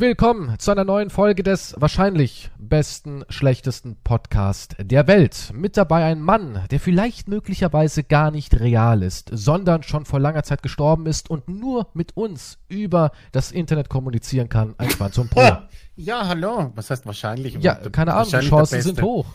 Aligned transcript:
Willkommen 0.00 0.56
zu 0.60 0.70
einer 0.70 0.84
neuen 0.84 1.10
Folge 1.10 1.42
des 1.42 1.74
wahrscheinlich 1.76 2.52
besten, 2.56 3.24
schlechtesten 3.30 3.96
Podcast 4.04 4.76
der 4.78 5.08
Welt. 5.08 5.50
Mit 5.52 5.76
dabei 5.76 6.04
ein 6.04 6.20
Mann, 6.20 6.64
der 6.70 6.78
vielleicht 6.78 7.26
möglicherweise 7.26 8.04
gar 8.04 8.30
nicht 8.30 8.60
real 8.60 9.02
ist, 9.02 9.28
sondern 9.32 9.82
schon 9.82 10.04
vor 10.04 10.20
langer 10.20 10.44
Zeit 10.44 10.62
gestorben 10.62 11.06
ist 11.06 11.28
und 11.28 11.48
nur 11.48 11.88
mit 11.94 12.16
uns 12.16 12.58
über 12.68 13.10
das 13.32 13.50
Internet 13.50 13.88
kommunizieren 13.88 14.48
kann. 14.48 14.76
Ein 14.78 14.90
Quantum 14.90 15.28
Pro. 15.28 15.40
Ja, 15.96 16.28
hallo. 16.28 16.70
Was 16.76 16.90
heißt 16.90 17.04
wahrscheinlich? 17.04 17.54
Ja, 17.54 17.74
keine 17.74 18.14
Ahnung, 18.14 18.30
die 18.30 18.46
Chancen 18.46 18.80
sind 18.80 19.02
hoch. 19.02 19.26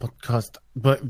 Podcast. 0.00 0.60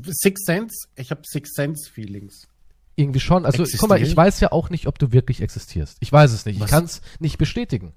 Six 0.05 0.45
Sense? 0.45 0.87
Ich 0.95 1.09
habe 1.09 1.21
Six 1.23 1.55
Sense 1.55 1.89
Feelings. 1.89 2.47
Irgendwie 2.95 3.19
schon. 3.19 3.47
Also, 3.47 3.65
guck 3.79 3.89
mal, 3.89 3.99
ich 3.99 4.15
weiß 4.15 4.39
ja 4.39 4.51
auch 4.51 4.69
nicht, 4.69 4.85
ob 4.85 4.99
du 4.99 5.11
wirklich 5.11 5.41
existierst. 5.41 5.97
Ich 5.99 6.11
weiß 6.11 6.31
es 6.31 6.45
nicht. 6.45 6.59
Was? 6.59 6.67
Ich 6.67 6.71
kann 6.71 6.83
es 6.83 7.01
nicht 7.17 7.39
bestätigen. 7.39 7.95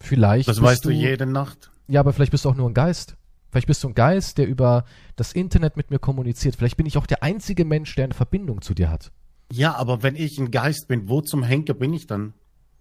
Vielleicht. 0.00 0.48
Das 0.48 0.60
weißt 0.60 0.84
du 0.84 0.90
jede 0.90 1.26
Nacht. 1.26 1.70
Ja, 1.86 2.00
aber 2.00 2.12
vielleicht 2.12 2.32
bist 2.32 2.44
du 2.44 2.48
auch 2.48 2.56
nur 2.56 2.68
ein 2.68 2.74
Geist. 2.74 3.16
Vielleicht 3.50 3.66
bist 3.66 3.82
du 3.82 3.88
ein 3.88 3.94
Geist, 3.94 4.38
der 4.38 4.46
über 4.46 4.84
das 5.16 5.32
Internet 5.32 5.76
mit 5.76 5.90
mir 5.90 5.98
kommuniziert. 5.98 6.56
Vielleicht 6.56 6.76
bin 6.76 6.86
ich 6.86 6.96
auch 6.96 7.06
der 7.06 7.22
einzige 7.22 7.64
Mensch, 7.64 7.94
der 7.96 8.04
eine 8.04 8.14
Verbindung 8.14 8.62
zu 8.62 8.74
dir 8.74 8.90
hat. 8.90 9.10
Ja, 9.52 9.74
aber 9.74 10.02
wenn 10.02 10.14
ich 10.14 10.38
ein 10.38 10.50
Geist 10.50 10.86
bin, 10.86 11.08
wo 11.08 11.20
zum 11.20 11.42
Henker 11.42 11.74
bin 11.74 11.92
ich 11.92 12.06
dann? 12.06 12.34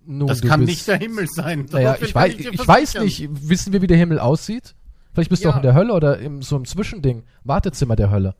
Nun, 0.05 0.27
das 0.27 0.41
kann 0.41 0.61
bist, 0.61 0.69
nicht 0.69 0.87
der 0.87 0.97
Himmel 0.97 1.27
sein. 1.27 1.65
Naja, 1.71 1.97
ich, 1.99 2.13
weiß, 2.13 2.35
ich, 2.35 2.47
ich 2.47 2.67
weiß 2.67 2.99
nicht. 2.99 3.27
Wissen 3.49 3.73
wir, 3.73 3.81
wie 3.81 3.87
der 3.87 3.97
Himmel 3.97 4.19
aussieht? 4.19 4.75
Vielleicht 5.13 5.29
bist 5.29 5.43
ja. 5.43 5.49
du 5.49 5.53
auch 5.53 5.57
in 5.57 5.63
der 5.63 5.73
Hölle 5.73 5.93
oder 5.93 6.19
in 6.19 6.41
so 6.41 6.55
einem 6.55 6.65
Zwischending. 6.65 7.23
Wartezimmer 7.43 7.95
der 7.95 8.11
Hölle. 8.11 8.35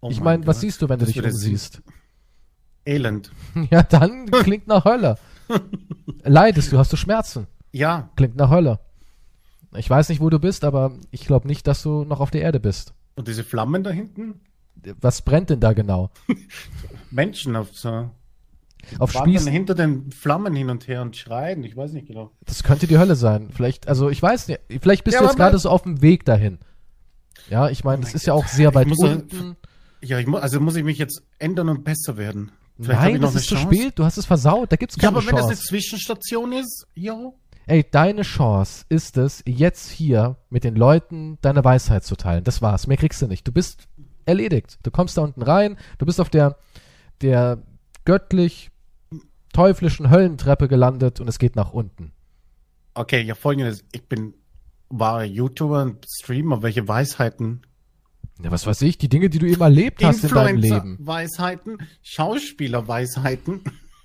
Oh 0.00 0.08
ich 0.10 0.20
meine, 0.20 0.46
was 0.46 0.60
siehst 0.60 0.82
du, 0.82 0.88
wenn 0.88 0.98
du 0.98 1.06
dich 1.06 1.22
umsiehst? 1.22 1.82
Elend. 2.84 3.30
Ja, 3.70 3.82
dann 3.82 4.26
klingt 4.26 4.66
nach 4.66 4.84
Hölle. 4.84 5.16
Leidest 6.24 6.72
du, 6.72 6.78
hast 6.78 6.92
du 6.92 6.96
Schmerzen? 6.96 7.46
Ja. 7.72 8.10
Klingt 8.16 8.36
nach 8.36 8.50
Hölle. 8.50 8.78
Ich 9.74 9.88
weiß 9.88 10.10
nicht, 10.10 10.20
wo 10.20 10.28
du 10.30 10.38
bist, 10.38 10.64
aber 10.64 10.92
ich 11.10 11.26
glaube 11.26 11.48
nicht, 11.48 11.66
dass 11.66 11.82
du 11.82 12.04
noch 12.04 12.20
auf 12.20 12.30
der 12.30 12.42
Erde 12.42 12.60
bist. 12.60 12.94
Und 13.14 13.28
diese 13.28 13.42
Flammen 13.42 13.82
da 13.82 13.90
hinten? 13.90 14.40
Was 15.00 15.22
brennt 15.22 15.50
denn 15.50 15.60
da 15.60 15.72
genau? 15.72 16.10
Menschen 17.10 17.56
auf 17.56 17.76
so. 17.76 18.10
Auf 18.98 19.12
Spießen. 19.12 19.50
hinter 19.50 19.74
den 19.74 20.10
Flammen 20.10 20.54
hin 20.54 20.68
und 20.68 20.88
her 20.88 21.02
und 21.02 21.16
schreien. 21.16 21.62
Ich 21.62 21.76
weiß 21.76 21.92
nicht 21.92 22.08
genau. 22.08 22.32
Das 22.44 22.64
könnte 22.64 22.86
die 22.86 22.98
Hölle 22.98 23.14
sein. 23.14 23.50
Vielleicht, 23.52 23.86
also 23.86 24.10
ich 24.10 24.20
weiß 24.20 24.48
nicht. 24.48 24.60
Vielleicht 24.80 25.04
bist 25.04 25.14
ja, 25.14 25.20
du 25.20 25.26
jetzt 25.26 25.36
gerade 25.36 25.58
so 25.58 25.70
auf 25.70 25.82
dem 25.82 26.02
Weg 26.02 26.24
dahin. 26.24 26.58
Ja, 27.48 27.68
ich 27.68 27.84
meine, 27.84 27.98
oh 27.98 28.04
das 28.04 28.14
ist 28.14 28.26
ja 28.26 28.34
auch 28.34 28.46
sehr 28.46 28.74
weit 28.74 28.88
unten. 28.98 29.56
Ja, 30.02 30.18
ich 30.18 30.26
muss, 30.26 30.42
also 30.42 30.60
muss 30.60 30.74
ich 30.74 30.84
mich 30.84 30.98
jetzt 30.98 31.22
ändern 31.38 31.68
und 31.68 31.84
besser 31.84 32.16
werden. 32.16 32.50
Vielleicht 32.80 33.00
Nein, 33.00 33.20
das 33.20 33.36
ist 33.36 33.46
Chance. 33.46 33.68
zu 33.68 33.74
spät. 33.74 33.98
Du 33.98 34.04
hast 34.04 34.16
es 34.16 34.26
versaut. 34.26 34.72
Da 34.72 34.76
gibt's 34.76 34.96
keine 34.96 35.12
Chance. 35.12 35.26
Ja, 35.26 35.32
aber 35.32 35.38
Chance. 35.38 35.48
wenn 35.48 35.50
das 35.50 35.58
eine 35.58 35.68
Zwischenstation 35.68 36.52
ist, 36.52 36.86
ja. 36.94 37.32
Ey, 37.66 37.84
deine 37.88 38.22
Chance 38.22 38.84
ist 38.88 39.16
es, 39.16 39.42
jetzt 39.46 39.90
hier 39.90 40.36
mit 40.50 40.64
den 40.64 40.74
Leuten 40.74 41.38
deine 41.42 41.64
Weisheit 41.64 42.04
zu 42.04 42.16
teilen. 42.16 42.44
Das 42.44 42.60
war's. 42.60 42.86
Mehr 42.86 42.96
kriegst 42.96 43.22
du 43.22 43.26
nicht. 43.26 43.46
Du 43.46 43.52
bist 43.52 43.88
erledigt. 44.26 44.78
Du 44.82 44.90
kommst 44.90 45.16
da 45.16 45.22
unten 45.22 45.42
rein. 45.42 45.76
Du 45.98 46.06
bist 46.06 46.20
auf 46.20 46.30
der, 46.30 46.56
der 47.20 47.62
göttlich 48.04 48.70
teuflischen 49.52 50.10
Höllentreppe 50.10 50.66
gelandet 50.66 51.20
und 51.20 51.28
es 51.28 51.38
geht 51.38 51.56
nach 51.56 51.72
unten. 51.72 52.12
Okay, 52.94 53.22
ja, 53.22 53.34
folgendes. 53.34 53.84
Ich 53.92 54.08
bin 54.08 54.34
wahre 54.88 55.24
YouTuber 55.24 55.82
und 55.82 56.04
Streamer. 56.08 56.62
Welche 56.62 56.88
Weisheiten 56.88 57.62
ja, 58.42 58.50
was 58.50 58.66
weiß 58.66 58.82
ich, 58.82 58.98
die 58.98 59.08
Dinge, 59.08 59.30
die 59.30 59.38
du 59.38 59.46
eben 59.46 59.60
erlebt 59.60 60.02
hast 60.02 60.24
in 60.24 60.30
deinem 60.30 60.56
Leben. 60.56 60.98
Weisheiten, 61.00 61.78
Schauspielerweisheiten. 62.02 63.60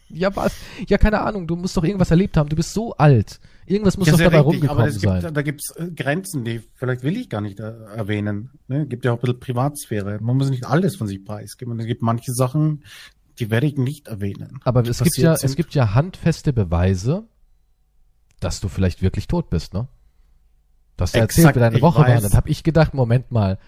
Ja, 0.09 0.35
was? 0.35 0.55
Ja, 0.87 0.97
keine 0.97 1.21
Ahnung, 1.21 1.47
du 1.47 1.55
musst 1.55 1.75
doch 1.75 1.83
irgendwas 1.83 2.11
erlebt 2.11 2.37
haben. 2.37 2.49
Du 2.49 2.55
bist 2.55 2.73
so 2.73 2.93
alt. 2.95 3.39
Irgendwas 3.65 3.97
muss 3.97 4.07
ja, 4.07 4.13
doch 4.13 4.19
dabei 4.19 4.37
richtig, 4.37 4.53
rumgekommen 4.53 4.83
aber 4.83 4.91
sein. 4.91 5.21
Gibt, 5.21 5.37
da 5.37 5.41
gibt's 5.41 5.75
äh, 5.75 5.87
Grenzen, 5.91 6.45
die 6.45 6.61
vielleicht 6.75 7.03
will 7.03 7.17
ich 7.17 7.29
gar 7.29 7.41
nicht 7.41 7.59
äh, 7.59 7.73
erwähnen. 7.95 8.51
Ne? 8.67 8.85
Gibt 8.85 9.03
ja 9.03 9.11
auch 9.11 9.17
ein 9.17 9.21
bisschen 9.21 9.39
Privatsphäre. 9.39 10.19
Man 10.21 10.37
muss 10.37 10.49
nicht 10.49 10.65
alles 10.65 10.95
von 10.95 11.07
sich 11.07 11.23
preisgeben. 11.25 11.77
Es 11.79 11.85
gibt 11.85 12.01
manche 12.01 12.31
Sachen, 12.33 12.83
die 13.39 13.51
werde 13.51 13.67
ich 13.67 13.77
nicht 13.77 14.07
erwähnen. 14.07 14.59
Aber 14.63 14.87
es 14.87 15.03
gibt 15.03 15.17
ja, 15.17 15.35
sind. 15.35 15.49
es 15.49 15.55
gibt 15.55 15.75
ja 15.75 15.93
handfeste 15.93 16.53
Beweise, 16.53 17.25
dass 18.39 18.61
du 18.61 18.69
vielleicht 18.69 19.01
wirklich 19.01 19.27
tot 19.27 19.49
bist, 19.49 19.73
ne? 19.73 19.87
Du 20.95 21.03
hast 21.03 21.13
ja 21.13 21.21
erzählt, 21.21 21.55
wie 21.55 21.59
deine 21.59 21.81
Woche 21.81 21.99
war. 21.99 22.21
Dann 22.21 22.33
habe 22.33 22.49
ich 22.49 22.63
gedacht, 22.63 22.95
Moment 22.95 23.31
mal, 23.31 23.59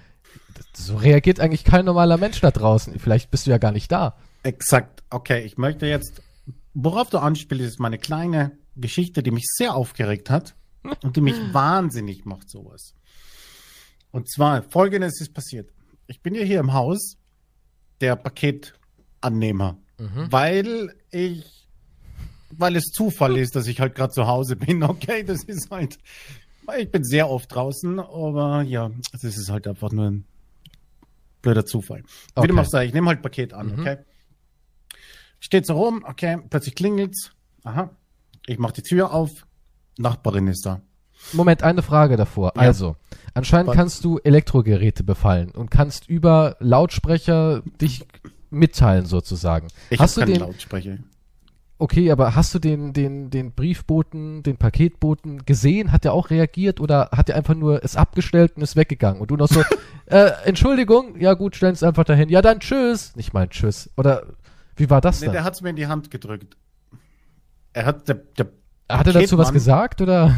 so 0.74 0.96
reagiert 0.96 1.40
eigentlich 1.40 1.64
kein 1.64 1.85
normaler 1.85 2.18
Mensch 2.18 2.41
da 2.41 2.50
draußen. 2.50 2.97
Vielleicht 3.00 3.30
bist 3.30 3.46
du 3.46 3.52
ja 3.52 3.59
gar 3.59 3.72
nicht 3.72 3.91
da. 3.91 4.16
Exakt. 4.44 5.03
Okay, 5.09 5.44
ich 5.44 5.58
möchte 5.58 5.85
jetzt, 5.85 6.22
worauf 6.74 7.09
du 7.09 7.18
anspielst, 7.18 7.66
ist 7.66 7.80
meine 7.80 7.97
kleine 7.97 8.57
Geschichte, 8.75 9.24
die 9.24 9.31
mich 9.31 9.46
sehr 9.47 9.75
aufgeregt 9.75 10.30
hat 10.30 10.56
und 11.03 11.16
die 11.16 11.22
mich 11.22 11.35
wahnsinnig 11.53 12.25
macht, 12.25 12.50
sowas. 12.50 12.94
Und 14.12 14.30
zwar, 14.30 14.63
folgendes 14.63 15.22
ist 15.22 15.34
passiert. 15.34 15.72
Ich 16.08 16.22
bin 16.22 16.34
ja 16.34 16.41
hier 16.41 16.59
im 16.59 16.74
Haus 16.74 17.18
der 18.02 18.16
Paketannehmer, 18.16 19.78
mhm. 20.00 20.31
weil 20.31 20.96
ich, 21.12 21.68
weil 22.52 22.75
es 22.75 22.85
Zufall 22.85 23.38
ist, 23.38 23.56
dass 23.56 23.68
ich 23.68 23.79
halt 23.79 23.94
gerade 23.96 24.12
zu 24.12 24.28
Hause 24.28 24.56
bin. 24.56 24.84
Okay, 24.90 25.24
das 25.24 25.44
ist 25.44 25.69
halt, 25.69 26.00
ich 26.78 26.91
bin 26.91 27.03
sehr 27.03 27.29
oft 27.29 27.53
draußen, 27.53 28.00
aber 28.00 28.63
ja, 28.63 28.90
das 29.12 29.24
ist 29.24 29.50
halt 29.50 29.68
einfach 29.68 29.91
nur 29.91 30.09
ein 30.09 30.25
blöder 31.41 31.66
Zufall. 31.66 32.03
Okay. 32.34 32.44
Wie 32.44 32.47
du 32.47 32.53
machst, 32.53 32.74
ich 32.74 32.94
nehme 32.94 33.08
halt 33.08 33.22
Paket 33.22 33.53
an, 33.53 33.68
mhm. 33.68 33.79
okay? 33.79 33.97
Steht 35.40 35.66
so 35.66 35.74
rum, 35.74 36.04
okay, 36.08 36.38
plötzlich 36.50 36.76
klingelt's. 36.76 37.32
Aha. 37.64 37.90
Ich 38.46 38.58
mach 38.58 38.72
die 38.72 38.84
Tür 38.84 39.14
auf. 39.14 39.46
Nachbarin 39.98 40.48
ist 40.48 40.66
da. 40.66 40.82
Moment, 41.34 41.64
eine 41.64 41.82
Frage 41.82 42.18
davor. 42.18 42.54
Ja. 42.56 42.62
Also, 42.62 42.96
anscheinend 43.34 43.70
Was? 43.70 43.76
kannst 43.76 44.06
du 44.06 44.20
Elektrogeräte 44.20 45.04
befallen 45.04 45.52
und 45.52 45.70
kannst 45.70 46.08
über 46.08 46.56
Lautsprecher 46.60 47.62
dich 47.82 48.06
mitteilen 48.50 49.06
sozusagen. 49.06 49.68
Ich 49.90 50.00
hast 50.00 50.18
du 50.18 50.26
den 50.26 50.40
Lautsprecher. 50.40 50.98
Okay, 51.82 52.12
aber 52.12 52.36
hast 52.36 52.54
du 52.54 52.60
den, 52.60 52.92
den, 52.92 53.30
den 53.30 53.54
Briefboten, 53.54 54.44
den 54.44 54.58
Paketboten 54.58 55.46
gesehen? 55.46 55.94
Hat 55.94 56.04
er 56.04 56.12
auch 56.12 56.30
reagiert 56.30 56.82
oder 56.82 57.10
hat 57.14 57.30
er 57.30 57.38
einfach 57.38 57.56
nur 57.56 57.84
es 57.84 57.96
abgestellt 57.96 58.54
und 58.58 58.64
ist 58.64 58.76
weggegangen? 58.76 59.22
Und 59.22 59.32
du 59.32 59.38
noch 59.38 59.48
so, 59.48 59.64
äh, 60.08 60.32
Entschuldigung, 60.44 61.18
ja 61.20 61.36
gut, 61.36 61.56
stellen 61.56 61.74
es 61.74 61.84
einfach 61.84 62.04
dahin. 62.04 62.28
Ja, 62.28 62.42
dann 62.42 62.60
tschüss. 62.60 63.16
Nicht 63.16 63.34
mal 63.34 63.48
tschüss. 63.48 63.90
Oder 63.96 64.24
wie 64.79 64.90
war 64.90 65.01
das 65.01 65.19
nee, 65.19 65.28
denn? 65.28 65.34
Der 65.34 65.44
hat 65.44 65.56
es 65.56 65.62
mir 65.62 65.69
in 65.69 65.75
die 65.75 65.88
Hand 65.88 66.09
gedrückt. 66.09 66.57
Er 67.73 67.85
hat 67.85 68.07
der, 68.07 68.16
der 68.16 68.47
Hat 68.90 69.07
er 69.07 69.13
dazu 69.13 69.38
was 69.38 69.53
gesagt 69.53 70.01
oder? 70.01 70.35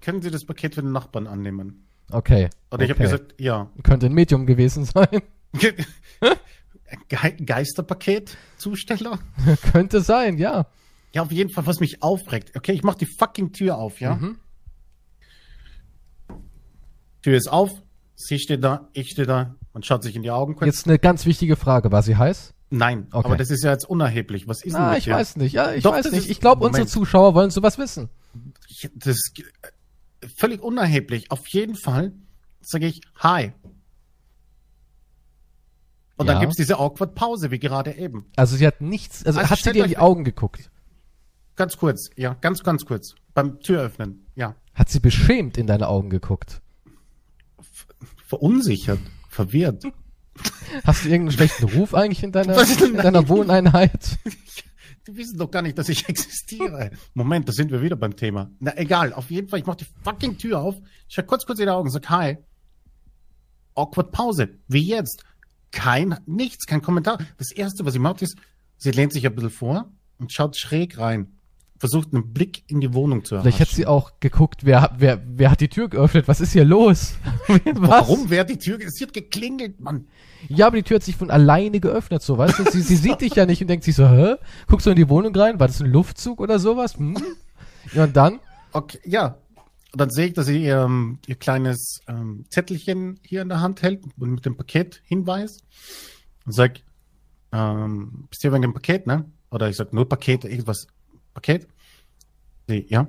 Können 0.00 0.20
Sie 0.20 0.30
das 0.30 0.44
Paket 0.44 0.74
für 0.74 0.82
den 0.82 0.92
Nachbarn 0.92 1.26
annehmen? 1.26 1.88
Okay. 2.10 2.50
Oder 2.70 2.84
ich 2.84 2.90
okay. 2.90 3.04
habe 3.04 3.10
gesagt, 3.10 3.34
ja. 3.40 3.70
Könnte 3.82 4.06
ein 4.06 4.12
Medium 4.12 4.46
gewesen 4.46 4.84
sein. 4.84 5.22
Ge 5.58 5.74
Geisterpaket-Zusteller? 7.44 9.18
Könnte 9.72 10.00
sein, 10.00 10.38
ja. 10.38 10.66
Ja, 11.12 11.22
auf 11.22 11.32
jeden 11.32 11.50
Fall, 11.50 11.66
was 11.66 11.80
mich 11.80 12.02
aufregt. 12.02 12.56
Okay, 12.56 12.72
ich 12.72 12.82
mach 12.82 12.94
die 12.94 13.06
fucking 13.06 13.52
Tür 13.52 13.76
auf, 13.76 14.00
ja? 14.00 14.16
Mhm. 14.16 14.38
Tür 17.22 17.36
ist 17.36 17.48
auf, 17.48 17.70
sie 18.14 18.38
steht 18.38 18.62
da, 18.64 18.88
ich 18.92 19.10
stehe 19.10 19.26
da, 19.26 19.56
man 19.72 19.82
schaut 19.82 20.02
sich 20.02 20.16
in 20.16 20.22
die 20.22 20.30
Augen. 20.30 20.56
Jetzt 20.64 20.86
eine 20.86 20.98
ganz 20.98 21.26
wichtige 21.26 21.56
Frage, 21.56 21.90
war 21.92 22.02
sie 22.02 22.16
heiß? 22.16 22.54
Nein, 22.70 23.06
okay. 23.12 23.26
aber 23.26 23.36
das 23.36 23.50
ist 23.50 23.64
ja 23.64 23.72
jetzt 23.72 23.88
unerheblich. 23.88 24.46
Was 24.46 24.62
ist 24.62 24.74
ah, 24.74 24.90
denn 24.90 24.98
ich 24.98 25.04
hier? 25.04 25.14
weiß 25.14 25.36
nicht, 25.36 25.52
ja, 25.52 25.72
ich 25.72 25.82
Doch, 25.82 25.92
weiß 25.92 26.10
nicht. 26.12 26.28
Ich 26.28 26.40
glaube, 26.40 26.66
unsere 26.66 26.86
Zuschauer 26.86 27.34
wollen 27.34 27.50
sowas 27.50 27.78
wissen. 27.78 28.10
Das 28.94 29.16
ist 29.16 29.32
völlig 30.36 30.62
unerheblich. 30.62 31.30
Auf 31.30 31.46
jeden 31.48 31.76
Fall 31.76 32.12
sage 32.60 32.86
ich 32.86 33.00
Hi. 33.16 33.52
Und 36.16 36.26
ja. 36.26 36.32
dann 36.32 36.40
gibt's 36.40 36.56
diese 36.56 36.78
awkward 36.78 37.14
Pause, 37.14 37.50
wie 37.50 37.58
gerade 37.58 37.92
eben. 37.92 38.26
Also 38.36 38.56
sie 38.56 38.66
hat 38.66 38.80
nichts, 38.80 39.24
also, 39.24 39.38
also 39.38 39.50
hat 39.50 39.58
sie 39.60 39.72
dir 39.72 39.84
in 39.84 39.88
die 39.88 39.98
Augen 39.98 40.24
geguckt? 40.24 40.68
Ganz 41.54 41.76
kurz, 41.76 42.10
ja, 42.16 42.34
ganz, 42.34 42.64
ganz 42.64 42.84
kurz. 42.84 43.14
Beim 43.34 43.60
Türöffnen, 43.60 44.26
ja. 44.34 44.56
Hat 44.74 44.88
sie 44.88 45.00
beschämt 45.00 45.56
in 45.56 45.68
deine 45.68 45.88
Augen 45.88 46.10
geguckt? 46.10 46.60
Verunsichert, 48.26 49.00
verwirrt. 49.28 49.84
Hast 50.84 51.04
du 51.04 51.08
irgendeinen 51.08 51.36
schlechten 51.36 51.64
Ruf 51.64 51.94
eigentlich 51.94 52.22
in 52.22 52.32
deiner, 52.32 52.56
in 52.82 52.96
deiner 52.96 53.28
Wohneinheit? 53.28 54.18
Die 55.06 55.16
wissen 55.16 55.38
doch 55.38 55.50
gar 55.50 55.62
nicht, 55.62 55.78
dass 55.78 55.88
ich 55.88 56.06
existiere. 56.08 56.90
Moment, 57.14 57.48
da 57.48 57.52
sind 57.52 57.70
wir 57.70 57.80
wieder 57.80 57.96
beim 57.96 58.14
Thema. 58.14 58.50
Na 58.60 58.76
egal, 58.76 59.14
auf 59.14 59.30
jeden 59.30 59.48
Fall, 59.48 59.58
ich 59.60 59.64
mach 59.64 59.76
die 59.76 59.86
fucking 60.04 60.36
Tür 60.36 60.60
auf, 60.60 60.76
ich 61.08 61.14
schau 61.14 61.22
kurz 61.22 61.46
kurz 61.46 61.58
in 61.60 61.66
die 61.66 61.70
Augen, 61.70 61.88
sag 61.88 62.10
Hi. 62.10 62.36
Awkward 63.74 64.12
Pause, 64.12 64.50
wie 64.66 64.82
jetzt. 64.82 65.24
Kein, 65.70 66.18
nichts, 66.26 66.66
kein 66.66 66.82
Kommentar. 66.82 67.18
Das 67.38 67.52
erste, 67.52 67.86
was 67.86 67.94
sie 67.94 67.98
macht, 67.98 68.20
ist, 68.20 68.36
sie 68.76 68.90
lehnt 68.90 69.14
sich 69.14 69.24
ein 69.24 69.34
bisschen 69.34 69.50
vor 69.50 69.90
und 70.18 70.32
schaut 70.32 70.58
schräg 70.58 70.98
rein. 70.98 71.37
Versucht 71.78 72.12
einen 72.12 72.32
Blick 72.32 72.64
in 72.68 72.80
die 72.80 72.92
Wohnung 72.92 73.24
zu 73.24 73.36
erhaschen. 73.36 73.52
Vielleicht 73.52 73.70
hat 73.70 73.76
sie 73.76 73.86
auch 73.86 74.12
geguckt, 74.18 74.64
wer, 74.64 74.90
wer, 74.98 75.22
wer 75.24 75.50
hat 75.52 75.60
die 75.60 75.68
Tür 75.68 75.88
geöffnet? 75.88 76.26
Was 76.26 76.40
ist 76.40 76.52
hier 76.52 76.64
los? 76.64 77.14
Warum? 77.74 78.28
Wer 78.30 78.40
hat 78.40 78.50
die 78.50 78.58
Tür? 78.58 78.78
Es 78.80 79.00
hat 79.00 79.12
geklingelt, 79.12 79.80
Mann. 79.80 80.08
Ja, 80.48 80.66
aber 80.66 80.76
die 80.76 80.82
Tür 80.82 80.96
hat 80.96 81.04
sich 81.04 81.16
von 81.16 81.30
alleine 81.30 81.78
geöffnet, 81.78 82.22
so, 82.22 82.36
weißt 82.36 82.58
du? 82.58 82.70
Sie, 82.70 82.80
sie 82.80 82.96
sieht 82.96 83.20
dich 83.20 83.34
ja 83.34 83.46
nicht 83.46 83.60
und 83.60 83.68
denkt 83.68 83.84
sich 83.84 83.94
so, 83.94 84.08
hä? 84.08 84.36
Guckst 84.66 84.86
du 84.86 84.90
in 84.90 84.96
die 84.96 85.08
Wohnung 85.08 85.34
rein? 85.34 85.60
War 85.60 85.68
das 85.68 85.80
ein 85.80 85.90
Luftzug 85.90 86.40
oder 86.40 86.58
sowas? 86.58 86.96
Hm? 86.96 87.16
Ja, 87.92 88.04
und 88.04 88.16
dann? 88.16 88.40
Okay, 88.72 88.98
ja. 89.04 89.38
Und 89.92 90.00
dann 90.00 90.10
sehe 90.10 90.26
ich, 90.26 90.32
dass 90.34 90.46
sie 90.46 90.62
ihr, 90.62 90.82
ähm, 90.82 91.18
ihr 91.26 91.36
kleines 91.36 92.00
ähm, 92.08 92.44
Zettelchen 92.50 93.18
hier 93.22 93.42
in 93.42 93.48
der 93.48 93.60
Hand 93.60 93.82
hält 93.82 94.04
und 94.18 94.30
mit 94.30 94.44
dem 94.44 94.56
Paket 94.56 95.00
hinweist. 95.04 95.62
Und 96.44 96.52
sag, 96.52 96.80
ähm, 97.52 98.26
bist 98.28 98.44
du 98.44 98.52
wegen 98.52 98.62
dem 98.62 98.74
Paket, 98.74 99.06
ne? 99.06 99.24
Oder 99.50 99.68
ich 99.70 99.76
sag 99.76 99.92
nur 99.92 100.08
Paket, 100.08 100.44
irgendwas. 100.44 100.86
Paket? 101.38 101.68
Sie, 102.66 102.84
ja. 102.88 103.06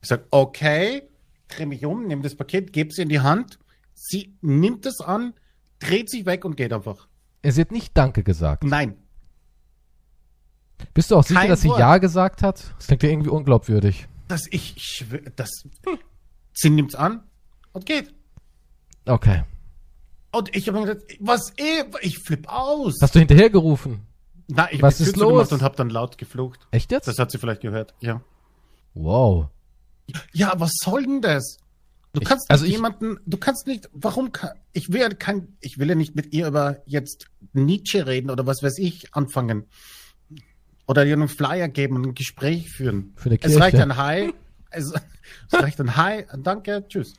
Ich 0.00 0.08
sag, 0.08 0.26
okay, 0.30 1.08
dreh 1.48 1.66
mich 1.66 1.84
um, 1.84 2.06
nehme 2.06 2.22
das 2.22 2.36
Paket, 2.36 2.72
gebe 2.72 2.90
es 2.90 2.98
in 2.98 3.08
die 3.08 3.18
Hand. 3.18 3.58
Sie 3.94 4.36
nimmt 4.42 4.86
es 4.86 5.00
an, 5.00 5.34
dreht 5.80 6.08
sich 6.08 6.24
weg 6.24 6.44
und 6.44 6.56
geht 6.56 6.72
einfach. 6.72 7.08
Sie 7.42 7.60
hat 7.60 7.72
nicht 7.72 7.96
Danke 7.96 8.22
gesagt. 8.22 8.62
Nein. 8.62 8.96
Bist 10.94 11.10
du 11.10 11.16
auch 11.16 11.24
sicher, 11.24 11.40
Kein 11.40 11.48
dass 11.48 11.62
sie 11.62 11.68
Wort. 11.68 11.80
Ja 11.80 11.98
gesagt 11.98 12.44
hat? 12.44 12.74
Das 12.76 12.86
klingt 12.86 13.02
ja 13.02 13.08
irgendwie 13.08 13.30
unglaubwürdig. 13.30 14.06
Das 14.28 14.42
ich, 14.50 14.76
ich 14.76 14.84
schwör, 14.84 15.20
das. 15.34 15.50
Sie 16.52 16.70
nimmt's 16.70 16.94
an 16.94 17.24
und 17.72 17.86
geht. 17.86 18.14
Okay. 19.04 19.42
Und 20.30 20.54
ich 20.54 20.68
habe 20.68 20.78
mir 20.78 20.86
gedacht, 20.86 21.06
was 21.18 21.52
eh, 21.56 21.82
ich 22.02 22.18
flipp 22.18 22.46
aus. 22.48 22.94
Hast 23.02 23.16
du 23.16 23.18
hinterher 23.18 23.50
Na, 24.48 24.70
ich 24.72 24.80
was 24.82 25.00
ist 25.00 25.16
los? 25.16 25.50
und 25.52 25.62
habe 25.62 25.76
dann 25.76 25.90
laut 25.90 26.18
geflucht. 26.18 26.66
Echt 26.70 26.92
jetzt? 26.92 27.08
Das 27.08 27.18
hat 27.18 27.30
sie 27.30 27.38
vielleicht 27.38 27.62
gehört. 27.62 27.94
Ja. 28.00 28.20
wow. 28.94 29.48
Ja, 30.32 30.54
was 30.56 30.70
soll 30.82 31.02
denn 31.02 31.20
das? 31.20 31.58
Du 32.12 32.20
Ich- 32.20 32.28
kannst 32.28 32.44
nicht 32.44 32.50
also 32.52 32.64
ich- 32.64 32.70
jemanden, 32.72 33.18
du 33.26 33.36
kannst 33.38 33.66
nicht, 33.66 33.90
warum 33.92 34.30
kann, 34.32 34.50
ich 34.72 34.92
will 34.92 35.00
ja 35.00 35.08
kein, 35.08 35.56
ich 35.60 35.78
will 35.78 35.88
ja 35.88 35.94
nicht 35.96 36.14
mit 36.14 36.32
ihr 36.32 36.46
über 36.46 36.78
jetzt 36.86 37.26
Nietzsche 37.52 38.06
reden 38.06 38.30
oder 38.30 38.46
was 38.46 38.62
weiß 38.62 38.78
ich 38.78 39.12
anfangen. 39.14 39.66
Oder 40.86 41.04
ihr 41.04 41.14
einen 41.14 41.28
Flyer 41.28 41.68
geben 41.68 41.96
und 41.96 42.06
ein 42.06 42.14
Gespräch 42.14 42.70
führen. 42.70 43.12
Für 43.16 43.30
eine 43.30 43.38
Es 43.42 43.58
reicht 43.58 43.70
Kirche. 43.76 43.82
ein 43.82 43.96
Hi, 43.96 44.32
es, 44.70 44.92
es 45.50 45.60
reicht 45.60 45.80
ein 45.80 45.96
Hi, 45.96 46.24
Danke, 46.38 46.84
tschüss. 46.88 47.14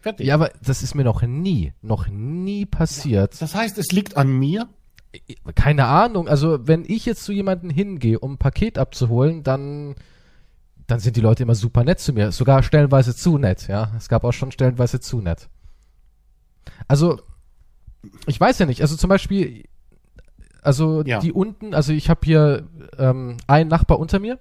Fertig. 0.00 0.26
Ja, 0.26 0.34
aber 0.34 0.50
das 0.64 0.82
ist 0.82 0.94
mir 0.96 1.04
noch 1.04 1.22
nie, 1.22 1.72
noch 1.80 2.08
nie 2.08 2.66
passiert. 2.66 3.40
Das 3.40 3.54
heißt, 3.54 3.78
es 3.78 3.92
liegt 3.92 4.16
an 4.16 4.28
mir. 4.32 4.68
Keine 5.54 5.86
Ahnung. 5.86 6.28
Also, 6.28 6.66
wenn 6.66 6.84
ich 6.86 7.04
jetzt 7.06 7.24
zu 7.24 7.32
jemandem 7.32 7.70
hingehe, 7.70 8.18
um 8.18 8.34
ein 8.34 8.38
Paket 8.38 8.78
abzuholen, 8.78 9.42
dann, 9.42 9.94
dann 10.86 11.00
sind 11.00 11.16
die 11.16 11.20
Leute 11.20 11.42
immer 11.42 11.54
super 11.54 11.84
nett 11.84 12.00
zu 12.00 12.12
mir. 12.12 12.32
Sogar 12.32 12.62
stellenweise 12.62 13.14
zu 13.14 13.36
nett, 13.38 13.68
ja. 13.68 13.92
Es 13.96 14.08
gab 14.08 14.24
auch 14.24 14.32
schon 14.32 14.52
stellenweise 14.52 15.00
zu 15.00 15.20
nett. 15.20 15.48
Also, 16.88 17.20
ich 18.26 18.40
weiß 18.40 18.58
ja 18.58 18.66
nicht. 18.66 18.80
Also 18.80 18.96
zum 18.96 19.08
Beispiel, 19.08 19.64
also 20.62 21.02
Ja. 21.04 21.18
die 21.20 21.32
unten, 21.32 21.74
also 21.74 21.92
ich 21.92 22.08
habe 22.08 22.20
hier 22.24 22.68
ähm, 22.98 23.36
einen 23.46 23.68
Nachbar 23.68 23.98
unter 23.98 24.18
mir. 24.18 24.38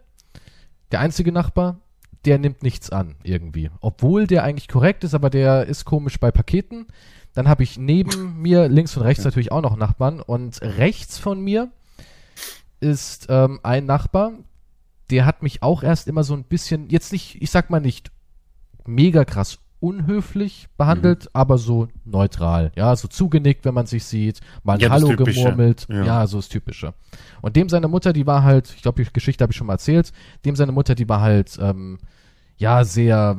Der 0.92 1.00
einzige 1.00 1.32
Nachbar, 1.32 1.80
der 2.26 2.38
nimmt 2.38 2.64
nichts 2.64 2.90
an 2.90 3.16
irgendwie. 3.24 3.70
Obwohl 3.82 4.28
der 4.28 4.44
eigentlich 4.44 4.68
korrekt 4.68 5.04
ist, 5.04 5.14
aber 5.14 5.30
der 5.30 5.66
ist 5.66 5.86
komisch 5.86 6.20
bei 6.20 6.32
Paketen. 6.32 6.88
Dann 7.34 7.48
habe 7.48 7.64
ich 7.64 7.78
neben 7.78 8.40
mir 8.42 8.68
links 8.68 8.96
und 8.98 9.04
rechts 9.04 9.24
natürlich 9.24 9.52
auch 9.52 9.62
noch 9.62 9.76
Nachbarn. 9.76 10.20
Und 10.20 10.62
rechts 10.62 11.18
von 11.18 11.42
mir 11.42 11.72
ist 12.80 13.28
ähm, 13.30 13.60
ein 13.64 13.86
Nachbar, 13.86 14.34
der 15.10 15.26
hat 15.26 15.44
mich 15.44 15.62
auch 15.62 15.84
erst 15.84 16.08
immer 16.08 16.24
so 16.24 16.34
ein 16.34 16.44
bisschen, 16.44 16.90
jetzt 16.90 17.12
nicht, 17.12 17.42
ich 17.42 17.52
sag 17.52 17.70
mal 17.70 17.82
nicht 17.82 18.12
mega 18.86 19.26
krass 19.26 19.60
unhöflich 19.82 20.68
behandelt, 20.78 21.30
aber 21.34 21.58
so 21.58 21.88
neutral. 22.06 22.72
Ja, 22.76 22.96
so 22.96 23.08
zugenickt, 23.08 23.66
wenn 23.66 23.74
man 23.74 23.88
sich 23.88 24.04
sieht, 24.06 24.40
mal 24.64 24.74
ein 24.74 24.80
Ja, 24.80 24.92
Hallo 24.92 25.16
gemurmelt. 25.16 25.88
Ja. 25.90 26.06
Ja. 26.06 26.28
so 26.28 26.38
das 26.38 26.50
Typische. 26.50 26.94
Und 27.42 27.56
dem 27.56 27.68
seine 27.68 27.88
Mutter, 27.88 28.14
die 28.14 28.28
war 28.28 28.44
halt, 28.44 28.72
ich 28.76 28.84
glaube, 28.84 29.04
die 29.04 29.12
Geschichte 29.12 29.44
habe 29.44 29.52
ich 29.52 29.58
schon 29.58 29.68
mal 29.68 29.74
erzählt, 29.74 30.14
dem 30.46 30.56
seine 30.56 30.72
Mutter, 30.72 30.94
die 30.94 31.10
war 31.10 31.22
halt, 31.22 31.58
ähm, 31.60 31.98
ja, 32.58 32.84
sehr 32.84 33.38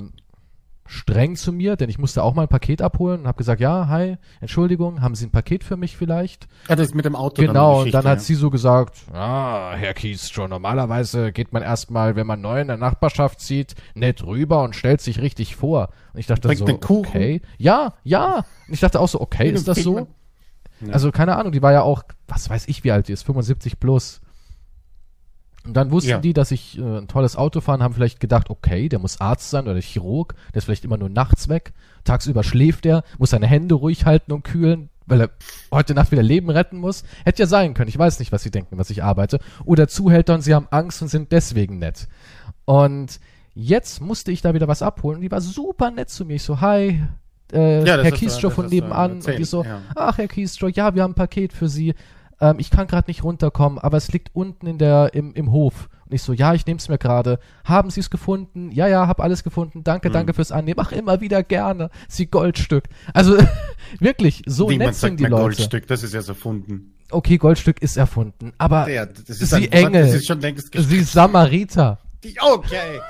streng 0.93 1.37
zu 1.37 1.53
mir, 1.53 1.77
denn 1.77 1.89
ich 1.89 1.99
musste 1.99 2.23
auch 2.23 2.35
mal 2.35 2.43
ein 2.43 2.49
Paket 2.49 2.83
abholen 2.83 3.23
und 3.23 3.27
habe 3.27 3.39
gesagt, 3.39 3.61
ja, 3.61 3.89
hi, 3.89 4.19
Entschuldigung, 4.41 5.00
haben 5.00 5.15
Sie 5.15 5.27
ein 5.27 5.31
Paket 5.31 5.65
für 5.65 5.77
mich 5.77 5.97
vielleicht? 5.97 6.47
Ja, 6.69 6.77
das 6.77 6.89
ist 6.89 6.94
mit 6.94 7.05
dem 7.05 7.17
Auto. 7.17 7.43
Genau, 7.43 7.83
und 7.83 7.93
dann 7.93 8.05
hat 8.05 8.19
ja. 8.19 8.25
sie 8.25 8.35
so 8.35 8.50
gesagt, 8.50 8.97
ah, 9.12 9.73
Herr 9.75 9.94
Kies, 9.94 10.31
schon 10.31 10.50
normalerweise 10.50 11.33
geht 11.33 11.53
man 11.53 11.62
erstmal, 11.62 12.15
wenn 12.17 12.27
man 12.27 12.41
neu 12.41 12.61
in 12.61 12.69
der 12.69 12.77
Nachbarschaft 12.77 13.41
zieht, 13.41 13.75
nett 13.94 14.25
rüber 14.25 14.62
und 14.62 14.77
stellt 14.77 15.00
sich 15.00 15.21
richtig 15.21 15.56
vor. 15.56 15.89
Und 16.12 16.21
ich 16.21 16.27
dachte 16.27 16.49
Bringt 16.49 16.61
so, 16.85 16.99
okay, 16.99 17.43
ja, 17.59 17.94
ja. 18.05 18.44
Und 18.69 18.75
ich 18.75 18.81
dachte 18.81 19.00
auch 19.00 19.09
so, 19.09 19.21
okay, 19.21 19.50
ist 19.50 19.67
das 19.67 19.79
so? 19.79 20.06
Ja. 20.81 20.93
Also 20.93 21.11
keine 21.12 21.37
Ahnung, 21.37 21.53
die 21.53 21.62
war 21.62 21.73
ja 21.73 21.83
auch, 21.83 22.03
was 22.27 22.50
weiß 22.50 22.69
ich, 22.69 22.85
wie 22.85 22.93
alt 22.93 23.09
die 23.09 23.12
ist, 23.12 23.23
75 23.23 23.79
plus. 23.79 24.21
Und 25.64 25.75
dann 25.75 25.91
wussten 25.93 26.11
Ja. 26.11 26.19
die, 26.19 26.32
dass 26.32 26.50
ich 26.50 26.79
äh, 26.79 26.82
ein 26.99 27.09
tolles 27.09 27.37
Auto 27.37 27.61
fahren, 27.61 27.82
haben 27.82 27.94
vielleicht 27.94 28.19
gedacht, 28.20 28.50
okay, 28.50 28.88
der 28.88 28.99
muss 28.99 29.20
Arzt 29.20 29.50
sein 29.50 29.69
oder 29.69 29.81
Chirurg, 29.81 30.35
der 30.53 30.59
ist 30.59 30.64
vielleicht 30.64 30.85
immer 30.85 30.97
nur 30.99 31.09
nachts 31.09 31.49
weg. 31.49 31.73
Tagsüber 32.05 32.43
schläft 32.43 32.85
er, 32.85 33.05
muss 33.19 33.31
seine 33.31 33.47
Hände 33.47 33.76
ruhig 33.76 34.05
halten 34.05 34.32
und 34.32 34.43
kühlen, 34.43 34.88
weil 35.06 35.20
er 35.20 35.31
heute 35.70 35.94
Nacht 35.94 36.11
wieder 36.11 36.23
Leben 36.23 36.50
retten 36.50 36.79
muss. 36.79 37.05
Hätte 37.25 37.43
ja 37.43 37.47
sein 37.47 37.75
können. 37.75 37.88
Ich 37.88 37.99
weiß 37.99 38.19
nicht, 38.19 38.32
was 38.32 38.43
sie 38.43 38.50
denken, 38.50 38.76
was 38.79 38.91
ich 38.91 39.05
arbeite. 39.05 39.38
Oder 39.64 39.87
Zuhälter 39.87 40.35
und 40.35 40.41
sie 40.43 40.55
haben 40.55 40.67
Angst 40.70 41.00
und 41.03 41.09
sind 41.09 41.31
deswegen 41.31 41.79
nett. 41.79 42.08
Und 42.65 43.20
jetzt 43.55 44.00
musste 44.00 44.32
ich 44.32 44.43
da 44.43 44.55
wieder 44.55 44.67
was 44.69 44.82
abholen. 44.82 45.20
Die 45.20 45.31
war 45.31 45.41
super 45.41 45.91
nett 45.93 46.11
zu 46.11 46.25
mir. 46.25 46.35
Ich 46.35 46.43
so, 46.43 46.61
hi, 46.61 47.00
äh, 47.53 47.85
Ja, 47.87 48.03
Herr 48.03 48.11
Kiestrow 48.12 48.50
das 48.50 48.55
von 48.55 48.67
nebenan. 48.67 49.12
Und 49.12 49.26
die 49.38 49.44
so, 49.44 49.62
ja. 49.62 49.81
ach, 49.94 50.19
Herr 50.19 50.29
Kiestrow, 50.29 50.70
ja, 50.70 50.94
wir 50.94 51.03
haben 51.03 51.12
ein 51.12 51.15
Paket 51.15 51.53
für 51.53 51.69
Sie. 51.69 51.94
Ähm, 52.43 52.56
ich 52.59 52.71
kann 52.71 52.87
gerade 52.89 53.09
nicht 53.09 53.23
runterkommen, 53.23 53.79
aber 53.79 53.97
es 53.97 54.12
liegt 54.12 54.31
unten 54.35 54.67
in 54.67 54.77
der, 54.77 55.15
im, 55.15 55.33
im 55.35 55.53
Hof. 55.53 55.89
Und 56.06 56.12
ich 56.15 56.23
so, 56.23 56.33
ja, 56.33 56.55
ich 56.55 56.67
nehme 56.67 56.79
es 56.79 56.89
mir 56.89 56.99
gerade. 56.99 57.39
Haben 57.65 57.89
Sie 57.91 58.00
es 58.00 58.11
gefunden? 58.11 58.73
Ja, 58.73 58.89
ja, 58.89 59.06
hab 59.06 59.21
alles 59.21 59.44
gefunden. 59.44 59.85
Danke, 59.85 60.09
Mhm. 60.09 60.12
danke 60.12 60.35
fürs 60.35 60.50
Annehmen. 60.53 60.81
Ach, 60.81 60.91
immer 60.93 61.21
wieder 61.21 61.43
gerne. 61.44 61.89
Sie 62.09 62.27
Goldstück. 62.27 62.85
Also, 63.15 63.39
wirklich, 64.00 64.43
so 64.47 64.69
Wie 64.69 64.77
man 64.77 64.89
nett 64.89 64.97
sagt, 64.97 65.11
sind 65.12 65.21
die 65.21 65.25
Leute. 65.25 65.43
Goldstück, 65.43 65.87
das 65.87 66.03
ist 66.03 66.15
erst 66.15 66.29
erfunden. 66.29 66.94
Okay, 67.11 67.39
Goldstück 67.39 67.81
ist 67.81 67.97
erfunden. 67.97 68.53
Aber 68.59 68.89
Ja, 68.91 69.06
Sie 69.27 69.55
ein, 69.55 69.73
Engel. 69.73 70.06
Das 70.06 70.15
ist 70.17 70.27
schon 70.27 70.41
längst 70.41 70.71
sie 70.77 70.97
ist 70.99 71.12
Samariter. 71.12 71.99
Die- 72.25 72.35
Okay. 72.41 73.00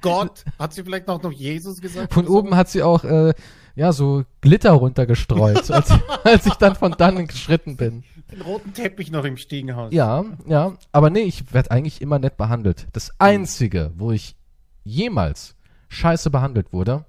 Gott, 0.00 0.44
hat 0.58 0.74
sie 0.74 0.82
vielleicht 0.82 1.08
auch 1.08 1.22
noch 1.22 1.32
Jesus 1.32 1.80
gesagt? 1.80 2.12
Von 2.12 2.24
oder 2.24 2.32
so? 2.32 2.38
oben 2.40 2.56
hat 2.56 2.68
sie 2.68 2.82
auch, 2.82 3.04
äh, 3.04 3.32
ja, 3.74 3.92
so 3.92 4.24
Glitter 4.42 4.72
runtergestreut, 4.72 5.70
als, 5.70 5.90
als 6.24 6.44
ich 6.46 6.54
dann 6.54 6.74
von 6.74 6.92
dannen 6.92 7.26
geschritten 7.26 7.76
bin. 7.76 8.04
Den 8.30 8.40
roten 8.40 8.72
Teppich 8.72 9.10
noch 9.10 9.24
im 9.24 9.36
Stiegenhaus. 9.36 9.92
Ja, 9.92 10.24
ja, 10.46 10.76
aber 10.92 11.10
nee, 11.10 11.20
ich 11.22 11.52
werde 11.52 11.70
eigentlich 11.70 12.00
immer 12.00 12.18
nett 12.18 12.36
behandelt. 12.36 12.86
Das 12.92 13.12
Einzige, 13.18 13.92
wo 13.96 14.12
ich 14.12 14.36
jemals 14.82 15.56
scheiße 15.88 16.30
behandelt 16.30 16.72
wurde, 16.72 17.04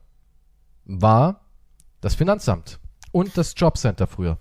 war 0.86 1.42
das 2.02 2.16
Finanzamt 2.16 2.80
und 3.12 3.38
das 3.38 3.54
Jobcenter 3.56 4.08
früher. 4.08 4.38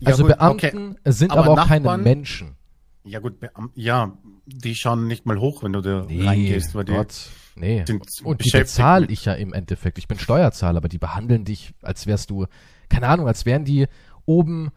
Ja, 0.00 0.08
Also 0.08 0.24
gut, 0.24 0.32
Beamten 0.32 0.90
okay. 0.92 1.12
sind 1.12 1.32
Aber 1.32 1.44
aber, 1.44 1.62
auch 1.62 1.66
keine 1.66 1.84
Nachbarn? 1.84 2.02
Menschen. 2.02 2.56
Ja 3.04 3.18
gut, 3.18 3.38
Beam 3.38 3.70
ja, 3.74 4.16
die 4.46 4.74
schauen 4.74 5.06
nicht 5.06 5.26
mal 5.26 5.38
hoch, 5.38 5.62
wenn 5.62 5.72
du 5.72 5.82
da 5.82 6.06
reingehst, 6.08 6.74
weil 6.74 6.84
die 6.84 6.92
Gott, 6.92 7.14
nee. 7.54 7.84
sind 7.86 8.02
Und 8.24 8.44
die 8.44 8.50
bezahle 8.50 9.06
ich 9.06 9.26
ja 9.26 9.34
im 9.34 9.52
Endeffekt. 9.52 9.98
Ich 9.98 10.08
bin 10.08 10.18
Steuerzahler, 10.18 10.78
aber 10.78 10.88
die 10.88 10.98
behandeln 10.98 11.44
dich, 11.44 11.74
als 11.82 12.06
wärst 12.06 12.30
du, 12.30 12.46
keine 12.88 13.08
Ahnung, 13.08 13.28
als 13.28 13.44
wären 13.44 13.64
die 13.64 13.86
oben 14.24 14.70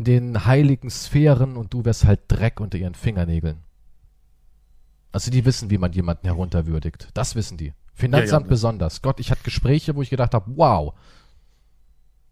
in 0.00 0.04
den 0.04 0.46
heiligen 0.46 0.88
Sphären 0.88 1.56
und 1.56 1.74
du 1.74 1.84
wärst 1.84 2.04
halt 2.04 2.20
Dreck 2.28 2.58
unter 2.60 2.78
ihren 2.78 2.94
Fingernägeln. 2.94 3.58
Also 5.12 5.30
die 5.30 5.44
wissen, 5.44 5.68
wie 5.70 5.76
man 5.78 5.92
jemanden 5.92 6.26
herunterwürdigt. 6.26 7.08
Das 7.14 7.34
wissen 7.34 7.58
die. 7.58 7.74
Finanzamt 7.92 8.44
Ja, 8.44 8.46
ja. 8.46 8.50
besonders. 8.50 9.02
Gott, 9.02 9.20
ich 9.20 9.30
hatte 9.30 9.42
Gespräche, 9.42 9.94
wo 9.94 10.00
ich 10.02 10.08
gedacht 10.08 10.32
habe, 10.32 10.50
wow. 10.56 10.94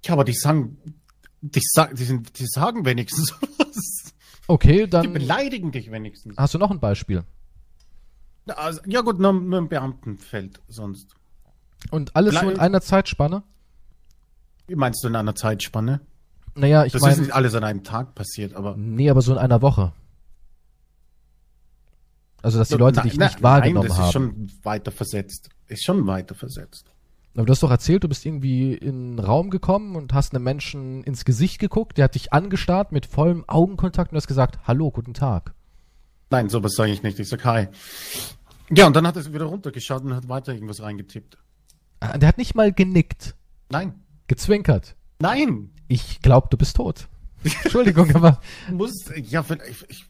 Ja, 0.05 0.15
aber 0.15 0.25
die 0.25 0.33
sagen, 0.33 0.79
die, 1.43 1.61
sa 1.63 1.89
die, 1.89 2.05
sind, 2.05 2.39
die 2.39 2.47
sagen 2.47 2.85
wenigstens 2.87 3.35
was. 3.59 4.15
Okay, 4.47 4.85
Die 4.85 4.91
dann 4.91 5.13
beleidigen 5.13 5.71
dich 5.73 5.91
wenigstens. 5.91 6.37
hast 6.39 6.55
du 6.55 6.59
noch 6.59 6.71
ein 6.71 6.81
Beispiel. 6.81 7.25
Also, 8.47 8.81
ja 8.87 9.03
gut, 9.03 9.19
nur, 9.19 9.35
nur 9.35 9.59
im 9.59 9.69
Beamtenfeld 9.69 10.63
sonst. 10.69 11.15
Und 11.91 12.17
alles 12.17 12.35
so 12.35 12.49
in 12.49 12.59
einer 12.59 12.81
Zeitspanne? 12.81 13.43
Wie 14.67 14.75
meinst 14.75 15.05
du 15.05 15.09
in 15.09 15.17
einer 15.17 15.35
Zeitspanne? 15.35 16.01
Naja, 16.59 16.85
ich 16.85 16.93
Das 16.93 17.03
ist 17.03 17.07
meine, 17.09 17.21
nicht 17.23 17.33
alles 17.35 17.55
an 17.55 17.65
einem 17.65 17.85
Tag 17.85 18.15
passiert, 18.15 18.55
aber 18.55 18.75
nee, 18.77 19.09
aber 19.11 19.23
so 19.23 19.33
in 19.33 19.39
einer 19.39 19.63
Woche. 19.63 19.93
Also, 22.43 22.59
dass 22.59 22.69
die 22.69 22.75
Leute 22.77 23.01
dich 23.03 23.17
nein, 23.17 23.29
nicht 23.29 23.43
wahrgenommen 23.43 23.89
nein, 23.89 23.97
das 23.97 23.99
haben. 23.99 24.07
ist 24.07 24.13
schon 24.13 24.65
weiter 24.65 24.93
versetzt. 24.93 25.51
Ist 25.67 25.85
schon 25.85 26.07
weiter 26.07 26.35
versetzt. 26.35 26.87
Aber 27.35 27.47
du 27.47 27.53
hast 27.53 27.63
doch 27.63 27.71
erzählt, 27.71 28.05
du 28.05 28.09
bist 28.09 28.25
irgendwie 28.27 28.75
in 28.75 29.11
einen 29.11 29.19
Raum 29.19 29.51
gekommen 29.51 29.97
und 29.97 30.13
hast 30.15 30.35
einem 30.35 30.45
Menschen 30.45 31.03
ins 31.05 31.25
Gesicht 31.25 31.59
geguckt, 31.59 31.97
der 31.99 32.05
hat 32.05 32.15
dich 32.15 32.33
angestarrt 32.33 32.91
mit 32.93 33.07
vollem 33.07 33.45
Augenkontakt 33.49 34.13
und 34.13 34.17
hast 34.17 34.27
gesagt, 34.27 34.59
hallo, 34.67 34.91
guten 34.91 35.15
Tag. 35.15 35.53
Nein, 36.31 36.49
sowas 36.49 36.73
sage 36.75 36.93
ich 36.93 37.03
nicht. 37.03 37.19
Ich 37.19 37.29
sag 37.29 37.45
hi. 37.45 37.69
Ja, 38.71 38.87
und 38.87 38.95
dann 38.97 39.07
hat 39.07 39.17
er 39.17 39.33
wieder 39.33 39.47
runtergeschaut 39.47 40.03
und 40.03 40.15
hat 40.15 40.29
weiter 40.29 40.53
irgendwas 40.53 40.83
reingetippt. 40.83 41.39
Ah, 42.01 42.19
Der 42.19 42.29
hat 42.29 42.39
nicht 42.39 42.55
mal 42.55 42.73
genickt, 42.73 43.35
Nein. 43.71 43.95
gezwinkert. 44.27 44.95
Nein. 45.21 45.71
Ich 45.89 46.21
glaub, 46.23 46.51
du 46.51 46.57
bist 46.57 46.77
tot. 46.77 47.09
Entschuldigung, 47.65 48.15
aber 48.15 48.41
Muss, 48.71 49.05
ja, 49.17 49.43
vielleicht- 49.43 49.71
ich, 49.71 49.91
ich, 49.91 50.05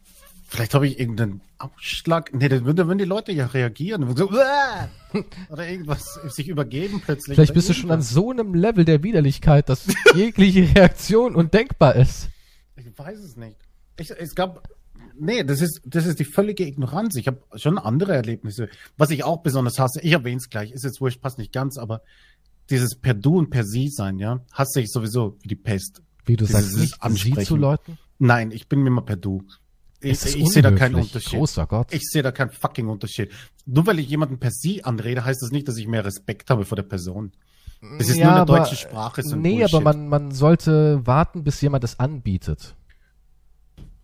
Vielleicht 0.51 0.73
habe 0.73 0.87
ich 0.87 0.99
irgendeinen 0.99 1.41
Ausschlag. 1.59 2.33
Nee, 2.33 2.49
dann 2.49 2.65
würden, 2.65 2.97
die 2.97 3.05
Leute 3.05 3.31
ja 3.31 3.45
reagieren. 3.45 4.15
So, 4.17 4.31
"Uah!" 4.31 4.89
oder 5.49 5.69
irgendwas 5.69 6.19
sich 6.29 6.47
übergeben 6.47 7.03
plötzlich. 7.05 7.35
Vielleicht 7.35 7.53
bist 7.53 7.69
du 7.69 7.73
schon 7.75 7.91
an 7.91 8.01
so 8.01 8.31
einem 8.31 8.55
Level 8.55 8.83
der 8.83 9.03
Widerlichkeit, 9.03 9.69
dass 9.69 9.85
jegliche 10.15 10.75
Reaktion 10.75 11.35
undenkbar 11.35 11.95
ist. 11.95 12.29
Ich 12.77 12.87
weiß 12.97 13.19
es 13.19 13.37
nicht. 13.37 13.57
Ich, 13.99 14.09
es 14.09 14.33
gab. 14.33 14.67
Nee, 15.19 15.43
das 15.43 15.61
ist, 15.61 15.81
das 15.85 16.07
ist 16.07 16.17
die 16.19 16.25
völlige 16.25 16.65
Ignoranz. 16.65 17.15
Ich 17.15 17.27
habe 17.27 17.43
schon 17.55 17.77
andere 17.77 18.15
Erlebnisse. 18.15 18.69
Was 18.97 19.11
ich 19.11 19.23
auch 19.23 19.43
besonders 19.43 19.77
hasse, 19.77 20.01
ich 20.01 20.13
erwähne 20.13 20.37
es 20.37 20.49
gleich, 20.49 20.71
ist 20.71 20.83
jetzt 20.83 20.99
wurscht, 20.99 21.21
passt 21.21 21.37
nicht 21.37 21.53
ganz, 21.53 21.77
aber 21.77 22.01
dieses 22.69 22.95
per 22.95 23.13
Du 23.13 23.37
und 23.37 23.49
per 23.49 23.63
Sie 23.63 23.89
sein, 23.89 24.19
ja, 24.19 24.41
hasse 24.51 24.81
ich 24.81 24.91
sowieso 24.91 25.37
wie 25.41 25.47
die 25.47 25.55
Pest. 25.55 26.01
Wie 26.25 26.35
du 26.35 26.45
Dieses 26.45 26.61
sagst, 26.61 26.77
nicht 26.77 26.93
sie 26.95 27.01
Ansprechen. 27.01 27.45
zu 27.45 27.55
Leuten. 27.55 27.97
Nein, 28.19 28.51
ich 28.51 28.67
bin 28.67 28.85
immer 28.85 29.01
per 29.01 29.15
Du. 29.15 29.43
Ich, 30.01 30.11
Es 30.11 30.35
ich 30.35 30.47
sehe 30.49 30.61
da 30.61 30.71
keinen. 30.71 30.95
Unterschied. 30.95 31.37
Großer 31.39 31.65
Gott. 31.67 31.93
Ich 31.93 32.03
sehe 32.09 32.21
da 32.23 32.31
keinen 32.31 32.51
fucking 32.51 32.87
Unterschied. 32.87 33.31
Nur 33.65 33.85
weil 33.87 33.99
ich 33.99 34.07
jemanden 34.09 34.37
per 34.39 34.51
Sie 34.51 34.83
anrede, 34.83 35.25
heißt 35.25 35.41
das 35.41 35.51
nicht, 35.51 35.67
dass 35.67 35.77
ich 35.77 35.87
mehr 35.87 36.05
Respekt 36.05 36.49
habe 36.49 36.63
vor 36.65 36.75
der 36.75 36.83
Person. 36.83 37.31
Das 37.97 38.07
ist 38.09 38.17
Ja, 38.17 38.25
nur 38.25 38.33
eine 38.33 38.41
aber- 38.41 38.57
deutsche 38.59 38.75
Sprache. 38.75 39.23
So 39.23 39.35
ein 39.35 39.41
nee, 39.41 39.57
Bullshit. 39.59 39.73
aber 39.75 39.83
man, 39.83 40.07
man 40.07 40.31
sollte 40.31 41.05
warten, 41.05 41.43
bis 41.43 41.59
jemand 41.61 41.83
es 41.83 41.99
anbietet. 41.99 42.75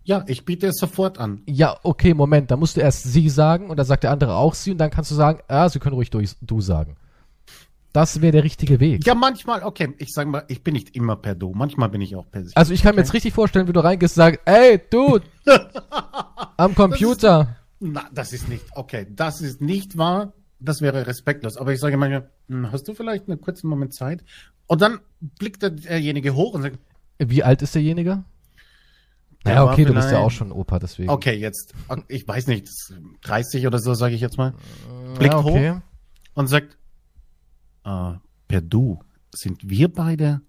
Ja, 0.03 0.24
ich 0.27 0.45
biete 0.45 0.67
es 0.67 0.75
sofort 0.77 1.17
an. 1.17 1.41
Ja, 1.48 1.77
okay, 1.84 2.13
Moment, 2.13 2.51
da 2.51 2.57
musst 2.57 2.77
du 2.77 2.81
erst 2.81 3.03
sie 3.03 3.27
sagen 3.29 3.69
und 3.69 3.77
dann 3.77 3.86
sagt 3.88 4.03
der 4.03 4.12
andere 4.12 4.36
auch 4.36 4.53
sie 4.53 4.72
und 4.72 4.77
dann 4.77 4.91
kannst 4.91 5.10
du 5.12 5.15
sagen, 5.15 5.39
ah, 5.48 5.67
sie 5.69 5.79
können 5.79 5.95
ruhig 5.95 6.10
durch, 6.12 6.36
du 6.41 6.62
sagen. 6.62 6.95
Das 7.95 8.19
wäre 8.19 8.33
der 8.33 8.43
richtige 8.43 8.81
Weg. 8.81 9.07
Ja, 9.07 9.15
manchmal, 9.15 9.63
okay, 9.63 9.93
ich 9.99 10.11
sage 10.11 10.29
mal, 10.29 10.43
ich 10.49 10.61
bin 10.61 10.73
nicht 10.73 10.93
immer 10.97 11.15
per 11.15 11.33
Du. 11.33 11.53
Manchmal 11.55 11.87
bin 11.87 12.01
ich 12.01 12.13
auch 12.17 12.29
per 12.29 12.43
Sie. 12.43 12.53
Also 12.53 12.73
ich 12.73 12.81
kann 12.83 12.95
mir 12.95 13.01
jetzt 13.01 13.13
richtig 13.13 13.33
vorstellen, 13.33 13.69
wie 13.69 13.71
du 13.71 13.79
reingehst 13.79 14.17
und 14.17 14.23
sagst, 14.23 14.41
ey, 14.43 14.81
du, 14.89 15.19
am 16.57 16.75
Computer. 16.75 17.55
Na, 17.79 18.03
das 18.13 18.33
ist 18.33 18.49
nicht, 18.49 18.65
okay, 18.75 19.07
das 19.09 19.39
ist 19.39 19.61
nicht 19.61 19.97
wahr. 19.97 20.33
Das 20.59 20.81
wäre 20.81 21.07
respektlos. 21.07 21.55
Aber 21.55 21.71
ich 21.71 21.79
sage 21.79 21.95
manchmal, 21.95 22.29
hm, 22.49 22.69
hast 22.69 22.85
du 22.89 22.93
vielleicht 22.93 23.29
einen 23.29 23.39
kurzen 23.39 23.69
Moment 23.69 23.93
Zeit? 23.93 24.25
Und 24.67 24.81
dann 24.81 24.99
blickt 25.21 25.61
der- 25.61 25.69
derjenige 25.69 26.35
hoch 26.35 26.53
und 26.53 26.63
sagt, 26.63 26.77
Wie 27.19 27.43
alt 27.43 27.61
ist 27.61 27.75
derjenige? 27.75 28.25
Der 29.45 29.53
Ja, 29.53 29.65
war 29.65 29.71
okay, 29.71 29.85
du 29.85 29.93
bist 29.93 30.11
ja 30.11 30.17
auch 30.17 30.31
schon 30.31 30.51
Opa, 30.51 30.79
deswegen. 30.79 31.09
okay, 31.09 31.35
jetzt, 31.35 31.73
ich 32.09 32.27
weiß 32.27 32.47
nicht, 32.47 32.67
30 33.21 33.67
oder 33.67 33.79
so, 33.79 33.93
sage 33.93 34.15
ich 34.15 34.21
jetzt 34.21 34.37
mal. 34.37 34.53
Blickt 35.17 35.33
ja, 35.33 35.39
okay. 35.39 35.75
und 36.33 36.47
sagt, 36.47 36.77
äh, 37.85 38.13
per 38.47 38.61
Du 38.61 38.99
sind 39.33 39.69
wir 39.69 39.87
beide 39.91 40.41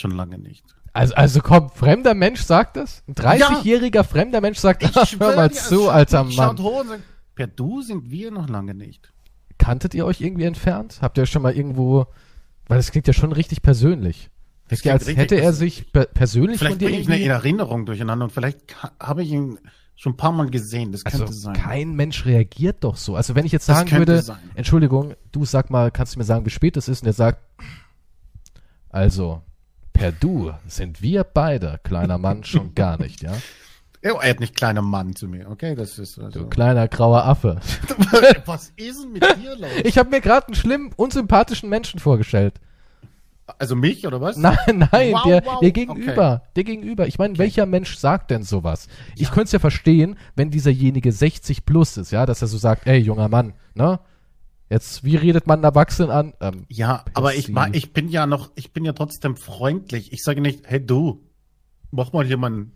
schon 0.00 0.12
lange 0.12 0.38
nicht. 0.38 0.64
Also, 0.92 1.14
also 1.14 1.40
komm, 1.40 1.70
fremder 1.70 2.14
Mensch 2.14 2.40
sagt 2.40 2.76
das? 2.76 3.02
Ein 3.06 3.14
30-jähriger 3.14 4.02
fremder 4.04 4.40
Mensch 4.40 4.58
sagt, 4.58 4.82
Ich 4.82 5.20
hör 5.20 5.36
mal 5.36 5.52
zu, 5.52 5.88
alter 5.90 6.24
Mann. 6.24 6.56
sagt, 6.56 7.00
per 7.34 7.46
Du 7.46 7.82
sind 7.82 8.10
wir 8.10 8.30
noch 8.30 8.48
lange 8.48 8.74
nicht. 8.74 9.12
Kanntet 9.58 9.94
ihr 9.94 10.06
euch 10.06 10.20
irgendwie 10.20 10.44
entfernt? 10.44 10.98
Habt 11.02 11.18
ihr 11.18 11.22
euch 11.22 11.30
schon 11.30 11.42
mal 11.42 11.54
irgendwo, 11.54 12.06
weil 12.66 12.78
das 12.78 12.90
klingt 12.90 13.06
ja 13.06 13.12
schon 13.12 13.32
richtig 13.32 13.62
persönlich. 13.62 14.30
Das 14.68 14.82
Ja, 14.84 14.98
klingt 14.98 15.18
als 15.18 15.18
hätte 15.18 15.40
er 15.40 15.52
sich 15.52 15.92
per 15.92 16.06
persönlich 16.06 16.58
Vielleicht 16.58 16.74
von 16.74 16.78
dir 16.78 16.86
bringe 16.88 17.00
ich 17.00 17.06
eine 17.06 17.16
irgendwie... 17.16 17.30
Erinnerung 17.30 17.86
durcheinander 17.86 18.24
und 18.24 18.30
vielleicht 18.32 18.76
habe 19.00 19.22
ich 19.22 19.30
ihn 19.30 19.58
schon 20.00 20.12
ein 20.12 20.16
paar 20.16 20.30
Mal 20.30 20.48
gesehen. 20.48 20.92
Das 20.92 21.04
Also 21.04 21.18
könnte 21.18 21.32
sein. 21.32 21.54
kein 21.54 21.94
Mensch 21.96 22.24
reagiert 22.24 22.84
doch 22.84 22.96
so. 22.96 23.16
Also 23.16 23.34
wenn 23.34 23.44
ich 23.44 23.50
jetzt 23.52 23.66
sagen 23.66 23.90
würde, 23.90 24.22
sein. 24.22 24.38
Entschuldigung, 24.54 25.14
du 25.32 25.44
sag 25.44 25.70
mal, 25.70 25.90
kannst 25.90 26.14
du 26.14 26.20
mir 26.20 26.24
sagen, 26.24 26.46
wie 26.46 26.50
spät 26.50 26.76
es 26.76 26.86
ist? 26.88 27.02
Und 27.02 27.08
er 27.08 27.12
sagt, 27.14 27.42
also 28.90 29.42
per 29.92 30.12
Du 30.12 30.52
sind 30.68 31.02
wir 31.02 31.24
beide, 31.24 31.80
kleiner 31.82 32.16
Mann, 32.16 32.44
schon 32.44 32.74
gar 32.76 32.96
nicht, 32.98 33.22
ja? 33.22 33.32
Ja, 34.04 34.12
er 34.20 34.30
hat 34.30 34.38
nicht 34.38 34.54
kleiner 34.54 34.82
Mann 34.82 35.16
zu 35.16 35.26
mir, 35.26 35.50
okay? 35.50 35.74
Das 35.74 35.98
ist 35.98 36.20
also. 36.20 36.42
Du 36.42 36.48
kleiner 36.48 36.86
grauer 36.86 37.24
Affe. 37.24 37.58
Was 38.46 38.72
ist 38.76 39.02
denn 39.02 39.12
mit 39.12 39.24
dir 39.24 39.56
los? 39.58 39.70
Ich 39.82 39.98
habe 39.98 40.10
mir 40.10 40.20
gerade 40.20 40.46
einen 40.46 40.54
schlimm 40.54 40.92
unsympathischen 40.94 41.68
Menschen 41.68 41.98
vorgestellt. 41.98 42.60
Also 43.58 43.74
mich 43.76 44.06
oder 44.06 44.20
was? 44.20 44.36
Nein, 44.36 44.56
nein, 44.92 45.12
Wow, 45.12 45.22
der, 45.24 45.44
wow. 45.44 45.60
der 45.60 45.72
gegenüber, 45.72 46.42
der 46.54 46.64
gegenüber. 46.64 47.06
Ich 47.06 47.18
meine, 47.18 47.38
welcher 47.38 47.66
Mensch 47.66 47.96
sagt 47.96 48.30
denn 48.30 48.42
sowas? 48.42 48.88
Ich 49.16 49.30
könnte 49.30 49.44
es 49.44 49.52
ja 49.52 49.58
verstehen, 49.58 50.16
wenn 50.36 50.50
dieserjenige 50.50 51.12
60 51.12 51.64
plus 51.64 51.96
ist, 51.96 52.10
ja, 52.10 52.26
dass 52.26 52.42
er 52.42 52.48
so 52.48 52.58
sagt, 52.58 52.86
ey, 52.86 52.98
junger 52.98 53.28
Mann, 53.28 53.54
ne? 53.74 54.00
Jetzt, 54.70 55.02
wie 55.02 55.16
redet 55.16 55.46
man 55.46 55.64
Erwachsenen 55.64 56.10
an? 56.10 56.34
Ähm, 56.40 56.66
Ja, 56.68 57.04
aber 57.14 57.34
ich, 57.34 57.50
ich 57.72 57.92
bin 57.94 58.10
ja 58.10 58.26
noch, 58.26 58.50
ich 58.54 58.72
bin 58.74 58.84
ja 58.84 58.92
trotzdem 58.92 59.36
freundlich. 59.36 60.12
Ich 60.12 60.22
sage 60.22 60.42
nicht, 60.42 60.64
hey 60.66 60.84
du, 60.84 61.24
mach 61.90 62.12
mal 62.12 62.26
hier 62.26 62.36
mal 62.36 62.50
ein 62.50 62.72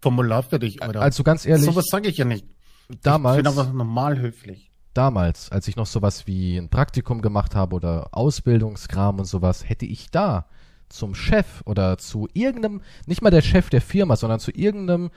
Formular 0.00 0.42
für 0.42 0.58
dich, 0.58 0.82
oder? 0.82 1.02
also 1.02 1.22
ganz 1.22 1.44
ehrlich, 1.44 1.66
Sowas 1.66 1.86
sage 1.90 2.08
ich 2.08 2.16
ja 2.16 2.24
nicht. 2.24 2.46
Ich 2.82 2.88
bin 2.88 2.98
damals, 3.02 3.46
aber 3.46 3.72
normal 3.72 4.18
höflich. 4.18 4.70
Damals, 4.94 5.50
als 5.50 5.68
ich 5.68 5.76
noch 5.76 5.86
sowas 5.86 6.26
wie 6.26 6.56
ein 6.56 6.68
Praktikum 6.68 7.22
gemacht 7.22 7.54
habe 7.54 7.76
oder 7.76 8.08
Ausbildungskram 8.12 9.18
und 9.18 9.24
sowas, 9.24 9.68
hätte 9.68 9.86
ich 9.86 10.10
da 10.10 10.46
zum 10.88 11.14
Chef 11.14 11.62
oder 11.64 11.98
zu 11.98 12.28
irgendeinem, 12.32 12.80
nicht 13.06 13.22
mal 13.22 13.30
der 13.30 13.42
Chef 13.42 13.70
der 13.70 13.80
Firma, 13.80 14.16
sondern 14.16 14.40
zu 14.40 14.50
irgendeinem 14.52 15.10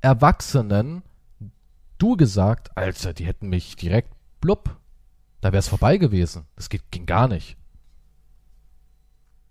Erwachsenen 0.00 1.02
du 2.00 2.16
gesagt, 2.16 2.76
Alter, 2.76 3.12
die 3.12 3.26
hätten 3.26 3.48
mich 3.48 3.76
direkt 3.76 4.12
blub, 4.40 4.76
da 5.40 5.52
wär's 5.52 5.68
vorbei 5.68 5.96
gewesen. 5.96 6.46
Das 6.56 6.68
geht, 6.68 6.90
ging 6.90 7.06
gar 7.06 7.28
nicht. 7.28 7.56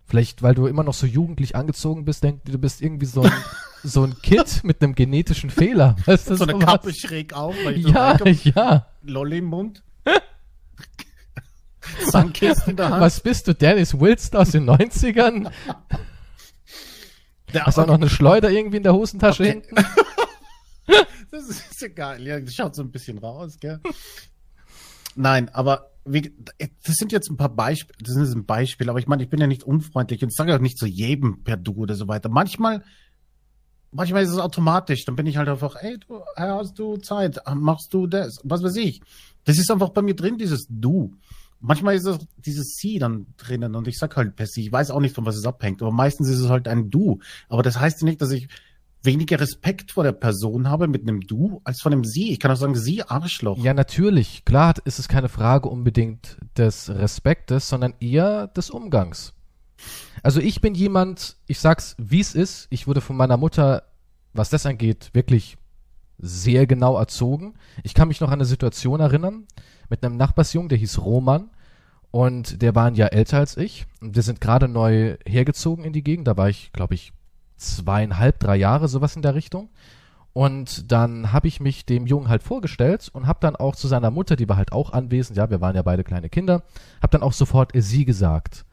Vielleicht, 0.05 0.41
weil 0.41 0.55
du 0.55 0.65
immer 0.65 0.83
noch 0.83 0.93
so 0.93 1.05
jugendlich 1.05 1.55
angezogen 1.55 2.03
bist, 2.05 2.23
denkst 2.23 2.41
du, 2.45 2.51
du 2.53 2.57
bist 2.57 2.81
irgendwie 2.81 3.05
so 3.05 3.21
ein, 3.21 3.31
so 3.83 4.03
ein 4.03 4.15
Kid 4.21 4.61
mit 4.63 4.81
einem 4.81 4.95
genetischen 4.95 5.49
Fehler. 5.49 5.95
Weißt 6.05 6.29
du, 6.29 6.35
So 6.35 6.43
eine 6.43 6.53
sowas? 6.53 6.65
Kappe 6.65 6.93
schräg 6.93 7.33
auf, 7.33 7.55
weil 7.63 7.77
ich 7.77 7.83
so 7.83 7.89
Ja, 7.89 8.11
reinkomme, 8.11 8.31
ja. 8.43 8.87
Lolli 9.03 9.37
im 9.39 9.45
Mund. 9.45 9.83
Sandkisten 12.11 12.71
in 12.71 12.77
der 12.77 12.89
Hand. 12.89 13.01
Was 13.01 13.19
bist 13.21 13.47
du, 13.47 13.53
Dennis 13.55 13.99
Wilson 13.99 14.39
aus 14.39 14.51
den 14.51 14.69
90ern? 14.69 15.51
Der, 17.53 17.65
Hast 17.65 17.77
du 17.77 17.81
auch 17.81 17.87
noch 17.87 17.95
eine 17.95 18.09
Schleuder 18.09 18.49
irgendwie 18.51 18.77
in 18.77 18.83
der 18.83 18.93
Hosentasche 18.93 19.43
Okay. 19.43 19.51
hinten? 19.51 19.75
Das 21.31 21.47
ist 21.49 21.95
geil. 21.95 22.25
Ja, 22.25 22.39
das 22.39 22.53
schaut 22.55 22.75
so 22.75 22.81
ein 22.81 22.91
bisschen 22.91 23.17
raus, 23.19 23.57
gell? 23.59 23.79
Nein, 25.15 25.49
aber 25.49 25.91
wie, 26.05 26.33
das 26.57 26.95
sind 26.95 27.11
jetzt 27.11 27.29
ein 27.29 27.37
paar 27.37 27.49
Beispiele, 27.49 27.97
das 28.01 28.15
ist 28.15 28.33
ein 28.35 28.45
Beispiel, 28.45 28.89
aber 28.89 28.99
ich 28.99 29.07
meine, 29.07 29.21
ich 29.23 29.29
bin 29.29 29.39
ja 29.39 29.47
nicht 29.47 29.63
unfreundlich 29.63 30.23
und 30.23 30.33
sage 30.33 30.55
auch 30.55 30.59
nicht 30.59 30.77
zu 30.77 30.85
jedem 30.87 31.43
per 31.43 31.57
Du 31.57 31.73
oder 31.73 31.95
so 31.95 32.07
weiter. 32.07 32.29
Manchmal, 32.29 32.83
manchmal 33.91 34.23
ist 34.23 34.29
es 34.29 34.37
automatisch, 34.37 35.05
dann 35.05 35.15
bin 35.15 35.25
ich 35.25 35.37
halt 35.37 35.49
einfach, 35.49 35.75
ey, 35.75 35.97
du, 35.97 36.21
hast 36.35 36.77
du 36.77 36.97
Zeit, 36.97 37.39
machst 37.55 37.93
du 37.93 38.07
das, 38.07 38.39
was 38.43 38.63
weiß 38.63 38.75
ich. 38.77 39.01
Das 39.45 39.57
ist 39.57 39.71
einfach 39.71 39.89
bei 39.89 40.01
mir 40.01 40.15
drin, 40.15 40.37
dieses 40.37 40.67
Du. 40.69 41.13
Manchmal 41.61 41.95
ist 41.95 42.05
es 42.05 42.19
dieses 42.37 42.75
Sie 42.77 42.99
dann 42.99 43.27
drinnen 43.35 43.75
und 43.75 43.87
ich 43.87 43.97
sag 43.97 44.15
halt 44.15 44.35
per 44.35 44.45
Sie. 44.45 44.67
Ich 44.67 44.71
weiß 44.71 44.91
auch 44.91 45.01
nicht, 45.01 45.13
von 45.13 45.25
was 45.25 45.35
es 45.35 45.45
abhängt, 45.45 45.81
aber 45.81 45.91
meistens 45.91 46.29
ist 46.29 46.39
es 46.39 46.49
halt 46.49 46.67
ein 46.67 46.89
Du. 46.89 47.19
Aber 47.49 47.63
das 47.63 47.79
heißt 47.79 48.03
nicht, 48.03 48.21
dass 48.21 48.31
ich 48.31 48.47
weniger 49.03 49.39
Respekt 49.39 49.91
vor 49.91 50.03
der 50.03 50.11
Person 50.11 50.69
habe 50.69 50.87
mit 50.87 51.03
einem 51.03 51.21
Du 51.21 51.61
als 51.63 51.81
von 51.81 51.91
einem 51.91 52.03
Sie. 52.03 52.31
Ich 52.31 52.39
kann 52.39 52.51
auch 52.51 52.57
sagen, 52.57 52.75
Sie 52.75 53.03
Arschloch. 53.03 53.57
Ja, 53.57 53.73
natürlich. 53.73 54.45
Klar 54.45 54.75
ist 54.85 54.99
es 54.99 55.07
keine 55.07 55.29
Frage 55.29 55.69
unbedingt 55.69 56.37
des 56.57 56.89
Respektes, 56.89 57.67
sondern 57.69 57.93
eher 57.99 58.47
des 58.47 58.69
Umgangs. 58.69 59.33
Also 60.23 60.39
ich 60.39 60.61
bin 60.61 60.75
jemand, 60.75 61.37
ich 61.47 61.59
sag's 61.59 61.95
wie 61.97 62.19
es 62.19 62.35
ist, 62.35 62.67
ich 62.69 62.87
wurde 62.87 63.01
von 63.01 63.17
meiner 63.17 63.37
Mutter, 63.37 63.83
was 64.33 64.49
das 64.49 64.65
angeht, 64.65 65.09
wirklich 65.13 65.57
sehr 66.17 66.67
genau 66.67 66.97
erzogen. 66.97 67.53
Ich 67.83 67.93
kann 67.93 68.09
mich 68.09 68.19
noch 68.19 68.29
an 68.29 68.35
eine 68.35 68.45
Situation 68.45 68.99
erinnern 68.99 69.45
mit 69.89 70.03
einem 70.03 70.17
Nachbarsjungen, 70.17 70.69
der 70.69 70.77
hieß 70.77 70.99
Roman 70.99 71.49
und 72.11 72.61
der 72.61 72.75
war 72.75 72.85
ein 72.85 72.95
Jahr 72.95 73.13
älter 73.13 73.37
als 73.37 73.57
ich 73.57 73.85
und 74.01 74.15
wir 74.15 74.23
sind 74.23 74.41
gerade 74.41 74.67
neu 74.67 75.17
hergezogen 75.25 75.85
in 75.85 75.93
die 75.93 76.03
Gegend, 76.03 76.27
da 76.27 76.35
war 76.37 76.49
ich, 76.49 76.71
glaube 76.73 76.95
ich, 76.95 77.13
zweieinhalb, 77.57 78.39
drei 78.39 78.55
Jahre, 78.55 78.87
sowas 78.87 79.15
in 79.15 79.21
der 79.21 79.35
Richtung. 79.35 79.69
Und 80.33 80.91
dann 80.91 81.33
habe 81.33 81.47
ich 81.47 81.59
mich 81.59 81.85
dem 81.85 82.05
Jungen 82.05 82.29
halt 82.29 82.43
vorgestellt 82.43 83.09
und 83.11 83.27
habe 83.27 83.39
dann 83.41 83.55
auch 83.55 83.75
zu 83.75 83.87
seiner 83.87 84.11
Mutter, 84.11 84.35
die 84.35 84.47
war 84.47 84.57
halt 84.57 84.71
auch 84.71 84.93
anwesend, 84.93 85.37
ja, 85.37 85.49
wir 85.49 85.59
waren 85.59 85.75
ja 85.75 85.81
beide 85.81 86.03
kleine 86.03 86.29
Kinder, 86.29 86.63
habe 87.01 87.11
dann 87.11 87.23
auch 87.23 87.33
sofort 87.33 87.71
sie 87.75 88.05
gesagt. 88.05 88.65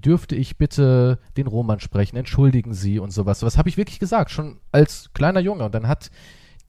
Dürfte 0.00 0.34
ich 0.34 0.56
bitte 0.56 1.18
den 1.36 1.46
Roman 1.46 1.80
sprechen? 1.80 2.16
Entschuldigen 2.16 2.74
Sie 2.74 2.98
und 2.98 3.12
sowas. 3.12 3.42
Was 3.42 3.58
habe 3.58 3.68
ich 3.68 3.76
wirklich 3.76 3.98
gesagt, 3.98 4.30
schon 4.30 4.58
als 4.72 5.10
kleiner 5.14 5.40
Junge. 5.40 5.64
Und 5.64 5.74
dann 5.74 5.88
hat 5.88 6.10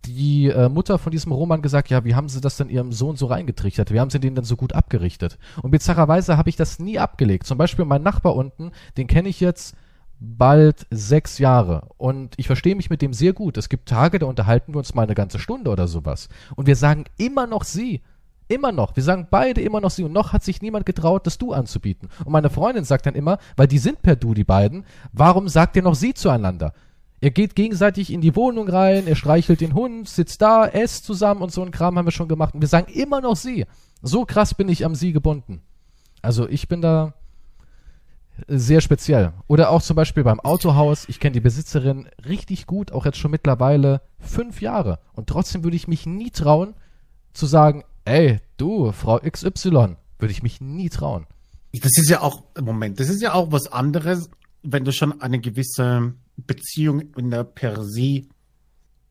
die 0.05 0.49
äh, 0.49 0.69
Mutter 0.69 0.99
von 0.99 1.11
diesem 1.11 1.31
Roman 1.31 1.61
gesagt, 1.61 1.89
ja, 1.89 2.05
wie 2.05 2.15
haben 2.15 2.29
sie 2.29 2.41
das 2.41 2.57
denn 2.57 2.69
ihrem 2.69 2.91
Sohn 2.91 3.15
so 3.15 3.25
reingetrichtert? 3.25 3.91
Wie 3.91 3.99
haben 3.99 4.09
sie 4.09 4.19
den 4.19 4.35
denn 4.35 4.43
so 4.43 4.55
gut 4.55 4.73
abgerichtet? 4.73 5.37
Und 5.61 5.71
bizarrerweise 5.71 6.37
habe 6.37 6.49
ich 6.49 6.55
das 6.55 6.79
nie 6.79 6.99
abgelegt. 6.99 7.47
Zum 7.47 7.57
Beispiel 7.57 7.85
mein 7.85 8.03
Nachbar 8.03 8.35
unten, 8.35 8.71
den 8.97 9.07
kenne 9.07 9.29
ich 9.29 9.39
jetzt 9.39 9.75
bald 10.19 10.87
sechs 10.91 11.39
Jahre 11.39 11.89
und 11.97 12.35
ich 12.37 12.47
verstehe 12.47 12.75
mich 12.75 12.89
mit 12.89 13.01
dem 13.01 13.13
sehr 13.13 13.33
gut. 13.33 13.57
Es 13.57 13.69
gibt 13.69 13.89
Tage, 13.89 14.19
da 14.19 14.27
unterhalten 14.27 14.73
wir 14.73 14.77
uns 14.77 14.93
mal 14.93 15.03
eine 15.03 15.15
ganze 15.15 15.39
Stunde 15.39 15.71
oder 15.71 15.87
sowas. 15.87 16.29
Und 16.55 16.67
wir 16.67 16.75
sagen 16.75 17.05
immer 17.17 17.47
noch 17.47 17.63
sie. 17.63 18.01
Immer 18.47 18.71
noch. 18.71 18.95
Wir 18.95 19.03
sagen 19.03 19.27
beide 19.29 19.61
immer 19.61 19.81
noch 19.81 19.89
sie. 19.89 20.03
Und 20.03 20.13
noch 20.13 20.33
hat 20.33 20.43
sich 20.43 20.61
niemand 20.61 20.85
getraut, 20.85 21.25
das 21.25 21.37
Du 21.37 21.53
anzubieten. 21.53 22.09
Und 22.23 22.31
meine 22.31 22.49
Freundin 22.49 22.83
sagt 22.83 23.05
dann 23.05 23.15
immer, 23.15 23.39
weil 23.55 23.67
die 23.67 23.79
sind 23.79 24.01
per 24.01 24.15
Du, 24.15 24.33
die 24.33 24.43
beiden, 24.43 24.85
warum 25.11 25.47
sagt 25.47 25.75
ihr 25.75 25.81
noch 25.81 25.95
sie 25.95 26.13
zueinander? 26.13 26.73
Ihr 27.21 27.31
geht 27.31 27.55
gegenseitig 27.55 28.13
in 28.13 28.21
die 28.21 28.35
Wohnung 28.35 28.69
rein, 28.69 29.07
er 29.07 29.15
streichelt 29.15 29.61
den 29.61 29.73
Hund, 29.73 30.07
sitzt 30.07 30.41
da, 30.41 30.67
esst 30.67 31.05
zusammen 31.05 31.41
und 31.41 31.51
so 31.51 31.63
ein 31.63 31.71
Kram 31.71 31.97
haben 31.97 32.05
wir 32.05 32.11
schon 32.11 32.27
gemacht. 32.27 32.53
Und 32.53 32.61
wir 32.61 32.67
sagen 32.67 32.91
immer 32.93 33.21
noch 33.21 33.35
sie. 33.35 33.65
So 34.03 34.25
krass 34.25 34.53
bin 34.53 34.69
ich 34.69 34.85
am 34.85 34.93
sie 34.93 35.11
gebunden. 35.11 35.61
Also 36.21 36.47
ich 36.47 36.67
bin 36.67 36.81
da 36.81 37.13
sehr 38.47 38.81
speziell. 38.81 39.31
Oder 39.47 39.69
auch 39.69 39.81
zum 39.81 39.95
Beispiel 39.95 40.23
beim 40.23 40.39
Autohaus. 40.39 41.07
Ich 41.07 41.19
kenne 41.19 41.33
die 41.33 41.39
Besitzerin 41.39 42.07
richtig 42.27 42.67
gut, 42.67 42.91
auch 42.91 43.05
jetzt 43.05 43.17
schon 43.17 43.31
mittlerweile 43.31 44.01
fünf 44.19 44.61
Jahre. 44.61 44.99
Und 45.13 45.27
trotzdem 45.27 45.63
würde 45.63 45.77
ich 45.77 45.87
mich 45.87 46.05
nie 46.05 46.31
trauen 46.31 46.75
zu 47.33 47.45
sagen, 47.45 47.83
ey, 48.05 48.39
du, 48.57 48.91
Frau 48.91 49.19
XY, 49.19 49.97
würde 50.19 50.31
ich 50.31 50.43
mich 50.43 50.61
nie 50.61 50.89
trauen. 50.89 51.27
Das 51.73 51.97
ist 51.97 52.09
ja 52.09 52.21
auch, 52.21 52.43
Moment, 52.59 52.99
das 52.99 53.09
ist 53.09 53.21
ja 53.21 53.33
auch 53.33 53.51
was 53.51 53.67
anderes, 53.67 54.29
wenn 54.63 54.85
du 54.85 54.93
schon 54.93 55.21
eine 55.21 55.39
gewisse 55.39 56.13
Beziehung 56.37 57.01
in 57.17 57.31
der 57.31 57.43
per 57.43 57.83
se 57.83 58.21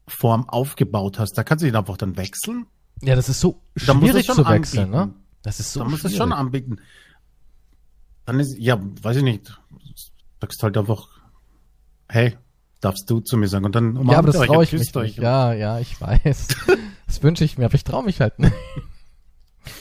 Form 0.06 0.48
aufgebaut 0.48 1.18
hast. 1.18 1.36
Da 1.36 1.44
kannst 1.44 1.62
du 1.62 1.68
ihn 1.68 1.76
einfach 1.76 1.96
dann 1.96 2.16
wechseln. 2.16 2.66
Ja, 3.02 3.16
das 3.16 3.28
ist 3.28 3.40
so 3.40 3.60
schwierig 3.76 4.26
zu 4.26 4.34
schon 4.34 4.48
wechseln, 4.48 4.90
ne? 4.90 5.02
anbieten. 5.02 5.24
Das 5.42 5.60
ist 5.60 5.72
so 5.72 5.80
da 5.80 5.84
muss 5.88 6.00
schwierig. 6.00 6.12
es 6.12 6.18
schon 6.18 6.32
anbieten. 6.32 6.80
Dann 8.24 8.40
ist, 8.40 8.56
ja, 8.58 8.80
weiß 9.02 9.18
ich 9.18 9.22
nicht. 9.22 9.60
Sagst 10.40 10.62
halt 10.62 10.76
einfach, 10.76 11.08
hey, 12.08 12.36
darfst 12.85 13.09
du 13.09 13.21
zu 13.21 13.37
mir 13.37 13.49
sagen. 13.49 13.64
Und 13.64 13.75
dann 13.75 13.95
ja, 14.07 14.19
aber 14.19 14.26
das 14.26 14.37
umarmt 14.37 14.53
traue 14.53 14.64
ich 14.64 14.73
mich 14.73 14.95
nicht. 14.95 15.19
Ja, 15.19 15.53
ja, 15.53 15.79
ich 15.79 16.00
weiß. 16.00 16.49
das 17.07 17.23
wünsche 17.23 17.45
ich 17.45 17.59
mir, 17.59 17.67
aber 17.67 17.75
ich 17.75 17.85
traue 17.85 18.05
mich 18.05 18.21
halt 18.21 18.38
nicht. 18.38 18.55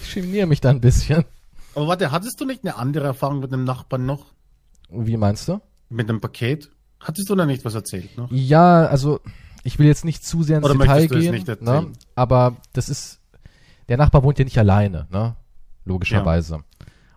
Ich 0.02 0.14
geniere 0.14 0.48
mich 0.48 0.62
da 0.62 0.70
ein 0.70 0.82
bisschen. 0.82 1.26
Aber 1.76 1.88
warte, 1.88 2.12
hattest 2.12 2.40
du 2.40 2.46
nicht 2.46 2.64
eine 2.64 2.78
andere 2.78 3.06
Erfahrung 3.06 3.40
mit 3.40 3.52
dem 3.52 3.64
Nachbarn 3.64 4.06
noch? 4.06 4.28
Wie 4.90 5.18
meinst 5.18 5.48
du? 5.48 5.60
Mit 5.90 6.08
dem 6.08 6.22
Paket? 6.22 6.70
Hattest 7.00 7.30
du 7.30 7.36
da 7.36 7.46
nicht 7.46 7.66
was 7.66 7.76
erzählt 7.76 8.18
noch? 8.18 8.32
Ja, 8.32 8.86
also 8.86 9.20
ich 9.64 9.80
will 9.80 9.88
jetzt 9.88 10.06
nicht 10.06 10.26
zu 10.26 10.44
sehr 10.44 10.58
ins 10.58 10.66
Oder 10.66 10.76
Detail 10.78 11.08
gehen, 11.08 11.44
ne? 11.62 11.92
aber 12.16 12.58
das 12.74 12.90
ist, 12.90 13.20
der 13.90 13.98
Nachbar 13.98 14.24
wohnt 14.24 14.40
ja 14.40 14.46
nicht 14.46 14.58
alleine, 14.58 15.08
ne? 15.12 15.36
logischerweise. 15.86 16.64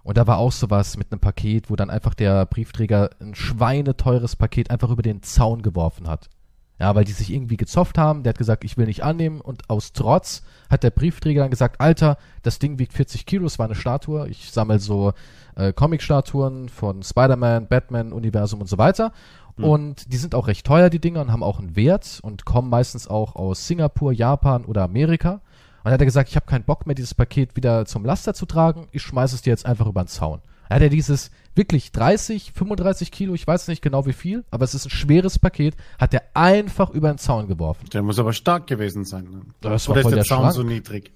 Und 0.06 0.16
da 0.16 0.28
war 0.28 0.38
auch 0.38 0.52
sowas 0.52 0.96
mit 0.96 1.10
einem 1.10 1.18
Paket, 1.18 1.68
wo 1.68 1.75
dann 1.75 1.90
einfach 1.90 2.14
der 2.14 2.46
Briefträger 2.46 3.10
ein 3.20 3.34
schweineteures 3.34 4.36
Paket 4.36 4.70
einfach 4.70 4.90
über 4.90 5.02
den 5.02 5.20
Zaun 5.25 5.62
geworfen 5.62 6.06
hat. 6.06 6.30
Ja, 6.78 6.94
weil 6.94 7.04
die 7.04 7.12
sich 7.12 7.32
irgendwie 7.32 7.56
gezofft 7.56 7.98
haben. 7.98 8.22
Der 8.22 8.30
hat 8.30 8.38
gesagt, 8.38 8.62
ich 8.62 8.76
will 8.76 8.86
nicht 8.86 9.02
annehmen. 9.02 9.40
Und 9.40 9.68
aus 9.68 9.92
Trotz 9.92 10.44
hat 10.70 10.84
der 10.84 10.90
Briefträger 10.90 11.40
dann 11.42 11.50
gesagt, 11.50 11.80
Alter, 11.80 12.18
das 12.42 12.60
Ding 12.60 12.78
wiegt 12.78 12.92
40 12.92 13.26
Kilo, 13.26 13.46
es 13.46 13.58
war 13.58 13.66
eine 13.66 13.75
Statue. 13.75 14.28
Ich 14.28 14.52
sammle 14.52 14.78
so 14.78 15.12
äh, 15.56 15.72
Comic-Statuen 15.72 16.68
von 16.68 17.02
Spider-Man, 17.02 17.66
Batman, 17.66 18.12
Universum 18.12 18.60
und 18.60 18.68
so 18.68 18.78
weiter. 18.78 19.10
Und 19.56 20.12
die 20.12 20.18
sind 20.18 20.36
auch 20.36 20.46
recht 20.46 20.66
teuer, 20.66 20.88
die 20.88 21.00
Dinger, 21.00 21.22
und 21.22 21.32
haben 21.32 21.42
auch 21.42 21.58
einen 21.58 21.75
Wert 21.75 22.20
und 22.22 22.44
kommen 22.44 22.68
meistens 22.70 23.08
auch 23.08 23.34
aus 23.34 23.66
Singapur, 23.66 24.12
Japan 24.12 24.66
oder 24.66 24.84
Amerika. 24.84 25.40
Und 25.87 25.90
dann 25.90 25.95
hat 25.95 26.02
er 26.02 26.07
gesagt, 26.07 26.28
ich 26.31 26.35
habe 26.35 26.47
keinen 26.47 26.64
Bock 26.64 26.85
mehr, 26.87 26.97
dieses 26.97 27.14
Paket 27.14 27.55
wieder 27.55 27.87
zum 27.87 28.05
Laster 28.05 28.35
zu 28.35 28.45
tragen. 28.45 28.88
Ich 28.90 29.02
schmeiße 29.02 29.37
es 29.37 29.43
dir 29.43 29.50
jetzt 29.50 29.66
einfach 29.66 29.87
über 29.87 30.02
den 30.02 30.09
Zaun. 30.09 30.40
Dann 30.69 30.75
hat 30.75 30.83
er 30.83 30.88
dieses 30.88 31.31
wirklich 31.55 31.93
30, 31.93 32.50
35 32.57 33.12
Kilo, 33.12 33.35
ich 33.35 33.47
weiß 33.47 33.69
nicht 33.69 33.83
genau 33.83 34.05
wie 34.05 34.12
viel, 34.12 34.45
aber 34.50 34.64
es 34.64 34.75
ist 34.75 34.87
ein 34.87 34.90
schweres 34.90 35.38
Paket, 35.38 35.76
hat 36.00 36.12
er 36.12 36.25
einfach 36.35 36.90
über 36.90 37.07
den 37.09 37.19
Zaun 37.19 37.47
geworfen. 37.47 37.88
Der 37.93 38.02
muss 38.02 38.19
aber 38.19 38.33
stark 38.33 38.66
gewesen 38.66 39.05
sein. 39.05 39.28
Ne? 39.31 39.43
Das 39.61 39.87
war 39.87 39.93
Oder 39.93 40.00
ist 40.00 40.02
voll 40.02 40.11
der 40.11 40.11
der 40.16 40.25
Zaun 40.25 40.40
Schrank. 40.40 40.55
so 40.55 40.62
niedrig? 40.64 41.12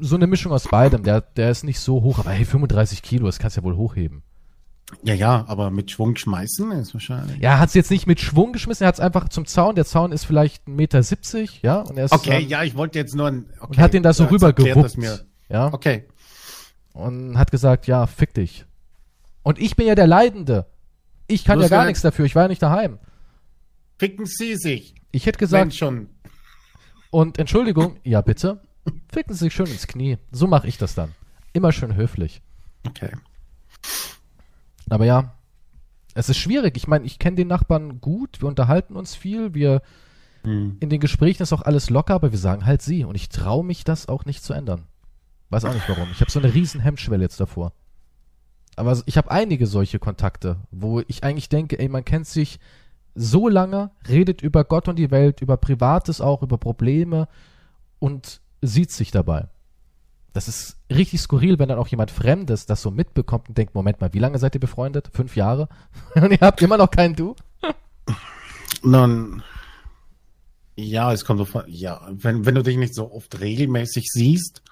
So 0.00 0.16
eine 0.16 0.26
Mischung 0.26 0.50
aus 0.50 0.66
beidem. 0.66 1.04
Der, 1.04 1.20
der 1.20 1.52
ist 1.52 1.62
nicht 1.62 1.78
so 1.78 2.02
hoch, 2.02 2.18
aber 2.18 2.30
hey, 2.30 2.44
35 2.44 3.04
Kilo, 3.04 3.26
das 3.26 3.38
kannst 3.38 3.56
du 3.56 3.60
ja 3.60 3.64
wohl 3.64 3.76
hochheben. 3.76 4.24
Ja, 5.02 5.14
ja, 5.14 5.44
aber 5.48 5.70
mit 5.70 5.90
Schwung 5.90 6.16
schmeißen 6.16 6.70
ist 6.72 6.94
wahrscheinlich. 6.94 7.38
Ja, 7.38 7.50
er 7.52 7.58
hat 7.58 7.68
es 7.68 7.74
jetzt 7.74 7.90
nicht 7.90 8.06
mit 8.06 8.20
Schwung 8.20 8.52
geschmissen, 8.52 8.84
er 8.84 8.88
hat 8.88 8.94
es 8.94 9.00
einfach 9.00 9.28
zum 9.28 9.46
Zaun. 9.46 9.74
Der 9.74 9.84
Zaun 9.84 10.12
ist 10.12 10.24
vielleicht 10.24 10.66
1,70 10.66 10.70
Meter, 10.70 11.02
ja, 11.62 11.80
und 11.80 11.96
er 11.98 12.04
ist 12.04 12.12
Okay, 12.12 12.42
ähm, 12.42 12.48
ja, 12.48 12.62
ich 12.62 12.74
wollte 12.76 12.98
jetzt 12.98 13.14
nur 13.14 13.26
ein. 13.28 13.46
Okay, 13.60 13.66
und 13.70 13.78
hat 13.78 13.94
den 13.94 14.02
da 14.02 14.12
so 14.12 14.24
jetzt 14.24 14.32
rüber 14.32 14.46
erklärt 14.48 14.76
das 14.76 14.94
gewuppt. 14.94 14.98
mir. 14.98 15.20
Ja, 15.48 15.72
Okay. 15.72 16.04
und 16.92 17.36
hat 17.38 17.50
gesagt, 17.50 17.86
ja, 17.86 18.06
fick 18.06 18.34
dich. 18.34 18.64
Und 19.42 19.58
ich 19.58 19.74
bin 19.76 19.86
ja 19.86 19.94
der 19.94 20.06
Leidende. 20.06 20.66
Ich 21.26 21.44
kann 21.44 21.58
Du 21.58 21.64
ja 21.64 21.68
gar 21.68 21.86
nichts 21.86 22.02
dafür, 22.02 22.24
ich 22.26 22.34
war 22.34 22.42
ja 22.42 22.48
nicht 22.48 22.62
daheim. 22.62 22.98
Ficken 23.98 24.26
Sie 24.26 24.56
sich. 24.56 24.94
Ich 25.10 25.26
hätte 25.26 25.40
Wenn 25.40 25.46
gesagt, 25.46 25.74
schon. 25.74 26.08
und 27.10 27.38
Entschuldigung, 27.38 27.96
ja 28.04 28.20
bitte, 28.20 28.62
ficken 29.12 29.34
Sie 29.34 29.44
sich 29.44 29.54
schön 29.54 29.66
ins 29.66 29.86
Knie. 29.86 30.18
So 30.30 30.46
mache 30.46 30.66
ich 30.68 30.78
das 30.78 30.94
dann. 30.94 31.12
Immer 31.52 31.72
schön 31.72 31.94
höflich. 31.96 32.42
Okay. 32.86 33.10
Aber 34.90 35.04
ja, 35.04 35.34
es 36.14 36.28
ist 36.28 36.38
schwierig. 36.38 36.76
Ich 36.76 36.88
meine, 36.88 37.04
ich 37.04 37.18
kenne 37.18 37.36
den 37.36 37.48
Nachbarn 37.48 38.00
gut, 38.00 38.40
wir 38.40 38.48
unterhalten 38.48 38.96
uns 38.96 39.14
viel, 39.14 39.54
wir 39.54 39.82
Hm. 40.44 40.76
in 40.80 40.90
den 40.90 41.00
Gesprächen 41.00 41.42
ist 41.42 41.52
auch 41.52 41.62
alles 41.62 41.88
locker, 41.88 42.14
aber 42.14 42.32
wir 42.32 42.38
sagen 42.38 42.66
halt 42.66 42.82
sie. 42.82 43.04
Und 43.04 43.14
ich 43.14 43.28
traue 43.28 43.64
mich 43.64 43.84
das 43.84 44.08
auch 44.08 44.24
nicht 44.24 44.42
zu 44.42 44.52
ändern. 44.52 44.84
Weiß 45.50 45.64
auch 45.64 45.74
nicht 45.74 45.88
warum. 45.88 46.08
Ich 46.10 46.20
habe 46.20 46.30
so 46.30 46.40
eine 46.40 46.52
riesen 46.52 46.80
Hemmschwelle 46.80 47.22
jetzt 47.22 47.38
davor. 47.38 47.72
Aber 48.74 49.00
ich 49.06 49.16
habe 49.16 49.30
einige 49.30 49.66
solche 49.66 49.98
Kontakte, 49.98 50.56
wo 50.70 51.00
ich 51.06 51.24
eigentlich 51.24 51.48
denke, 51.48 51.78
ey, 51.78 51.88
man 51.88 52.04
kennt 52.04 52.26
sich 52.26 52.58
so 53.14 53.48
lange, 53.48 53.90
redet 54.08 54.40
über 54.40 54.64
Gott 54.64 54.88
und 54.88 54.96
die 54.96 55.10
Welt, 55.10 55.42
über 55.42 55.58
Privates 55.58 56.20
auch, 56.20 56.42
über 56.42 56.56
Probleme 56.56 57.28
und 57.98 58.40
sieht 58.62 58.90
sich 58.90 59.10
dabei. 59.10 59.48
Das 60.32 60.48
ist 60.48 60.76
richtig 60.90 61.20
skurril, 61.20 61.58
wenn 61.58 61.68
dann 61.68 61.78
auch 61.78 61.88
jemand 61.88 62.10
Fremdes 62.10 62.64
das 62.66 62.80
so 62.80 62.90
mitbekommt 62.90 63.48
und 63.48 63.58
denkt, 63.58 63.74
Moment 63.74 64.00
mal, 64.00 64.12
wie 64.14 64.18
lange 64.18 64.38
seid 64.38 64.54
ihr 64.54 64.60
befreundet? 64.60 65.10
Fünf 65.12 65.36
Jahre? 65.36 65.68
Und 66.14 66.30
ihr 66.32 66.38
habt 66.40 66.62
immer 66.62 66.78
noch 66.78 66.90
keinen 66.90 67.14
Du? 67.14 67.36
Nun, 68.82 69.42
ja, 70.76 71.12
es 71.12 71.24
kommt 71.24 71.38
so 71.38 71.44
von, 71.44 71.64
ja, 71.68 72.08
wenn, 72.10 72.46
wenn 72.46 72.54
du 72.54 72.62
dich 72.62 72.76
nicht 72.76 72.94
so 72.94 73.12
oft 73.12 73.40
regelmäßig 73.40 74.08
siehst, 74.10 74.62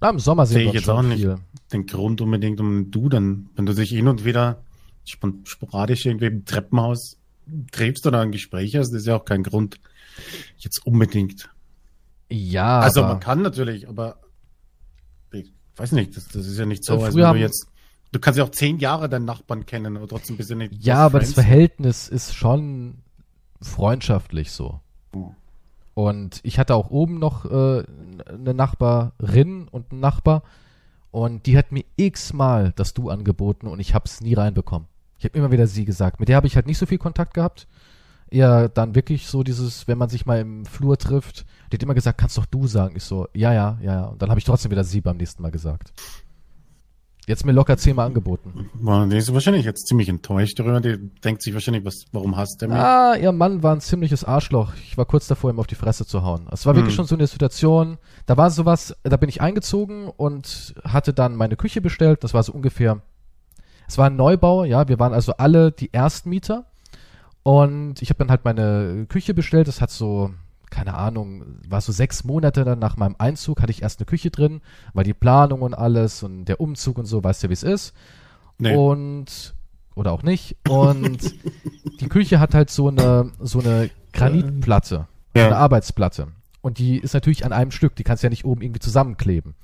Na, 0.00 0.08
Im 0.10 0.18
Sommer 0.18 0.46
sehe 0.46 0.66
ich 0.66 0.72
jetzt 0.72 0.88
auch 0.88 1.02
nicht 1.02 1.20
viel. 1.20 1.36
den 1.72 1.86
Grund 1.86 2.20
unbedingt 2.22 2.58
um 2.60 2.78
ein 2.80 2.90
Du 2.90 3.08
dann, 3.10 3.50
wenn 3.54 3.66
du 3.66 3.74
dich 3.74 3.90
hin 3.90 4.08
und 4.08 4.24
wieder 4.24 4.62
sporadisch 5.44 6.06
irgendwie 6.06 6.26
im 6.26 6.44
Treppenhaus 6.44 7.18
triffst 7.72 8.06
oder 8.06 8.20
ein 8.20 8.32
Gespräch 8.32 8.76
hast, 8.76 8.92
ist 8.94 9.06
ja 9.06 9.16
auch 9.16 9.24
kein 9.24 9.42
Grund 9.42 9.78
jetzt 10.58 10.86
unbedingt. 10.86 11.50
Ja, 12.30 12.80
also 12.80 13.02
man 13.02 13.20
kann 13.20 13.42
natürlich, 13.42 13.88
aber 13.88 14.18
weiß 15.80 15.92
nicht, 15.92 16.16
das, 16.16 16.28
das 16.28 16.46
ist 16.46 16.58
ja 16.58 16.66
nicht 16.66 16.84
so, 16.84 16.94
Äh, 16.94 17.04
als 17.04 17.14
wenn 17.14 17.32
du 17.32 17.40
jetzt, 17.40 17.66
du 18.12 18.20
kannst 18.20 18.38
ja 18.38 18.44
auch 18.44 18.50
zehn 18.50 18.78
Jahre 18.78 19.08
deinen 19.08 19.24
Nachbarn 19.24 19.66
kennen, 19.66 19.96
aber 19.96 20.06
trotzdem 20.06 20.36
bist 20.36 20.50
du 20.50 20.54
nicht. 20.54 20.74
Ja, 20.84 20.98
aber 20.98 21.20
das 21.20 21.32
Friends. 21.32 21.46
Verhältnis 21.46 22.08
ist 22.08 22.34
schon 22.34 22.98
freundschaftlich 23.60 24.52
so. 24.52 24.80
Oh. 25.14 25.32
Und 25.94 26.40
ich 26.44 26.58
hatte 26.58 26.74
auch 26.74 26.90
oben 26.90 27.18
noch 27.18 27.44
äh, 27.44 27.84
eine 28.28 28.54
Nachbarin 28.54 29.68
und 29.68 29.90
einen 29.90 30.00
Nachbar 30.00 30.42
und 31.10 31.46
die 31.46 31.58
hat 31.58 31.72
mir 31.72 31.84
x-mal 31.96 32.72
das 32.76 32.94
Du 32.94 33.10
angeboten 33.10 33.66
und 33.66 33.80
ich 33.80 33.94
hab's 33.94 34.20
nie 34.20 34.34
reinbekommen. 34.34 34.88
Ich 35.18 35.24
habe 35.24 35.36
immer 35.36 35.50
wieder 35.50 35.66
sie 35.66 35.84
gesagt. 35.84 36.20
Mit 36.20 36.28
der 36.28 36.36
habe 36.36 36.46
ich 36.46 36.56
halt 36.56 36.66
nicht 36.66 36.78
so 36.78 36.86
viel 36.86 36.98
Kontakt 36.98 37.34
gehabt. 37.34 37.66
Eher 38.30 38.68
dann 38.68 38.94
wirklich 38.94 39.26
so 39.26 39.42
dieses, 39.42 39.88
wenn 39.88 39.98
man 39.98 40.08
sich 40.08 40.24
mal 40.26 40.38
im 40.40 40.64
Flur 40.64 40.96
trifft, 40.98 41.44
die 41.70 41.76
hat 41.76 41.82
immer 41.82 41.94
gesagt, 41.94 42.18
kannst 42.18 42.38
doch 42.38 42.46
du 42.46 42.66
sagen. 42.66 42.94
Ich 42.96 43.04
so, 43.04 43.26
ja, 43.34 43.52
ja, 43.52 43.78
ja, 43.82 43.92
ja. 43.94 44.04
Und 44.06 44.22
dann 44.22 44.30
habe 44.30 44.38
ich 44.38 44.44
trotzdem 44.44 44.70
wieder 44.70 44.84
sie 44.84 45.00
beim 45.00 45.16
nächsten 45.16 45.42
Mal 45.42 45.50
gesagt. 45.50 45.92
Jetzt 47.26 47.44
mir 47.44 47.52
locker 47.52 47.76
zehnmal 47.76 48.06
angeboten. 48.06 48.70
Die 49.10 49.16
ist 49.16 49.32
wahrscheinlich 49.32 49.64
jetzt 49.64 49.86
ziemlich 49.86 50.08
enttäuscht 50.08 50.58
darüber. 50.58 50.80
Die 50.80 50.96
denkt 51.20 51.42
sich 51.42 51.54
wahrscheinlich, 51.54 51.84
was, 51.84 52.04
warum 52.12 52.36
hasst 52.36 52.60
der 52.60 52.68
mich? 52.68 52.78
Ah, 52.78 53.14
ihr 53.14 53.30
Mann 53.30 53.62
war 53.62 53.74
ein 53.74 53.80
ziemliches 53.80 54.24
Arschloch. 54.24 54.72
Ich 54.82 54.96
war 54.98 55.04
kurz 55.04 55.28
davor, 55.28 55.50
ihm 55.50 55.60
auf 55.60 55.68
die 55.68 55.76
Fresse 55.76 56.04
zu 56.06 56.22
hauen. 56.22 56.48
Es 56.50 56.66
war 56.66 56.74
wirklich 56.74 56.92
Hm. 56.94 56.96
schon 56.96 57.06
so 57.06 57.14
eine 57.14 57.26
Situation, 57.28 57.98
da 58.26 58.36
war 58.36 58.50
sowas, 58.50 58.96
da 59.04 59.16
bin 59.16 59.28
ich 59.28 59.40
eingezogen 59.42 60.08
und 60.08 60.74
hatte 60.82 61.12
dann 61.12 61.36
meine 61.36 61.56
Küche 61.56 61.80
bestellt. 61.80 62.24
Das 62.24 62.34
war 62.34 62.42
so 62.42 62.52
ungefähr, 62.52 63.00
es 63.86 63.96
war 63.98 64.06
ein 64.06 64.16
Neubau, 64.16 64.64
ja, 64.64 64.88
wir 64.88 64.98
waren 64.98 65.12
also 65.12 65.32
alle 65.36 65.70
die 65.70 65.90
Erstmieter. 65.92 66.64
Und 67.42 68.02
ich 68.02 68.10
habe 68.10 68.18
dann 68.18 68.30
halt 68.30 68.44
meine 68.44 69.06
Küche 69.08 69.34
bestellt. 69.34 69.68
Das 69.68 69.80
hat 69.80 69.90
so, 69.90 70.30
keine 70.70 70.94
Ahnung, 70.94 71.44
war 71.68 71.80
so 71.80 71.92
sechs 71.92 72.24
Monate 72.24 72.64
dann 72.64 72.78
nach 72.78 72.96
meinem 72.96 73.16
Einzug, 73.18 73.60
hatte 73.62 73.72
ich 73.72 73.82
erst 73.82 74.00
eine 74.00 74.06
Küche 74.06 74.30
drin, 74.30 74.60
weil 74.92 75.04
die 75.04 75.14
Planung 75.14 75.62
und 75.62 75.74
alles 75.74 76.22
und 76.22 76.44
der 76.44 76.60
Umzug 76.60 76.98
und 76.98 77.06
so, 77.06 77.22
weißt 77.24 77.44
du, 77.44 77.48
wie 77.48 77.54
es 77.54 77.62
ist. 77.62 77.94
Nee. 78.58 78.74
Und 78.76 79.54
oder 79.94 80.12
auch 80.12 80.22
nicht. 80.22 80.56
Und 80.68 81.34
die 82.00 82.08
Küche 82.08 82.40
hat 82.40 82.54
halt 82.54 82.70
so 82.70 82.88
eine 82.88 83.30
so 83.40 83.60
eine 83.60 83.90
Granitplatte, 84.12 85.06
Ja. 85.36 85.46
eine 85.46 85.56
Arbeitsplatte. 85.56 86.28
Und 86.62 86.78
die 86.78 86.98
ist 86.98 87.14
natürlich 87.14 87.46
an 87.46 87.52
einem 87.54 87.70
Stück, 87.70 87.96
die 87.96 88.04
kannst 88.04 88.22
du 88.22 88.26
ja 88.26 88.30
nicht 88.30 88.44
oben 88.44 88.60
irgendwie 88.60 88.80
zusammenkleben. 88.80 89.54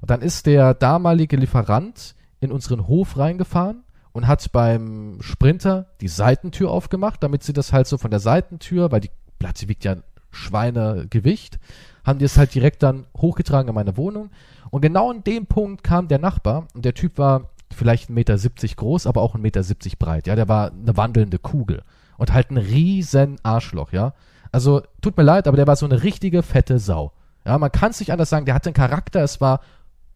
Und 0.00 0.10
dann 0.10 0.22
ist 0.22 0.46
der 0.46 0.72
damalige 0.72 1.36
Lieferant 1.36 2.14
in 2.40 2.52
unseren 2.52 2.86
Hof 2.86 3.16
reingefahren 3.18 3.82
und 4.14 4.28
hat 4.28 4.50
beim 4.52 5.18
Sprinter 5.20 5.86
die 6.00 6.08
Seitentür 6.08 6.70
aufgemacht, 6.70 7.22
damit 7.22 7.42
sie 7.42 7.52
das 7.52 7.72
halt 7.72 7.88
so 7.88 7.98
von 7.98 8.12
der 8.12 8.20
Seitentür, 8.20 8.92
weil 8.92 9.00
die 9.00 9.10
Platte 9.40 9.68
wiegt 9.68 9.84
ja 9.84 9.92
ein 9.92 10.04
Schweinegewicht, 10.30 11.58
haben 12.04 12.20
die 12.20 12.24
es 12.24 12.38
halt 12.38 12.54
direkt 12.54 12.82
dann 12.84 13.06
hochgetragen 13.16 13.68
in 13.68 13.74
meine 13.74 13.96
Wohnung. 13.96 14.30
Und 14.70 14.82
genau 14.82 15.10
in 15.10 15.24
dem 15.24 15.46
Punkt 15.46 15.82
kam 15.82 16.06
der 16.06 16.20
Nachbar 16.20 16.68
und 16.74 16.84
der 16.84 16.94
Typ 16.94 17.18
war 17.18 17.50
vielleicht 17.74 18.08
1,70 18.08 18.12
Meter 18.12 18.36
groß, 18.76 19.08
aber 19.08 19.20
auch 19.20 19.34
1,70 19.34 19.40
Meter 19.40 19.62
breit. 19.98 20.26
Ja, 20.28 20.36
der 20.36 20.48
war 20.48 20.70
eine 20.70 20.96
wandelnde 20.96 21.40
Kugel. 21.40 21.82
Und 22.16 22.32
halt 22.32 22.52
ein 22.52 22.58
riesen 22.58 23.38
Arschloch, 23.42 23.92
ja. 23.92 24.14
Also, 24.52 24.82
tut 25.00 25.16
mir 25.16 25.24
leid, 25.24 25.48
aber 25.48 25.56
der 25.56 25.66
war 25.66 25.74
so 25.74 25.86
eine 25.86 26.04
richtige 26.04 26.44
fette 26.44 26.78
Sau. 26.78 27.12
Ja, 27.44 27.58
man 27.58 27.72
kann 27.72 27.90
es 27.90 27.98
nicht 27.98 28.12
anders 28.12 28.30
sagen, 28.30 28.46
der 28.46 28.54
hatte 28.54 28.68
einen 28.68 28.74
Charakter, 28.74 29.24
es 29.24 29.40
war 29.40 29.60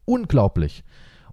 unglaublich. 0.04 0.84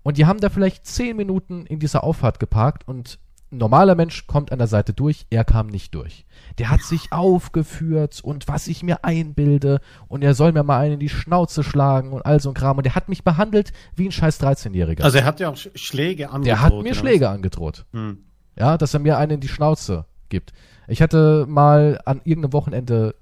Und 0.06 0.18
die 0.20 0.28
haben 0.28 0.40
da 0.40 0.50
vielleicht 0.50 0.86
zehn 0.86 1.18
Minuten 1.18 1.66
in 1.66 1.80
dieser 1.80 2.04
Auffahrt 2.04 2.40
geparkt 2.40 2.88
und 2.88 3.18
ein 3.52 3.58
normaler 3.58 3.96
Mensch 3.96 4.28
kommt 4.28 4.52
an 4.52 4.60
der 4.60 4.68
Seite 4.68 4.94
durch, 4.94 5.26
er 5.32 5.44
kam 5.44 5.66
nicht 5.66 5.96
durch. 5.96 6.26
Der 6.60 6.70
hat 6.70 6.82
sich 6.84 7.12
aufgeführt 7.12 8.22
und 8.24 8.48
was 8.48 8.68
ich 8.68 8.84
mir 8.84 9.04
einbilde 9.04 9.82
und 10.08 10.24
er 10.24 10.36
soll 10.36 10.52
mir 10.52 10.62
mal 10.64 10.80
einen 10.80 10.94
in 10.96 11.00
die 11.00 11.10
Schnauze 11.10 11.64
schlagen 11.64 12.12
und 12.14 12.24
all 12.24 12.40
so 12.40 12.50
ein 12.52 12.54
Kram 12.54 12.78
und 12.78 12.86
der 12.86 12.94
hat 12.94 13.10
mich 13.10 13.24
behandelt 13.24 13.74
wie 13.96 14.06
ein 14.08 14.12
scheiß 14.12 14.40
13-Jähriger. 14.42 15.02
Also 15.02 15.18
er 15.18 15.26
hat 15.26 15.40
ja 15.40 15.50
auch 15.50 15.56
Sch- 15.56 15.76
Schläge 15.76 16.30
angedroht. 16.30 16.46
der 16.46 16.62
hat 16.62 16.74
mir 16.84 16.94
Schläge 16.94 17.28
angedroht. 17.30 17.86
Hm. 17.92 18.20
Ja, 18.60 18.78
dass 18.78 18.94
er 18.94 19.00
mir 19.00 19.18
einen 19.18 19.32
in 19.34 19.40
die 19.40 19.48
Schnauze 19.48 20.06
gibt. 20.30 20.54
Ich 20.88 21.02
hatte 21.02 21.46
mal 21.50 22.00
an 22.06 22.22
irgendeinem 22.26 22.54
Wochenende 22.54 23.16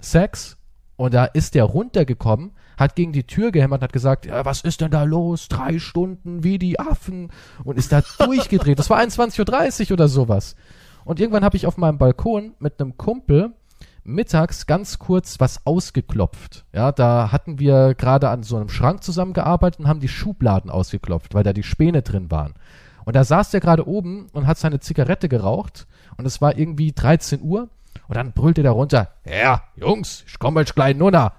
Sex 0.00 0.58
und 0.96 1.14
da 1.14 1.24
ist 1.24 1.54
der 1.54 1.64
runtergekommen, 1.64 2.52
hat 2.76 2.96
gegen 2.96 3.12
die 3.12 3.26
Tür 3.26 3.52
gehämmert 3.52 3.80
und 3.80 3.84
hat 3.84 3.92
gesagt, 3.92 4.26
ja, 4.26 4.44
was 4.44 4.62
ist 4.62 4.80
denn 4.80 4.90
da 4.90 5.04
los? 5.04 5.48
Drei 5.48 5.78
Stunden 5.78 6.44
wie 6.44 6.58
die 6.58 6.78
Affen 6.80 7.30
und 7.64 7.78
ist 7.78 7.92
da 7.92 8.02
durchgedreht. 8.18 8.78
Das 8.78 8.90
war 8.90 9.00
21.30 9.00 9.86
Uhr 9.86 9.92
oder 9.92 10.08
sowas. 10.08 10.56
Und 11.04 11.20
irgendwann 11.20 11.44
habe 11.44 11.56
ich 11.56 11.66
auf 11.66 11.76
meinem 11.76 11.98
Balkon 11.98 12.54
mit 12.58 12.80
einem 12.80 12.96
Kumpel 12.96 13.52
mittags 14.04 14.66
ganz 14.66 14.98
kurz 14.98 15.40
was 15.40 15.66
ausgeklopft. 15.66 16.64
Ja, 16.72 16.92
da 16.92 17.32
hatten 17.32 17.58
wir 17.58 17.94
gerade 17.94 18.28
an 18.28 18.42
so 18.42 18.56
einem 18.56 18.68
Schrank 18.68 19.02
zusammengearbeitet 19.02 19.80
und 19.80 19.88
haben 19.88 20.00
die 20.00 20.08
Schubladen 20.08 20.70
ausgeklopft, 20.70 21.34
weil 21.34 21.42
da 21.42 21.52
die 21.52 21.62
Späne 21.62 22.02
drin 22.02 22.30
waren. 22.30 22.54
Und 23.04 23.16
da 23.16 23.24
saß 23.24 23.50
der 23.50 23.60
gerade 23.60 23.86
oben 23.86 24.28
und 24.32 24.46
hat 24.46 24.58
seine 24.58 24.80
Zigarette 24.80 25.28
geraucht 25.28 25.86
und 26.16 26.26
es 26.26 26.40
war 26.40 26.56
irgendwie 26.56 26.92
13 26.92 27.42
Uhr 27.42 27.68
und 28.08 28.16
dann 28.16 28.32
brüllte 28.32 28.62
der 28.62 28.72
runter, 28.72 29.10
ja, 29.24 29.62
Jungs, 29.76 30.24
ich 30.26 30.38
komm 30.38 30.58
jetzt 30.58 30.74
gleich 30.74 30.96
nunna. 30.96 31.32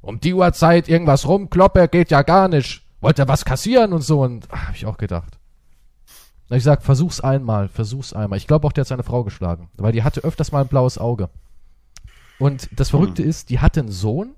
Um 0.00 0.20
die 0.20 0.34
Uhrzeit 0.34 0.88
irgendwas 0.88 1.26
rumkloppe, 1.26 1.88
geht 1.88 2.10
ja 2.10 2.22
gar 2.22 2.48
nicht. 2.48 2.82
Wollt 3.00 3.18
ihr 3.18 3.28
was 3.28 3.44
kassieren 3.44 3.92
und 3.92 4.02
so 4.02 4.22
und 4.22 4.46
ah, 4.50 4.68
hab 4.68 4.74
ich 4.74 4.86
auch 4.86 4.96
gedacht. 4.96 5.38
Ich 6.50 6.62
sag, 6.62 6.82
versuch's 6.82 7.20
einmal, 7.20 7.68
versuch's 7.68 8.12
einmal. 8.12 8.38
Ich 8.38 8.46
glaube 8.46 8.66
auch, 8.66 8.72
der 8.72 8.82
hat 8.82 8.88
seine 8.88 9.02
Frau 9.02 9.22
geschlagen, 9.22 9.68
weil 9.76 9.92
die 9.92 10.02
hatte 10.02 10.24
öfters 10.24 10.50
mal 10.50 10.62
ein 10.62 10.68
blaues 10.68 10.96
Auge. 10.98 11.28
Und 12.38 12.68
das 12.72 12.90
Verrückte 12.90 13.22
ist, 13.22 13.50
die 13.50 13.58
hatte 13.58 13.80
einen 13.80 13.90
Sohn 13.90 14.34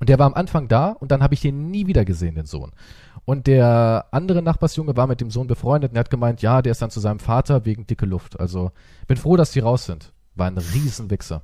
und 0.00 0.08
der 0.08 0.18
war 0.18 0.26
am 0.26 0.34
Anfang 0.34 0.66
da 0.68 0.88
und 0.90 1.10
dann 1.10 1.22
habe 1.22 1.34
ich 1.34 1.40
den 1.40 1.70
nie 1.70 1.86
wieder 1.86 2.04
gesehen, 2.04 2.34
den 2.34 2.46
Sohn. 2.46 2.72
Und 3.24 3.46
der 3.46 4.06
andere 4.10 4.42
Nachbarsjunge 4.42 4.96
war 4.96 5.06
mit 5.06 5.20
dem 5.20 5.30
Sohn 5.30 5.46
befreundet 5.46 5.90
und 5.90 5.96
er 5.96 6.00
hat 6.00 6.10
gemeint, 6.10 6.42
ja, 6.42 6.62
der 6.62 6.72
ist 6.72 6.82
dann 6.82 6.90
zu 6.90 7.00
seinem 7.00 7.18
Vater 7.18 7.64
wegen 7.64 7.86
dicke 7.86 8.06
Luft. 8.06 8.38
Also 8.40 8.72
bin 9.06 9.16
froh, 9.16 9.36
dass 9.36 9.52
die 9.52 9.60
raus 9.60 9.84
sind. 9.84 10.12
War 10.34 10.46
ein 10.46 10.58
Riesenwichser. 10.58 11.42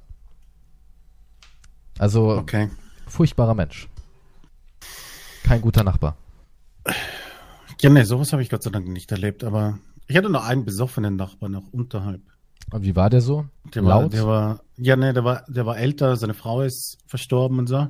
Also 1.98 2.30
Okay. 2.38 2.68
Furchtbarer 3.12 3.54
Mensch. 3.54 3.88
Kein 5.44 5.60
guter 5.60 5.84
Nachbar. 5.84 6.16
Ja, 7.80 7.90
nee, 7.90 8.02
sowas 8.04 8.32
habe 8.32 8.42
ich 8.42 8.48
Gott 8.50 8.62
sei 8.62 8.70
Dank 8.70 8.88
nicht 8.88 9.10
erlebt, 9.12 9.44
aber 9.44 9.78
ich 10.06 10.16
hatte 10.16 10.30
noch 10.30 10.44
einen 10.44 10.64
besoffenen 10.64 11.16
Nachbarn 11.16 11.52
noch 11.52 11.72
unterhalb. 11.72 12.20
Und 12.70 12.82
wie 12.84 12.96
war 12.96 13.10
der 13.10 13.20
so? 13.20 13.46
Der 13.74 13.84
war, 13.84 14.02
Laut? 14.02 14.12
der 14.12 14.26
war, 14.26 14.60
ja, 14.76 14.96
nee, 14.96 15.12
der 15.12 15.24
war, 15.24 15.44
der 15.48 15.66
war 15.66 15.76
älter, 15.78 16.16
seine 16.16 16.34
Frau 16.34 16.62
ist 16.62 16.98
verstorben 17.06 17.58
und 17.58 17.66
so. 17.66 17.88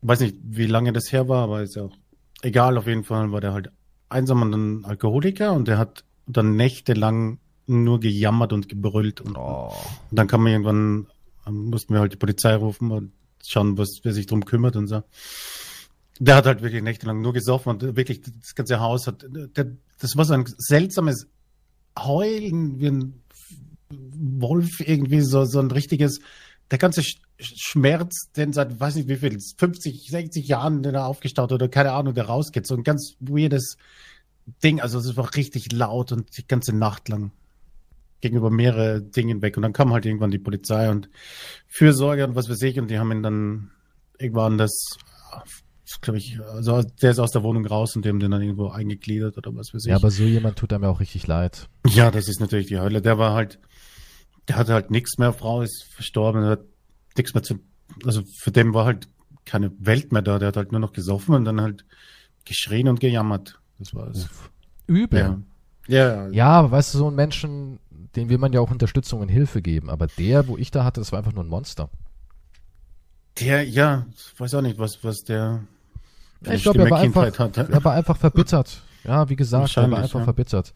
Weiß 0.00 0.20
nicht, 0.20 0.36
wie 0.42 0.66
lange 0.66 0.92
das 0.92 1.12
her 1.12 1.28
war, 1.28 1.44
aber 1.44 1.62
ist 1.62 1.76
ja 1.76 1.82
auch 1.84 1.96
egal, 2.42 2.78
auf 2.78 2.86
jeden 2.86 3.04
Fall 3.04 3.30
war 3.30 3.40
der 3.40 3.52
halt 3.52 3.70
einsam 4.08 4.42
und 4.42 4.52
ein 4.54 4.84
Alkoholiker 4.84 5.52
und 5.52 5.68
der 5.68 5.78
hat 5.78 6.04
dann 6.26 6.56
nächtelang 6.56 7.38
nur 7.66 8.00
gejammert 8.00 8.52
und 8.52 8.68
gebrüllt 8.68 9.20
und, 9.20 9.36
Oh. 9.36 9.72
und 10.10 10.16
dann 10.18 10.26
kam 10.28 10.42
man 10.44 10.52
irgendwann, 10.52 11.06
mussten 11.48 11.94
wir 11.94 12.00
halt 12.00 12.12
die 12.12 12.16
Polizei 12.18 12.54
rufen 12.56 12.90
und 12.90 13.12
schauen, 13.42 13.78
was, 13.78 14.00
wer 14.02 14.12
sich 14.12 14.26
drum 14.26 14.44
kümmert 14.44 14.76
und 14.76 14.86
so. 14.86 15.02
Der 16.18 16.36
hat 16.36 16.46
halt 16.46 16.62
wirklich 16.62 16.82
nächtelang 16.82 17.20
nur 17.20 17.32
gesoffen 17.32 17.70
und 17.70 17.96
wirklich 17.96 18.20
das 18.22 18.54
ganze 18.54 18.80
Haus 18.80 19.06
hat, 19.06 19.24
der, 19.28 19.72
das 19.98 20.16
war 20.16 20.24
so 20.24 20.34
ein 20.34 20.44
seltsames 20.58 21.26
Heulen 21.98 22.80
wie 22.80 22.88
ein 22.88 23.22
Wolf 23.90 24.80
irgendwie, 24.80 25.20
so, 25.20 25.44
so 25.44 25.58
ein 25.58 25.70
richtiges, 25.70 26.20
der 26.70 26.78
ganze 26.78 27.02
Sch 27.02 27.18
Schmerz, 27.38 28.30
den 28.36 28.52
seit, 28.52 28.78
weiß 28.78 28.94
nicht 28.94 29.08
wie 29.08 29.16
viel, 29.16 29.38
50, 29.58 30.08
60 30.08 30.46
Jahren, 30.46 30.82
den 30.84 30.94
er 30.94 31.06
aufgestaut 31.06 31.50
oder 31.50 31.68
keine 31.68 31.90
Ahnung, 31.90 32.14
der 32.14 32.26
rausgeht, 32.26 32.68
so 32.68 32.76
ein 32.76 32.84
ganz 32.84 33.16
weirdes 33.18 33.76
Ding, 34.62 34.80
also 34.80 34.98
es 34.98 35.16
war 35.16 35.34
richtig 35.34 35.72
laut 35.72 36.12
und 36.12 36.36
die 36.36 36.46
ganze 36.46 36.72
Nacht 36.72 37.08
lang 37.08 37.32
gegenüber 38.22 38.50
mehrere 38.50 39.02
Dingen 39.02 39.42
weg 39.42 39.56
und 39.58 39.62
dann 39.62 39.74
kam 39.74 39.92
halt 39.92 40.06
irgendwann 40.06 40.30
die 40.30 40.38
Polizei 40.38 40.88
und 40.88 41.10
Fürsorge 41.68 42.26
und 42.26 42.34
was 42.34 42.48
weiß 42.48 42.62
ich 42.62 42.78
und 42.78 42.90
die 42.90 42.98
haben 42.98 43.12
ihn 43.12 43.22
dann 43.22 43.70
irgendwann 44.18 44.56
das, 44.56 44.96
glaube 46.00 46.18
ich, 46.18 46.40
also 46.40 46.82
der 47.02 47.10
ist 47.10 47.18
aus 47.18 47.32
der 47.32 47.42
Wohnung 47.42 47.66
raus 47.66 47.94
und 47.96 48.04
die 48.04 48.08
haben 48.08 48.20
den 48.20 48.30
dann 48.30 48.40
irgendwo 48.40 48.68
eingegliedert 48.68 49.36
oder 49.36 49.54
was 49.54 49.74
weiß 49.74 49.84
ich. 49.84 49.90
Ja, 49.90 49.96
aber 49.96 50.10
so 50.10 50.22
jemand 50.22 50.56
tut 50.56 50.72
einem 50.72 50.84
ja 50.84 50.88
auch 50.88 51.00
richtig 51.00 51.26
leid. 51.26 51.68
Ja, 51.86 52.10
das 52.10 52.28
ist 52.28 52.40
natürlich 52.40 52.68
die 52.68 52.78
Hölle. 52.78 53.02
Der 53.02 53.18
war 53.18 53.34
halt, 53.34 53.58
der 54.48 54.56
hatte 54.56 54.72
halt 54.72 54.90
nichts 54.90 55.18
mehr. 55.18 55.32
Frau 55.32 55.60
ist 55.60 55.84
verstorben, 55.92 56.44
er 56.44 56.50
hat 56.50 56.64
nichts 57.16 57.34
mehr 57.34 57.42
zu, 57.42 57.58
also 58.06 58.22
für 58.38 58.52
den 58.52 58.72
war 58.72 58.86
halt 58.86 59.08
keine 59.44 59.72
Welt 59.78 60.12
mehr 60.12 60.22
da. 60.22 60.38
Der 60.38 60.48
hat 60.48 60.56
halt 60.56 60.70
nur 60.70 60.80
noch 60.80 60.92
gesoffen 60.92 61.34
und 61.34 61.44
dann 61.44 61.60
halt 61.60 61.84
geschrien 62.44 62.88
und 62.88 63.00
gejammert. 63.00 63.60
Das 63.80 63.94
war 63.94 64.08
es. 64.08 64.28
Übel. 64.86 65.18
Ja. 65.18 65.42
Ja, 65.88 65.98
ja. 65.98 66.28
Ja, 66.30 66.48
aber 66.48 66.70
weißt 66.70 66.94
du, 66.94 66.98
so 66.98 67.06
einen 67.08 67.16
Menschen, 67.16 67.80
den 68.16 68.28
will 68.28 68.38
man 68.38 68.52
ja 68.52 68.60
auch 68.60 68.70
Unterstützung 68.70 69.20
und 69.20 69.28
Hilfe 69.28 69.62
geben. 69.62 69.90
Aber 69.90 70.06
der, 70.06 70.48
wo 70.48 70.56
ich 70.56 70.70
da 70.70 70.84
hatte, 70.84 71.00
das 71.00 71.12
war 71.12 71.18
einfach 71.18 71.32
nur 71.32 71.44
ein 71.44 71.48
Monster. 71.48 71.88
Der, 73.40 73.66
ja, 73.66 74.06
ich 74.14 74.38
weiß 74.38 74.54
auch 74.54 74.62
nicht, 74.62 74.78
was, 74.78 75.02
was 75.02 75.24
der 75.24 75.62
eine 76.44 76.56
ich 76.56 76.62
glaube, 76.62 76.80
er 76.80 76.90
war 76.90 77.00
einfach, 77.00 77.38
hat. 77.38 77.56
er 77.56 77.84
war 77.84 77.94
einfach 77.94 78.16
verbittert. 78.16 78.82
Ja, 79.04 79.28
wie 79.28 79.36
gesagt, 79.36 79.76
er 79.76 79.90
war 79.90 79.98
einfach 79.98 80.20
ja. 80.20 80.24
verbittert. 80.24 80.74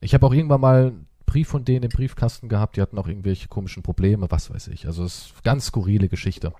Ich 0.00 0.14
habe 0.14 0.26
auch 0.26 0.32
irgendwann 0.32 0.60
mal 0.60 0.86
einen 0.86 1.06
Brief 1.24 1.48
von 1.48 1.64
denen 1.64 1.84
im 1.84 1.90
Briefkasten 1.90 2.48
gehabt, 2.48 2.76
die 2.76 2.80
hatten 2.80 2.98
auch 2.98 3.08
irgendwelche 3.08 3.48
komischen 3.48 3.82
Probleme, 3.82 4.30
was 4.30 4.50
weiß 4.50 4.68
ich. 4.68 4.86
Also 4.86 5.04
es 5.04 5.26
ist 5.26 5.44
ganz 5.44 5.66
skurrile 5.66 6.08
Geschichte. 6.08 6.52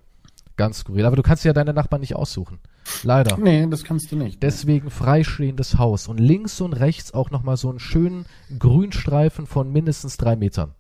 Ganz 0.56 0.78
skurril. 0.78 1.04
Aber 1.04 1.16
du 1.16 1.22
kannst 1.22 1.44
ja 1.44 1.52
deine 1.52 1.74
Nachbarn 1.74 2.00
nicht 2.00 2.16
aussuchen. 2.16 2.58
Leider. 3.02 3.36
Nee, 3.36 3.66
das 3.68 3.84
kannst 3.84 4.10
du 4.12 4.16
nicht. 4.16 4.42
Deswegen 4.42 4.90
freistehendes 4.90 5.76
Haus. 5.78 6.08
Und 6.08 6.18
links 6.18 6.60
und 6.60 6.72
rechts 6.72 7.12
auch 7.12 7.30
nochmal 7.30 7.56
so 7.56 7.68
einen 7.68 7.78
schönen 7.78 8.24
Grünstreifen 8.58 9.46
von 9.46 9.70
mindestens 9.72 10.16
drei 10.16 10.34
Metern. 10.36 10.74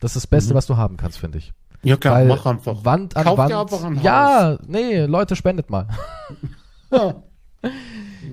Das 0.00 0.12
ist 0.12 0.24
das 0.24 0.26
Beste, 0.28 0.52
Mhm. 0.52 0.56
was 0.58 0.66
du 0.66 0.76
haben 0.76 0.96
kannst, 0.96 1.18
finde 1.18 1.38
ich. 1.38 1.52
Ja 1.82 1.96
klar, 1.96 2.14
Weil 2.16 2.26
mach 2.28 2.44
einfach. 2.46 2.84
Wand 2.84 3.16
an 3.16 3.24
Kauf 3.24 3.34
dir 3.36 3.54
Wand. 3.54 3.72
einfach 3.72 3.84
ein 3.84 3.96
Haus. 3.96 4.04
ja, 4.04 4.58
nee, 4.66 5.00
Leute, 5.06 5.34
spendet 5.36 5.70
mal. 5.70 5.88
Ja. 6.92 7.22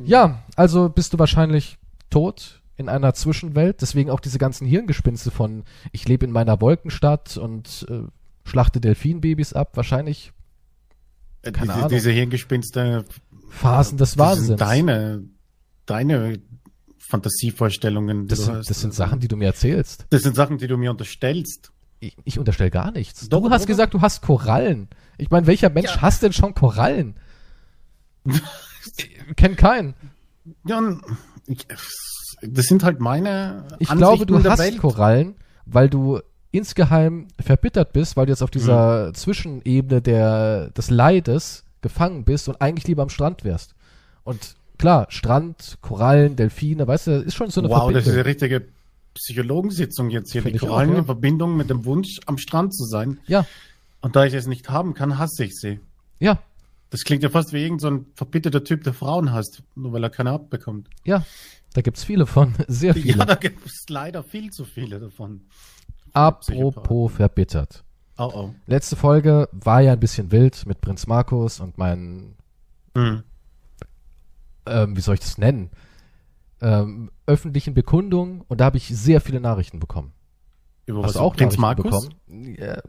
Ja, 0.05 0.43
also 0.55 0.89
bist 0.89 1.13
du 1.13 1.19
wahrscheinlich 1.19 1.77
tot 2.09 2.61
in 2.75 2.89
einer 2.89 3.13
Zwischenwelt. 3.13 3.81
Deswegen 3.81 4.09
auch 4.09 4.19
diese 4.19 4.37
ganzen 4.39 4.65
Hirngespinste 4.67 5.31
von 5.31 5.63
ich 5.91 6.07
lebe 6.07 6.25
in 6.25 6.31
meiner 6.31 6.59
Wolkenstadt 6.61 7.37
und 7.37 7.85
äh, 7.89 8.01
schlachte 8.45 8.79
Delfinbabys 8.79 9.53
ab. 9.53 9.71
Wahrscheinlich 9.75 10.31
Keine 11.51 11.73
Ahnung. 11.73 11.89
diese, 11.89 11.95
diese 11.99 12.11
Hirngespinste, 12.11 13.05
Phasen 13.49 13.97
des 13.97 14.11
das 14.11 14.17
Wahnsinns. 14.17 14.47
sind 14.47 14.61
deine, 14.61 15.23
deine 15.85 16.39
Fantasievorstellungen. 16.99 18.23
die 18.23 18.27
das, 18.27 18.39
du 18.39 18.45
sind, 18.45 18.55
hast. 18.57 18.69
das 18.69 18.81
sind 18.81 18.93
Sachen, 18.93 19.19
die 19.19 19.27
du 19.27 19.37
mir 19.37 19.45
erzählst. 19.45 20.05
Das 20.09 20.23
sind 20.23 20.35
Sachen, 20.35 20.57
die 20.57 20.67
du 20.67 20.77
mir 20.77 20.91
unterstellst. 20.91 21.71
Ich, 21.99 22.15
ich 22.25 22.37
unterstelle 22.37 22.69
gar 22.69 22.91
nichts. 22.91 23.27
Doch, 23.29 23.41
du 23.41 23.49
hast 23.49 23.61
oder? 23.61 23.67
gesagt, 23.67 23.93
du 23.93 24.01
hast 24.01 24.21
Korallen. 24.21 24.87
Ich 25.17 25.29
meine, 25.31 25.47
welcher 25.47 25.69
Mensch 25.69 25.95
Ja. 25.95 26.01
hasst 26.01 26.21
denn 26.21 26.33
schon 26.33 26.53
Korallen? 26.53 27.15
ich 28.25 29.09
kenn 29.35 29.55
keinen. 29.55 29.95
Ja, 30.65 30.81
ich, 31.47 31.65
das 32.41 32.65
sind 32.65 32.83
halt 32.83 32.99
meine 32.99 33.65
Ich 33.79 33.89
Ansichten 33.89 33.97
glaube, 33.97 34.25
du 34.25 34.39
der 34.39 34.51
hast 34.51 34.59
Welt. 34.59 34.77
Korallen, 34.77 35.35
weil 35.65 35.89
du 35.89 36.19
insgeheim 36.51 37.27
verbittert 37.39 37.93
bist, 37.93 38.15
weil 38.17 38.25
du 38.25 38.31
jetzt 38.31 38.41
auf 38.41 38.49
Mhm. 38.49 38.59
dieser 38.59 39.11
Zwischenebene 39.13 40.01
der, 40.01 40.69
des 40.71 40.89
Leides 40.89 41.63
gefangen 41.81 42.23
bist 42.23 42.47
und 42.49 42.61
eigentlich 42.61 42.87
lieber 42.87 43.03
am 43.03 43.09
Strand 43.09 43.43
wärst. 43.43 43.75
Und 44.23 44.55
klar, 44.77 45.07
Strand, 45.09 45.77
Korallen, 45.81 46.35
Delfine, 46.35 46.87
weißt 46.87 47.07
du, 47.07 47.11
das 47.17 47.23
ist 47.23 47.35
schon 47.35 47.49
so 47.49 47.61
eine 47.61 47.69
Wow, 47.69 47.91
das 47.91 48.03
ist 48.07 48.13
eine 48.13 48.23
Verbindung. 48.23 48.49
richtige 48.57 48.73
Psychologensitzung 49.13 50.09
jetzt 50.09 50.31
hier. 50.31 50.41
Find 50.41 50.53
Die 50.53 50.57
ich 50.57 50.63
auch, 50.63 50.67
Korallen 50.69 50.93
ja. 50.93 50.99
in 50.99 51.05
Verbindung 51.05 51.57
mit 51.57 51.69
dem 51.69 51.85
Wunsch, 51.85 52.19
am 52.25 52.37
Strand 52.37 52.73
zu 52.73 52.85
sein. 52.85 53.19
Ja, 53.27 53.45
Und 54.01 54.15
da 54.15 54.25
ich 54.25 54.33
es 54.33 54.47
nicht 54.47 54.69
haben 54.69 54.93
kann, 54.93 55.17
hasse 55.17 55.43
ich 55.43 55.59
sie. 55.59 55.79
ja, 56.19 56.39
Das 56.91 57.03
klingt 57.03 57.23
ja 57.23 57.29
fast 57.29 57.51
wie 57.51 57.61
irgendein 57.63 57.79
so 57.79 57.87
ein 57.89 58.05
verbitterter 58.15 58.63
Typ, 58.63 58.83
der 58.83 58.93
Frauen 58.93 59.31
hasst, 59.33 59.63
nur 59.75 59.91
weil 59.93 60.03
er 60.03 60.09
keine 60.09 60.31
abbekommt. 60.31 60.87
ja. 61.03 61.25
Da 61.73 61.81
gibt's 61.81 62.03
viele 62.03 62.25
von, 62.25 62.55
sehr 62.67 62.95
viele. 62.95 63.19
Ja, 63.19 63.25
da 63.25 63.35
gibt 63.35 63.63
es 63.67 63.85
leider 63.89 64.23
viel 64.23 64.49
zu 64.51 64.65
viele 64.65 64.99
davon. 64.99 65.41
Apropos 66.13 67.11
verbittert. 67.11 67.83
Oh 68.17 68.31
oh. 68.33 68.53
Letzte 68.65 68.95
Folge 68.95 69.47
war 69.51 69.81
ja 69.81 69.93
ein 69.93 69.99
bisschen 69.99 70.31
wild 70.31 70.65
mit 70.65 70.81
Prinz 70.81 71.05
Markus 71.07 71.59
und 71.59 71.77
meinen 71.77 72.35
Hm. 72.95 73.23
ähm, 74.65 74.97
wie 74.97 75.01
soll 75.01 75.13
ich 75.13 75.19
das 75.19 75.37
nennen, 75.37 75.69
ähm, 76.61 77.11
öffentlichen 77.27 77.73
Bekundungen 77.75 78.41
und 78.47 78.59
da 78.59 78.65
habe 78.65 78.77
ich 78.77 78.87
sehr 78.87 79.21
viele 79.21 79.39
Nachrichten 79.39 79.79
bekommen. 79.79 80.13
Über 80.87 81.03
Hast 81.03 81.15
du 81.15 81.19
auch 81.19 81.35
Prinz 81.35 81.57
Markus? 81.57 81.83
bekommen? 81.83 82.55
Ja. 82.57 82.81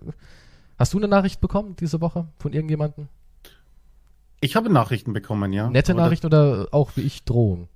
Hast 0.79 0.95
du 0.95 0.99
eine 0.99 1.09
Nachricht 1.09 1.41
bekommen 1.41 1.77
diese 1.77 2.01
Woche 2.01 2.29
von 2.39 2.53
irgendjemandem? 2.53 3.09
Ich 4.41 4.55
habe 4.57 4.71
Nachrichten 4.71 5.13
bekommen, 5.13 5.53
ja. 5.53 5.69
Nette 5.69 5.93
oder 5.93 6.05
Nachrichten 6.05 6.27
oder 6.27 6.69
auch 6.71 6.93
wie 6.95 7.01
ich 7.03 7.25
Drohungen? 7.25 7.69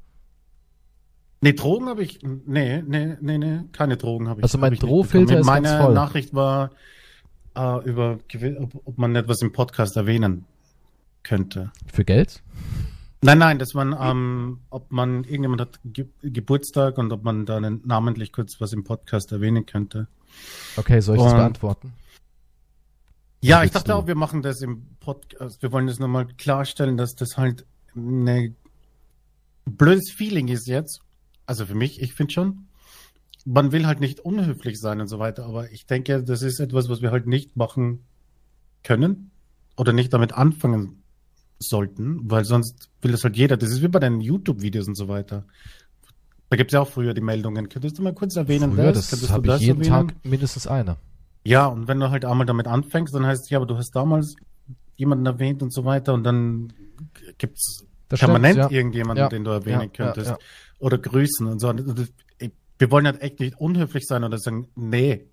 Nee, 1.45 1.55
Drogen 1.55 1.89
habe 1.89 2.05
ich. 2.05 2.21
Nee, 2.23 2.83
nee, 2.87 3.17
nee, 3.21 3.37
nee, 3.37 3.61
keine 3.73 3.97
Drogen 3.97 4.29
habe 4.29 4.41
ich. 4.41 4.45
Also 4.45 4.59
mein 4.59 4.77
Drohfilter 4.77 5.41
ist 5.41 5.45
Meine 5.45 5.69
ganz 5.69 5.85
voll. 5.85 5.93
Nachricht 5.93 6.35
war 6.35 6.71
äh, 7.57 7.85
über, 7.85 8.21
ob, 8.85 8.97
man 8.97 9.17
etwas 9.17 9.43
im 9.43 9.51
Podcast 9.51 9.97
erwähnen 9.97 10.45
könnte. 11.25 11.73
Für 11.93 12.05
Geld? 12.05 12.45
Nein, 13.23 13.39
nein, 13.39 13.59
dass 13.59 13.75
man, 13.75 13.97
ähm, 14.01 14.61
ob 14.71 14.93
man, 14.93 15.25
irgendjemand 15.25 15.61
hat 15.61 15.81
Ge 15.85 16.07
Geburtstag 16.23 16.97
und 16.99 17.13
ob 17.13 17.25
man 17.25 17.45
da 17.45 17.59
namentlich 17.59 18.31
kurz 18.31 18.61
was 18.61 18.73
im 18.73 18.85
Podcast 18.85 19.33
erwähnen 19.33 19.67
könnte. 19.67 20.07
Okay, 20.77 21.01
soll 21.01 21.17
ich 21.17 21.23
und, 21.23 21.27
das 21.27 21.39
beantworten? 21.39 21.93
Ja, 23.41 23.65
ich 23.65 23.73
dachte 23.73 23.91
du? 23.91 23.97
auch, 23.97 24.07
wir 24.07 24.15
machen 24.15 24.43
das 24.43 24.63
im 24.63 24.87
Podcast. 25.01 25.61
Wir 25.61 25.73
wollen 25.73 25.89
das 25.89 25.99
nochmal 25.99 26.27
klarstellen, 26.39 26.97
dass 26.97 27.17
das 27.17 27.37
halt 27.37 27.67
ein 27.97 28.55
blödes 29.65 30.13
Feeling 30.13 30.47
ist 30.47 30.69
jetzt 30.69 31.01
also 31.47 31.67
für 31.67 31.75
mich, 31.75 32.01
ich 32.01 32.15
finde 32.15 32.33
schon, 32.33 32.69
man 33.45 33.73
will 33.73 33.87
halt 33.87 34.01
nicht 34.01 34.21
unhöflich 34.21 34.81
sein 34.81 35.01
und 35.01 35.09
so 35.09 35.19
weiter, 35.19 35.47
aber 35.47 35.71
ich 35.71 35.87
denke, 35.87 36.23
das 36.23 36.43
ist 36.43 36.61
etwas, 36.61 36.89
was 36.89 37.03
wir 37.03 37.11
halt 37.11 37.27
nicht 37.27 37.57
machen 37.57 38.05
können 38.85 39.31
oder 39.77 39.93
nicht 39.93 40.13
damit 40.13 40.33
anfangen 40.33 41.03
sollten, 41.59 42.31
weil 42.31 42.45
sonst 42.45 42.91
will 43.01 43.13
das 43.13 43.25
halt 43.25 43.37
jeder. 43.37 43.57
Das 43.57 43.71
ist 43.71 43.83
wie 43.83 43.89
bei 43.89 43.99
deinen 43.99 44.21
YouTube-Videos 44.21 44.89
und 44.89 44.95
so 44.95 45.09
weiter. 45.09 45.45
Da 46.51 46.57
gibt 46.57 46.71
es 46.71 46.75
ja 46.75 46.81
auch 46.81 46.89
früher 46.89 47.15
die 47.15 47.21
Meldungen. 47.21 47.69
Könntest 47.69 47.99
du 47.99 48.03
mal 48.03 48.15
kurz 48.15 48.37
erwähnen, 48.37 48.75
früher, 48.75 48.93
das? 48.93 49.11
das 49.11 49.31
habe 49.31 49.55
ich 49.55 49.61
jeden 49.61 49.81
erwähnen? 49.81 50.09
Tag 50.09 50.25
mindestens 50.25 50.67
eine. 50.67 50.97
Ja, 51.45 51.67
und 51.67 51.89
wenn 51.89 51.99
du 51.99 52.11
halt 52.11 52.25
einmal 52.25 52.47
damit 52.47 52.67
anfängst, 52.67 53.15
dann 53.15 53.27
heißt 53.27 53.45
es, 53.45 53.51
ja, 53.51 53.59
aber 53.59 53.67
du 53.67 53.77
hast 53.77 53.93
damals 53.93 54.37
jemanden 54.97 55.27
erwähnt 55.27 55.63
und 55.63 55.73
so 55.73 55.85
weiter 55.85 56.15
und 56.15 56.25
dann 56.25 56.73
gibt 57.39 57.59
es 57.59 57.87
permanent 58.09 58.55
stimmt, 58.55 58.71
ja. 58.71 58.79
irgendjemanden, 58.79 59.25
ja. 59.25 59.29
den 59.29 59.45
du 59.45 59.51
erwähnen 59.51 59.81
ja, 59.81 59.87
könntest 59.89 60.35
oder 60.83 60.99
grüßen 60.99 61.47
und 61.47 61.61
so. 61.61 61.73
Wir 62.79 62.91
wollen 62.91 63.07
halt 63.07 63.23
echt 63.23 63.39
nicht 63.39 63.59
unhöflich 63.61 64.05
sein 64.07 64.25
oder 64.25 64.39
sagen, 64.39 64.67
nee. 64.75 65.29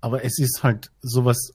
Aber 0.00 0.24
es 0.24 0.38
ist 0.38 0.62
halt 0.62 0.90
sowas, 1.02 1.52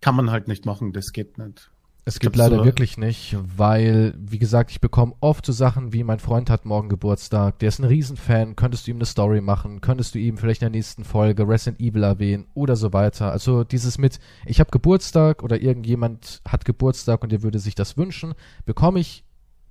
kann 0.00 0.16
man 0.16 0.30
halt 0.30 0.48
nicht 0.48 0.64
machen, 0.64 0.94
das 0.94 1.12
geht 1.12 1.36
nicht. 1.36 1.70
Es 2.06 2.18
geht 2.18 2.34
leider 2.34 2.56
so 2.56 2.64
wirklich 2.64 2.96
nicht, 2.96 3.36
weil, 3.58 4.14
wie 4.16 4.38
gesagt, 4.38 4.70
ich 4.70 4.80
bekomme 4.80 5.12
oft 5.20 5.44
so 5.44 5.52
Sachen 5.52 5.92
wie, 5.92 6.02
mein 6.02 6.18
Freund 6.18 6.48
hat 6.48 6.64
morgen 6.64 6.88
Geburtstag, 6.88 7.58
der 7.58 7.68
ist 7.68 7.78
ein 7.78 7.84
Riesenfan, 7.84 8.56
könntest 8.56 8.86
du 8.86 8.92
ihm 8.92 8.96
eine 8.96 9.04
Story 9.04 9.42
machen, 9.42 9.82
könntest 9.82 10.14
du 10.14 10.18
ihm 10.18 10.38
vielleicht 10.38 10.62
in 10.62 10.72
der 10.72 10.78
nächsten 10.78 11.04
Folge 11.04 11.46
Resident 11.46 11.78
Evil 11.78 12.04
erwähnen 12.04 12.46
oder 12.54 12.74
so 12.74 12.94
weiter. 12.94 13.30
Also 13.30 13.64
dieses 13.64 13.98
mit, 13.98 14.18
ich 14.46 14.60
habe 14.60 14.70
Geburtstag 14.70 15.42
oder 15.42 15.60
irgendjemand 15.60 16.40
hat 16.48 16.64
Geburtstag 16.64 17.22
und 17.22 17.34
er 17.34 17.42
würde 17.42 17.58
sich 17.58 17.74
das 17.74 17.98
wünschen, 17.98 18.32
bekomme 18.64 18.98
ich 18.98 19.24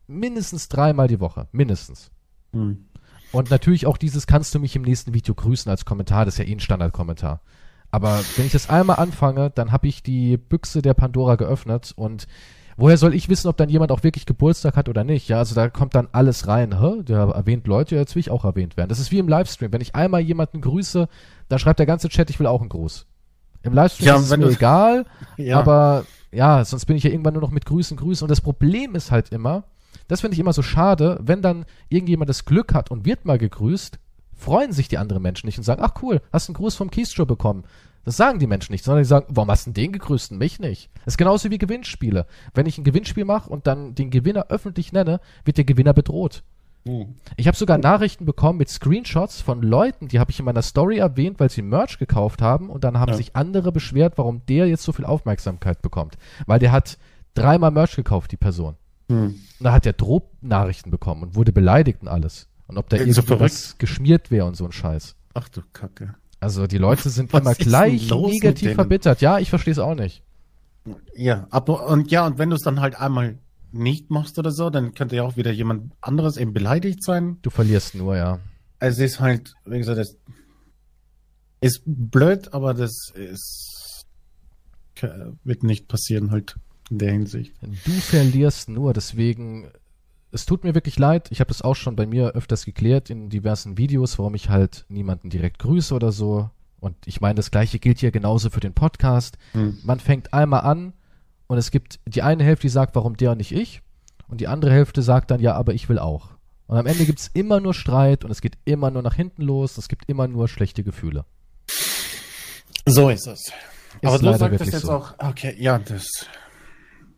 mindestens 0.05 0.69
dreimal 0.69 1.08
die 1.08 1.19
Woche, 1.19 1.47
mindestens. 1.51 2.12
Hm. 2.53 2.85
Und 3.31 3.51
natürlich 3.51 3.85
auch 3.85 3.97
dieses 3.97 4.27
kannst 4.27 4.55
du 4.55 4.59
mich 4.59 4.75
im 4.75 4.81
nächsten 4.81 5.13
Video 5.13 5.35
grüßen 5.35 5.69
als 5.69 5.85
Kommentar, 5.85 6.25
das 6.25 6.35
ist 6.35 6.39
ja 6.39 6.45
eh 6.45 6.55
ein 6.55 6.59
Standardkommentar. 6.59 7.41
Aber 7.91 8.19
wenn 8.35 8.45
ich 8.45 8.51
das 8.51 8.69
einmal 8.69 8.97
anfange, 8.97 9.49
dann 9.51 9.71
habe 9.71 9.88
ich 9.88 10.03
die 10.03 10.38
Büchse 10.38 10.81
der 10.81 10.93
Pandora 10.93 11.35
geöffnet 11.35 11.93
und 11.95 12.27
woher 12.77 12.97
soll 12.97 13.13
ich 13.13 13.29
wissen, 13.29 13.47
ob 13.47 13.57
dann 13.57 13.69
jemand 13.69 13.91
auch 13.91 14.03
wirklich 14.03 14.25
Geburtstag 14.25 14.77
hat 14.77 14.89
oder 14.89 15.03
nicht? 15.03 15.27
Ja, 15.27 15.39
also 15.39 15.55
da 15.55 15.69
kommt 15.69 15.95
dann 15.95 16.07
alles 16.12 16.47
rein. 16.47 16.79
Hä? 16.79 17.03
Der 17.03 17.19
erwähnt 17.19 17.67
Leute, 17.67 17.95
jetzt 17.95 18.15
will 18.15 18.21
ich 18.21 18.31
auch 18.31 18.45
erwähnt 18.45 18.77
werden. 18.77 18.89
Das 18.89 18.99
ist 18.99 19.12
wie 19.12 19.19
im 19.19 19.27
Livestream. 19.27 19.73
Wenn 19.73 19.81
ich 19.81 19.95
einmal 19.95 20.21
jemanden 20.21 20.62
grüße, 20.62 21.07
dann 21.49 21.59
schreibt 21.59 21.79
der 21.79 21.85
ganze 21.85 22.09
Chat, 22.09 22.29
ich 22.29 22.39
will 22.39 22.47
auch 22.47 22.62
einen 22.62 22.69
Gruß. 22.69 23.05
Im 23.63 23.73
Livestream 23.73 24.07
ja, 24.07 24.15
ist 24.15 24.31
es 24.31 24.38
mir 24.38 24.47
egal, 24.47 25.05
ja. 25.38 25.59
aber 25.59 26.05
ja, 26.31 26.63
sonst 26.63 26.85
bin 26.85 26.95
ich 26.95 27.03
ja 27.03 27.09
irgendwann 27.09 27.33
nur 27.33 27.41
noch 27.41 27.51
mit 27.51 27.65
Grüßen, 27.65 27.97
Grüßen. 27.97 28.23
Und 28.23 28.29
das 28.29 28.41
Problem 28.41 28.95
ist 28.95 29.12
halt 29.12 29.29
immer, 29.29 29.65
das 30.10 30.22
finde 30.22 30.34
ich 30.34 30.39
immer 30.39 30.54
so 30.54 30.62
schade, 30.62 31.17
wenn 31.22 31.41
dann 31.41 31.65
irgendjemand 31.88 32.30
das 32.30 32.43
Glück 32.43 32.74
hat 32.74 32.91
und 32.91 33.06
wird 33.06 33.24
mal 33.26 33.38
gegrüßt, 33.38 34.00
freuen 34.36 34.74
sich 34.74 34.88
die 34.88 34.98
anderen 34.98 35.22
Menschen 35.22 35.45
nicht 35.45 35.58
und 35.58 35.63
sagen, 35.63 35.84
ach 35.84 36.02
cool, 36.02 36.22
hast 36.34 36.50
einen 36.50 36.56
Gruß 36.56 36.76
vom 36.76 36.91
Keystro 36.91 37.26
bekommen. 37.26 37.63
Das 38.06 38.17
sagen 38.17 38.39
die 38.39 38.48
Menschen 38.48 38.72
nicht, 38.72 38.84
sondern 38.84 39.04
die 39.04 39.08
sagen, 39.08 39.28
warum 39.30 39.52
hast 39.52 39.67
du 39.67 39.72
den 39.72 39.91
gegrüßt 39.91 40.32
und 40.32 40.39
mich 40.39 40.60
nicht? 40.60 40.89
Das 41.06 41.13
ist 41.13 41.17
genauso 41.17 41.52
wie 41.52 41.58
Gewinnspiele. 41.58 42.26
Wenn 42.54 42.65
ich 42.65 42.78
ein 42.78 42.84
Gewinnspiel 42.84 43.24
mache 43.24 43.50
und 43.50 43.67
dann 43.67 43.93
den 43.93 44.10
Gewinner 44.10 44.48
öffentlich 44.50 44.91
nenne, 44.93 45.19
wird 45.45 45.58
der 45.58 45.65
Gewinner 45.65 45.93
bedroht. 45.93 46.43
Mhm. 46.86 47.15
Ich 47.38 47.45
habe 47.45 47.58
sogar 47.58 47.78
Nachrichten 47.78 48.26
bekommen 48.26 48.58
mit 48.58 48.69
Screenshots 48.69 49.41
von 49.41 49.62
Leuten, 49.62 50.08
die 50.08 50.19
habe 50.19 50.32
ich 50.32 50.39
in 50.39 50.45
meiner 50.45 50.63
Story 50.63 50.98
erwähnt, 50.98 51.39
weil 51.39 51.52
sie 51.52 51.62
Merch 51.62 52.00
gekauft 52.00 52.41
haben 52.41 52.72
und 52.72 52.84
dann 52.84 52.98
haben 52.98 53.12
ja. 53.12 53.17
sich 53.17 53.36
andere 53.36 53.72
beschwert, 53.72 54.17
warum 54.17 54.41
der 54.48 54.67
jetzt 54.67 54.84
so 54.84 54.91
viel 54.91 55.06
Aufmerksamkeit 55.06 55.84
bekommt. 55.84 56.17
Weil 56.48 56.60
der 56.60 56.72
hat 56.72 56.98
dreimal 57.36 57.69
Merch 57.69 57.95
gekauft, 57.95 58.32
die 58.32 58.38
Person. 58.38 58.76
Hm. 59.10 59.26
Und 59.26 59.43
da 59.60 59.74
hat 59.74 59.86
er 59.86 59.93
Drohnachrichten 59.93 60.91
bekommen 60.91 61.24
und 61.24 61.36
wurde 61.36 61.52
beleidigt 61.52 62.02
und 62.02 62.08
alles. 62.08 62.48
Und 62.67 62.78
ob 62.78 62.89
da 62.89 62.98
ja, 62.98 63.04
irgendwas 63.04 63.69
so 63.72 63.76
geschmiert 63.78 64.32
wäre 64.32 64.45
und 64.45 64.56
so 64.56 64.65
ein 64.65 64.72
Scheiß. 64.72 65.15
Ach 65.34 65.50
du 65.50 65.62
Kacke. 65.74 66.15
Also 66.39 66.67
die 66.67 66.78
Leute 66.78 67.10
sind 67.10 67.34
Was 67.34 67.41
immer 67.41 67.56
gleich 67.56 68.10
negativ 68.10 68.76
verbittert. 68.76 69.22
Ja, 69.22 69.39
ich 69.39 69.50
verstehe 69.50 69.74
es 69.74 69.80
auch 69.80 69.95
nicht. 69.95 70.24
Ja, 71.13 71.48
aber 71.50 71.88
und 71.88 72.10
ja, 72.12 72.26
und 72.26 72.38
wenn 72.38 72.50
du 72.50 72.56
es 72.56 72.62
dann 72.62 72.80
halt 72.80 72.95
einmal 72.95 73.39
nicht 73.72 74.10
machst 74.10 74.39
oder 74.39 74.52
so, 74.52 74.69
dann 74.69 74.93
könnte 74.93 75.15
ja 75.15 75.24
auch 75.24 75.36
wieder 75.36 75.52
jemand 75.52 75.93
anderes 76.02 76.38
eben 76.38 76.54
beleidigt 76.54 77.04
sein. 77.04 77.38
Du 77.41 77.50
verlierst 77.50 77.95
nur, 77.95 78.15
ja. 78.15 78.39
Es 78.80 79.00
ist 79.00 79.19
halt, 79.19 79.54
wie 79.65 79.78
gesagt, 79.78 80.00
das 80.00 80.17
ist 81.60 81.82
blöd, 81.86 82.54
aber 82.54 82.74
das 82.74 83.12
ist 83.13 84.06
wird 85.43 85.63
nicht 85.63 85.88
passieren 85.88 86.32
halt 86.32 86.58
in 86.89 86.97
der 86.97 87.12
Hinsicht. 87.12 87.54
Du 87.62 87.91
verlierst 87.91 88.69
nur, 88.69 88.93
deswegen, 88.93 89.69
es 90.32 90.45
tut 90.45 90.63
mir 90.63 90.75
wirklich 90.75 90.97
leid. 90.97 91.28
Ich 91.32 91.39
habe 91.39 91.49
das 91.49 91.62
auch 91.62 91.75
schon 91.75 91.95
bei 91.95 92.06
mir 92.06 92.32
öfters 92.32 92.65
geklärt 92.65 93.10
in 93.10 93.30
diversen 93.30 93.78
Videos, 93.78 94.17
warum 94.19 94.36
ich 94.36 94.49
halt 94.49 94.86
niemanden 94.89 95.30
direkt 95.30 95.60
grüße 95.60 95.93
oder 95.93 96.12
so. 96.12 96.49
Und 96.80 96.95
ich 97.06 97.21
meine, 97.21 97.36
das 97.36 97.52
gleiche 97.52 97.80
gilt 97.80 97.99
hier 97.99 98.12
genauso 98.12 98.49
für 98.49 98.60
den 98.60 98.73
Podcast. 98.73 99.38
Hm. 99.52 99.80
Man 99.84 99.99
fängt 99.99 100.34
einmal 100.34 100.62
an 100.62 100.93
und 101.47 101.58
es 101.58 101.71
gibt 101.71 101.99
die 102.06 102.21
eine 102.21 102.43
Hälfte, 102.43 102.63
die 102.63 102.69
sagt, 102.69 102.95
warum 102.95 103.17
der 103.17 103.32
und 103.32 103.38
nicht 103.38 103.52
ich. 103.52 103.82
Und 104.28 104.41
die 104.41 104.47
andere 104.47 104.71
Hälfte 104.71 105.02
sagt 105.02 105.32
dann, 105.32 105.41
ja, 105.41 105.56
aber 105.56 105.73
ich 105.73 105.89
will 105.89 105.99
auch. 105.99 106.30
Und 106.67 106.78
am 106.78 106.86
Ende 106.86 107.06
gibt 107.06 107.19
es 107.19 107.28
immer 107.34 107.60
nur 107.60 107.73
Streit 107.73 108.23
und 108.23 108.30
es 108.30 108.41
geht 108.41 108.58
immer 108.63 108.91
nur 108.91 109.02
nach 109.02 109.15
hinten 109.15 109.41
los. 109.41 109.78
Es 109.78 109.88
gibt 109.89 110.08
immer 110.08 110.28
nur 110.28 110.47
schlechte 110.47 110.84
Gefühle. 110.84 111.25
So 112.86 113.10
ist 113.10 113.25
es. 113.25 113.47
Ist 113.47 113.54
aber 114.04 114.19
du 114.19 114.38
sagtest 114.38 114.71
jetzt 114.71 114.82
so. 114.84 114.91
auch, 114.91 115.15
okay, 115.17 115.56
ja, 115.58 115.80
das 115.80 116.28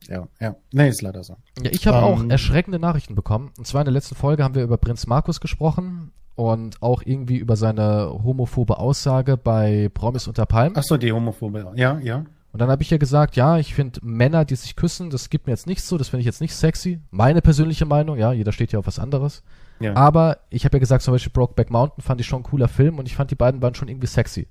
ja, 0.07 0.27
ja. 0.39 0.55
Nee, 0.71 0.89
ist 0.89 1.01
leider 1.01 1.23
so. 1.23 1.37
Ja, 1.61 1.71
ich 1.71 1.87
habe 1.87 1.97
um, 1.97 2.03
auch 2.03 2.19
ähm, 2.21 2.29
erschreckende 2.29 2.79
Nachrichten 2.79 3.15
bekommen. 3.15 3.51
Und 3.57 3.65
zwar 3.65 3.81
in 3.81 3.85
der 3.85 3.93
letzten 3.93 4.15
Folge 4.15 4.43
haben 4.43 4.55
wir 4.55 4.63
über 4.63 4.77
Prinz 4.77 5.07
Markus 5.07 5.39
gesprochen 5.39 6.11
und 6.35 6.81
auch 6.81 7.01
irgendwie 7.05 7.37
über 7.37 7.55
seine 7.55 8.09
homophobe 8.23 8.77
Aussage 8.77 9.37
bei 9.37 9.89
Promis 9.93 10.27
unter 10.27 10.45
Palmen. 10.45 10.75
Ach 10.77 10.83
so, 10.83 10.97
die 10.97 11.11
homophobe, 11.11 11.73
ja, 11.75 11.99
ja. 11.99 12.25
Und 12.53 12.59
dann 12.59 12.69
habe 12.69 12.83
ich 12.83 12.89
ja 12.89 12.97
gesagt, 12.97 13.37
ja, 13.37 13.57
ich 13.57 13.73
finde 13.73 13.99
Männer, 14.03 14.43
die 14.43 14.55
sich 14.55 14.75
küssen, 14.75 15.09
das 15.09 15.29
gibt 15.29 15.47
mir 15.47 15.53
jetzt 15.53 15.67
nichts 15.67 15.87
so, 15.87 15.97
das 15.97 16.09
finde 16.09 16.21
ich 16.21 16.25
jetzt 16.25 16.41
nicht 16.41 16.53
sexy. 16.53 16.99
Meine 17.09 17.41
persönliche 17.41 17.85
Meinung, 17.85 18.17
ja, 18.17 18.33
jeder 18.33 18.51
steht 18.51 18.73
ja 18.73 18.79
auf 18.79 18.87
was 18.87 18.99
anderes. 18.99 19.41
Ja. 19.79 19.95
Aber 19.95 20.39
ich 20.49 20.65
habe 20.65 20.75
ja 20.75 20.79
gesagt, 20.79 21.03
zum 21.03 21.13
Beispiel 21.13 21.31
Brokeback 21.31 21.71
Mountain 21.71 22.03
fand 22.03 22.19
ich 22.19 22.27
schon 22.27 22.41
ein 22.41 22.43
cooler 22.43 22.67
Film 22.67 22.99
und 22.99 23.07
ich 23.07 23.15
fand 23.15 23.31
die 23.31 23.35
beiden 23.35 23.61
waren 23.61 23.73
schon 23.73 23.87
irgendwie 23.87 24.07
sexy. 24.07 24.47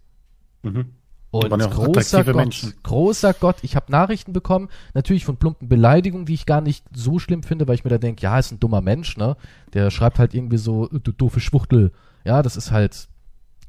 Mhm. 0.63 0.93
Und 1.33 1.49
großer 1.49 2.25
Gott, 2.25 2.35
Menschen. 2.35 2.75
großer 2.83 3.35
Gott, 3.35 3.57
ich 3.63 3.77
habe 3.77 3.93
Nachrichten 3.93 4.33
bekommen, 4.33 4.69
natürlich 4.95 5.25
von 5.25 5.37
plumpen 5.37 5.69
Beleidigungen, 5.69 6.27
die 6.27 6.35
ich 6.35 6.45
gar 6.45 6.61
nicht 6.61 6.85
so 6.93 7.21
schlimm 7.21 7.45
finde, 7.45 7.69
weil 7.69 7.77
ich 7.77 7.85
mir 7.85 7.91
da 7.91 7.99
denke, 7.99 8.23
ja, 8.23 8.37
ist 8.39 8.51
ein 8.51 8.59
dummer 8.59 8.81
Mensch, 8.81 9.17
ne? 9.17 9.37
Der 9.73 9.91
schreibt 9.93 10.19
halt 10.19 10.35
irgendwie 10.35 10.59
so, 10.59 10.89
du 10.89 11.13
doofe 11.13 11.39
Schwuchtel. 11.39 11.93
Ja, 12.25 12.43
das 12.43 12.57
ist 12.57 12.73
halt 12.73 13.09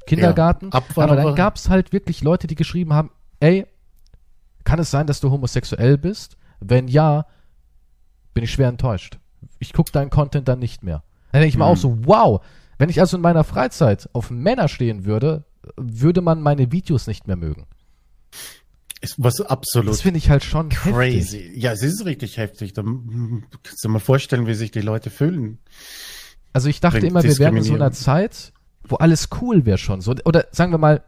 Kindergarten. 0.06 0.70
Ja, 0.72 0.82
aber 0.96 1.14
dann 1.14 1.36
gab's 1.36 1.68
halt 1.68 1.92
wirklich 1.92 2.22
Leute, 2.24 2.48
die 2.48 2.56
geschrieben 2.56 2.92
haben, 2.94 3.10
ey, 3.38 3.66
kann 4.64 4.80
es 4.80 4.90
sein, 4.90 5.06
dass 5.06 5.20
du 5.20 5.30
homosexuell 5.30 5.98
bist? 5.98 6.36
Wenn 6.58 6.88
ja, 6.88 7.26
bin 8.34 8.42
ich 8.42 8.52
schwer 8.52 8.68
enttäuscht. 8.68 9.18
Ich 9.60 9.72
gucke 9.72 9.92
deinen 9.92 10.10
Content 10.10 10.48
dann 10.48 10.58
nicht 10.58 10.82
mehr. 10.82 11.02
Dann 11.30 11.40
denke 11.40 11.48
ich 11.48 11.54
mhm. 11.54 11.60
mir 11.60 11.66
auch 11.66 11.76
so, 11.76 11.98
wow, 12.06 12.40
wenn 12.78 12.88
ich 12.88 13.00
also 13.00 13.16
in 13.16 13.22
meiner 13.22 13.44
Freizeit 13.44 14.08
auf 14.12 14.30
Männer 14.30 14.66
stehen 14.68 15.04
würde, 15.04 15.44
würde 15.76 16.20
man 16.20 16.40
meine 16.40 16.72
Videos 16.72 17.06
nicht 17.06 17.26
mehr 17.26 17.36
mögen. 17.36 17.66
Ist 19.00 19.16
was 19.18 19.40
absolut. 19.40 19.88
Das 19.90 20.00
finde 20.02 20.18
ich 20.18 20.30
halt 20.30 20.44
schon 20.44 20.68
crazy. 20.68 21.38
Heftig. 21.40 21.62
Ja, 21.62 21.72
es 21.72 21.82
ist 21.82 22.04
richtig 22.04 22.36
heftig. 22.36 22.72
Da 22.72 22.82
kannst 22.82 23.82
du 23.84 23.88
dir 23.88 23.92
mal 23.92 23.98
vorstellen, 23.98 24.46
wie 24.46 24.54
sich 24.54 24.70
die 24.70 24.80
Leute 24.80 25.10
fühlen. 25.10 25.58
Also 26.52 26.68
ich 26.68 26.80
dachte 26.80 27.04
immer, 27.06 27.22
wir 27.24 27.38
wären 27.38 27.56
in 27.56 27.64
so 27.64 27.74
einer 27.74 27.90
Zeit, 27.92 28.52
wo 28.84 28.96
alles 28.96 29.28
cool 29.40 29.64
wäre 29.66 29.78
schon. 29.78 30.00
So, 30.02 30.14
oder 30.24 30.46
sagen 30.52 30.70
wir 30.72 30.78
mal, 30.78 31.02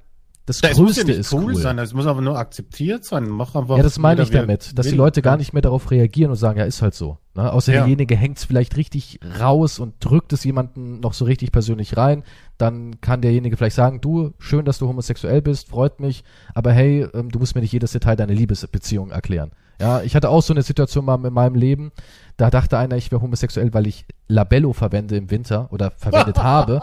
das 0.46 0.60
ja 0.60 0.72
Größte 0.72 1.04
nicht 1.06 1.18
ist 1.18 1.32
cool, 1.32 1.54
cool. 1.54 1.56
sein, 1.56 1.78
es 1.78 1.94
muss 1.94 2.06
aber 2.06 2.20
nur 2.20 2.36
akzeptiert 2.38 3.04
sein. 3.04 3.28
Mach 3.28 3.54
einfach 3.54 3.76
Ja, 3.76 3.82
das 3.82 3.98
meine 3.98 4.22
ich 4.22 4.30
damit, 4.30 4.76
dass 4.76 4.86
die 4.86 4.92
will. 4.92 4.98
Leute 4.98 5.22
gar 5.22 5.34
Ja. 5.34 5.38
nicht 5.38 5.52
mehr 5.52 5.62
darauf 5.62 5.90
reagieren 5.90 6.30
und 6.32 6.36
sagen, 6.36 6.58
ja, 6.58 6.64
ist 6.64 6.82
halt 6.82 6.94
so. 6.94 7.18
Ne? 7.34 7.52
Außer 7.52 7.72
Ja. 7.72 7.80
derjenige 7.80 8.16
hängt 8.16 8.38
es 8.38 8.44
vielleicht 8.44 8.76
richtig 8.76 9.18
raus 9.40 9.78
und 9.78 9.94
drückt 10.00 10.32
es 10.32 10.44
jemanden 10.44 11.00
noch 11.00 11.14
so 11.14 11.24
richtig 11.24 11.50
persönlich 11.52 11.96
rein, 11.96 12.22
dann 12.58 13.00
kann 13.00 13.20
derjenige 13.20 13.56
vielleicht 13.56 13.76
sagen, 13.76 14.00
du, 14.00 14.32
schön, 14.38 14.64
dass 14.64 14.78
du 14.78 14.86
homosexuell 14.88 15.42
bist, 15.42 15.68
freut 15.68 15.98
mich, 16.00 16.22
aber 16.54 16.72
hey, 16.72 17.06
ähm, 17.14 17.30
du 17.30 17.38
musst 17.38 17.54
mir 17.54 17.60
nicht 17.60 17.72
jedes 17.72 17.92
Detail 17.92 18.16
deiner 18.16 18.34
Liebesbeziehung 18.34 19.10
erklären. 19.10 19.50
Ja, 19.80 20.02
ich 20.02 20.14
hatte 20.14 20.28
auch 20.28 20.40
so 20.42 20.52
eine 20.54 20.62
Situation 20.62 21.04
mal 21.04 21.22
in 21.24 21.32
meinem 21.32 21.56
Leben, 21.56 21.90
da 22.36 22.48
dachte 22.48 22.78
einer, 22.78 22.96
ich 22.96 23.10
wäre 23.10 23.20
homosexuell, 23.20 23.74
weil 23.74 23.88
ich 23.88 24.06
Labello 24.28 24.72
verwende 24.72 25.16
im 25.16 25.30
Winter 25.30 25.66
oder 25.72 25.90
verwendet 25.90 26.38
habe. 26.42 26.80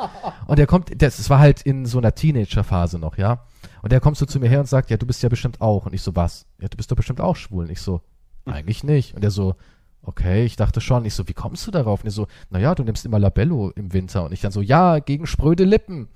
Und 0.47 0.59
der 0.59 0.67
kommt, 0.67 1.01
das, 1.01 1.15
das 1.15 1.29
war 1.29 1.39
halt 1.39 1.61
in 1.61 1.85
so 1.85 1.99
einer 1.99 2.13
Teenagerphase 2.13 2.99
noch, 2.99 3.17
ja. 3.17 3.45
Und 3.81 3.93
der 3.93 4.01
kommt 4.01 4.17
so 4.17 4.25
zu 4.25 4.41
mir 4.41 4.49
her 4.49 4.59
und 4.59 4.67
sagt, 4.67 4.89
ja, 4.89 4.97
du 4.97 5.05
bist 5.05 5.23
ja 5.23 5.29
bestimmt 5.29 5.61
auch. 5.61 5.85
Und 5.85 5.93
ich 5.93 6.01
so, 6.01 6.15
was? 6.17 6.45
Ja, 6.59 6.67
du 6.67 6.75
bist 6.75 6.91
doch 6.91 6.97
bestimmt 6.97 7.21
auch 7.21 7.37
schwul. 7.37 7.63
Und 7.65 7.71
ich 7.71 7.81
so, 7.81 8.01
eigentlich 8.45 8.83
nicht. 8.83 9.15
Und 9.15 9.23
er 9.23 9.31
so, 9.31 9.55
okay, 10.03 10.45
ich 10.45 10.55
dachte 10.55 10.81
schon. 10.81 11.05
Ich 11.05 11.13
so, 11.13 11.27
wie 11.27 11.33
kommst 11.33 11.65
du 11.67 11.71
darauf? 11.71 12.01
Und 12.01 12.07
er 12.07 12.11
so, 12.11 12.27
naja, 12.49 12.75
du 12.75 12.83
nimmst 12.83 13.05
immer 13.05 13.19
Labello 13.19 13.71
im 13.75 13.93
Winter. 13.93 14.23
Und 14.25 14.31
ich 14.33 14.41
dann 14.41 14.51
so, 14.51 14.61
ja, 14.61 14.99
gegen 14.99 15.25
spröde 15.27 15.63
Lippen. 15.63 16.07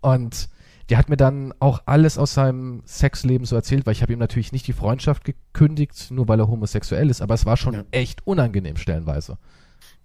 Und 0.00 0.48
der 0.90 0.98
hat 0.98 1.08
mir 1.08 1.16
dann 1.16 1.54
auch 1.60 1.82
alles 1.86 2.18
aus 2.18 2.34
seinem 2.34 2.82
Sexleben 2.84 3.46
so 3.46 3.56
erzählt, 3.56 3.86
weil 3.86 3.92
ich 3.92 4.02
habe 4.02 4.12
ihm 4.12 4.18
natürlich 4.18 4.52
nicht 4.52 4.66
die 4.66 4.72
Freundschaft 4.74 5.24
gekündigt, 5.24 6.10
nur 6.10 6.28
weil 6.28 6.38
er 6.40 6.48
homosexuell 6.48 7.08
ist, 7.08 7.22
aber 7.22 7.32
es 7.34 7.46
war 7.46 7.56
schon 7.56 7.74
Ja. 7.74 7.84
echt 7.90 8.26
unangenehm 8.26 8.76
stellenweise. 8.76 9.38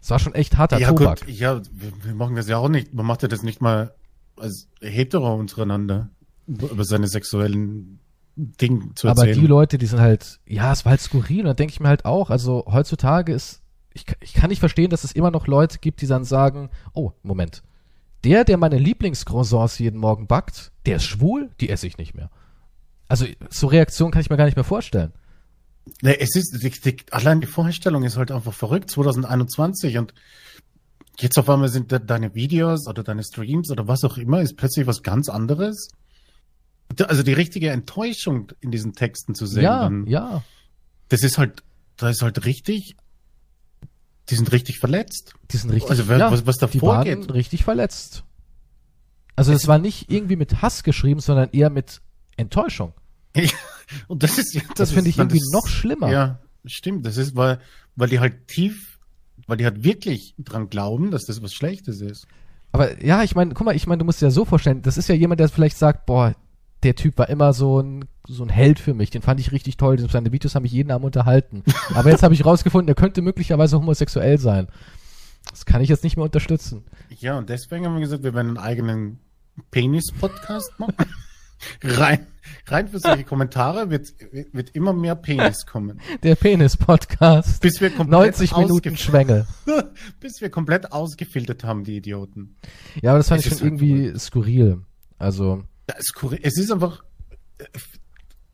Es 0.02 0.10
war 0.10 0.20
schon 0.20 0.34
echt 0.36 0.58
harter 0.58 0.80
Ja, 0.80 0.90
Tobak. 0.94 1.20
gut, 1.26 1.30
ja, 1.30 1.62
wir, 1.74 2.16
machen 2.16 2.38
das 2.38 2.48
ja 2.48 2.58
auch 2.58 2.70
nicht. 2.70 2.94
Man 2.94 3.06
macht 3.06 3.22
ja 3.24 3.28
das 3.28 3.44
nicht 3.44 3.60
mal 3.62 3.94
als 4.38 4.70
hetero 4.80 5.36
untereinander, 5.36 6.10
über 6.48 6.86
seine 6.86 7.08
sexuellen 7.10 7.99
Dinge 8.40 8.94
zu 8.96 9.10
Aber 9.10 9.22
erzählen. 9.22 9.42
die 9.42 9.48
Leute, 9.48 9.78
die 9.78 9.86
sind 9.86 10.00
halt, 10.00 10.40
ja, 10.46 10.72
es 10.72 10.86
war 10.86 10.92
halt 10.92 11.02
skurril. 11.02 11.42
Und 11.42 11.46
da 11.46 11.54
denke 11.54 11.74
ich 11.74 11.80
mir 11.80 11.90
halt 11.90 12.06
auch, 12.06 12.30
also 12.30 12.66
heutzutage 12.68 13.34
ist, 13.34 13.62
ich, 13.94 14.06
ich 14.22 14.34
kann 14.34 14.50
nicht 14.50 14.60
verstehen, 14.60 14.90
dass 14.90 15.04
es 15.04 15.12
immer 15.12 15.32
noch 15.32 15.48
Leute 15.48 15.80
gibt, 15.80 16.02
die 16.02 16.08
dann 16.08 16.24
sagen, 16.24 16.70
oh, 16.94 17.12
Moment, 17.22 17.64
der, 18.24 18.44
der 18.44 18.58
meine 18.58 18.78
Lieblingscroissants 18.78 19.80
jeden 19.80 20.00
Morgen 20.00 20.28
backt, 20.28 20.72
der 20.86 20.98
ist 20.98 21.06
schwul, 21.06 21.50
die 21.60 21.70
esse 21.70 21.88
ich 21.88 21.98
nicht 21.98 22.16
mehr. 22.16 22.30
Also 23.08 23.26
so 23.50 23.68
Reaktionen 23.68 24.12
kann 24.12 24.22
ich 24.22 24.30
mir 24.30 24.38
gar 24.38 24.46
nicht 24.46 24.58
mehr 24.58 24.64
vorstellen. 24.64 25.12
Nee, 26.02 26.18
es 26.20 26.36
ist, 26.36 26.64
die, 26.64 26.70
die, 26.70 26.98
allein 27.12 27.42
die 27.42 27.48
Vorstellung 27.48 28.04
ist 28.04 28.18
halt 28.18 28.32
einfach 28.32 28.54
verrückt, 28.54 28.92
2021 28.92 29.98
und 29.98 30.14
jetzt 31.18 31.38
auf 31.38 31.50
einmal 31.50 31.70
sind 31.70 31.92
de, 31.92 32.00
deine 32.00 32.36
Videos 32.36 32.88
oder 32.88 33.04
deine 33.04 33.24
Streams 33.24 33.72
oder 33.72 33.88
was 33.88 34.04
auch 34.04 34.18
immer, 34.18 34.42
ist 34.42 34.56
plötzlich 34.56 34.88
was 34.88 35.04
ganz 35.04 35.30
anderes. 35.30 35.90
Also 37.08 37.24
die 37.24 37.34
richtige 37.34 37.70
Enttäuschung 37.70 38.52
in 38.62 38.72
diesen 38.72 38.94
Texten 38.94 39.36
zu 39.36 39.46
sehen, 39.46 39.64
ja, 39.64 39.80
dann, 39.84 40.06
ja. 40.08 40.44
das 41.10 41.24
ist 41.24 41.38
halt, 41.38 41.64
da 41.98 42.10
ist 42.10 42.22
halt 42.22 42.46
richtig, 42.46 42.96
die 44.30 44.36
sind 44.36 44.52
richtig 44.52 44.80
verletzt. 44.80 45.34
Die 45.52 45.58
sind 45.58 45.70
richtig, 45.72 45.90
Also, 45.92 46.04
ja, 46.12 46.32
was- 46.32 46.46
was 46.46 46.58
da 46.58 46.68
die 46.68 46.80
vorgeht. 46.80 47.20
waren 47.22 47.30
richtig 47.30 47.64
verletzt. 47.64 48.24
Also 49.36 49.54
es 49.54 49.68
war 49.68 49.78
nicht 49.80 50.12
irgendwie 50.12 50.36
mit 50.36 50.62
Hass 50.62 50.84
geschrieben, 50.84 51.20
sondern 51.22 51.50
eher 51.52 51.70
mit 51.70 52.02
Enttäuschung. 52.36 52.94
Und 54.08 54.24
das 54.24 54.38
ist 54.38 54.60
Das, 54.76 54.90
ist 54.90 54.94
finde 54.96 55.10
ich 55.10 55.18
irgendwie 55.18 55.40
das- 55.40 55.52
noch 55.52 55.68
schlimmer. 55.68 56.12
Ja, 56.12 56.40
stimmt. 56.66 57.06
Das 57.06 57.18
ist, 57.18 57.36
weil, 57.36 57.60
weil 57.96 58.10
die 58.10 58.20
halt 58.20 58.48
tief, 58.48 59.00
weil 59.48 59.58
die 59.58 59.64
halt 59.66 59.84
wirklich 59.84 60.36
dran 60.38 60.70
glauben, 60.70 61.12
dass 61.12 61.24
das 61.26 61.42
was 61.42 61.54
Schlechtes 61.54 62.02
ist. 62.02 62.28
Aber 62.72 63.02
ja, 63.04 63.24
ich 63.24 63.34
meine, 63.36 63.54
guck 63.54 63.66
mal, 63.66 63.76
ich 63.76 63.88
meine, 63.88 64.00
du 64.00 64.06
musst 64.06 64.22
dir 64.22 64.26
ja 64.28 64.32
so 64.32 64.44
vorstellen, 64.46 64.82
das 64.82 64.98
ist 64.98 65.08
ja 65.08 65.16
jemand, 65.16 65.40
der 65.40 65.50
vielleicht 65.50 65.78
sagt, 65.78 66.06
boah, 66.06 66.36
der 66.84 66.96
Typ 66.96 67.18
war 67.18 67.30
immer 67.30 67.54
so 67.54 67.82
ein, 67.82 68.06
so 68.28 68.44
ein 68.44 68.50
Held 68.50 68.80
für 68.80 68.94
mich, 68.94 69.10
den 69.10 69.22
fand 69.22 69.40
ich 69.40 69.52
richtig 69.52 69.78
toll, 69.78 70.00
seine 70.10 70.32
Videos 70.32 70.56
haben 70.56 70.64
mich 70.64 70.72
jeden 70.72 70.92
Abend 70.92 71.06
unterhalten. 71.06 71.64
Aber 71.94 72.10
jetzt 72.10 72.24
habe 72.24 72.34
ich 72.34 72.46
rausgefunden, 72.46 72.88
er 72.88 72.96
könnte 72.96 73.22
möglicherweise 73.22 73.78
homosexuell 73.78 74.38
sein. 74.38 74.68
Das 75.50 75.66
kann 75.66 75.82
ich 75.82 75.90
jetzt 75.90 76.04
nicht 76.04 76.16
mehr 76.16 76.26
unterstützen. 76.26 76.86
Ja, 77.10 77.38
und 77.38 77.50
deswegen 77.50 77.86
haben 77.86 77.96
wir 77.96 78.02
gesagt, 78.02 78.24
wir 78.24 78.34
werden 78.34 78.50
einen 78.50 78.58
eigenen 78.58 79.20
Penis-Podcast 79.72 80.80
machen. 80.80 80.96
rein, 81.84 82.28
rein 82.68 82.88
für 82.88 83.00
solche 83.00 83.24
Kommentare 83.24 83.90
wird, 83.90 84.14
wird 84.54 84.70
immer 84.72 84.94
mehr 84.94 85.16
Penis 85.16 85.66
kommen. 85.66 86.00
Der 86.24 86.36
Penis-Podcast. 86.36 87.62
Bis 87.62 87.82
wir 87.82 87.90
komplett 87.90 88.40
90 88.40 88.56
Minuten 88.56 88.98
Schwängel. 88.98 89.48
bis 90.20 90.42
wir 90.42 90.50
komplett 90.50 90.92
ausgefiltert 90.92 91.64
haben, 91.64 91.84
die 91.84 91.98
Idioten. 91.98 92.56
Ja, 93.02 93.12
aber 93.12 93.20
das 93.20 93.30
fand 93.30 93.42
Es 93.42 93.48
ich 93.48 93.52
schon 93.54 93.62
halt 93.62 93.82
irgendwie 93.82 94.18
skurril. 94.18 94.82
Also, 95.18 95.64
ist. 95.98 96.14
Es 96.42 96.58
ist 96.58 96.72
einfach, 96.72 97.04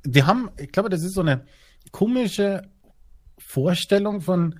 die 0.03 0.23
haben, 0.23 0.49
ich 0.57 0.71
glaube, 0.71 0.89
das 0.89 1.03
ist 1.03 1.13
so 1.13 1.21
eine 1.21 1.45
komische 1.91 2.69
Vorstellung 3.37 4.21
von, 4.21 4.59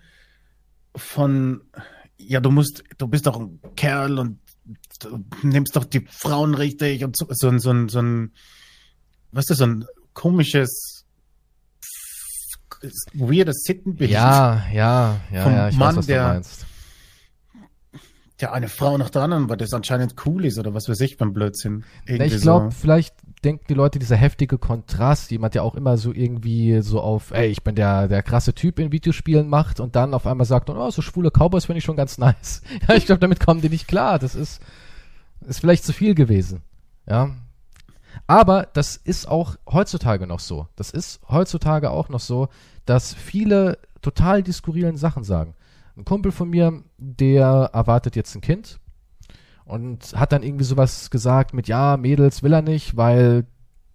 von, 0.96 1.62
ja, 2.18 2.40
du 2.40 2.52
musst, 2.52 2.84
du 2.98 3.08
bist 3.08 3.26
doch 3.28 3.40
ein 3.40 3.60
Kerl 3.76 4.20
und 4.20 4.40
du 5.00 5.24
nimmst 5.44 5.76
doch 5.76 5.86
die 5.86 6.06
Frauen 6.10 6.56
richtig 6.56 7.04
und 7.04 7.16
so, 7.18 7.28
so, 7.30 7.50
ein- 7.50 7.60
so, 7.60 7.72
ein- 7.72 7.90
so 7.90 8.00
ein, 8.02 8.32
was 9.32 9.44
ist 9.44 9.50
das, 9.52 9.58
so 9.60 9.66
ein 9.66 9.86
komisches, 10.14 11.06
weirdes 13.14 13.64
Sittenbild. 13.64 14.12
ja, 14.12 14.66
ja, 14.72 15.20
ja, 15.32 15.44
Vom 15.44 15.54
ja, 15.54 15.70
ich 15.70 15.76
Mann, 15.76 15.90
weiß, 15.90 15.96
was 15.98 16.06
der- 16.06 16.28
du 16.28 16.34
meinst. 16.34 16.66
Ja, 18.42 18.52
eine 18.52 18.68
Frau 18.68 18.98
nach 18.98 19.10
der 19.10 19.22
anderen, 19.22 19.50
weil 19.50 19.56
das 19.56 19.74
anscheinend 19.74 20.16
cool 20.26 20.44
ist 20.44 20.60
oder 20.60 20.74
was 20.74 20.90
weiß 20.90 21.00
ich 21.00 21.18
beim 21.18 21.32
Blödsinn. 21.32 21.86
Irgendwie 22.06 22.36
ich 22.36 22.42
glaube, 22.42 22.66
so. 22.66 22.78
vielleicht 22.82 23.16
denken 23.46 23.64
die 23.70 23.74
Leute, 23.74 23.98
dieser 23.98 24.18
heftige 24.18 24.58
Kontrast, 24.58 25.32
jemand, 25.32 25.56
der 25.56 25.64
auch 25.64 25.76
immer 25.76 25.98
so 25.98 26.12
irgendwie 26.12 26.82
so 26.82 27.00
auf, 27.00 27.32
ey, 27.32 27.48
ich 27.48 27.64
bin 27.64 27.76
der, 27.76 28.10
der 28.10 28.24
krasse 28.24 28.54
Typ 28.54 28.80
in 28.80 28.92
Videospielen 28.92 29.48
macht 29.48 29.80
und 29.80 29.96
dann 29.96 30.14
auf 30.14 30.28
einmal 30.28 30.46
sagt, 30.46 30.70
oh, 30.70 30.92
so 30.92 31.02
schwule 31.02 31.32
Cowboys 31.32 31.66
finde 31.66 31.78
ich 31.78 31.86
schon 31.86 31.96
ganz 31.96 32.18
nice. 32.18 32.62
Ja, 32.88 32.96
ich 32.96 33.06
glaube, 33.06 33.20
damit 33.20 33.40
kommen 33.40 33.62
die 33.62 33.70
nicht 33.70 33.88
klar. 33.88 34.20
Das 34.20 34.36
ist, 34.36 34.62
ist 35.48 35.62
vielleicht 35.62 35.86
zu 35.86 35.94
viel 35.94 36.14
gewesen. 36.14 36.62
Ja. 37.08 37.36
Aber 38.28 38.68
das 38.74 38.98
ist 38.98 39.28
auch 39.28 39.56
heutzutage 39.72 40.28
noch 40.28 40.40
so. 40.40 40.68
Das 40.76 40.92
ist 40.92 41.22
heutzutage 41.30 41.90
auch 41.92 42.10
noch 42.10 42.20
so, 42.20 42.50
dass 42.86 43.14
viele 43.14 43.78
total 44.02 44.44
die 44.44 44.52
skurrilen 44.52 44.98
Sachen 44.98 45.24
sagen. 45.24 45.54
Ein 45.98 46.06
Kumpel 46.06 46.32
von 46.32 46.50
mir, 46.50 46.84
der 46.98 47.70
erwartet 47.74 48.16
jetzt 48.16 48.36
ein 48.36 48.42
Kind 48.42 48.80
und 49.66 50.14
hat 50.16 50.32
dann 50.32 50.44
irgendwie 50.44 50.66
sowas 50.66 51.10
gesagt 51.10 51.54
mit, 51.54 51.68
ja, 51.68 51.98
Mädels 51.98 52.44
will 52.44 52.54
er 52.54 52.62
nicht, 52.62 52.98
weil 52.98 53.46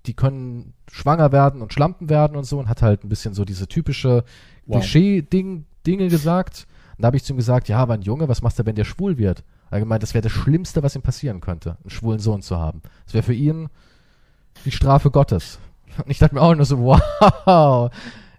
die 0.07 0.15
können 0.15 0.73
schwanger 0.91 1.31
werden 1.31 1.63
und 1.63 1.73
schlampen 1.73 2.09
werden 2.09 2.37
und 2.37 2.45
so 2.45 2.59
und 2.59 2.69
hat 2.69 2.83
halt 2.83 3.05
ein 3.05 3.09
bisschen 3.09 3.35
so 3.35 3.45
diese 3.45 3.69
typische 3.69 4.25
Wow. 4.67 4.81
Klischee-Ding, 4.81 5.67
Dinge 5.87 6.09
gesagt. 6.09 6.67
Und 6.97 7.03
da 7.03 7.07
habe 7.07 7.17
ich 7.17 7.25
zu 7.25 7.33
ihm 7.33 7.37
gesagt, 7.37 7.69
ja, 7.69 7.79
aber 7.79 7.95
ein 7.95 8.03
Junge, 8.03 8.29
was 8.29 8.43
machst 8.43 8.59
du, 8.59 8.67
wenn 8.67 8.77
der 8.77 8.85
schwul 8.85 9.19
wird? 9.19 9.45
Er 9.71 9.77
hat 9.77 9.81
gemeint, 9.81 10.03
das 10.03 10.15
wäre 10.15 10.23
das 10.23 10.33
Schlimmste, 10.33 10.83
was 10.83 10.97
ihm 10.97 11.03
passieren 11.03 11.41
könnte, 11.41 11.77
einen 11.83 11.91
schwulen 11.91 12.19
Sohn 12.19 12.43
zu 12.43 12.59
haben. 12.59 12.83
Das 13.05 13.15
wäre 13.15 13.23
für 13.23 13.35
ihn 13.35 13.69
die 14.65 14.71
Strafe 14.71 15.11
Gottes. 15.11 15.59
Und 15.99 16.11
ich 16.11 16.19
dachte 16.19 16.35
mir 16.35 16.43
auch 16.43 16.55
nur 16.55 16.65
so, 16.65 16.79
wow. 17.45 17.91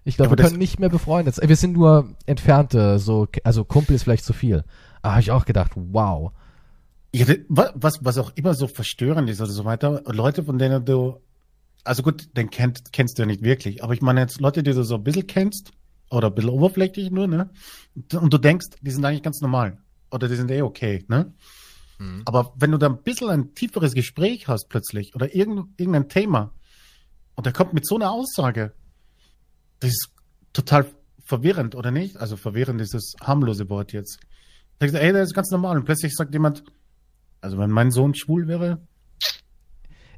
Ich 0.04 0.16
glaube, 0.16 0.32
Aber 0.32 0.38
wir 0.38 0.48
können 0.48 0.58
nicht 0.58 0.78
mehr 0.78 0.88
befreundet 0.88 1.34
sein. 1.34 1.48
Wir 1.48 1.56
sind 1.56 1.74
nur 1.74 2.14
entfernte, 2.26 2.98
so, 2.98 3.28
also 3.44 3.64
Kumpel 3.64 3.94
ist 3.94 4.04
vielleicht 4.04 4.24
zu 4.24 4.32
viel. 4.32 4.64
Aber 5.00 5.12
habe 5.12 5.22
ich 5.22 5.30
auch 5.30 5.44
gedacht, 5.44 5.72
wow. 5.74 6.32
Ja, 7.14 7.26
was, 7.48 7.98
was 8.02 8.18
auch 8.18 8.32
immer 8.34 8.54
so 8.54 8.66
verstörend 8.66 9.28
ist 9.28 9.40
oder 9.40 9.50
so 9.50 9.64
weiter, 9.64 10.02
Leute, 10.06 10.44
von 10.44 10.58
denen 10.58 10.84
du, 10.84 11.20
also 11.84 12.02
gut, 12.02 12.36
den 12.36 12.50
kennt, 12.50 12.92
kennst 12.92 13.18
du 13.18 13.22
ja 13.22 13.26
nicht 13.26 13.42
wirklich, 13.42 13.84
aber 13.84 13.92
ich 13.92 14.00
meine 14.00 14.20
jetzt 14.20 14.40
Leute, 14.40 14.62
die 14.62 14.72
du 14.72 14.82
so 14.82 14.94
ein 14.96 15.04
bisschen 15.04 15.26
kennst, 15.26 15.72
oder 16.12 16.28
ein 16.28 16.34
bisschen 16.34 16.50
oberflächlich 16.50 17.10
nur, 17.10 17.26
ne? 17.26 17.50
Und 18.14 18.32
du 18.32 18.38
denkst, 18.38 18.66
die 18.82 18.90
sind 18.90 19.04
eigentlich 19.04 19.22
ganz 19.22 19.40
normal. 19.40 19.78
Oder 20.10 20.28
die 20.28 20.36
sind 20.36 20.50
eh 20.50 20.62
okay, 20.62 21.04
ne? 21.08 21.32
Aber 22.26 22.52
wenn 22.56 22.70
du 22.70 22.78
da 22.78 22.88
ein 22.88 23.02
bisschen 23.02 23.30
ein 23.30 23.54
tieferes 23.54 23.94
Gespräch 23.94 24.48
hast 24.48 24.68
plötzlich, 24.68 25.14
oder 25.14 25.34
irgend, 25.34 25.80
irgendein 25.80 26.08
Thema, 26.08 26.52
und 27.34 27.46
der 27.46 27.52
kommt 27.52 27.72
mit 27.72 27.86
so 27.86 27.94
einer 27.94 28.10
Aussage, 28.10 28.72
das 29.82 29.90
ist 29.90 30.10
total 30.52 30.86
verwirrend, 31.24 31.74
oder 31.74 31.90
nicht? 31.90 32.16
Also 32.16 32.36
verwirrend 32.36 32.80
ist 32.80 32.94
das 32.94 33.14
harmlose 33.20 33.68
Wort 33.68 33.92
jetzt. 33.92 34.18
Da 34.78 34.86
du, 34.86 35.00
ey, 35.00 35.12
das 35.12 35.28
ist 35.28 35.34
ganz 35.34 35.50
normal. 35.50 35.76
Und 35.76 35.84
plötzlich 35.84 36.14
sagt 36.14 36.32
jemand, 36.32 36.64
also 37.40 37.58
wenn 37.58 37.70
mein 37.70 37.90
Sohn 37.90 38.14
schwul 38.14 38.48
wäre, 38.48 38.80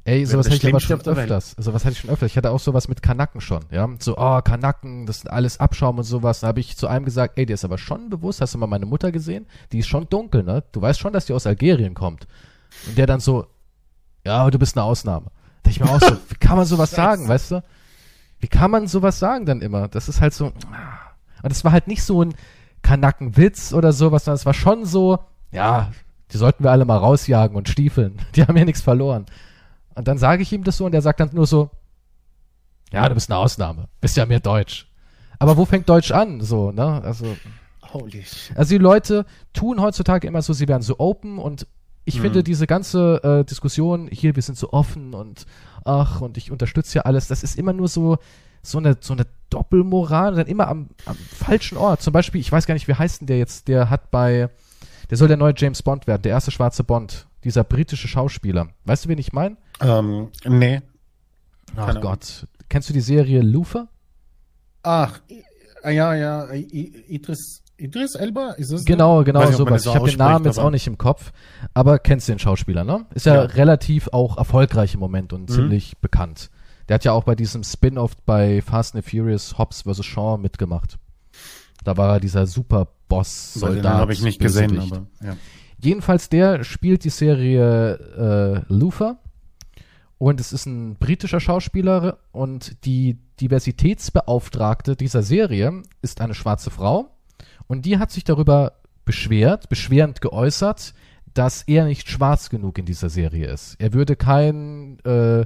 Ey, 0.07 0.23
sowas 0.23 0.45
das 0.45 0.53
hatte 0.53 0.67
ich 0.67 0.73
aber 0.73 0.79
schon 0.79 1.01
öfters. 1.01 1.55
Sowas 1.57 1.83
hatte 1.83 1.93
ich 1.93 1.99
schon 2.01 2.11
öfters. 2.11 2.29
Ich 2.29 2.37
hatte 2.37 2.51
auch 2.51 2.59
sowas 2.59 2.87
mit 2.87 3.01
Kanaken 3.01 3.41
schon, 3.41 3.65
ja. 3.71 3.89
So, 3.97 4.15
oh, 4.15 4.39
Kanaken, 4.41 5.07
das 5.07 5.17
ist 5.17 5.29
alles 5.31 5.59
Abschaum 5.59 5.97
und 5.97 6.03
sowas. 6.03 6.41
Da 6.41 6.47
habe 6.47 6.59
ich 6.59 6.77
zu 6.77 6.85
einem 6.87 7.05
gesagt, 7.05 7.39
ey, 7.39 7.47
dir 7.47 7.55
ist 7.55 7.65
aber 7.65 7.79
schon 7.79 8.11
bewusst, 8.11 8.39
hast 8.39 8.53
du 8.53 8.59
mal 8.59 8.67
meine 8.67 8.85
Mutter 8.85 9.11
gesehen? 9.11 9.47
Die 9.71 9.79
ist 9.79 9.87
schon 9.87 10.07
dunkel, 10.07 10.43
ne? 10.43 10.63
Du 10.73 10.81
weißt 10.81 10.99
schon, 10.99 11.11
dass 11.11 11.25
die 11.25 11.33
aus 11.33 11.47
Algerien 11.47 11.95
kommt. 11.95 12.27
Und 12.85 12.99
der 12.99 13.07
dann 13.07 13.19
so, 13.19 13.47
ja, 14.23 14.37
aber 14.37 14.51
du 14.51 14.59
bist 14.59 14.77
eine 14.77 14.83
Ausnahme. 14.83 15.31
Da 15.63 15.71
ich 15.71 15.79
mir 15.79 15.89
auch 15.89 15.99
so, 15.99 16.15
wie 16.29 16.35
kann 16.35 16.55
man 16.55 16.67
sowas 16.67 16.91
sagen, 16.91 17.27
weißt 17.27 17.51
du? 17.51 17.63
Wie 18.39 18.47
kann 18.47 18.71
man 18.71 18.87
sowas 18.87 19.19
sagen 19.19 19.45
dann 19.45 19.61
immer? 19.61 19.87
Das 19.87 20.09
ist 20.09 20.21
halt 20.21 20.33
so, 20.33 20.47
ah. 20.71 20.99
und 21.43 21.51
es 21.51 21.63
war 21.63 21.71
halt 21.71 21.87
nicht 21.87 22.03
so 22.03 22.21
ein 22.23 22.33
Kanackenwitz 22.81 23.73
oder 23.73 23.93
sowas, 23.93 24.25
sondern 24.25 24.35
es 24.37 24.45
war 24.45 24.53
schon 24.53 24.85
so, 24.85 25.19
ja, 25.51 25.91
die 26.31 26.37
sollten 26.37 26.63
wir 26.63 26.71
alle 26.71 26.85
mal 26.85 26.97
rausjagen 26.97 27.55
und 27.55 27.69
stiefeln. 27.69 28.19
Die 28.35 28.43
haben 28.43 28.57
ja 28.57 28.65
nichts 28.65 28.81
verloren. 28.81 29.25
Und 29.95 30.07
dann 30.07 30.17
sage 30.17 30.41
ich 30.43 30.51
ihm 30.51 30.63
das 30.63 30.77
so 30.77 30.85
und 30.85 30.93
er 30.93 31.01
sagt 31.01 31.19
dann 31.19 31.29
nur 31.33 31.47
so, 31.47 31.69
ja, 32.91 33.07
du 33.07 33.15
bist 33.15 33.31
eine 33.31 33.39
Ausnahme, 33.39 33.87
bist 34.01 34.17
ja 34.17 34.25
mehr 34.25 34.39
Deutsch. 34.39 34.87
Aber 35.39 35.57
wo 35.57 35.65
fängt 35.65 35.87
Deutsch 35.89 36.11
an? 36.11 36.41
So, 36.41 36.71
ne? 36.71 37.01
Also, 37.03 37.35
Holy 37.93 38.23
shit. 38.23 38.55
also 38.57 38.69
die 38.69 38.77
Leute 38.77 39.25
tun 39.53 39.81
heutzutage 39.81 40.27
immer 40.27 40.41
so, 40.41 40.53
sie 40.53 40.67
werden 40.67 40.81
so 40.81 40.99
open 40.99 41.39
und 41.39 41.67
ich 42.03 42.17
Mhm. 42.17 42.21
finde 42.21 42.43
diese 42.43 42.67
ganze 42.67 43.23
äh, 43.23 43.43
Diskussion, 43.45 44.07
hier, 44.11 44.35
wir 44.35 44.43
sind 44.43 44.57
so 44.57 44.71
offen 44.73 45.13
und 45.13 45.45
ach, 45.85 46.21
und 46.21 46.37
ich 46.37 46.51
unterstütze 46.51 46.97
ja 46.97 47.01
alles, 47.03 47.27
das 47.27 47.43
ist 47.43 47.57
immer 47.57 47.71
nur 47.71 47.87
so, 47.87 48.17
so 48.61 48.79
eine, 48.79 48.97
so 48.99 49.13
eine 49.13 49.25
Doppelmoral 49.49 50.35
dann 50.35 50.47
immer 50.47 50.67
am, 50.67 50.89
am 51.05 51.15
falschen 51.15 51.77
Ort. 51.77 52.01
Zum 52.01 52.11
Beispiel, 52.11 52.41
ich 52.41 52.51
weiß 52.51 52.65
gar 52.65 52.73
nicht, 52.73 52.87
wie 52.87 52.95
heißt 52.95 53.21
denn 53.21 53.27
der 53.27 53.37
jetzt, 53.37 53.67
der 53.67 53.89
hat 53.89 54.11
bei, 54.11 54.49
der 55.09 55.17
soll 55.17 55.27
der 55.27 55.37
neue 55.37 55.53
James 55.55 55.81
Bond 55.81 56.07
werden, 56.07 56.23
der 56.23 56.31
erste 56.31 56.51
schwarze 56.51 56.83
Bond, 56.83 57.27
dieser 57.43 57.63
britische 57.63 58.07
Schauspieler. 58.07 58.67
Weißt 58.83 59.05
du, 59.05 59.09
wen 59.09 59.19
ich 59.19 59.31
meine? 59.31 59.55
Ähm, 59.79 60.29
nee. 60.43 60.81
Ach 61.75 61.87
Keine. 61.87 61.99
Gott. 61.99 62.47
Kennst 62.69 62.89
du 62.89 62.93
die 62.93 63.01
Serie 63.01 63.41
Luther? 63.41 63.87
Ach, 64.83 65.19
ja, 65.83 66.15
ja, 66.15 66.51
Idris, 66.51 67.63
Idris 67.77 68.15
Elba? 68.15 68.51
Ist 68.51 68.71
das 68.71 68.85
Genau, 68.85 69.23
genau 69.23 69.45
nicht, 69.45 69.55
sowas. 69.57 69.85
Ich 69.85 69.93
habe 69.93 70.09
den 70.09 70.17
Namen 70.17 70.45
jetzt 70.45 70.59
auch 70.59 70.69
nicht 70.69 70.87
im 70.87 70.97
Kopf, 70.97 71.31
aber 71.73 71.99
kennst 71.99 72.27
den 72.29 72.39
Schauspieler, 72.39 72.83
ne? 72.83 73.05
Ist 73.13 73.25
ja, 73.25 73.35
Ja. 73.35 73.41
relativ 73.41 74.07
auch 74.13 74.37
erfolgreich 74.37 74.93
im 74.93 74.99
Moment 75.01 75.33
und 75.33 75.49
Mhm. 75.49 75.53
ziemlich 75.53 75.97
bekannt. 75.99 76.49
Der 76.87 76.95
hat 76.95 77.03
ja 77.03 77.11
auch 77.13 77.23
bei 77.23 77.35
diesem 77.35 77.63
Spin-off 77.63 78.15
bei 78.25 78.61
Fast 78.61 78.95
and 78.95 79.03
the 79.03 79.09
Furious 79.17 79.57
Hobbs 79.57 79.81
vs. 79.81 80.05
Shaw 80.05 80.37
mitgemacht. 80.37 80.97
Da 81.83 81.97
war 81.97 82.13
er 82.15 82.19
dieser 82.19 82.47
Superboss, 82.47 83.57
Weil 83.59 83.73
Soldat. 83.73 83.93
Den 83.95 83.99
habe 83.99 84.13
ich 84.13 84.21
nicht 84.21 84.39
gesehen, 84.39 84.79
aber 84.79 85.07
ja. 85.23 85.35
Jedenfalls 85.79 86.29
der 86.29 86.63
spielt 86.63 87.03
die 87.03 87.09
Serie 87.09 88.63
äh, 88.67 88.73
Luther 88.73 89.17
und 90.17 90.39
es 90.39 90.53
ist 90.53 90.65
ein 90.65 90.95
britischer 90.95 91.39
Schauspieler 91.41 92.19
und 92.31 92.85
die 92.85 93.17
Diversitätsbeauftragte 93.41 94.95
dieser 94.95 95.23
Serie 95.23 95.81
ist 96.01 96.21
eine 96.21 96.33
schwarze 96.33 96.69
Frau 96.69 97.09
und 97.67 97.85
die 97.85 97.97
hat 97.97 98.11
sich 98.11 98.23
darüber 98.23 98.73
beschwert, 99.05 99.69
beschwerend 99.69 100.21
geäußert, 100.21 100.93
dass 101.33 101.63
er 101.63 101.85
nicht 101.85 102.09
schwarz 102.09 102.49
genug 102.49 102.77
in 102.77 102.85
dieser 102.85 103.09
Serie 103.09 103.47
ist. 103.47 103.75
Er 103.79 103.93
würde 103.93 104.15
kein 104.15 104.99
äh, 105.03 105.45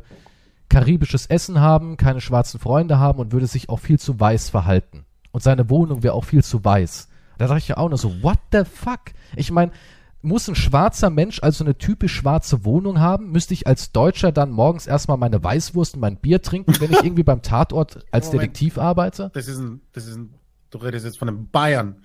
karibisches 0.69 1.25
Essen 1.25 1.59
haben, 1.59 1.97
keine 1.97 2.21
schwarzen 2.21 2.59
Freunde 2.59 2.99
haben 2.99 3.19
und 3.19 3.31
würde 3.31 3.47
sich 3.47 3.69
auch 3.69 3.79
viel 3.79 3.99
zu 3.99 4.19
weiß 4.19 4.49
verhalten. 4.49 5.05
Und 5.31 5.43
seine 5.43 5.69
Wohnung 5.69 6.03
wäre 6.03 6.13
auch 6.13 6.25
viel 6.25 6.43
zu 6.43 6.63
weiß. 6.63 7.07
Da 7.37 7.47
dachte 7.47 7.59
ich 7.59 7.67
ja 7.69 7.77
auch 7.77 7.89
nur 7.89 7.97
so, 7.97 8.21
what 8.21 8.39
the 8.51 8.63
fuck? 8.65 8.99
Ich 9.35 9.51
meine, 9.51 9.71
muss 10.21 10.47
ein 10.47 10.55
schwarzer 10.55 11.09
Mensch 11.09 11.41
also 11.41 11.63
eine 11.63 11.77
typisch 11.77 12.13
schwarze 12.13 12.65
Wohnung 12.65 12.99
haben? 12.99 13.31
Müsste 13.31 13.53
ich 13.53 13.65
als 13.65 13.91
Deutscher 13.91 14.31
dann 14.31 14.51
morgens 14.51 14.85
erstmal 14.85 15.17
meine 15.17 15.41
Weißwurst 15.43 15.95
und 15.95 16.01
mein 16.01 16.17
Bier 16.17 16.41
trinken, 16.41 16.73
wenn 16.79 16.91
ich 16.91 17.03
irgendwie 17.03 17.23
beim 17.23 17.41
Tatort 17.41 18.05
als 18.11 18.27
Moment. 18.27 18.43
Detektiv 18.43 18.77
arbeite? 18.77 19.31
Das 19.33 19.47
ist 19.47 19.59
ein, 19.59 19.81
das 19.93 20.07
ist 20.07 20.17
ein, 20.17 20.33
du 20.71 20.77
redest 20.79 21.05
jetzt 21.05 21.17
von 21.19 21.27
einem 21.27 21.49
Bayern. 21.49 21.97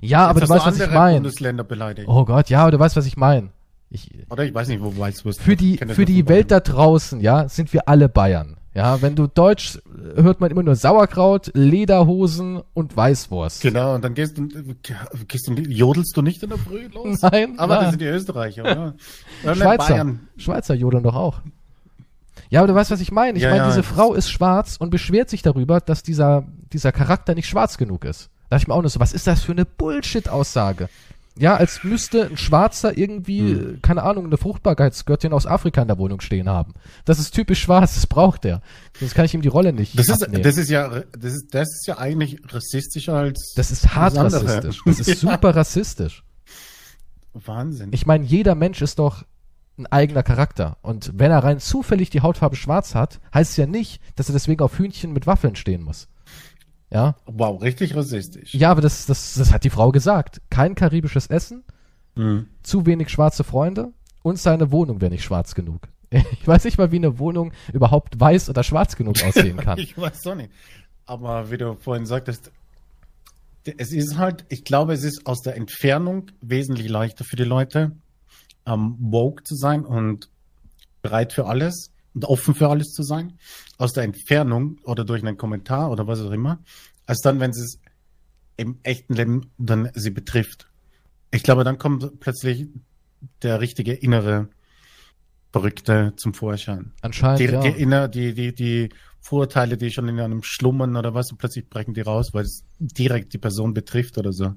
Ja, 0.00 0.26
aber 0.26 0.40
Jetzt 0.40 0.50
du 0.50 0.54
hast 0.54 0.66
weißt, 0.66 0.80
was 0.80 0.86
ich 0.88 0.94
meine. 0.94 1.14
Bundesländer 1.14 1.64
beleidigt. 1.64 2.08
Oh 2.08 2.24
Gott, 2.24 2.50
ja, 2.50 2.62
aber 2.62 2.72
du 2.72 2.78
weißt, 2.78 2.96
was 2.96 3.06
ich 3.06 3.16
meine. 3.16 3.50
Ich, 3.90 4.10
Oder 4.28 4.44
ich 4.44 4.52
weiß 4.52 4.66
nicht, 4.68 4.82
wo 4.82 4.96
Weißwurst 4.96 5.40
für 5.40 5.54
die, 5.54 5.76
für 5.76 6.04
die 6.04 6.26
Welt 6.28 6.48
Bayern. 6.48 6.62
da 6.64 6.72
draußen, 6.72 7.20
ja, 7.20 7.48
sind 7.48 7.72
wir 7.72 7.88
alle 7.88 8.08
Bayern. 8.08 8.56
Ja, 8.74 9.00
wenn 9.02 9.14
du 9.14 9.28
Deutsch 9.28 9.76
äh, 10.16 10.20
hört 10.20 10.40
man 10.40 10.50
immer 10.50 10.64
nur 10.64 10.74
Sauerkraut, 10.74 11.52
Lederhosen 11.54 12.60
und 12.72 12.96
Weißwurst. 12.96 13.62
Genau, 13.62 13.94
und 13.94 14.02
dann 14.02 14.14
gehst 14.14 14.36
du, 14.36 14.48
gehst 15.28 15.46
du, 15.46 15.52
jodelst 15.52 16.16
du 16.16 16.22
nicht 16.22 16.42
in 16.42 16.48
der 16.48 16.58
Früh 16.58 16.88
los? 16.88 17.22
Nein, 17.22 17.56
Aber 17.56 17.74
nein. 17.74 17.82
das 17.82 17.90
sind 17.90 18.00
die 18.00 18.06
Österreicher, 18.06 18.62
oder? 18.62 18.94
Oder 19.44 19.54
Schweizer. 19.54 19.88
Bayern. 19.94 20.28
Schweizer 20.36 20.74
jodeln 20.74 21.04
doch 21.04 21.14
auch. 21.14 21.40
Ja, 22.54 22.60
aber 22.60 22.68
du 22.68 22.74
weißt, 22.76 22.90
was 22.92 23.00
ich 23.00 23.10
meine. 23.10 23.36
Ich 23.36 23.42
Ja, 23.42 23.50
meine, 23.50 23.62
ja, 23.64 23.68
diese 23.68 23.82
Frau 23.82 24.14
ist 24.14 24.30
schwarz 24.30 24.76
und 24.78 24.90
beschwert 24.90 25.28
sich 25.28 25.42
darüber, 25.42 25.80
dass 25.80 26.02
dieser, 26.04 26.46
dieser 26.72 26.92
Charakter 26.92 27.34
nicht 27.34 27.48
schwarz 27.48 27.78
genug 27.78 28.04
ist. 28.04 28.30
Da 28.48 28.56
dachte 28.56 28.62
ich 28.62 28.68
mir 28.68 28.74
auch 28.74 28.80
nur 28.82 28.90
so, 28.90 29.00
was 29.00 29.12
ist 29.12 29.26
das 29.26 29.42
für 29.42 29.52
eine 29.52 29.64
Bullshit-Aussage? 29.64 30.88
Ja, 31.36 31.56
als 31.56 31.82
müsste 31.82 32.26
ein 32.26 32.36
Schwarzer 32.36 32.96
irgendwie, 32.96 33.40
Hm. 33.40 33.74
äh, 33.74 33.78
keine 33.82 34.04
Ahnung, 34.04 34.26
eine 34.26 34.36
Fruchtbarkeitsgöttin 34.36 35.32
aus 35.32 35.46
Afrika 35.48 35.82
in 35.82 35.88
der 35.88 35.98
Wohnung 35.98 36.20
stehen 36.20 36.48
haben. 36.48 36.74
Das 37.06 37.18
ist 37.18 37.32
typisch 37.32 37.60
schwarz, 37.60 37.96
das 37.96 38.06
braucht 38.06 38.44
er. 38.44 38.62
Sonst 39.00 39.16
kann 39.16 39.24
ich 39.24 39.34
ihm 39.34 39.42
die 39.42 39.48
Rolle 39.48 39.72
nicht 39.72 39.98
Das 39.98 40.08
ist, 40.08 40.24
das 40.30 40.56
ist 40.56 40.70
ja, 40.70 41.02
das 41.18 41.32
ist, 41.34 41.52
das 41.52 41.74
ist 41.74 41.86
ja 41.88 41.98
eigentlich 41.98 42.40
rassistischer 42.48 43.14
als. 43.14 43.52
Das 43.56 43.72
ist 43.72 43.96
hart 43.96 44.14
rassistisch. 44.16 44.80
Das 44.86 45.00
ist 45.00 45.08
Ja. 45.24 45.32
super 45.32 45.56
rassistisch. 45.56 46.22
Wahnsinn. 47.32 47.88
Ich 47.92 48.06
meine, 48.06 48.24
jeder 48.24 48.54
Mensch 48.54 48.80
ist 48.80 49.00
doch 49.00 49.24
ein 49.76 49.86
eigener 49.86 50.22
Charakter. 50.22 50.76
Und 50.82 51.10
wenn 51.14 51.30
er 51.30 51.42
rein 51.42 51.58
zufällig 51.58 52.10
die 52.10 52.20
Hautfarbe 52.20 52.56
schwarz 52.56 52.94
hat, 52.94 53.20
heißt 53.32 53.52
es 53.52 53.56
ja 53.56 53.66
nicht, 53.66 54.00
dass 54.16 54.28
er 54.28 54.32
deswegen 54.34 54.62
auf 54.62 54.78
Hühnchen 54.78 55.12
mit 55.12 55.26
Waffeln 55.26 55.56
stehen 55.56 55.82
muss. 55.82 56.08
Ja? 56.90 57.16
wow, 57.26 57.60
richtig 57.60 57.96
rassistisch. 57.96 58.54
Ja, 58.54 58.70
aber 58.70 58.80
das, 58.80 59.06
das, 59.06 59.34
das 59.34 59.52
hat 59.52 59.64
die 59.64 59.70
Frau 59.70 59.90
gesagt. 59.90 60.40
Kein 60.50 60.74
karibisches 60.74 61.26
Essen, 61.26 61.64
Hm. 62.16 62.46
zu 62.62 62.86
wenig 62.86 63.08
schwarze 63.08 63.42
Freunde 63.42 63.92
und 64.22 64.38
seine 64.38 64.70
Wohnung 64.70 65.00
wäre 65.00 65.10
nicht 65.10 65.24
schwarz 65.24 65.54
genug. 65.54 65.88
Ich 66.40 66.46
weiß 66.46 66.62
nicht 66.64 66.78
mal, 66.78 66.92
wie 66.92 66.96
eine 66.96 67.18
Wohnung 67.18 67.50
überhaupt 67.72 68.20
weiß 68.20 68.48
oder 68.48 68.62
schwarz 68.62 68.94
genug 68.94 69.20
aussehen 69.26 69.56
kann. 69.56 69.78
Ich 69.78 69.98
weiß 69.98 70.24
auch 70.28 70.36
nicht. 70.36 70.50
Aber 71.06 71.50
wie 71.50 71.58
du 71.58 71.74
vorhin 71.74 72.06
sagtest, 72.06 72.52
es 73.64 73.90
ist 73.92 74.16
halt, 74.18 74.44
ich 74.48 74.62
glaube, 74.64 74.92
es 74.92 75.02
ist 75.02 75.26
aus 75.26 75.42
der 75.42 75.56
Entfernung 75.56 76.26
wesentlich 76.40 76.88
leichter 76.88 77.24
für 77.24 77.34
die 77.36 77.42
Leute, 77.44 77.92
ähm, 78.66 78.96
woke 78.98 79.44
zu 79.44 79.54
sein 79.54 79.84
und 79.84 80.30
bereit 81.02 81.32
für 81.32 81.46
alles 81.46 81.90
und 82.14 82.24
offen 82.24 82.54
für 82.54 82.68
alles 82.68 82.92
zu 82.92 83.02
sein. 83.02 83.38
Aus 83.78 83.92
der 83.92 84.04
Entfernung 84.04 84.78
oder 84.84 85.04
durch 85.04 85.22
einen 85.22 85.36
Kommentar 85.36 85.90
oder 85.90 86.06
was 86.06 86.20
auch 86.20 86.30
immer, 86.30 86.60
als 87.06 87.20
dann, 87.20 87.40
wenn 87.40 87.50
es 87.50 87.78
im 88.56 88.78
echten 88.82 89.14
Leben 89.14 89.50
dann 89.58 89.90
sie 89.94 90.10
betrifft. 90.10 90.68
Ich 91.30 91.42
glaube, 91.42 91.64
dann 91.64 91.78
kommt 91.78 92.20
plötzlich 92.20 92.68
der 93.42 93.60
richtige 93.60 93.92
innere 93.92 94.48
Verrückte 95.52 96.12
zum 96.16 96.34
Vorschein. 96.34 96.92
Anscheinend, 97.00 97.40
Die, 97.40 97.44
ja. 97.44 97.60
die, 97.60 97.68
inner, 97.80 98.08
die, 98.08 98.34
die, 98.34 98.54
die 98.54 98.88
Vorurteile, 99.20 99.76
die 99.76 99.90
schon 99.90 100.08
in 100.08 100.20
einem 100.20 100.42
schlummern 100.42 100.96
oder 100.96 101.14
was, 101.14 101.30
und 101.30 101.38
plötzlich 101.38 101.68
brechen 101.68 101.94
die 101.94 102.02
raus, 102.02 102.30
weil 102.32 102.44
es 102.44 102.64
direkt 102.78 103.32
die 103.32 103.38
Person 103.38 103.72
betrifft 103.72 104.18
oder 104.18 104.32
so. 104.32 104.54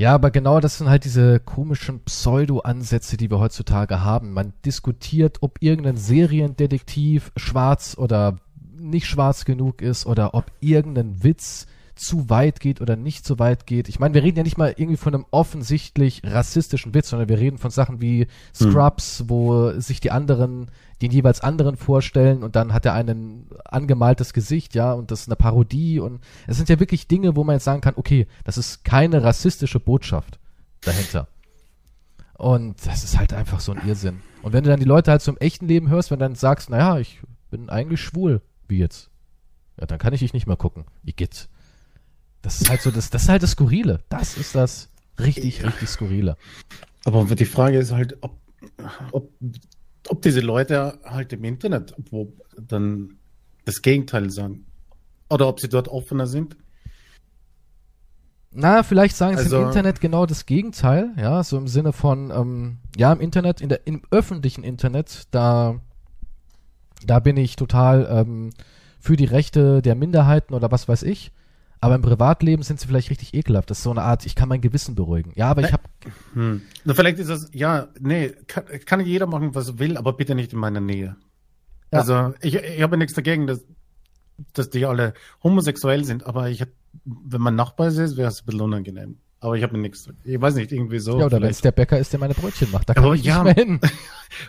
Ja, 0.00 0.14
aber 0.14 0.30
genau 0.30 0.60
das 0.60 0.78
sind 0.78 0.88
halt 0.88 1.04
diese 1.04 1.40
komischen 1.40 2.00
Pseudo-Ansätze, 2.00 3.18
die 3.18 3.30
wir 3.30 3.38
heutzutage 3.38 4.02
haben. 4.02 4.32
Man 4.32 4.54
diskutiert, 4.64 5.36
ob 5.42 5.58
irgendein 5.60 5.98
Seriendetektiv 5.98 7.32
schwarz 7.36 7.98
oder 7.98 8.38
nicht 8.78 9.06
schwarz 9.06 9.44
genug 9.44 9.82
ist 9.82 10.06
oder 10.06 10.32
ob 10.32 10.46
irgendein 10.60 11.22
Witz 11.22 11.66
zu 11.94 12.30
weit 12.30 12.60
geht 12.60 12.80
oder 12.80 12.96
nicht 12.96 13.24
zu 13.24 13.38
weit 13.38 13.66
geht. 13.66 13.88
Ich 13.88 13.98
meine, 13.98 14.14
wir 14.14 14.22
reden 14.22 14.38
ja 14.38 14.42
nicht 14.42 14.58
mal 14.58 14.74
irgendwie 14.76 14.96
von 14.96 15.14
einem 15.14 15.26
offensichtlich 15.30 16.22
rassistischen 16.24 16.94
Witz, 16.94 17.10
sondern 17.10 17.28
wir 17.28 17.38
reden 17.38 17.58
von 17.58 17.70
Sachen 17.70 18.00
wie 18.00 18.26
Scrubs, 18.54 19.24
wo 19.28 19.72
sich 19.78 20.00
die 20.00 20.10
anderen 20.10 20.70
den 21.02 21.10
jeweils 21.10 21.40
anderen 21.40 21.76
vorstellen 21.76 22.42
und 22.42 22.56
dann 22.56 22.72
hat 22.72 22.84
er 22.84 22.94
ein 22.94 23.46
angemaltes 23.64 24.32
Gesicht, 24.32 24.74
ja, 24.74 24.92
und 24.92 25.10
das 25.10 25.22
ist 25.22 25.28
eine 25.28 25.36
Parodie 25.36 25.98
und 25.98 26.20
es 26.46 26.58
sind 26.58 26.68
ja 26.68 26.78
wirklich 26.78 27.08
Dinge, 27.08 27.36
wo 27.36 27.44
man 27.44 27.56
jetzt 27.56 27.64
sagen 27.64 27.80
kann, 27.80 27.94
okay, 27.96 28.26
das 28.44 28.58
ist 28.58 28.84
keine 28.84 29.22
rassistische 29.22 29.80
Botschaft 29.80 30.38
dahinter. 30.82 31.28
Und 32.34 32.86
das 32.86 33.04
ist 33.04 33.18
halt 33.18 33.32
einfach 33.32 33.60
so 33.60 33.72
ein 33.72 33.86
Irrsinn. 33.86 34.20
Und 34.42 34.52
wenn 34.52 34.64
du 34.64 34.70
dann 34.70 34.80
die 34.80 34.86
Leute 34.86 35.10
halt 35.10 35.20
so 35.20 35.30
im 35.30 35.38
echten 35.38 35.68
Leben 35.68 35.88
hörst, 35.88 36.10
wenn 36.10 36.18
du 36.18 36.24
dann 36.24 36.34
sagst, 36.34 36.70
naja, 36.70 36.98
ich 36.98 37.20
bin 37.50 37.68
eigentlich 37.68 38.00
schwul, 38.00 38.40
wie 38.68 38.78
jetzt, 38.78 39.10
ja, 39.78 39.86
dann 39.86 39.98
kann 39.98 40.14
ich 40.14 40.20
dich 40.20 40.32
nicht 40.32 40.46
mehr 40.46 40.56
gucken. 40.56 40.84
Wie 41.02 41.12
geht's? 41.12 41.48
Das 42.42 42.60
ist 42.60 42.70
halt 42.70 42.80
so, 42.80 42.90
das, 42.90 43.10
das 43.10 43.22
ist 43.24 43.28
halt 43.28 43.42
das 43.42 43.50
Skurrile. 43.52 44.00
Das 44.08 44.36
ist 44.36 44.54
das 44.54 44.88
richtig, 45.18 45.64
richtig 45.64 45.88
Skurrile. 45.88 46.36
Aber 47.04 47.24
die 47.34 47.44
Frage 47.44 47.78
ist 47.78 47.92
halt, 47.92 48.16
ob, 48.22 48.38
ob, 49.12 49.30
ob 50.08 50.22
diese 50.22 50.40
Leute 50.40 50.98
halt 51.04 51.32
im 51.32 51.44
Internet, 51.44 51.94
wo 52.10 52.32
dann 52.58 53.16
das 53.64 53.82
Gegenteil 53.82 54.30
sagen. 54.30 54.64
Oder 55.28 55.48
ob 55.48 55.60
sie 55.60 55.68
dort 55.68 55.88
offener 55.88 56.26
sind. 56.26 56.56
Na, 58.52 58.82
vielleicht 58.82 59.16
sagen 59.16 59.36
sie 59.36 59.44
im 59.46 59.52
Also- 59.54 59.66
Internet 59.66 60.00
genau 60.00 60.26
das 60.26 60.44
Gegenteil, 60.44 61.10
ja, 61.16 61.44
so 61.44 61.56
im 61.56 61.68
Sinne 61.68 61.92
von, 61.92 62.30
ähm, 62.30 62.78
ja, 62.96 63.12
im 63.12 63.20
Internet, 63.20 63.60
in 63.60 63.68
der, 63.68 63.86
im 63.86 64.02
öffentlichen 64.10 64.64
Internet, 64.64 65.28
da, 65.30 65.80
da 67.06 67.20
bin 67.20 67.36
ich 67.36 67.54
total 67.54 68.08
ähm, 68.10 68.50
für 68.98 69.16
die 69.16 69.24
Rechte 69.24 69.82
der 69.82 69.94
Minderheiten 69.94 70.52
oder 70.54 70.70
was 70.72 70.88
weiß 70.88 71.04
ich. 71.04 71.30
Aber 71.80 71.94
im 71.94 72.02
Privatleben 72.02 72.62
sind 72.62 72.78
sie 72.78 72.86
vielleicht 72.86 73.10
richtig 73.10 73.32
ekelhaft. 73.32 73.70
Das 73.70 73.78
ist 73.78 73.84
so 73.84 73.90
eine 73.90 74.02
Art, 74.02 74.26
ich 74.26 74.34
kann 74.34 74.48
mein 74.50 74.60
Gewissen 74.60 74.94
beruhigen. 74.94 75.32
Ja, 75.34 75.50
aber 75.50 75.62
ich 75.62 75.72
habe 75.72 75.82
Hm. 76.34 76.62
Na, 76.84 76.94
vielleicht 76.94 77.18
ist 77.18 77.30
das, 77.30 77.48
ja, 77.52 77.88
nee, 77.98 78.30
kann, 78.46 78.64
kann 78.84 79.00
jeder 79.00 79.26
machen, 79.26 79.54
was 79.54 79.68
er 79.68 79.78
will, 79.78 79.96
aber 79.96 80.12
bitte 80.12 80.34
nicht 80.34 80.52
in 80.52 80.58
meiner 80.58 80.80
Nähe. 80.80 81.16
Ja. 81.92 81.98
Also, 81.98 82.34
ich, 82.40 82.54
ich 82.54 82.82
habe 82.82 82.96
nichts 82.96 83.14
dagegen, 83.14 83.46
dass, 83.46 83.64
dass 84.52 84.70
die 84.70 84.84
alle 84.84 85.14
homosexuell 85.42 86.04
sind, 86.04 86.26
aber 86.26 86.50
ich, 86.50 86.64
wenn 87.04 87.40
mein 87.40 87.56
Nachbar 87.56 87.88
ist, 87.88 88.16
wäre 88.16 88.28
es 88.28 88.42
ein 88.42 88.46
bisschen 88.46 88.60
unangenehm. 88.60 89.18
Aber 89.42 89.56
ich 89.56 89.62
habe 89.62 89.74
mir 89.74 89.80
nichts. 89.82 90.06
Ich 90.22 90.38
weiß 90.40 90.54
nicht, 90.54 90.70
irgendwie 90.70 90.98
so. 90.98 91.18
Ja, 91.18 91.26
oder 91.26 91.40
wenn 91.40 91.48
es 91.48 91.62
der 91.62 91.72
Bäcker 91.72 91.98
ist, 91.98 92.12
der 92.12 92.20
meine 92.20 92.34
Brötchen 92.34 92.70
macht, 92.70 92.90
da 92.90 92.94
kann 92.94 93.04
Aber 93.04 93.14
ich 93.14 93.24
ja. 93.24 93.42
nicht 93.42 93.56
mehr 93.56 93.64
hin. 93.64 93.80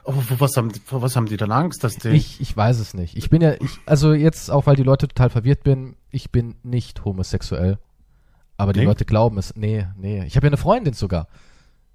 Aber 0.04 0.22
vor 0.22 0.40
was 0.42 0.58
haben, 0.58 0.70
was 0.90 1.16
haben 1.16 1.28
die 1.28 1.38
dann 1.38 1.52
Angst, 1.52 1.84
dass 1.86 1.96
die. 1.96 2.10
Ich, 2.10 2.42
ich 2.42 2.56
weiß 2.56 2.78
es 2.80 2.94
nicht. 2.94 3.16
Ich 3.18 3.30
bin 3.30 3.42
ja, 3.42 3.54
ich, 3.54 3.80
also 3.86 4.14
jetzt 4.14 4.52
auch, 4.52 4.66
weil 4.66 4.76
die 4.76 4.84
Leute 4.84 5.08
total 5.08 5.30
verwirrt 5.30 5.64
bin, 5.64 5.96
ich 6.10 6.30
bin 6.32 6.56
nicht 6.64 7.06
homosexuell. 7.06 7.78
Aber 8.58 8.74
die 8.74 8.82
Nee? 8.82 8.86
Leute 8.86 9.06
glauben 9.06 9.38
es. 9.38 9.56
Nee, 9.56 9.88
nee. 9.98 10.24
Ich 10.26 10.36
habe 10.36 10.46
ja 10.46 10.50
eine 10.50 10.58
Freundin 10.58 10.94
sogar. 10.94 11.28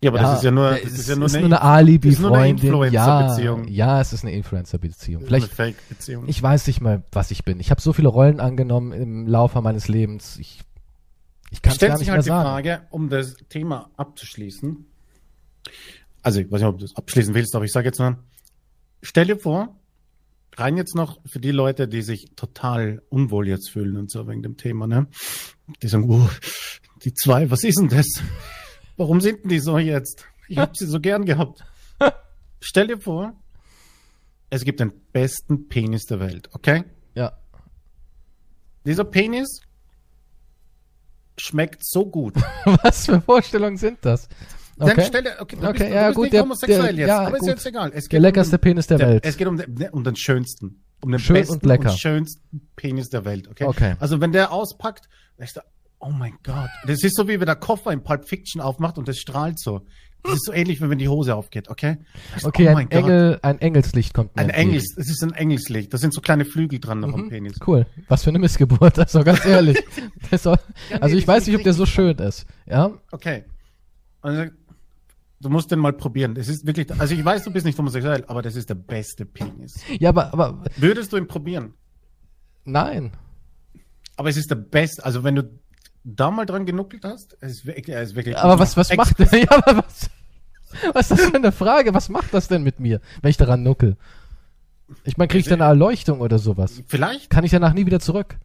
ja, 0.03 0.11
aber 0.11 0.19
das 0.19 0.39
ist 0.39 0.45
ja 0.45 0.51
nur, 0.51 0.71
das 0.71 0.83
es 0.85 0.99
ist 1.01 1.09
ja 1.11 1.17
nur 1.17 1.27
ist 1.27 1.37
eine, 1.37 1.45
eine 1.45 1.63
Alibi-Freundin. 1.63 2.93
Ja, 2.93 3.37
ja, 3.67 4.01
es 4.01 4.13
ist 4.15 4.25
eine 4.25 4.33
Influencer-Beziehung. 4.33 5.23
Vielleicht, 5.27 5.53
Fake-Beziehung. 5.53 6.25
ich 6.27 6.43
weiß 6.43 6.67
nicht 6.67 6.81
mal, 6.81 7.03
was 7.13 7.31
ich 7.31 7.45
bin. 7.45 7.61
Ich 7.61 7.71
habe 7.71 7.81
so 7.81 7.93
viele 7.93 8.09
Rollen 8.09 8.41
angenommen 8.41 8.93
im 8.93 9.27
Laufe 9.29 9.61
meines 9.63 9.87
Lebens. 9.87 10.39
Ich, 10.39 10.61
ich 11.51 11.63
kann 11.63 11.71
es 11.71 11.77
Stellt 11.77 11.91
gar 11.91 11.99
sich 11.99 12.07
nicht 12.07 12.09
mehr 12.09 12.17
halt 12.17 12.25
die 12.25 12.29
sagen. 12.29 12.45
Frage, 12.45 12.87
um 12.91 13.09
das 13.09 13.37
Thema 13.49 13.91
abzuschließen. 13.97 14.87
Also, 16.23 16.41
ich 16.41 16.51
weiß 16.51 16.61
nicht, 16.61 16.69
ob 16.69 16.79
du 16.79 16.85
das 16.85 16.97
abschließen 16.97 17.35
willst, 17.35 17.55
aber 17.55 17.65
ich 17.65 17.73
sage 17.73 17.87
jetzt 17.87 17.99
mal, 17.99 18.19
stell 19.03 19.27
dir 19.27 19.39
vor, 19.39 19.79
rein 20.57 20.77
jetzt 20.77 20.95
noch 20.95 21.21
für 21.27 21.39
die 21.39 21.53
Leute, 21.53 21.89
die 21.89 22.03
sich 22.03 22.33
total 22.35 23.03
unwohl 23.09 23.49
jetzt 23.49 23.71
fühlen 23.71 23.97
und 23.97 24.11
so 24.11 24.27
wegen 24.27 24.43
dem 24.43 24.57
Thema, 24.57 24.87
ne? 24.87 25.07
Die 25.83 25.89
sagen, 25.89 26.11
oh, 26.11 26.29
die 27.05 27.15
zwei, 27.15 27.51
was 27.51 27.63
ist 27.65 27.79
denn 27.79 27.89
das? 27.89 28.07
Warum 28.97 29.21
sind 29.21 29.43
denn 29.43 29.51
die 29.51 29.61
so 29.61 29.79
jetzt? 29.79 30.27
Ich 30.49 30.59
habe 30.59 30.73
sie 30.75 30.87
so 30.87 31.01
gern 31.01 31.25
gehabt. 31.25 31.65
Stell 32.61 32.87
dir 32.87 32.99
vor, 32.99 33.35
es 34.51 34.65
gibt 34.65 34.81
den 34.81 34.93
besten 35.13 35.69
Penis 35.69 36.05
der 36.05 36.21
Welt, 36.21 36.49
okay? 36.53 36.85
Ja. 37.15 37.39
Dieser 38.85 39.05
Penis 39.05 39.61
schmeckt 41.39 41.85
so 41.85 42.07
gut. 42.07 42.35
Was 42.83 43.07
für 43.07 43.21
Vorstellungen 43.21 43.77
sind 43.77 43.99
das? 44.03 44.29
Dann 44.79 44.91
Okay. 44.91 45.05
stell 45.07 45.23
dir, 45.23 45.37
okay, 45.41 45.57
du 45.57 45.67
Okay, 45.69 45.79
bist, 45.79 45.91
ja, 45.91 46.01
du 46.01 46.07
bist 46.09 46.15
gut, 46.17 46.23
nicht 46.25 46.33
der- 46.35 46.43
homosexuell 46.43 46.83
der- 46.83 46.95
jetzt, 46.97 47.09
ja, 47.09 47.21
aber 47.21 47.37
ist 47.37 47.41
gut. 47.41 47.49
jetzt 47.49 47.67
egal. 47.67 47.91
Es 47.95 48.05
Der 48.05 48.09
geht 48.19 48.21
leckerste 48.21 48.57
um 48.57 48.61
den, 48.61 48.61
Penis 48.61 48.87
der, 48.87 48.99
der, 48.99 49.09
Welt. 49.09 49.25
Es 49.27 49.37
geht 49.37 49.47
um 49.47 49.57
den, 49.57 49.89
um 49.91 50.05
den 50.05 50.17
schönsten, 50.17 50.85
um 51.01 51.11
den 51.13 51.19
Schön 51.19 51.35
besten 51.37 51.55
und 51.55 51.65
lecker. 51.67 51.91
schönsten 51.91 52.69
Penis 52.77 53.09
der 53.09 53.25
Welt, 53.25 53.49
okay? 53.49 53.65
Okay. 53.65 53.95
Also 54.01 54.21
wenn 54.21 54.33
der 54.33 54.53
auspackt, 54.53 55.09
oh 55.99 56.11
mein 56.11 56.35
Gott, 56.43 56.71
das 56.87 57.03
ist 57.03 57.17
so 57.17 57.27
wie 57.29 57.39
wenn 57.41 57.47
der 57.47 57.57
Koffer 57.57 57.93
in 57.93 58.03
Pulp 58.03 58.29
Fiction 58.29 58.61
aufmacht 58.61 58.99
und 58.99 59.09
das 59.09 59.19
strahlt 59.19 59.59
so. 59.59 59.83
Das 60.23 60.35
ist 60.35 60.47
so 60.47 60.53
ähnlich, 60.53 60.81
wie 60.83 60.91
wenn 60.91 60.99
die 60.99 61.07
Hose 61.09 61.37
aufgeht, 61.37 61.69
okay? 61.69 61.99
Du, 62.41 62.49
Okay, 62.49 62.65
oh 62.67 62.69
ein 62.71 62.75
mein 62.75 62.89
Gott, 62.89 62.99
Engel, 62.99 63.39
ein 63.43 63.61
Engelslicht 63.61 64.13
kommt 64.13 64.35
mir 64.35 64.43
ein. 64.43 64.51
Engels, 64.51 64.95
das 64.97 65.09
ist 65.09 65.23
ein 65.23 65.33
Engelslicht. 65.35 65.95
Das 65.95 66.01
sind 66.01 66.13
so 66.13 66.21
kleine 66.21 66.45
Flügel 66.45 66.81
dran 66.81 66.99
noch 66.99 67.15
am 67.15 67.27
Mhm. 67.27 67.29
Penis. 67.29 67.59
Cool. 67.65 67.87
Was 68.09 68.25
für 68.25 68.31
eine 68.31 68.41
Missgeburt, 68.41 68.99
also 68.99 69.23
ganz 69.23 69.45
ehrlich. 69.45 69.79
Das 70.31 70.43
soll, 70.43 70.57
Ja, 70.91 70.97
nee, 70.97 71.03
also 71.03 71.17
ich 71.17 71.27
das 71.27 71.35
weiß 71.35 71.47
nicht, 71.47 71.57
ob 71.57 71.63
der 71.63 71.75
so 71.75 71.87
schön 71.87 72.17
ist. 72.19 72.45
Ja, 72.67 72.91
Okay. 73.13 73.45
Also, 74.21 74.51
du 75.41 75.49
musst 75.49 75.71
den 75.71 75.79
mal 75.79 75.93
probieren. 75.93 76.35
Das 76.35 76.49
ist 76.49 76.67
wirklich, 76.67 76.91
also 76.99 77.15
ich 77.15 77.25
weiß, 77.25 77.45
du 77.45 77.53
bist 77.53 77.65
nicht 77.65 77.79
homosexuell, 77.79 78.25
aber 78.27 78.43
das 78.43 78.57
ist 78.57 78.69
der 78.69 78.75
beste 78.75 79.25
Penis. 79.27 79.75
ja, 80.01 80.09
aber, 80.09 80.33
aber 80.33 80.65
Würdest 80.77 81.13
du 81.13 81.19
ihn 81.19 81.29
probieren? 81.29 81.75
nein. 82.65 83.13
Aber 84.17 84.31
es 84.31 84.37
ist 84.39 84.51
der 84.51 84.57
beste, 84.57 85.05
also 85.05 85.23
wenn 85.25 85.35
du 85.37 85.43
da 86.09 86.31
mal 86.31 86.47
dran 86.47 86.65
genuckelt 86.67 87.05
hast, 87.05 87.37
es 87.41 87.53
ist 87.53 87.67
wirklich, 87.67 87.97
ist 87.97 88.15
wirklich 88.15 88.37
Aber 88.39 88.59
was, 88.59 88.77
was 88.77 88.95
macht 88.97 89.19
Ja, 89.33 89.51
aber 89.51 89.79
was, 89.85 90.09
was 90.95 91.11
ist 91.11 91.21
das 91.21 91.29
für 91.31 91.35
eine 91.37 91.53
Frage? 91.53 91.93
Was 91.95 92.09
macht 92.09 92.33
das 92.33 92.49
denn 92.49 92.63
mit 92.63 92.81
mir, 92.81 93.01
wenn 93.23 93.31
ich 93.31 93.37
daran 93.37 93.63
nuckel? 93.63 93.97
Ich 95.05 95.17
meine, 95.17 95.29
kriege 95.29 95.41
ich 95.41 95.47
dann 95.49 95.61
eine 95.61 95.69
Erleuchtung 95.71 96.21
oder 96.21 96.39
sowas? 96.39 96.83
Vielleicht, 96.87 97.29
Kann 97.29 97.43
ich 97.45 97.51
danach 97.51 97.73
nie 97.73 97.87
wieder 97.87 98.01
zurück? 98.01 98.37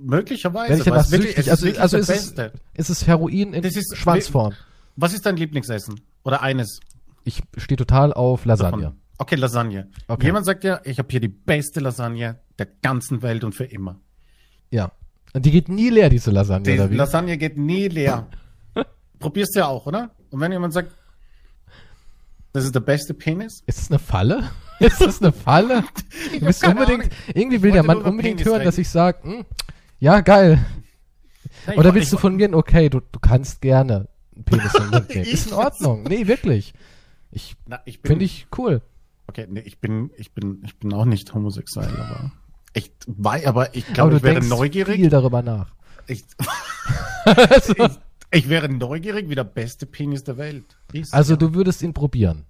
möglicherweise. 0.00 0.70
Wenn 0.70 0.78
ich 0.78 0.84
danach 0.84 1.04
es 1.04 1.10
wirklich, 1.10 1.34
süchtig, 1.34 1.46
es 1.46 1.50
also, 1.50 1.66
ist 1.66 1.78
also 1.80 1.96
ist 1.96 2.08
es, 2.08 2.16
Beste. 2.34 2.52
ist 2.74 2.88
es 2.90 3.06
Heroin 3.06 3.52
in 3.52 3.62
Das 3.62 3.74
ist- 3.74 3.96
Schwanzform? 3.96 4.54
Was 4.96 5.12
ist 5.12 5.26
dein 5.26 5.36
Lieblingsessen? 5.36 6.00
Oder 6.24 6.42
eines 6.42 6.78
Ich 7.24 7.42
stehe 7.56 7.76
total 7.76 8.12
auf 8.12 8.44
Lasagne. 8.44 8.82
davon? 8.82 8.98
Okay, 9.18 9.34
Lasagne. 9.34 9.88
Okay. 10.06 10.26
Jemand 10.26 10.46
sagt 10.46 10.62
ja, 10.62 10.80
ich 10.84 10.98
habe 10.98 11.08
hier 11.10 11.18
die 11.20 11.28
beste 11.28 11.80
Lasagne 11.80 12.38
der 12.58 12.66
ganzen 12.82 13.22
Welt 13.22 13.42
und 13.42 13.54
für 13.54 13.64
immer. 13.64 13.98
Ja. 14.70 14.92
Und 15.34 15.44
die 15.44 15.50
geht 15.50 15.68
nie 15.68 15.90
leer, 15.90 16.08
diese 16.08 16.30
Lasagne, 16.30 16.64
Die 16.64 16.78
oder 16.78 16.90
wie? 16.90 16.96
Lasagne 16.96 17.36
geht 17.38 17.56
nie 17.58 17.88
leer. 17.88 18.26
Probierst 19.18 19.54
du 19.54 19.60
ja 19.60 19.66
auch, 19.66 19.86
oder? 19.86 20.10
Und 20.30 20.40
wenn 20.40 20.52
jemand 20.52 20.72
sagt, 20.72 20.92
das 22.52 22.64
ist 22.64 22.74
der 22.74 22.80
beste 22.80 23.14
Penis, 23.14 23.62
Ist 23.66 23.78
das 23.78 23.90
eine 23.90 23.98
Falle? 23.98 24.50
Ist 24.80 25.00
das 25.00 25.20
eine 25.20 25.32
Falle? 25.32 25.84
Du 26.40 26.46
bist 26.46 26.66
unbedingt, 26.66 27.04
Ahnung. 27.04 27.16
irgendwie 27.34 27.62
will 27.62 27.72
der 27.72 27.82
Mann 27.82 27.98
unbedingt 28.02 28.38
Penis 28.38 28.46
hören, 28.52 28.64
dass 28.64 28.74
reden. 28.76 28.82
ich 28.82 28.88
sage, 28.88 29.44
ja, 30.00 30.20
geil. 30.20 30.64
Ja, 31.66 31.74
Oder 31.74 31.94
willst 31.94 32.12
du 32.12 32.16
von 32.18 32.36
mir, 32.36 32.52
okay, 32.54 32.88
du, 32.88 33.00
du 33.00 33.18
kannst 33.18 33.60
gerne 33.60 34.08
einen 34.34 34.44
Penis 34.44 34.74
in 34.74 34.82
den 34.82 34.90
Mund 34.90 35.08
nehmen. 35.10 35.24
Ist 35.24 35.48
in 35.48 35.52
Ordnung. 35.54 36.02
Nee, 36.04 36.26
wirklich. 36.26 36.74
Ich 37.30 37.56
ich 37.84 37.98
finde 38.02 38.24
ich 38.24 38.46
cool. 38.56 38.80
Okay, 39.26 39.46
nee, 39.48 39.60
ich 39.60 39.78
bin, 39.78 40.10
ich 40.16 40.32
bin, 40.32 40.62
ich 40.64 40.78
bin 40.78 40.92
auch 40.94 41.04
nicht 41.04 41.34
homosexuell, 41.34 41.90
aber 41.98 42.32
ich 42.74 42.92
weiß, 43.06 43.46
aber 43.46 43.74
ich 43.74 43.86
glaube, 43.92 44.10
du 44.12 44.16
ich 44.18 44.22
wäre 44.22 44.44
neugierig. 44.44 44.96
viel 44.96 45.10
darüber 45.10 45.42
nach. 45.42 45.74
Ich, 46.06 46.24
ich, 47.76 47.90
ich 48.30 48.48
wäre 48.48 48.68
neugierig 48.68 49.28
wie 49.28 49.34
der 49.34 49.44
beste 49.44 49.86
Penis 49.86 50.24
der 50.24 50.36
Welt. 50.36 50.76
Ist. 50.92 51.12
also 51.14 51.36
du 51.36 51.54
würdest 51.54 51.82
ihn 51.82 51.92
probieren. 51.94 52.44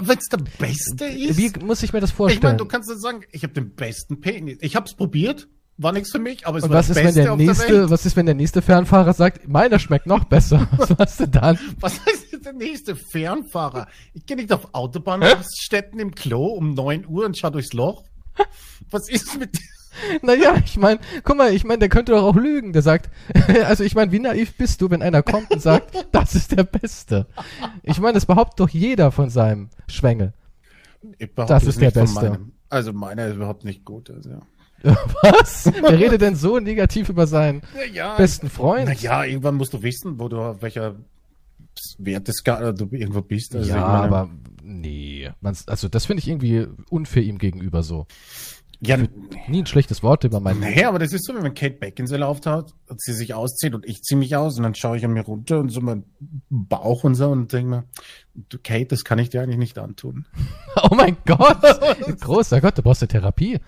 wenn 0.00 0.18
es 0.18 0.28
der 0.28 0.38
beste 0.58 1.06
ist. 1.06 1.36
Wie 1.36 1.52
muss 1.64 1.82
ich 1.82 1.92
mir 1.92 2.00
das 2.00 2.10
ich 2.10 2.16
vorstellen? 2.16 2.42
meine, 2.42 2.56
du 2.58 2.66
kannst 2.66 2.88
dann 2.90 2.98
sagen, 3.00 3.22
ich 3.32 3.42
habe 3.42 3.52
den 3.52 3.74
besten 3.74 4.20
Penis. 4.20 4.58
Ich 4.60 4.76
habe 4.76 4.86
es 4.86 4.94
probiert, 4.94 5.48
war 5.78 5.92
nichts 5.92 6.12
für 6.12 6.18
mich, 6.20 6.46
aber 6.46 6.58
es 6.58 6.64
Und 6.64 6.70
war 6.70 6.78
was 6.78 6.88
das 6.88 6.96
ist, 6.96 7.02
wenn 7.02 7.06
Beste 7.06 7.22
der 7.22 7.32
auf 7.32 7.38
der 7.38 7.46
nächste, 7.46 7.68
Welt. 7.80 7.90
was 7.90 8.06
ist, 8.06 8.16
wenn 8.16 8.26
der 8.26 8.34
nächste 8.34 8.62
Fernfahrer 8.62 9.12
sagt, 9.14 9.48
meiner 9.48 9.78
schmeckt 9.78 10.06
noch 10.06 10.24
besser? 10.24 10.68
Was 10.76 10.90
machst 10.96 11.20
du 11.20 11.26
dann? 11.28 11.58
Was 11.80 11.94
heißt 12.04 12.44
der 12.44 12.52
nächste 12.52 12.96
Fernfahrer? 12.96 13.86
Ich 14.14 14.26
gehe 14.26 14.36
nicht 14.36 14.52
auf 14.52 14.68
Autobahnraststätten 14.74 16.00
im 16.00 16.12
Klo 16.14 16.46
um 16.46 16.74
9 16.74 17.06
Uhr 17.06 17.24
und 17.24 17.38
schau 17.38 17.50
durchs 17.50 17.72
Loch. 17.72 18.04
Was 18.92 19.08
ist 19.08 19.38
mit 19.38 19.58
Naja, 20.22 20.54
ich 20.64 20.76
meine, 20.76 21.00
guck 21.24 21.36
mal, 21.36 21.52
ich 21.52 21.64
meine, 21.64 21.80
der 21.80 21.88
könnte 21.88 22.12
doch 22.12 22.22
auch 22.22 22.36
lügen. 22.36 22.72
Der 22.72 22.82
sagt, 22.82 23.10
also 23.66 23.84
ich 23.84 23.94
meine, 23.94 24.12
wie 24.12 24.18
naiv 24.18 24.54
bist 24.56 24.80
du, 24.80 24.90
wenn 24.90 25.02
einer 25.02 25.22
kommt 25.22 25.50
und 25.50 25.60
sagt, 25.60 26.06
das 26.12 26.34
ist 26.34 26.52
der 26.52 26.64
Beste? 26.64 27.26
Ich 27.82 28.00
meine, 28.00 28.14
das 28.14 28.26
behauptet 28.26 28.60
doch 28.60 28.68
jeder 28.68 29.12
von 29.12 29.30
seinem 29.30 29.68
Schwengel. 29.88 30.32
Ich 31.18 31.34
behaupte 31.34 31.54
Das 31.54 31.62
es 31.64 31.70
ist 31.70 31.80
der 31.80 31.90
Beste. 31.90 32.30
meinem. 32.30 32.52
Also 32.68 32.92
meiner 32.92 33.26
ist 33.26 33.36
überhaupt 33.36 33.64
nicht 33.64 33.84
gut. 33.84 34.10
Also. 34.10 34.30
Was? 34.82 35.70
Wer 35.80 35.98
redet 35.98 36.22
denn 36.22 36.34
so 36.36 36.58
negativ 36.58 37.08
über 37.08 37.26
seinen 37.26 37.62
Ja, 37.92 38.16
besten 38.16 38.48
Freund? 38.48 38.86
Naja, 38.86 39.24
irgendwann 39.24 39.56
musst 39.56 39.74
du 39.74 39.82
wissen, 39.82 40.18
wo 40.18 40.28
du 40.28 40.40
auf 40.40 40.62
welcher 40.62 40.96
Werteskala 41.98 42.72
du 42.72 42.88
irgendwo 42.90 43.22
bist. 43.22 43.54
Also 43.54 43.68
ja, 43.70 43.80
meine, 43.80 44.16
aber 44.16 44.30
nee. 44.62 45.30
Man's, 45.40 45.68
also 45.68 45.88
das 45.88 46.06
finde 46.06 46.20
ich 46.20 46.28
irgendwie 46.28 46.66
unfair 46.90 47.22
ihm 47.22 47.38
gegenüber 47.38 47.82
so. 47.82 48.06
Ja, 48.84 48.96
Nie 49.48 49.62
ein 49.62 49.66
schlechtes 49.66 50.02
Wort 50.02 50.24
über 50.24 50.40
meinen. 50.40 50.60
naja, 50.60 50.88
aber 50.88 50.98
das 50.98 51.12
ist 51.12 51.24
so, 51.24 51.34
wie 51.36 51.42
wenn 51.42 51.54
Kate 51.54 51.76
Beckinsale 51.76 52.26
auftaucht 52.26 52.74
und 52.88 53.00
sie 53.00 53.12
sich 53.12 53.32
auszieht 53.34 53.74
und 53.74 53.86
ich 53.86 54.02
ziehe 54.02 54.18
mich 54.18 54.34
aus 54.36 54.56
und 54.56 54.64
dann 54.64 54.74
schaue 54.74 54.96
ich 54.96 55.04
an 55.04 55.12
mir 55.12 55.22
runter 55.24 55.60
und 55.60 55.68
so 55.68 55.80
mein 55.80 56.04
Bauch 56.50 57.04
und 57.04 57.14
so 57.14 57.30
und 57.30 57.52
denke 57.52 57.70
mir, 57.70 57.84
du 58.34 58.58
Kate, 58.62 58.86
das 58.86 59.04
kann 59.04 59.18
ich 59.20 59.30
dir 59.30 59.40
eigentlich 59.42 59.58
nicht 59.58 59.78
antun. 59.78 60.26
Oh 60.90 60.94
mein 60.94 61.16
Gott! 61.26 61.60
Großer 62.20 62.60
Gott, 62.62 62.78
du 62.78 62.82
brauchst 62.82 63.02
eine 63.02 63.08
Therapie. 63.08 63.60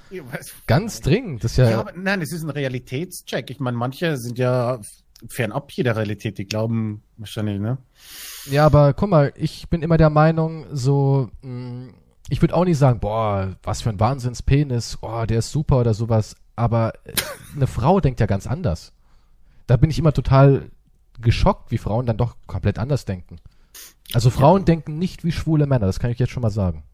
Ganz 0.66 1.00
dringend. 1.02 1.44
Das 1.44 1.52
ist 1.52 1.58
ja, 1.58 1.70
Ja, 1.70 1.80
aber 1.80 1.92
nein, 1.94 2.22
es 2.22 2.32
ist 2.32 2.42
ein 2.44 2.50
Realitätscheck. 2.50 3.50
Ich 3.50 3.60
meine, 3.60 3.76
manche 3.76 4.16
sind 4.16 4.38
ja 4.38 4.80
fernab 5.28 5.70
jeder 5.72 5.96
Realität, 5.96 6.38
die 6.38 6.46
glauben 6.46 7.02
wahrscheinlich, 7.18 7.60
ne? 7.60 7.76
Ja, 8.50 8.64
aber 8.66 8.94
guck 8.94 9.10
mal, 9.10 9.32
ich 9.36 9.68
bin 9.68 9.82
immer 9.82 9.98
der 9.98 10.08
Meinung, 10.10 10.66
so, 10.72 11.28
mh, 11.42 11.92
ich 12.28 12.40
würde 12.40 12.54
auch 12.54 12.64
nicht 12.64 12.78
sagen, 12.78 13.00
boah, 13.00 13.56
was 13.62 13.82
für 13.82 13.90
ein 13.90 14.00
Wahnsinnspenis, 14.00 14.96
boah, 14.96 15.26
der 15.26 15.40
ist 15.40 15.50
super 15.50 15.78
oder 15.80 15.94
sowas, 15.94 16.36
aber 16.56 16.94
äh, 17.04 17.12
eine 17.54 17.66
Frau 17.66 18.00
denkt 18.00 18.20
ja 18.20 18.26
ganz 18.26 18.46
anders. 18.46 18.92
Da 19.66 19.76
bin 19.76 19.90
ich 19.90 19.98
immer 19.98 20.12
total 20.12 20.70
geschockt, 21.20 21.70
wie 21.70 21.78
Frauen 21.78 22.06
dann 22.06 22.16
doch 22.16 22.36
komplett 22.46 22.78
anders 22.78 23.04
denken. 23.04 23.36
Also 24.12 24.30
Frauen 24.30 24.64
denken 24.64 24.98
nicht 24.98 25.24
wie 25.24 25.32
schwule 25.32 25.66
Männer, 25.66 25.86
das 25.86 25.98
kann 25.98 26.10
ich 26.10 26.18
jetzt 26.18 26.32
schon 26.32 26.42
mal 26.42 26.50
sagen. 26.50 26.84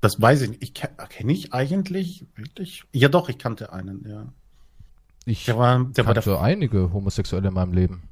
Das 0.00 0.20
weiß 0.20 0.42
ich 0.42 0.50
nicht. 0.50 0.62
Ich 0.62 0.74
kenne 0.74 0.94
kenn 1.08 1.28
ich 1.28 1.52
eigentlich 1.52 2.26
wirklich? 2.36 2.84
Ja, 2.92 3.08
doch, 3.08 3.28
ich 3.28 3.38
kannte 3.38 3.72
einen, 3.72 4.06
ja. 4.08 4.26
Ich 5.24 5.44
Der 5.46 5.58
war, 5.58 5.84
der 5.84 6.06
war 6.06 6.14
der 6.14 6.22
kannte 6.22 6.40
einige 6.40 6.92
Homosexuelle 6.92 7.48
in 7.48 7.54
meinem 7.54 7.72
Leben. 7.72 8.02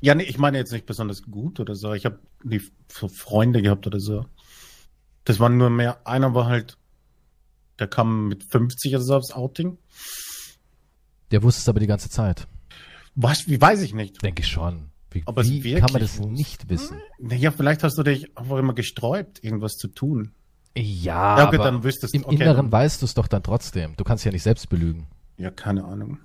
Ja, 0.00 0.14
nee, 0.14 0.22
ich 0.24 0.38
meine 0.38 0.58
jetzt 0.58 0.72
nicht 0.72 0.86
besonders 0.86 1.22
gut 1.22 1.58
oder 1.60 1.74
so. 1.74 1.92
Ich 1.92 2.04
habe 2.04 2.18
die 2.44 2.62
so 2.88 3.08
Freunde 3.08 3.62
gehabt 3.62 3.86
oder 3.86 3.98
so. 4.00 4.26
Das 5.24 5.40
waren 5.40 5.56
nur 5.58 5.70
mehr. 5.70 6.06
Einer 6.06 6.34
war 6.34 6.46
halt, 6.46 6.78
der 7.78 7.88
kam 7.88 8.28
mit 8.28 8.44
50 8.44 8.94
oder 8.94 9.02
so 9.04 9.16
aufs 9.16 9.32
Outing. 9.32 9.76
Der 11.30 11.42
wusste 11.42 11.60
es 11.60 11.68
aber 11.68 11.80
die 11.80 11.86
ganze 11.86 12.08
Zeit. 12.10 12.46
Was, 13.14 13.48
wie 13.48 13.60
weiß 13.60 13.82
ich 13.82 13.92
nicht. 13.92 14.22
Denke 14.22 14.42
ich 14.42 14.48
schon. 14.48 14.90
Wie, 15.10 15.22
Ob 15.26 15.36
er's 15.38 15.50
wie 15.50 15.74
kann 15.74 15.90
man 15.92 16.00
das 16.02 16.20
nicht 16.20 16.68
wissen? 16.68 16.98
Naja, 17.18 17.50
vielleicht 17.50 17.82
hast 17.82 17.96
du 17.98 18.02
dich 18.02 18.36
einfach 18.36 18.58
immer 18.58 18.74
gesträubt, 18.74 19.42
irgendwas 19.42 19.76
zu 19.76 19.88
tun. 19.88 20.32
Ja, 20.76 21.38
Ja, 21.38 21.44
gut, 21.46 21.54
aber 21.54 21.64
dann 21.64 21.82
wüsstest 21.82 22.14
im 22.14 22.24
okay, 22.24 22.36
Inneren 22.36 22.56
dann- 22.56 22.72
weißt 22.72 23.02
du 23.02 23.06
es 23.06 23.14
doch 23.14 23.26
dann 23.26 23.42
trotzdem. 23.42 23.96
Du 23.96 24.04
kannst 24.04 24.24
ja 24.24 24.30
nicht 24.32 24.42
selbst 24.42 24.68
belügen. 24.68 25.08
Ja, 25.38 25.50
keine 25.50 25.84
Ahnung. 25.84 26.18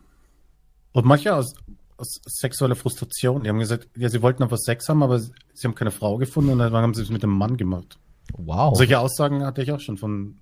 Und 0.92 1.06
manche 1.06 1.34
aus, 1.34 1.56
aus 1.98 2.20
sexueller 2.26 2.76
Frustration. 2.76 3.44
Die 3.44 3.50
haben 3.50 3.60
gesagt, 3.60 3.88
ja, 3.96 4.10
sie 4.10 4.22
wollten 4.22 4.44
einfach 4.44 4.58
Sex 4.58 4.90
haben, 4.90 5.04
aber 5.04 5.20
sie 5.20 5.34
haben 5.64 5.76
keine 5.76 5.92
Frau 5.92 6.18
gefunden 6.18 6.52
und 6.52 6.60
dann 6.60 6.74
haben 6.74 6.94
sie 6.94 7.02
es 7.02 7.10
mit 7.10 7.24
dem 7.24 7.32
Mann 7.32 7.58
gemacht. 7.58 7.98
Wow. 8.38 8.78
Solche 8.78 9.00
Aussagen 9.00 9.44
hatte 9.46 9.62
ich 9.62 9.72
auch 9.72 9.80
schon 9.80 9.98
von 9.98 10.38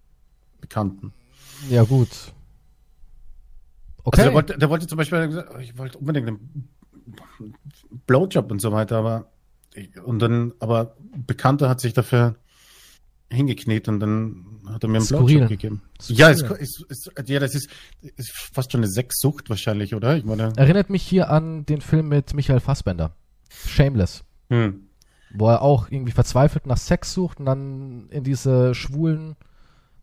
Bekannten. 0.60 1.14
Ja, 1.70 1.84
gut. 1.84 2.10
Okay. 4.04 4.22
Also 4.22 4.24
der, 4.24 4.34
wollte, 4.34 4.58
der 4.58 4.70
wollte 4.70 4.88
zum 4.88 4.98
Beispiel, 4.98 5.46
ich 5.60 5.78
wollte 5.78 5.98
unbedingt 5.98 6.28
einen 6.28 6.70
Blowjob 8.08 8.52
und 8.52 8.60
so 8.60 8.72
weiter, 8.72 8.98
aber 8.98 9.32
und 10.04 10.20
dann, 10.20 10.54
aber 10.60 10.96
Bekannter 11.16 11.70
hat 11.70 11.80
sich 11.80 11.94
dafür 11.94 12.36
hingekniet 13.32 13.88
und 13.88 14.00
dann 14.00 14.46
hat 14.68 14.84
er 14.84 14.90
mir 14.90 14.98
einen 14.98 15.06
Skurril. 15.06 15.38
Blowjob 15.38 15.50
gegeben. 15.50 15.82
Ja, 16.08 16.30
es, 16.30 16.42
es, 16.42 16.84
es, 16.90 17.10
ja, 17.28 17.40
das 17.40 17.56
ist, 17.56 17.70
ist 18.02 18.32
fast 18.32 18.72
schon 18.72 18.82
eine 18.82 18.92
Sexsucht 18.92 19.50
wahrscheinlich, 19.50 19.96
oder? 19.96 20.18
Ich 20.18 20.26
meine, 20.26 20.54
Erinnert 20.58 20.90
mich 20.90 21.04
hier 21.04 21.30
an 21.30 21.66
den 21.66 21.82
Film 21.82 22.10
mit 22.10 22.34
Michael 22.34 22.60
Fassbender. 22.60 23.16
Shameless. 23.50 24.24
hm. 24.50 24.88
Wo 25.34 25.48
er 25.48 25.62
auch 25.62 25.90
irgendwie 25.90 26.12
verzweifelt 26.12 26.68
nach 26.68 26.76
Sex 26.78 27.14
sucht 27.14 27.40
und 27.40 27.46
dann 27.46 28.10
in 28.10 28.26
diese 28.26 28.76
schwulen 28.76 29.38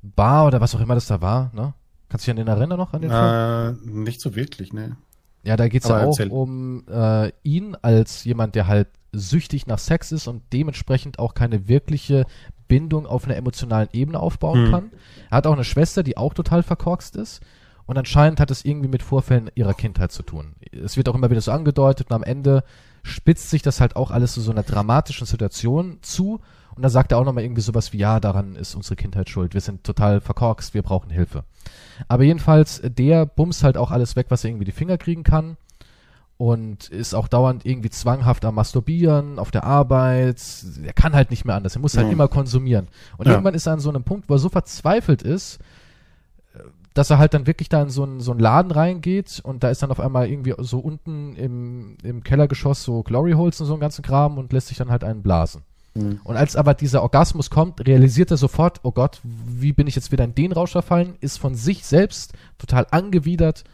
Bar 0.01 0.47
oder 0.47 0.63
was 0.63 0.75
auch 0.75 0.81
immer 0.81 0.95
das 0.95 1.07
da 1.07 1.21
war, 1.21 1.51
ne? 1.55 1.75
Kannst 2.09 2.27
du 2.27 2.31
dich 2.33 2.41
an 2.41 2.47
den 2.47 2.49
erinnern 2.49 2.79
noch, 2.79 2.95
an 2.95 3.03
den 3.03 3.11
Film? 3.11 3.93
äh, 3.95 4.03
nicht 4.05 4.23
so 4.23 4.35
wirklich, 4.35 4.73
ne? 4.73 4.97
Ja, 5.43 5.57
da 5.57 5.69
geht's 5.69 5.85
aber 5.87 6.01
ja 6.01 6.07
auch 6.07 6.19
erzähl. 6.19 6.31
um 6.31 6.85
äh, 6.89 7.31
ihn 7.43 7.77
als 7.83 8.25
jemand, 8.25 8.55
der 8.55 8.67
halt 8.69 8.89
süchtig 9.13 9.67
nach 9.67 9.79
Sex 9.79 10.13
ist 10.13 10.29
und 10.29 10.43
dementsprechend 10.53 11.19
auch 11.19 11.35
keine 11.35 11.69
wirkliche 11.69 12.25
Bindung 12.69 13.07
auf 13.07 13.25
einer 13.25 13.37
emotionalen 13.37 13.89
Ebene 13.93 14.21
aufbauen 14.21 14.67
Hm. 14.67 14.71
kann. 14.71 14.91
Er 15.31 15.39
hat 15.39 15.47
auch 15.47 15.53
eine 15.53 15.65
Schwester, 15.65 16.03
die 16.03 16.17
auch 16.17 16.35
total 16.35 16.63
verkorkst 16.63 17.17
ist. 17.17 17.41
Und 17.87 17.97
anscheinend 17.97 18.39
hat 18.39 18.51
es 18.51 18.67
irgendwie 18.67 18.89
mit 18.89 19.03
Vorfällen 19.03 19.51
ihrer 19.55 19.73
Kindheit 19.73 20.13
zu 20.13 20.23
tun. 20.23 20.55
Es 20.73 20.99
wird 20.99 21.09
auch 21.09 21.15
immer 21.15 21.31
wieder 21.31 21.41
so 21.41 21.53
angedeutet 21.53 22.11
und 22.11 22.15
am 22.17 22.23
Ende 22.23 22.63
spitzt 23.03 23.49
sich 23.49 23.63
das 23.63 23.81
halt 23.81 23.97
auch 23.97 24.11
alles 24.11 24.35
zu 24.35 24.43
so 24.43 24.51
einer 24.51 24.63
dramatischen 24.63 25.27
Situation 25.27 25.99
zu. 26.03 26.41
Und 26.77 26.83
dann 26.83 26.91
sagt 26.91 27.13
er 27.13 27.19
auch 27.19 27.25
nochmal 27.25 27.45
irgendwie 27.45 27.63
sowas 27.63 27.95
wie, 27.95 27.99
ja, 27.99 28.21
daran 28.21 28.57
ist 28.57 28.75
unsere 28.75 28.95
Kindheit 28.97 29.31
schuld. 29.31 29.55
Wir 29.55 29.63
sind 29.63 29.85
total 29.85 30.21
verkorkst, 30.21 30.75
wir 30.75 30.83
brauchen 30.83 31.09
Hilfe. 31.11 31.45
Aber 32.09 32.25
jedenfalls, 32.25 32.83
der 32.85 33.25
bumst 33.25 33.65
halt 33.65 33.79
auch 33.79 33.91
alles 33.91 34.17
weg, 34.17 34.27
was 34.29 34.45
er 34.45 34.51
irgendwie 34.51 34.67
die 34.67 34.73
Finger 34.73 34.99
kriegen 34.99 35.23
kann. 35.23 35.57
Und 36.39 36.89
ist 36.89 37.15
auch 37.15 37.27
dauernd 37.29 37.67
irgendwie 37.67 37.91
zwanghaft 37.91 38.45
am 38.45 38.55
Masturbieren, 38.55 39.39
auf 39.41 39.51
der 39.51 39.65
Arbeit. 39.65 40.41
Er 40.85 40.93
kann 40.93 41.13
halt 41.13 41.31
nicht 41.31 41.45
mehr 41.45 41.57
anders. 41.57 41.75
Er 41.75 41.81
muss 41.81 41.97
halt 41.97 42.07
Ja. 42.07 42.13
immer 42.13 42.29
konsumieren. 42.29 42.87
Und 43.17 43.27
Ja. 43.27 43.33
irgendwann 43.33 43.55
ist 43.55 43.67
er 43.67 43.73
an 43.73 43.81
so 43.81 43.89
einem 43.91 44.05
Punkt, 44.05 44.29
wo 44.29 44.35
er 44.35 44.39
so 44.39 44.49
verzweifelt 44.49 45.23
ist, 45.23 45.59
dass 46.95 47.11
er 47.11 47.19
halt 47.19 47.35
dann 47.35 47.47
wirklich 47.47 47.69
da 47.69 47.83
in 47.83 47.91
so 47.91 48.05
einen, 48.05 48.21
so 48.21 48.31
einen 48.31 48.41
Laden 48.41 48.71
reingeht 48.71 49.41
und 49.45 49.63
da 49.63 49.71
ist 49.71 49.83
dann 49.83 49.91
auf 49.91 50.01
einmal 50.01 50.29
irgendwie 50.29 50.55
so 50.59 50.79
unten 50.79 51.35
im, 51.37 51.97
im 52.03 52.23
Kellergeschoss 52.23 52.83
so 52.83 53.03
Glory 53.03 53.33
Holes 53.33 53.61
und 53.61 53.67
so 53.67 53.75
einen 53.75 53.81
ganzen 53.81 54.03
Kram 54.03 54.39
und 54.39 54.53
lässt 54.53 54.69
sich 54.69 54.79
dann 54.79 54.91
halt 54.91 55.05
einen 55.05 55.23
blasen. 55.23 55.63
Mhm. 55.95 56.21
Und 56.25 56.37
als 56.37 56.57
aber 56.57 56.75
dieser 56.75 57.03
Orgasmus 57.03 57.51
kommt, 57.51 57.87
realisiert 57.87 58.31
er 58.31 58.37
sofort, 58.37 58.81
oh 58.85 58.93
Gott, 58.93 59.21
wie 59.25 59.73
bin 59.73 59.87
ich 59.87 59.95
jetzt 59.97 60.13
wieder 60.13 60.25
in 60.25 60.35
den 60.35 60.53
Rausch 60.53 60.73
verfallen, 60.73 61.17
ist 61.21 61.39
von 61.39 61.55
sich 61.55 61.85
selbst 61.85 62.33
total 62.59 62.87
angewidert 62.91 63.65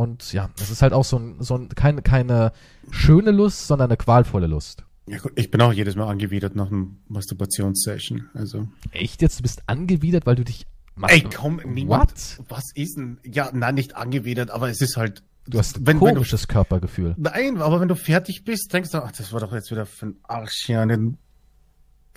und 0.00 0.32
ja, 0.32 0.50
es 0.60 0.70
ist 0.70 0.82
halt 0.82 0.92
auch 0.92 1.04
so 1.04 1.18
ein, 1.18 1.36
so 1.40 1.56
ein 1.56 1.68
keine, 1.68 2.02
keine 2.02 2.52
schöne 2.90 3.30
Lust, 3.30 3.66
sondern 3.66 3.90
eine 3.90 3.96
qualvolle 3.96 4.46
Lust. 4.46 4.84
Ja, 5.06 5.18
gut, 5.18 5.32
ich 5.34 5.50
bin 5.50 5.60
auch 5.60 5.72
jedes 5.72 5.96
Mal 5.96 6.08
angewidert 6.08 6.56
nach 6.56 6.68
einem 6.68 6.98
Masturbationssession. 7.08 8.30
Also. 8.34 8.68
Echt 8.92 9.22
jetzt? 9.22 9.38
Du 9.38 9.42
bist 9.42 9.62
angewidert, 9.66 10.26
weil 10.26 10.36
du 10.36 10.44
dich 10.44 10.66
Ey, 11.02 11.22
komm, 11.22 11.60
niemand. 11.64 12.38
What? 12.38 12.50
Was 12.50 12.64
ist 12.74 12.96
denn? 12.96 13.18
Ja, 13.24 13.50
nein, 13.52 13.74
nicht 13.74 13.96
angewidert, 13.96 14.50
aber 14.50 14.68
es 14.68 14.80
ist 14.80 14.96
halt. 14.96 15.22
Du 15.46 15.58
hast 15.58 15.76
ein 15.78 15.86
wenn, 15.86 16.00
wenn 16.00 16.08
du, 16.08 16.14
komisches 16.14 16.46
Körpergefühl. 16.46 17.14
Nein, 17.16 17.60
aber 17.62 17.80
wenn 17.80 17.88
du 17.88 17.96
fertig 17.96 18.44
bist, 18.44 18.72
denkst 18.72 18.90
du, 18.90 18.98
ach, 18.98 19.12
das 19.12 19.32
war 19.32 19.40
doch 19.40 19.52
jetzt 19.52 19.70
wieder 19.70 19.86
für 19.86 20.06
ein 20.06 20.16
Arsch 20.24 20.62
hier. 20.66 20.84
Den, 20.86 21.16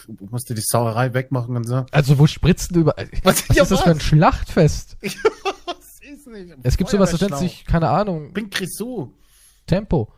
du 0.07 0.25
musst 0.29 0.49
dir 0.49 0.55
die 0.55 0.63
Sauerei 0.63 1.13
wegmachen 1.13 1.55
und 1.55 1.63
so. 1.63 1.85
Also 1.91 2.19
wo 2.19 2.27
spritzt 2.27 2.75
du 2.75 2.81
über... 2.81 2.93
Was- 3.23 3.47
Was 3.49 3.55
ja, 3.55 3.63
ist 3.63 3.71
das 3.71 3.81
für 3.81 3.91
ein? 3.91 3.99
Schlachtfest? 3.99 4.97
Ist 6.13 6.27
nicht? 6.27 6.55
Es 6.63 6.77
gibt 6.77 6.89
sowas, 6.89 7.11
das 7.11 7.21
nennt 7.21 7.37
sich, 7.37 7.65
keine 7.65 7.89
Ahnung, 7.89 8.33
Bin 8.33 8.49
Grisou. 8.49 9.13
Tempo. 9.65 10.11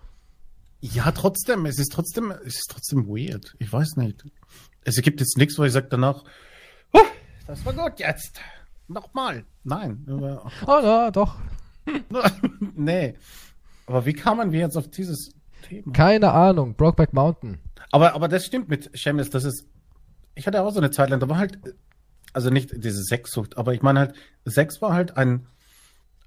Ja, 0.82 1.12
trotzdem, 1.12 1.66
es 1.66 1.80
ist 1.80 1.92
trotzdem, 1.92 2.32
es 2.32 2.56
ist 2.56 2.70
trotzdem 2.70 3.08
weird. 3.08 3.56
Ich 3.60 3.72
weiß 3.72 3.96
nicht. 3.98 4.24
Es 4.84 5.02
gibt 5.02 5.20
jetzt 5.20 5.38
nichts, 5.38 5.58
wo 5.58 5.64
ich 5.64 5.72
sage 5.72 5.88
danach, 5.90 6.24
"Huh, 6.94 7.00
das 7.48 7.66
war 7.66 7.74
gut 7.74 8.00
jetzt. 8.00 8.40
Nochmal. 8.88 9.46
Nein. 9.64 10.06
Oh 10.68 10.80
ja, 10.82 11.10
doch. 11.12 11.38
nee. 12.76 13.16
Aber 13.88 14.06
wie 14.06 14.14
kamen 14.14 14.52
wir 14.52 14.60
jetzt 14.60 14.78
auf 14.78 14.90
dieses 14.90 15.30
Thema? 15.64 15.92
Keine 15.94 16.32
Ahnung. 16.32 16.76
Brokeback 16.76 17.14
Mountain. 17.14 17.60
Aber, 17.92 18.14
aber 18.14 18.28
das 18.28 18.46
stimmt 18.46 18.70
mit 18.70 18.90
Shameless, 18.98 19.30
das 19.30 19.46
ist, 19.46 19.66
ich 20.36 20.46
hatte 20.48 20.62
auch 20.62 20.72
so 20.72 20.80
eine 20.80 20.92
Zeit 20.92 21.10
lang, 21.10 21.20
da 21.20 21.30
war 21.30 21.38
halt, 21.38 21.60
also 22.34 22.50
nicht 22.50 22.72
diese 22.84 23.04
Sexsucht, 23.04 23.58
aber 23.58 23.74
ich 23.74 23.82
meine 23.82 24.00
halt, 24.00 24.16
Sex 24.46 24.82
war 24.82 24.94
halt 24.94 25.18
ein, 25.18 25.48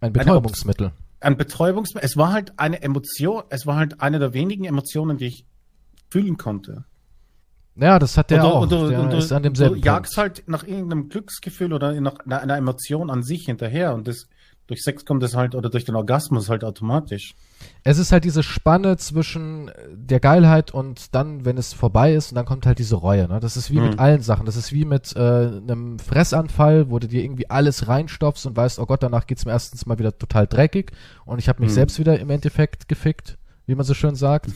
Ein 0.00 0.12
Betäubungsmittel. 0.12 0.92
ein 1.20 1.36
Betäubungs, 1.36 1.90
es 2.00 2.16
war 2.16 2.32
halt 2.32 2.58
eine 2.58 2.82
Emotion, 2.82 3.42
es 3.50 3.66
war 3.66 3.76
halt 3.76 4.00
eine 4.00 4.18
der 4.18 4.32
wenigen 4.32 4.64
Emotionen, 4.64 5.18
die 5.18 5.26
ich 5.26 5.46
fühlen 6.10 6.36
konnte. 6.36 6.84
Ja, 7.74 7.98
das 7.98 8.16
hat 8.16 8.30
der 8.30 8.40
du, 8.40 8.46
auch. 8.46 8.68
du, 8.68 8.88
der 8.88 9.02
du, 9.04 9.16
ist 9.16 9.32
an 9.32 9.42
du 9.42 9.48
demselben 9.50 9.76
jagst 9.76 10.14
Punkt. 10.14 10.38
halt 10.38 10.48
nach 10.48 10.64
irgendeinem 10.64 11.08
Glücksgefühl 11.08 11.72
oder 11.72 12.00
nach 12.00 12.18
einer 12.26 12.56
Emotion 12.56 13.10
an 13.10 13.22
sich 13.22 13.44
hinterher 13.44 13.94
und 13.94 14.08
das, 14.08 14.28
durch 14.68 14.82
Sex 14.84 15.04
kommt 15.04 15.22
es 15.24 15.34
halt, 15.34 15.54
oder 15.56 15.68
durch 15.70 15.84
den 15.84 15.96
Orgasmus 15.96 16.48
halt 16.48 16.62
automatisch. 16.62 17.34
Es 17.82 17.98
ist 17.98 18.12
halt 18.12 18.22
diese 18.24 18.42
Spanne 18.44 18.96
zwischen 18.98 19.70
der 19.92 20.20
Geilheit 20.20 20.70
und 20.72 21.14
dann, 21.14 21.44
wenn 21.44 21.58
es 21.58 21.72
vorbei 21.72 22.12
ist, 22.14 22.30
und 22.30 22.36
dann 22.36 22.44
kommt 22.44 22.66
halt 22.66 22.78
diese 22.78 22.94
Reue. 22.96 23.26
Ne? 23.26 23.40
Das 23.40 23.56
ist 23.56 23.70
wie 23.72 23.78
Mhm. 23.80 23.88
mit 23.88 23.98
allen 23.98 24.20
Sachen. 24.20 24.46
Das 24.46 24.54
ist 24.56 24.72
wie 24.72 24.84
mit 24.84 25.16
äh, 25.16 25.18
einem 25.20 25.98
Fressanfall, 25.98 26.90
wo 26.90 26.98
du 27.00 27.08
dir 27.08 27.24
irgendwie 27.24 27.50
alles 27.50 27.88
reinstopfst 27.88 28.46
und 28.46 28.56
weißt, 28.56 28.78
oh 28.78 28.86
Gott, 28.86 29.02
danach 29.02 29.26
geht's 29.26 29.44
mir 29.44 29.52
erstens 29.52 29.86
mal 29.86 29.98
wieder 29.98 30.16
total 30.16 30.46
dreckig 30.46 30.92
und 31.24 31.38
ich 31.40 31.48
habe 31.48 31.60
mich 31.62 31.70
Mhm. 31.70 31.74
selbst 31.74 31.98
wieder 31.98 32.20
im 32.20 32.30
Endeffekt 32.30 32.88
gefickt, 32.88 33.38
wie 33.66 33.74
man 33.74 33.84
so 33.84 33.94
schön 33.94 34.14
sagt. 34.14 34.50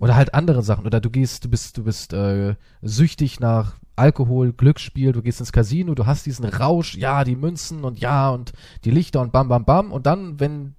Oder 0.00 0.16
halt 0.16 0.32
andere 0.32 0.62
Sachen. 0.62 0.86
Oder 0.86 1.00
du 1.00 1.10
gehst, 1.10 1.44
du 1.44 1.50
bist, 1.50 1.76
du 1.76 1.84
bist 1.84 2.14
äh, 2.14 2.54
süchtig 2.80 3.38
nach 3.40 3.74
Alkohol, 3.96 4.52
Glücksspiel, 4.52 5.12
du 5.12 5.22
gehst 5.22 5.40
ins 5.40 5.52
Casino, 5.52 5.94
du 5.94 6.06
hast 6.06 6.26
diesen 6.26 6.44
Rausch, 6.46 6.96
ja, 6.96 7.24
die 7.24 7.36
Münzen 7.36 7.84
und 7.84 7.98
ja 7.98 8.30
und 8.30 8.52
die 8.84 8.90
Lichter 8.90 9.20
und 9.20 9.32
bam, 9.32 9.48
bam, 9.48 9.64
bam. 9.64 9.92
Und 9.92 10.06
dann, 10.06 10.40
wenn 10.40 10.74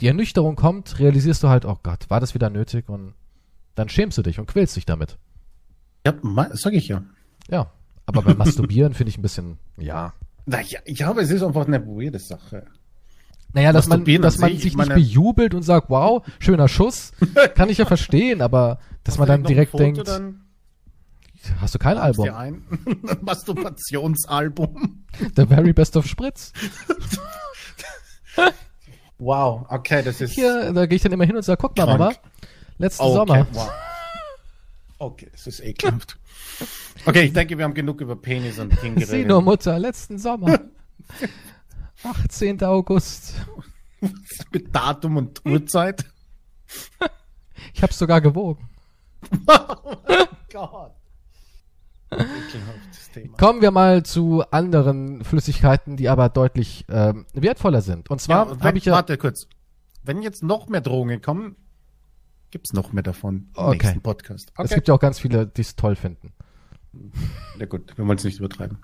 die 0.00 0.06
Ernüchterung 0.06 0.56
kommt, 0.56 0.98
realisierst 0.98 1.42
du 1.42 1.48
halt, 1.48 1.64
oh 1.64 1.78
Gott, 1.82 2.08
war 2.08 2.20
das 2.20 2.34
wieder 2.34 2.50
nötig? 2.50 2.88
Und 2.88 3.14
dann 3.74 3.88
schämst 3.88 4.16
du 4.18 4.22
dich 4.22 4.38
und 4.38 4.46
quälst 4.46 4.76
dich 4.76 4.86
damit. 4.86 5.18
Ja, 6.06 6.14
sag 6.52 6.72
ich 6.72 6.88
ja. 6.88 7.02
Ja. 7.48 7.70
Aber 8.06 8.22
beim 8.22 8.38
Masturbieren 8.38 8.94
finde 8.94 9.10
ich 9.10 9.18
ein 9.18 9.22
bisschen, 9.22 9.58
ja. 9.76 10.14
Naja, 10.46 10.80
ich 10.84 10.98
glaube, 10.98 11.20
es 11.20 11.30
ist 11.30 11.42
einfach 11.42 11.66
eine 11.66 11.86
weirde 11.86 12.18
Sache. 12.18 12.66
Naja, 13.52 13.72
dass 13.72 13.88
man, 13.88 14.04
dass 14.04 14.36
an 14.36 14.40
man 14.40 14.50
sich, 14.50 14.62
sich 14.62 14.72
ich 14.72 14.78
nicht 14.78 14.94
bejubelt 14.94 15.54
und 15.54 15.62
sagt, 15.62 15.90
wow, 15.90 16.24
schöner 16.38 16.68
Schuss, 16.68 17.12
kann 17.54 17.68
ich 17.68 17.78
ja 17.78 17.84
verstehen, 17.84 18.42
aber 18.42 18.78
dass 19.04 19.18
man 19.18 19.28
dann 19.28 19.44
direkt 19.44 19.78
denkt, 19.78 20.06
dann 20.06 20.40
hast 21.60 21.74
du 21.74 21.78
kein 21.78 21.94
gibst 21.94 22.04
Album? 22.04 22.24
dir 22.24 22.36
ein 22.36 22.66
Masturbationsalbum. 23.22 25.04
The 25.36 25.46
very 25.46 25.72
best 25.72 25.96
of 25.96 26.06
Spritz. 26.06 26.52
Wow, 29.18 29.66
okay, 29.68 30.02
das 30.02 30.20
ist 30.20 30.32
Hier, 30.32 30.72
da 30.72 30.86
gehe 30.86 30.96
ich 30.96 31.02
dann 31.02 31.12
immer 31.12 31.24
hin 31.26 31.36
und 31.36 31.42
sage, 31.42 31.58
guck 31.60 31.76
mal, 31.76 31.84
Krank. 31.84 31.98
Mama, 31.98 32.14
letzten 32.78 33.02
okay, 33.02 33.14
Sommer. 33.14 33.46
Wow. 33.52 33.70
Okay, 34.98 35.28
das 35.32 35.46
ist 35.46 35.60
ekelhaft. 35.60 36.18
Okay, 37.06 37.22
ich 37.24 37.32
denke, 37.32 37.56
wir 37.56 37.64
haben 37.64 37.74
genug 37.74 38.00
über 38.00 38.16
Penis 38.16 38.58
und 38.58 38.70
Ding 38.82 38.98
Sieh 38.98 39.04
geredet. 39.06 39.28
nur, 39.28 39.42
Mutter, 39.42 39.78
letzten 39.78 40.18
Sommer. 40.18 40.60
18. 42.02 42.62
August. 42.62 43.34
Mit 44.52 44.74
Datum 44.74 45.16
und 45.18 45.44
Uhrzeit. 45.44 46.04
Ich 47.74 47.82
hab's 47.82 47.98
sogar 47.98 48.20
gewogen. 48.20 48.68
Gott. 50.52 50.52
Ekelhaftes 50.52 50.52
Thema. 50.52 50.99
Kommen 53.38 53.60
wir 53.60 53.70
mal 53.70 54.02
zu 54.04 54.42
anderen 54.50 55.24
Flüssigkeiten, 55.24 55.96
die 55.96 56.08
aber 56.08 56.28
deutlich 56.28 56.84
ähm, 56.88 57.26
wertvoller 57.32 57.82
sind. 57.82 58.10
Und 58.10 58.20
zwar 58.20 58.50
Ja, 58.52 58.60
habe 58.60 58.78
ich 58.78 58.84
ja. 58.84 58.92
Warte 58.92 59.16
kurz. 59.18 59.48
Wenn 60.02 60.22
jetzt 60.22 60.42
noch 60.42 60.68
mehr 60.68 60.80
Drohungen 60.80 61.20
kommen, 61.20 61.56
gibt's 62.50 62.72
noch 62.72 62.92
mehr 62.92 63.02
davon 63.02 63.34
im 63.36 63.48
Okay. 63.54 63.76
nächsten 63.78 64.00
Podcast. 64.00 64.52
Es 64.58 64.70
gibt 64.72 64.88
ja 64.88 64.94
auch 64.94 65.00
ganz 65.00 65.18
viele, 65.18 65.46
die 65.46 65.60
es 65.60 65.76
toll 65.76 65.96
finden. 65.96 66.32
ja 67.58 67.66
gut, 67.66 67.96
wir 67.96 68.06
wollen 68.06 68.18
es 68.18 68.24
nicht 68.24 68.38
übertreiben. 68.38 68.78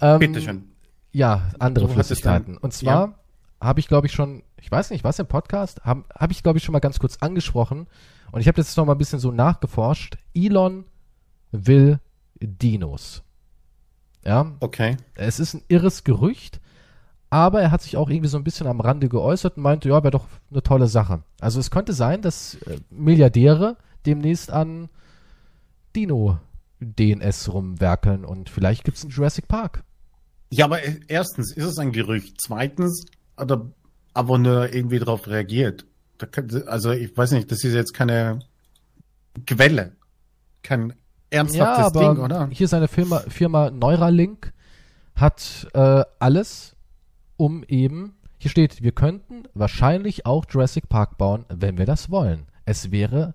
Ähm, 0.00 0.18
Bitteschön. 0.18 0.64
Ja, 1.12 1.50
andere 1.58 1.88
Flüssigkeiten. 1.88 2.56
Und 2.58 2.72
zwar 2.72 3.18
habe 3.60 3.80
ich, 3.80 3.88
glaube 3.88 4.06
ich, 4.06 4.12
schon, 4.12 4.42
ich 4.60 4.70
weiß 4.70 4.90
nicht, 4.90 5.04
was 5.04 5.18
im 5.18 5.26
Podcast, 5.26 5.82
habe 5.84 6.04
hab 6.14 6.30
ich, 6.30 6.42
glaube 6.42 6.58
ich, 6.58 6.64
schon 6.64 6.72
mal 6.72 6.80
ganz 6.80 6.98
kurz 6.98 7.18
angesprochen. 7.18 7.86
Und 8.32 8.40
ich 8.40 8.48
habe 8.48 8.60
jetzt 8.60 8.76
noch 8.76 8.84
mal 8.84 8.92
ein 8.92 8.98
bisschen 8.98 9.18
so 9.20 9.30
nachgeforscht. 9.30 10.16
Elon 10.34 10.84
will 11.54 12.00
Dinos. 12.40 13.22
Ja, 14.24 14.52
Okay. 14.60 14.96
es 15.14 15.38
ist 15.38 15.54
ein 15.54 15.62
irres 15.68 16.02
Gerücht, 16.04 16.60
aber 17.30 17.60
er 17.60 17.70
hat 17.70 17.82
sich 17.82 17.96
auch 17.96 18.08
irgendwie 18.08 18.28
so 18.28 18.38
ein 18.38 18.44
bisschen 18.44 18.66
am 18.66 18.80
Rande 18.80 19.08
geäußert 19.08 19.56
und 19.56 19.62
meinte, 19.62 19.88
ja, 19.88 20.02
wäre 20.02 20.10
doch 20.10 20.26
eine 20.50 20.62
tolle 20.62 20.88
Sache. 20.88 21.22
Also 21.40 21.60
es 21.60 21.70
könnte 21.70 21.92
sein, 21.92 22.22
dass 22.22 22.54
äh, 22.66 22.78
Milliardäre 22.90 23.76
demnächst 24.06 24.50
an 24.50 24.88
Dino-DNS 25.94 27.52
rumwerkeln 27.52 28.24
und 28.24 28.50
vielleicht 28.50 28.84
gibt 28.84 28.96
es 28.96 29.04
einen 29.04 29.12
Jurassic 29.12 29.48
Park. 29.48 29.84
Ja, 30.50 30.66
aber 30.66 30.82
äh, 30.82 31.00
erstens 31.08 31.52
ist 31.52 31.64
es 31.64 31.78
ein 31.78 31.92
Gerücht. 31.92 32.36
Zweitens 32.40 33.04
hat 33.36 33.50
der 33.50 33.66
Abonneur 34.12 34.72
irgendwie 34.72 34.98
darauf 34.98 35.26
reagiert. 35.26 35.86
Also 36.66 36.92
ich 36.92 37.16
weiß 37.16 37.32
nicht, 37.32 37.50
das 37.50 37.64
ist 37.64 37.74
jetzt 37.74 37.92
keine 37.92 38.38
Quelle. 39.46 39.96
Kein 40.62 40.94
ernsthaftes 41.34 42.00
ja, 42.00 42.12
Ding, 42.12 42.22
oder? 42.22 42.48
Hier 42.50 42.68
seine 42.68 42.88
Firma, 42.88 43.18
Firma 43.28 43.70
Neuralink 43.70 44.52
hat 45.14 45.68
äh, 45.74 46.04
alles, 46.18 46.76
um 47.36 47.64
eben, 47.64 48.16
hier 48.38 48.50
steht, 48.50 48.82
wir 48.82 48.92
könnten 48.92 49.44
wahrscheinlich 49.54 50.26
auch 50.26 50.44
Jurassic 50.48 50.88
Park 50.88 51.18
bauen, 51.18 51.44
wenn 51.48 51.78
wir 51.78 51.86
das 51.86 52.10
wollen. 52.10 52.46
Es 52.64 52.90
wäre 52.90 53.34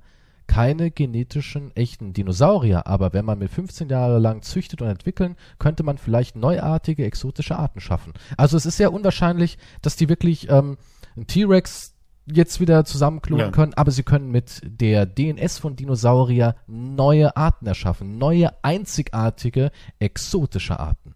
keine 0.49 0.89
genetischen 0.89 1.75
echten 1.75 2.11
Dinosaurier, 2.11 2.87
aber 2.87 3.13
wenn 3.13 3.23
man 3.23 3.37
mit 3.37 3.51
15 3.51 3.87
Jahre 3.89 4.17
lang 4.17 4.41
züchtet 4.41 4.81
und 4.81 4.87
entwickeln, 4.87 5.35
könnte 5.59 5.83
man 5.83 5.99
vielleicht 5.99 6.35
neuartige, 6.35 7.05
exotische 7.05 7.57
Arten 7.57 7.79
schaffen. 7.79 8.13
Also 8.35 8.57
es 8.57 8.65
ist 8.65 8.77
sehr 8.77 8.91
unwahrscheinlich, 8.91 9.59
dass 9.83 9.95
die 9.95 10.09
wirklich 10.09 10.49
ähm, 10.49 10.77
einen 11.15 11.27
T-Rex 11.27 11.93
jetzt 12.25 12.59
wieder 12.59 12.85
zusammenklonen 12.85 13.47
Ja. 13.47 13.51
können, 13.51 13.73
aber 13.73 13.91
sie 13.91 14.03
können 14.03 14.29
mit 14.31 14.61
der 14.63 15.05
DNS 15.05 15.57
von 15.57 15.75
Dinosaurier 15.75 16.55
neue 16.67 17.35
Arten 17.35 17.65
erschaffen, 17.67 18.17
neue, 18.17 18.51
einzigartige, 18.63 19.71
exotische 19.99 20.79
Arten. 20.79 21.15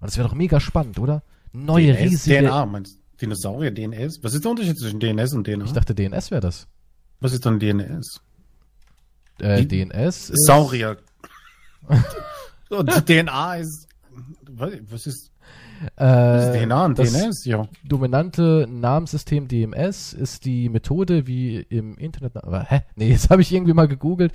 Und 0.00 0.08
das 0.08 0.16
wäre 0.18 0.28
doch 0.28 0.34
mega 0.34 0.60
spannend, 0.60 0.98
oder? 0.98 1.22
Neue, 1.52 1.94
DNS, 1.94 2.00
riesige... 2.10 2.38
DNA, 2.42 2.66
meinst 2.66 2.94
du? 2.96 3.00
Dinosaurier, 3.26 3.70
DNS? 3.70 4.22
Was 4.22 4.34
ist 4.34 4.44
der 4.44 4.50
Unterschied 4.50 4.78
zwischen 4.78 5.00
DNS 5.00 5.32
und 5.32 5.44
DNA? 5.46 5.64
Ich 5.64 5.72
dachte, 5.72 5.94
DNS 5.94 6.30
wäre 6.30 6.42
das. 6.42 6.66
Was 7.20 7.32
ist 7.32 7.46
dann 7.46 7.58
DNS? 7.58 8.20
Äh, 9.40 9.64
Die- 9.64 9.68
DNS 9.84 10.30
ist... 10.30 10.46
Saurier. 10.46 10.98
und 12.68 13.06
DNA 13.06 13.56
ist. 13.56 13.88
Was 14.48 15.06
ist, 15.06 15.30
Äh, 15.96 16.64
DNA 16.64 16.84
und 16.86 16.98
DNS? 16.98 17.44
Ja. 17.44 17.68
dominante 17.84 18.66
Namenssystem 18.68 19.46
DMS 19.48 20.12
ist 20.12 20.44
die 20.44 20.68
Methode, 20.68 21.26
wie 21.26 21.56
im 21.58 21.96
Internet. 21.98 22.36
Aber, 22.36 22.62
hä? 22.64 22.82
Nee, 22.94 23.10
jetzt 23.10 23.30
habe 23.30 23.42
ich 23.42 23.52
irgendwie 23.52 23.72
mal 23.74 23.88
gegoogelt. 23.88 24.32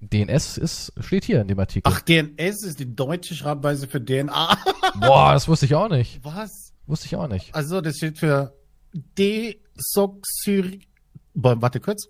DNS 0.00 0.58
ist, 0.58 0.92
steht 1.00 1.24
hier 1.24 1.40
in 1.40 1.48
dem 1.48 1.58
Artikel. 1.58 1.90
Ach, 1.90 2.00
DNS 2.00 2.62
ist 2.64 2.78
die 2.80 2.94
deutsche 2.94 3.34
Schreibweise 3.34 3.86
für 3.88 4.04
DNA. 4.04 4.58
Boah, 5.00 5.32
das 5.32 5.48
wusste 5.48 5.64
ich 5.66 5.74
auch 5.74 5.88
nicht. 5.88 6.20
Was? 6.22 6.72
Wusste 6.86 7.06
ich 7.06 7.16
auch 7.16 7.28
nicht. 7.28 7.54
Also, 7.54 7.80
das 7.80 7.96
steht 7.96 8.18
für 8.18 8.52
Desoxyri... 9.18 10.80
Boah, 11.34 11.60
Warte 11.62 11.80
kurz. 11.80 12.06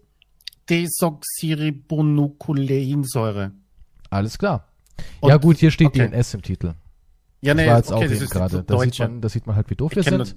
Desoxyribonukleinsäure. 0.69 3.53
Alles 4.11 4.39
klar. 4.39 4.69
Und- 5.21 5.31
ja 5.31 5.37
gut, 5.37 5.59
hier 5.59 5.71
steht 5.71 5.89
okay. 5.89 6.09
DNS 6.09 6.35
im 6.35 6.43
Titel. 6.43 6.73
Ja, 7.45 7.55
Das 7.55 7.67
war 7.67 7.77
jetzt 7.77 7.93
auch 7.93 7.97
okay, 7.99 8.13
ist 8.15 8.31
gerade. 8.31 8.63
Da 8.63 8.79
sieht, 8.81 8.99
man, 8.99 9.21
da 9.21 9.29
sieht 9.29 9.47
man 9.47 9.57
halt, 9.57 9.69
wie 9.71 9.75
doof 9.75 9.93
Ich 9.93 9.97
wir 9.97 10.03
sind. 10.05 10.19
das- 10.19 10.35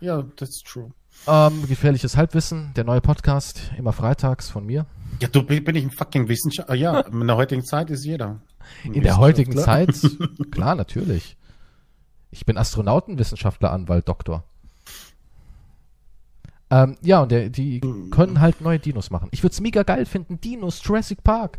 Ja, 0.00 0.24
ist 0.40 0.64
true. 0.66 0.90
Ähm, 1.26 1.66
gefährliches 1.66 2.16
Halbwissen, 2.16 2.72
der 2.76 2.84
neue 2.84 3.00
Podcast, 3.00 3.72
immer 3.78 3.92
freitags 3.92 4.48
von 4.50 4.64
mir. 4.66 4.86
Ja, 5.20 5.28
du 5.28 5.42
bin 5.42 5.74
ich 5.74 5.84
ein 5.84 5.90
fucking 5.90 6.28
Wissenschaftler. 6.28 6.74
Ja, 6.74 7.00
in 7.00 7.26
der 7.26 7.36
heutigen 7.36 7.64
Zeit 7.64 7.90
ist 7.90 8.04
jeder. 8.04 8.40
In 8.84 9.02
der 9.02 9.16
heutigen. 9.16 9.56
Zeit, 9.56 9.94
klar, 10.50 10.74
natürlich. 10.74 11.36
Ich 12.30 12.44
bin 12.44 12.58
Astronautenwissenschaftler, 12.58 13.70
Anwalt, 13.72 14.08
Doktor. 14.08 14.44
Ähm, 16.70 16.96
ja, 17.02 17.22
und 17.22 17.30
der, 17.30 17.48
die 17.48 17.80
können 18.10 18.40
halt 18.40 18.60
neue 18.60 18.78
Dinos 18.78 19.10
machen. 19.10 19.28
Ich 19.30 19.42
würde 19.42 19.52
es 19.52 19.60
mega 19.60 19.84
geil 19.84 20.04
finden, 20.04 20.40
Dinos, 20.40 20.80
Jurassic 20.84 21.22
Park. 21.22 21.58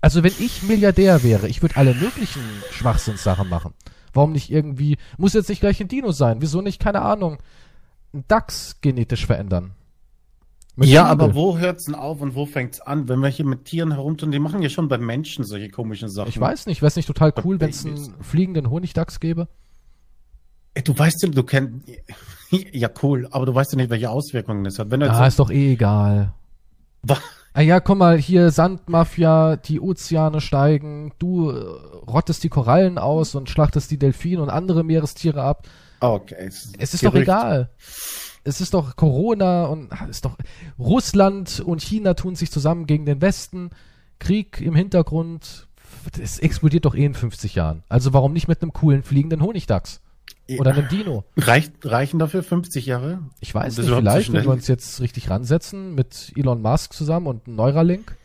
Also 0.00 0.22
wenn 0.22 0.32
ich 0.38 0.62
Milliardär 0.62 1.22
wäre, 1.22 1.48
ich 1.48 1.62
würde 1.62 1.76
alle 1.76 1.94
möglichen 1.94 2.42
Schwachsinnssachen 2.72 3.48
machen. 3.48 3.74
Warum 4.14 4.32
nicht 4.32 4.50
irgendwie, 4.50 4.96
muss 5.18 5.34
jetzt 5.34 5.48
nicht 5.48 5.60
gleich 5.60 5.80
ein 5.80 5.88
Dino 5.88 6.12
sein, 6.12 6.40
wieso 6.40 6.62
nicht, 6.62 6.80
keine 6.80 7.02
Ahnung, 7.02 7.38
einen 8.12 8.24
Dachs 8.28 8.80
genetisch 8.80 9.26
verändern? 9.26 9.72
Mit 10.76 10.88
Ja, 10.88 11.04
aber 11.04 11.34
wo 11.34 11.58
hört's 11.58 11.84
denn 11.84 11.94
auf 11.94 12.20
und 12.20 12.34
wo 12.34 12.46
fängt's 12.46 12.80
an? 12.80 13.08
Wenn 13.08 13.20
wir 13.20 13.28
hier 13.28 13.44
mit 13.44 13.64
Tieren 13.64 13.92
herumtun, 13.92 14.32
die 14.32 14.38
machen 14.40 14.62
ja 14.62 14.68
schon 14.68 14.88
bei 14.88 14.98
Menschen 14.98 15.44
solche 15.44 15.68
komischen 15.68 16.08
Sachen. 16.08 16.28
Ich 16.28 16.40
weiß 16.40 16.66
nicht, 16.66 16.80
wäre 16.82 16.88
es 16.88 16.96
nicht 16.96 17.06
total 17.06 17.32
cool, 17.44 17.60
wenn 17.60 17.70
es 17.70 17.84
einen 17.86 18.14
fliegenden 18.22 18.70
Honigdachs 18.70 19.20
gäbe? 19.20 19.46
Ey, 20.74 20.82
Du 20.82 20.96
weißt 20.98 21.22
ja, 21.22 21.28
du 21.28 21.42
kennst. 21.42 21.86
Ja, 22.72 22.88
cool, 23.02 23.26
aber 23.32 23.46
du 23.46 23.54
weißt 23.54 23.72
ja 23.72 23.76
nicht, 23.76 23.90
welche 23.90 24.10
Auswirkungen 24.10 24.62
das 24.62 24.78
hat. 24.78 24.90
Wenn 24.90 25.00
jetzt 25.00 25.10
Ah, 25.10 25.26
ist 25.26 25.38
doch 25.40 25.50
eh 25.50 25.72
egal. 25.72 26.32
Ah 27.56 27.60
ja, 27.60 27.78
guck 27.78 27.98
mal, 27.98 28.18
hier 28.18 28.50
Sandmafia, 28.50 29.54
die 29.54 29.80
Ozeane 29.80 30.40
steigen, 30.40 31.12
du 31.20 31.50
äh, 31.50 31.60
rottest 32.04 32.42
die 32.42 32.48
Korallen 32.48 32.98
aus 32.98 33.36
und 33.36 33.48
schlachtest 33.48 33.92
die 33.92 33.96
Delfine 33.98 34.42
und 34.42 34.50
andere 34.50 34.82
Meerestiere 34.82 35.40
ab. 35.40 35.68
Okay. 36.00 36.34
Es 36.48 36.72
Es 36.78 36.94
ist 36.94 37.04
doch 37.04 37.12
Gerücht. 37.12 37.28
egal. 37.28 37.70
Es 38.42 38.60
ist 38.60 38.74
doch 38.74 38.96
Corona 38.96 39.66
und 39.66 39.92
ah, 39.92 40.06
ist 40.06 40.24
doch 40.24 40.36
Russland 40.80 41.60
und 41.64 41.80
China 41.80 42.14
tun 42.14 42.34
sich 42.34 42.50
zusammen 42.50 42.86
gegen 42.86 43.06
den 43.06 43.20
Westen. 43.20 43.70
Krieg 44.18 44.60
im 44.60 44.74
Hintergrund. 44.74 45.68
Es 46.20 46.40
explodiert 46.40 46.84
doch 46.84 46.96
eh 46.96 47.04
in 47.04 47.14
50 47.14 47.54
Jahren. 47.54 47.84
Also 47.88 48.12
warum 48.12 48.32
nicht 48.32 48.48
mit 48.48 48.62
einem 48.62 48.72
coolen 48.72 49.04
fliegenden 49.04 49.42
Honigdachs? 49.42 50.00
Oder 50.58 50.72
einem 50.74 50.88
Dino? 50.88 51.24
Reicht, 51.36 51.72
reichen 51.84 52.18
dafür 52.18 52.42
50 52.42 52.84
Jahre? 52.86 53.22
Ich 53.40 53.54
weiß 53.54 53.78
nicht, 53.78 53.88
vielleicht, 53.88 54.32
wenn 54.32 54.44
wir 54.44 54.50
uns 54.50 54.68
jetzt 54.68 55.00
richtig 55.00 55.30
ransetzen 55.30 55.94
mit 55.94 56.32
Elon 56.36 56.60
Musk 56.60 56.92
zusammen 56.92 57.26
und 57.28 57.48
Neuralink. 57.48 58.16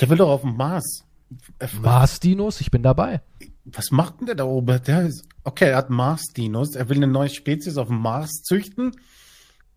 Der 0.00 0.10
will 0.10 0.18
doch 0.18 0.28
auf 0.28 0.42
dem 0.42 0.56
Mars. 0.56 1.04
Äh, 1.58 1.68
Mars-Dinos, 1.80 2.60
ich 2.60 2.70
bin 2.70 2.82
dabei. 2.82 3.22
Was 3.64 3.90
macht 3.90 4.20
denn 4.20 4.26
der 4.26 4.34
da 4.34 4.44
oben? 4.44 4.82
Der 4.86 5.02
ist, 5.06 5.24
okay, 5.44 5.70
er 5.70 5.76
hat 5.78 5.90
Mars-Dinos. 5.90 6.74
Er 6.74 6.88
will 6.90 6.98
eine 6.98 7.06
neue 7.06 7.28
Spezies 7.30 7.76
auf 7.78 7.88
dem 7.88 8.00
Mars 8.00 8.42
züchten. 8.42 8.92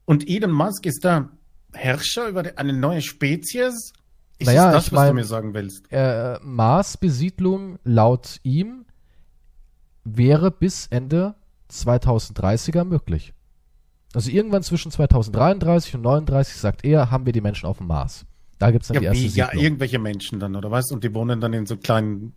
Und 0.05 0.28
Elon 0.30 0.51
Musk 0.51 0.86
ist 0.86 1.03
da 1.05 1.30
Herrscher 1.74 2.28
über 2.28 2.43
eine 2.57 2.74
neue 2.74 3.01
Spezies? 3.01 3.93
Ist 4.38 4.47
Naja, 4.47 4.66
das 4.66 4.74
das, 4.74 4.86
ich 4.88 4.91
was 4.91 4.97
mein- 4.99 5.07
du 5.09 5.14
mir 5.14 5.26
sagen 5.26 5.53
willst? 5.53 5.91
Äh, 5.91 6.39
Mars-Besiedlung 6.43 7.80
laut 7.84 8.39
ihm 8.43 8.81
wäre 10.04 10.52
bis 10.52 10.88
Ende 10.88 11.36
2030er 11.72 12.84
möglich. 12.84 13.34
Also 14.14 14.30
irgendwann 14.30 14.64
zwischen 14.64 14.91
2033 14.91 15.95
und 15.95 16.02
39 16.02 16.56
sagt 16.58 16.84
er, 16.84 17.12
haben 17.12 17.26
wir 17.26 17.34
die 17.34 17.41
Menschen 17.41 17.66
auf 17.68 17.78
dem 17.78 17.88
Mars. 17.88 18.26
Da 18.60 18.72
gibt's 18.72 18.89
dann 18.89 18.97
die 18.99 19.06
Ja, 19.06 19.12
erste 19.12 19.24
wie? 19.24 19.28
Ja, 19.38 19.54
irgendwelche 19.54 19.99
Menschen 19.99 20.39
dann, 20.39 20.56
oder 20.56 20.70
was? 20.70 20.91
Und 20.91 21.04
die 21.04 21.14
wohnen 21.14 21.39
dann 21.41 21.54
in 21.54 21.66
so 21.66 21.78
kleinen. 21.78 22.34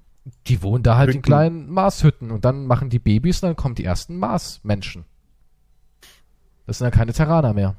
die 0.46 0.62
wohnen 0.62 0.82
da 0.82 0.96
halt 0.96 1.08
in 1.10 1.16
Hütten. 1.16 1.22
kleinen 1.22 1.68
Marshütten 1.70 2.30
und 2.30 2.44
dann 2.44 2.66
machen 2.66 2.90
die 2.90 2.98
Babys 3.00 3.42
und 3.42 3.48
dann 3.48 3.56
kommen 3.56 3.74
die 3.74 3.84
ersten 3.84 4.16
Mars-Menschen. 4.18 5.04
Das 6.66 6.78
sind 6.78 6.86
ja 6.86 6.90
keine 6.90 7.12
Terraner 7.12 7.52
mehr. 7.52 7.76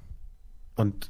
Und 0.76 1.10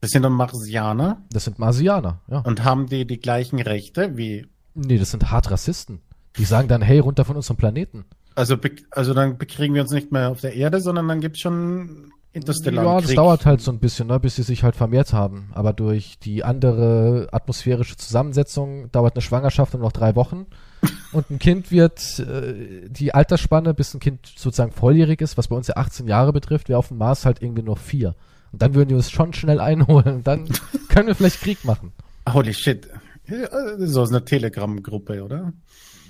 das 0.00 0.10
sind 0.12 0.22
dann 0.22 0.32
Marsianer 0.32 1.22
Das 1.30 1.44
sind 1.44 1.58
Marsianer, 1.58 2.20
ja. 2.28 2.38
und 2.40 2.62
haben 2.64 2.86
die 2.86 3.06
die 3.06 3.18
gleichen 3.18 3.60
Rechte 3.60 4.16
wie. 4.16 4.46
Nee, 4.74 4.98
das 4.98 5.10
sind 5.10 5.30
hart 5.30 5.50
Rassisten. 5.50 6.00
Die 6.38 6.44
sagen 6.44 6.68
dann, 6.68 6.82
hey, 6.82 6.98
runter 6.98 7.24
von 7.24 7.36
unserem 7.36 7.56
Planeten. 7.56 8.04
Also, 8.34 8.56
also 8.90 9.14
dann 9.14 9.38
bekriegen 9.38 9.74
wir 9.74 9.82
uns 9.82 9.90
nicht 9.92 10.12
mehr 10.12 10.30
auf 10.30 10.40
der 10.40 10.54
Erde, 10.54 10.80
sondern 10.80 11.08
dann 11.08 11.20
gibt's 11.20 11.40
schon 11.40 12.12
interstellaren 12.36 12.86
Ja, 12.86 12.96
das 12.96 13.06
Krieg. 13.06 13.16
dauert 13.16 13.46
halt 13.46 13.62
so 13.62 13.72
ein 13.72 13.78
bisschen, 13.78 14.08
ne, 14.08 14.20
bis 14.20 14.36
sie 14.36 14.42
sich 14.42 14.62
halt 14.62 14.76
vermehrt 14.76 15.14
haben. 15.14 15.48
Aber 15.54 15.72
durch 15.72 16.18
die 16.18 16.44
andere 16.44 17.28
atmosphärische 17.32 17.96
Zusammensetzung 17.96 18.92
dauert 18.92 19.14
eine 19.14 19.22
Schwangerschaft 19.22 19.72
nur 19.72 19.82
noch 19.82 19.92
drei 19.92 20.14
Wochen. 20.14 20.46
Und 21.12 21.30
ein 21.30 21.38
Kind 21.38 21.72
wird, 21.72 22.18
äh, 22.18 22.88
die 22.88 23.14
Altersspanne, 23.14 23.72
bis 23.72 23.94
ein 23.94 24.00
Kind 24.00 24.26
sozusagen 24.36 24.72
volljährig 24.72 25.22
ist, 25.22 25.38
was 25.38 25.48
bei 25.48 25.56
uns 25.56 25.68
ja 25.68 25.76
18 25.76 26.06
Jahre 26.06 26.34
betrifft, 26.34 26.68
wäre 26.68 26.78
auf 26.78 26.88
dem 26.88 26.98
Mars 26.98 27.24
halt 27.24 27.40
irgendwie 27.40 27.62
nur 27.62 27.78
vier. 27.78 28.14
Und 28.52 28.60
dann 28.60 28.74
würden 28.74 28.90
die 28.90 28.94
uns 28.94 29.10
schon 29.10 29.32
schnell 29.32 29.58
einholen. 29.58 30.16
Und 30.16 30.26
dann 30.26 30.44
können 30.90 31.08
wir 31.08 31.14
vielleicht 31.14 31.40
Krieg 31.40 31.64
machen. 31.64 31.92
Holy 32.30 32.52
shit. 32.52 32.88
Das 33.26 33.80
ist 33.80 33.96
aus 33.96 34.10
einer 34.10 34.24
Telegram-Gruppe, 34.24 35.24
oder? 35.24 35.52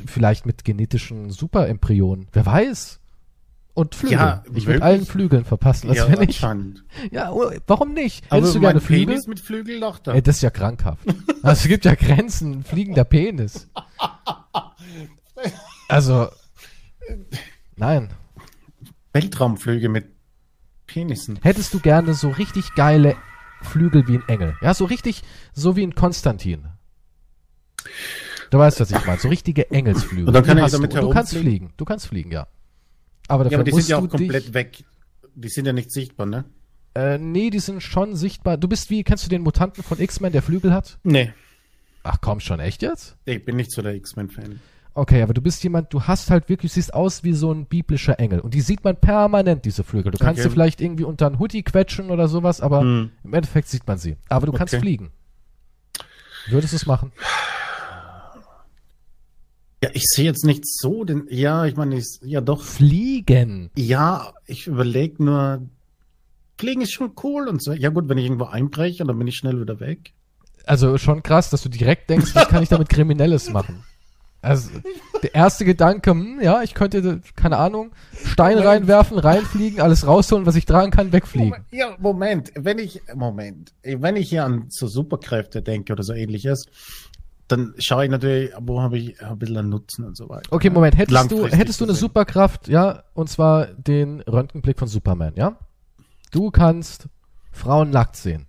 Vielleicht 0.05 0.47
mit 0.47 0.65
genetischen 0.65 1.31
Superembryonen. 1.31 2.29
Wer 2.33 2.47
weiß? 2.47 3.01
Und 3.75 3.95
Flügel. 3.95 4.19
Ja, 4.19 4.43
ich 4.55 4.67
würde 4.67 4.83
allen 4.83 5.05
Flügeln 5.05 5.45
verpassen. 5.45 5.89
Das 5.89 5.99
ja, 5.99 6.09
wäre 6.09 6.25
nicht. 6.25 6.43
Ja, 7.11 7.31
oh, 7.31 7.51
warum 7.67 7.93
nicht? 7.93 8.25
Aber 8.31 8.39
Hättest 8.39 8.55
du 8.55 8.61
gerne 8.61 8.81
Flügel? 8.81 9.07
Penis 9.07 9.27
mit 9.27 9.39
Flügel 9.39 9.81
doch 9.81 9.99
da. 9.99 10.15
Ey, 10.15 10.23
das 10.23 10.37
ist 10.37 10.43
ja 10.43 10.49
krankhaft. 10.49 11.07
Also 11.43 11.63
es 11.63 11.69
gibt 11.69 11.85
ja 11.85 11.95
Grenzen, 11.95 12.65
fliegender 12.65 13.05
Penis. 13.05 13.69
Also, 15.89 16.29
nein. 17.77 18.11
Weltraumflüge 19.13 19.91
mit 19.91 20.07
Penissen. 20.87 21.39
Hättest 21.43 21.75
du 21.75 21.81
gerne 21.81 22.15
so 22.15 22.31
richtig 22.31 22.75
geile 22.75 23.15
Flügel 23.61 24.09
wie 24.09 24.17
ein 24.17 24.29
Engel? 24.29 24.57
Ja, 24.63 24.73
so 24.73 24.87
richtig, 24.87 25.23
so 25.53 25.77
wie 25.77 25.83
ein 25.83 25.95
Konstantin. 25.95 26.69
Du 28.51 28.59
weißt, 28.59 28.81
was 28.81 28.91
ich 28.91 29.07
meine. 29.07 29.19
So 29.19 29.29
richtige 29.29 29.71
Engelsflügel. 29.71 30.27
Und 30.29 30.33
dann 30.35 30.45
kann 30.45 30.57
Die 30.57 30.65
ich 30.65 30.71
damit 30.71 30.95
du. 30.95 31.01
Du 31.01 31.11
kannst 31.11 31.35
fliegen. 31.37 31.73
Du 31.77 31.85
kannst 31.85 32.07
fliegen, 32.07 32.31
ja. 32.31 32.47
Aber 33.29 33.45
dafür 33.45 33.59
Ja, 33.59 33.61
aber 33.61 33.65
die 33.71 33.77
sind 33.77 33.89
ja 33.89 33.97
auch 33.99 34.09
komplett 34.09 34.55
weg. 34.55 34.85
Die 35.35 35.49
sind 35.49 35.67
ja 35.67 35.73
nicht 35.73 35.91
sichtbar, 35.91 36.27
ne? 36.27 36.45
äh, 36.95 37.19
nee, 37.19 37.51
die 37.51 37.59
sind 37.59 37.83
schon 37.83 38.17
sichtbar. 38.17 38.57
Du 38.57 38.69
bist 38.69 38.89
wie, 38.89 39.05
kennst 39.05 39.25
du 39.27 39.29
den 39.29 39.43
Mutanten 39.43 39.83
von 39.83 40.01
X-Men, 40.01 40.33
der 40.33 40.41
Flügel 40.43 40.73
hat? 40.73 40.99
Nee. 41.03 41.33
Ach 42.05 42.19
komm 42.23 42.41
schon, 42.41 42.59
echt 42.61 42.81
jetzt? 42.83 43.17
Ich 43.27 43.45
bin 43.45 43.57
nicht 43.57 43.71
so 43.71 43.83
der 43.83 43.95
X-Men-Fan. 43.95 44.61
Okay, 44.95 45.21
aber 45.21 45.35
du 45.35 45.43
bist 45.43 45.63
jemand, 45.63 45.93
du 45.93 46.05
hast 46.05 46.31
halt 46.31 46.49
wirklich, 46.49 46.73
siehst 46.73 46.95
aus 46.95 47.23
wie 47.23 47.35
so 47.35 47.53
ein 47.53 47.67
biblischer 47.67 48.19
Engel. 48.19 48.41
Und 48.41 48.55
die 48.55 48.63
sieht 48.63 48.83
man 48.83 48.97
permanent, 48.97 49.67
diese 49.67 49.85
Flügel. 49.85 50.11
Du 50.11 50.17
kannst 50.17 50.41
Okay. 50.41 50.49
sie 50.49 50.53
vielleicht 50.55 50.81
irgendwie 50.81 51.05
unter 51.05 51.27
einen 51.27 51.39
Hoodie 51.39 51.63
quetschen 51.65 52.11
oder 52.11 52.29
sowas, 52.29 52.63
aber 52.63 52.81
Hm. 52.81 53.11
im 53.25 53.35
Endeffekt 53.35 53.69
sieht 53.69 53.87
man 53.87 53.99
sie. 53.99 54.17
Aber 54.31 54.47
du 54.47 54.53
kannst 54.53 54.73
Okay. 54.73 54.81
fliegen. 54.81 55.11
Würdest 56.49 56.73
du 56.73 56.77
es 56.77 56.87
machen? 56.87 57.13
Ja, 59.83 59.91
ich 59.93 60.05
sehe 60.05 60.25
jetzt 60.25 60.45
nicht 60.45 60.67
so 60.67 61.05
den. 61.05 61.27
Ja, 61.29 61.67
ich 61.67 61.77
meine, 61.77 61.97
ich, 61.97 62.19
ja 62.23 62.41
doch. 62.41 62.63
Fliegen. 62.63 63.71
Ja, 63.77 64.33
ich 64.47 64.67
überlege 64.67 65.23
nur. 65.23 65.63
Fliegen 66.59 66.81
ist 66.81 66.93
schon 66.93 67.13
cool 67.23 67.49
und 67.49 67.63
so. 67.63 67.73
Ja 67.73 67.91
gut, 67.91 68.09
wenn 68.09 68.17
ich 68.17 68.25
irgendwo 68.25 68.47
einbreche, 68.47 69.05
dann 69.05 69.19
bin 69.19 69.27
ich 69.27 69.37
schnell 69.37 69.61
wieder 69.61 69.79
weg. 69.79 70.13
Also 70.65 70.97
schon 70.99 71.23
krass, 71.23 71.51
dass 71.51 71.63
du 71.63 71.69
direkt 71.69 72.09
denkst, 72.09 72.35
was 72.35 72.49
kann 72.49 72.63
ich 72.63 72.71
damit 72.71 72.89
Kriminelles 72.89 73.51
machen? 73.51 73.85
Also 74.43 74.71
der 75.23 75.35
erste 75.35 75.65
Gedanke, 75.65 76.11
hm, 76.11 76.41
ja, 76.41 76.63
ich 76.63 76.75
könnte, 76.75 77.21
keine 77.35 77.57
Ahnung, 77.57 77.91
Stein 78.25 78.59
reinwerfen, 78.59 79.19
reinfliegen, 79.19 79.81
alles 79.81 80.07
rausholen, 80.07 80.47
was 80.47 80.55
ich 80.55 80.67
tragen 80.67 80.93
kann, 80.93 81.13
wegfliegen. 81.13 81.49
Moment, 81.51 81.65
ja, 81.73 81.97
Moment. 81.99 82.53
Wenn 82.55 82.79
ich, 82.79 83.03
Moment. 83.15 83.73
Wenn 83.83 84.17
ich 84.17 84.29
hier 84.29 84.45
an 84.45 84.67
so 84.69 84.87
Superkräfte 84.87 85.63
denke 85.63 85.93
oder 85.93 86.05
so 86.05 86.13
ähnliches, 86.13 86.67
dann 87.49 87.75
schaue 87.79 88.05
ich 88.05 88.11
natürlich, 88.11 88.51
wo 88.61 88.81
habe 88.81 88.99
ich 88.99 89.21
ein 89.23 89.39
bisschen 89.39 89.57
einen 89.57 89.69
Nutzen 89.69 90.05
und 90.05 90.17
so 90.17 90.29
weiter. 90.29 90.53
Okay, 90.53 90.71
Moment, 90.71 90.97
hättest 90.99 91.31
du, 91.31 91.47
hättest 91.47 91.81
du 91.81 91.85
eine 91.85 91.93
gesehen. 91.93 92.01
Superkraft, 92.01 92.69
ja, 92.69 93.05
und 93.15 93.29
zwar 93.29 93.67
den 93.67 94.21
Röntgenblick 94.23 94.79
von 94.79 94.89
Superman, 94.89 95.35
ja? 95.37 95.57
Du 96.33 96.51
kannst 96.51 97.09
Frauen 97.53 97.91
nackt 97.91 98.17
sehen. 98.17 98.47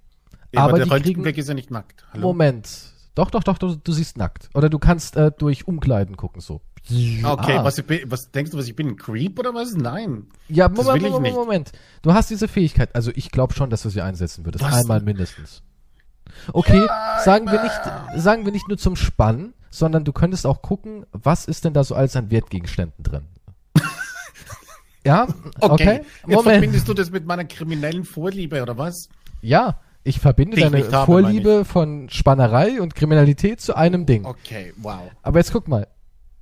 Ja, 0.52 0.62
aber 0.62 0.70
aber 0.70 0.78
der 0.78 0.86
die 0.86 0.90
kriegen- 0.92 1.04
Röntgenblick 1.06 1.38
ist 1.38 1.48
ja 1.48 1.54
nicht 1.54 1.72
nackt. 1.72 2.06
Hallo? 2.14 2.28
Moment. 2.30 2.70
Doch, 3.16 3.32
doch, 3.32 3.44
doch, 3.44 3.58
du, 3.58 3.76
du 3.76 3.92
siehst 3.92 4.18
nackt. 4.18 4.50
Oder 4.54 4.70
du 4.70 4.78
kannst 4.80 5.16
äh, 5.16 5.32
durch 5.38 5.68
Umkleiden 5.68 6.18
gucken, 6.18 6.40
so. 6.42 6.62
Okay, 6.90 7.22
Ah. 7.58 7.64
was, 7.66 7.78
ich 7.78 7.86
bin, 7.86 8.00
was 8.06 8.32
denkst 8.32 8.52
du, 8.52 8.58
was 8.58 8.68
ich 8.68 8.76
bin? 8.76 8.88
Ein 8.90 8.96
Creep 8.96 9.38
oder 9.40 9.54
was? 9.54 9.74
Nein. 9.76 10.28
Ja, 10.48 10.70
Moment, 10.70 11.02
Moment, 11.04 11.22
nicht. 11.24 11.36
Moment. 11.36 11.72
Du 12.02 12.14
hast 12.14 12.30
diese 12.30 12.48
Fähigkeit. 12.48 12.96
Also 12.96 13.12
ich 13.14 13.30
glaube 13.32 13.54
schon, 13.56 13.70
dass 13.70 13.82
du 13.82 13.90
sie 13.90 14.02
einsetzen 14.02 14.46
würdest. 14.46 14.64
Was? 14.64 14.74
Einmal 14.74 15.02
mindestens. 15.02 15.64
Okay, 16.54 16.88
sagen 17.24 17.46
wir 17.52 17.62
nicht, 17.62 18.22
sagen 18.22 18.46
wir 18.46 18.52
nicht 18.52 18.68
nur 18.68 18.78
zum 18.78 18.96
Spannen, 18.96 19.54
sondern 19.70 20.04
du 20.04 20.14
könntest 20.14 20.46
auch 20.46 20.62
gucken, 20.62 21.06
was 21.12 21.46
ist 21.46 21.66
denn 21.66 21.74
da 21.74 21.84
so 21.84 21.96
alles 21.96 22.16
an 22.16 22.32
Wertgegenständen 22.32 23.04
drin. 23.04 23.28
ja, 25.06 25.28
okay. 25.60 26.02
Jetzt 26.02 26.28
Moment. 26.28 26.44
verbindest 26.44 26.88
du 26.88 26.94
das 26.94 27.12
mit 27.12 27.26
meiner 27.26 27.46
kriminellen 27.46 28.04
Vorliebe 28.04 28.62
oder 28.62 28.78
was? 28.78 29.10
Ja, 29.42 29.80
ich 30.04 30.20
verbinde 30.20 30.56
Die 30.56 30.62
deine 30.64 30.92
habe, 30.92 31.06
Vorliebe 31.06 31.66
von 31.66 32.10
Spannerei 32.10 32.82
und 32.82 32.96
Kriminalität 32.96 33.60
zu 33.62 33.76
einem 33.76 34.06
Ding. 34.06 34.26
Okay, 34.26 34.74
wow. 34.78 35.02
Aber 35.22 35.40
jetzt 35.40 35.52
guck 35.52 35.68
mal. 35.68 35.88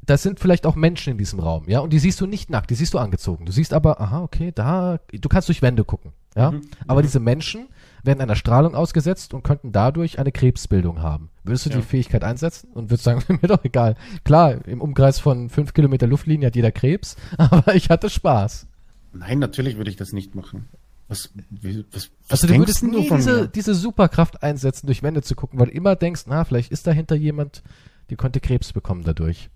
Das 0.05 0.21
sind 0.21 0.39
vielleicht 0.39 0.67
auch 0.67 0.75
Menschen 0.75 1.13
in 1.13 1.17
diesem 1.17 1.39
Raum, 1.39 1.63
ja, 1.67 1.79
und 1.79 1.91
die 1.91 1.97
siehst 1.97 2.21
du 2.21 2.27
nicht 2.27 2.51
nackt, 2.51 2.69
die 2.69 2.75
siehst 2.75 2.93
du 2.93 2.99
angezogen. 2.99 3.47
Du 3.47 3.51
siehst 3.51 3.73
aber, 3.73 3.99
aha, 3.99 4.21
okay, 4.21 4.51
da, 4.53 4.99
du 5.11 5.29
kannst 5.29 5.47
durch 5.47 5.63
Wände 5.63 5.83
gucken, 5.83 6.11
ja. 6.35 6.51
Mhm. 6.51 6.61
Aber 6.85 7.01
diese 7.01 7.19
Menschen 7.19 7.69
werden 8.05 8.21
einer 8.21 8.35
Strahlung 8.35 8.75
ausgesetzt 8.75 9.33
und 9.33 9.43
könnten 9.43 9.71
dadurch 9.71 10.19
eine 10.19 10.31
Krebsbildung 10.31 11.01
haben. 11.01 11.29
Würdest 11.43 11.65
du 11.65 11.69
Ja. 11.71 11.77
die 11.77 11.81
Fähigkeit 11.81 12.23
einsetzen 12.23 12.69
und 12.73 12.89
würdest 12.89 13.03
sagen, 13.03 13.23
mir 13.41 13.47
doch 13.47 13.63
egal. 13.63 13.95
Klar, 14.23 14.65
im 14.67 14.81
Umkreis 14.81 15.19
von 15.19 15.49
fünf 15.49 15.73
Kilometer 15.73 16.07
Luftlinie 16.07 16.47
hat 16.47 16.55
jeder 16.55 16.71
Krebs, 16.71 17.15
aber 17.37 17.75
ich 17.75 17.89
hatte 17.89 18.09
Spaß. 18.09 18.67
Nein, 19.13 19.39
natürlich 19.39 19.77
würde 19.77 19.89
ich 19.89 19.95
das 19.95 20.11
nicht 20.13 20.35
machen. 20.35 20.67
Was, 21.07 21.29
wie, 21.49 21.85
was, 21.91 22.09
was 22.27 22.43
Also 22.43 22.47
du 22.53 22.57
würdest 22.59 22.81
denn 22.81 22.89
nie 22.89 23.07
diese, 23.09 23.41
mir? 23.41 23.47
diese 23.47 23.75
Superkraft 23.75 24.41
einsetzen, 24.41 24.87
durch 24.87 25.03
Wände 25.03 25.21
zu 25.21 25.35
gucken, 25.35 25.59
weil 25.59 25.67
du 25.67 25.73
immer 25.73 25.95
denkst, 25.95 26.23
na, 26.27 26.43
vielleicht 26.45 26.71
ist 26.71 26.87
dahinter 26.87 27.15
jemand, 27.15 27.61
die 28.09 28.15
konnte 28.15 28.39
Krebs 28.39 28.73
bekommen 28.73 29.03
dadurch. 29.03 29.49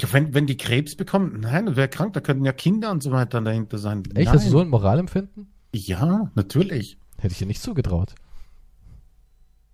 Ja, 0.00 0.12
wenn, 0.12 0.34
wenn 0.34 0.46
die 0.46 0.56
Krebs 0.56 0.96
bekommen, 0.96 1.40
nein, 1.40 1.66
das 1.66 1.76
wäre 1.76 1.88
krank, 1.88 2.12
da 2.14 2.20
könnten 2.20 2.44
ja 2.44 2.52
Kinder 2.52 2.90
und 2.90 3.02
so 3.02 3.10
weiter 3.12 3.40
dahinter 3.40 3.78
sein. 3.78 4.02
Echt? 4.04 4.14
Nein. 4.14 4.28
Hast 4.28 4.46
du 4.46 4.50
so 4.50 4.60
ein 4.60 4.68
Moralempfinden? 4.68 5.48
Ja, 5.74 6.30
natürlich. 6.34 6.98
Hätte 7.22 7.32
ich 7.32 7.38
dir 7.38 7.46
nicht 7.46 7.62
zugetraut. 7.62 8.16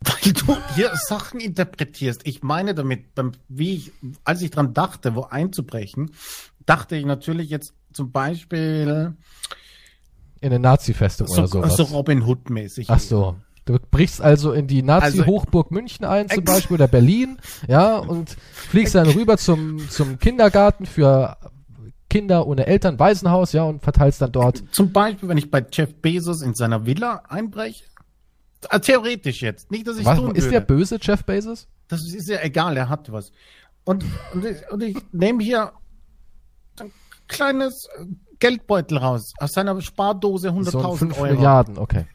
Weil 0.01 0.33
du 0.35 0.57
hier 0.75 0.93
Sachen 1.09 1.41
interpretierst. 1.41 2.21
Ich 2.25 2.43
meine 2.43 2.75
damit, 2.75 3.15
beim, 3.15 3.33
wie 3.49 3.75
ich, 3.75 3.93
als 4.23 4.43
ich 4.43 4.51
dran 4.51 4.75
dachte, 4.75 5.15
wo 5.15 5.23
einzubrechen, 5.23 6.11
dachte 6.67 6.95
ich 6.95 7.07
natürlich 7.07 7.49
jetzt 7.49 7.73
zum 7.95 8.13
Beispiel 8.13 9.15
In 10.41 10.47
eine 10.47 10.59
Nazi-Festung 10.59 11.27
so, 11.27 11.39
oder 11.39 11.49
sowas. 11.49 11.77
so 11.77 11.85
Robin 11.85 12.23
Hood-mäßig. 12.23 12.91
Ach 12.91 13.01
so. 13.01 13.37
Du 13.65 13.79
brichst 13.91 14.21
also 14.21 14.53
in 14.53 14.67
die 14.67 14.83
Nazi-Hochburg 14.83 15.71
München 15.71 16.05
ein, 16.05 16.29
zum 16.29 16.45
Beispiel, 16.45 16.75
oder 16.75 16.89
Berlin, 16.89 17.39
ja, 17.67 17.97
und 17.97 18.37
fliegst 18.53 18.95
dann 18.95 19.09
rüber 19.09 19.39
zum, 19.39 19.89
zum 19.89 20.19
Kindergarten 20.19 20.85
für 20.85 21.39
Kinder 22.09 22.47
ohne 22.47 22.67
Eltern, 22.67 22.99
Waisenhaus, 22.99 23.53
ja, 23.53 23.65
und 23.65 23.83
verteilst 23.83 24.21
dann 24.23 24.33
dort. 24.33 24.63
Zum 24.73 24.93
Beispiel, 24.93 25.29
wenn 25.29 25.39
ich 25.39 25.51
bei 25.51 25.65
Jeff 25.71 25.95
Bezos 25.97 26.43
in 26.43 26.55
seiner 26.55 26.87
Villa 26.87 27.23
einbreche. 27.29 27.85
Ah, 28.71 28.79
Theoretisch 28.79 29.43
jetzt. 29.43 29.71
Nicht, 29.71 29.87
dass 29.87 29.99
ich 29.99 30.05
Was, 30.05 30.19
tun 30.19 30.35
ist 30.35 30.45
würde. 30.45 30.53
der 30.53 30.61
böse, 30.61 30.99
Jeff 31.01 31.25
Bezos? 31.25 31.69
Das 31.89 32.03
ist 32.03 32.29
ja 32.29 32.41
egal, 32.43 32.77
er 32.77 32.89
hat 32.89 33.13
was. 33.13 33.33
Und, 33.85 34.05
und, 34.35 34.45
ich, 34.45 34.71
und 34.71 34.83
ich 34.83 34.97
nehme 35.13 35.43
hier 35.43 35.73
ein 36.81 36.93
kleines 37.29 37.89
Geldbeutel 38.39 38.99
raus 38.99 39.33
aus 39.39 39.53
seiner 39.53 39.81
Spardose 39.81 40.49
So 40.49 40.55
ein 40.57 40.65
100.000 40.65 40.97
5 40.97 41.19
Euro. 41.21 41.35
Milliarden, 41.35 41.79
okay. 41.79 42.07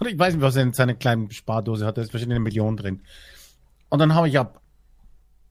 Und 0.00 0.08
ich 0.08 0.18
weiß 0.18 0.34
nicht, 0.34 0.42
was 0.42 0.56
er 0.56 0.62
in 0.62 0.72
seiner 0.72 0.94
kleinen 0.94 1.30
Spardose 1.30 1.86
hat. 1.86 1.98
Da 1.98 2.02
ist 2.02 2.12
wahrscheinlich 2.12 2.36
eine 2.36 2.44
Million 2.44 2.76
drin. 2.76 3.02
Und 3.88 3.98
dann 3.98 4.14
hau 4.14 4.24
ich 4.24 4.38
ab. 4.38 4.60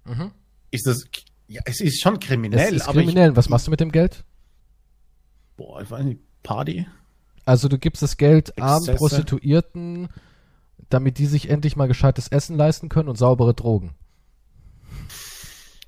Mhm. 0.05 0.31
Ist 0.71 0.87
das, 0.87 1.05
ja, 1.47 1.61
es 1.65 1.81
ist 1.81 2.01
schon 2.01 2.15
Es 2.15 2.19
kriminell, 2.21 2.75
ist 2.75 2.83
aber 2.87 2.99
kriminell. 2.99 3.35
Was 3.35 3.49
machst 3.49 3.67
du 3.67 3.71
mit 3.71 3.79
dem 3.79 3.91
Geld? 3.91 4.15
ich, 4.15 5.57
boah, 5.57 5.81
ich 5.81 5.89
weiß 5.91 6.03
nicht, 6.03 6.19
Party? 6.43 6.85
Also 7.45 7.67
du 7.67 7.77
gibst 7.77 8.01
das 8.01 8.17
Geld 8.17 8.57
armen 8.59 8.77
Exzesse. 8.79 8.97
Prostituierten, 8.97 10.07
damit 10.89 11.17
die 11.19 11.27
sich 11.27 11.49
endlich 11.49 11.75
mal 11.75 11.87
gescheites 11.87 12.27
Essen 12.27 12.57
leisten 12.57 12.89
können 12.89 13.09
und 13.09 13.17
saubere 13.17 13.53
Drogen. 13.53 13.93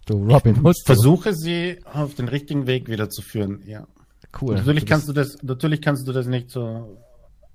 Du 0.05 0.13
Robin 0.31 0.63
Hood. 0.63 0.75
du. 0.77 0.85
Versuche 0.85 1.33
sie 1.33 1.79
auf 1.85 2.13
den 2.15 2.27
richtigen 2.29 2.65
Weg 2.67 2.87
wieder 2.87 3.09
zu 3.09 3.21
führen, 3.21 3.61
ja. 3.65 3.87
Cool. 4.39 4.55
Natürlich 4.55 4.85
Du 4.85 4.89
kannst 4.89 5.07
du 5.09 5.13
das, 5.13 5.37
natürlich 5.41 5.81
kannst 5.81 6.07
du 6.07 6.13
das 6.13 6.27
nicht 6.27 6.49
so 6.51 6.97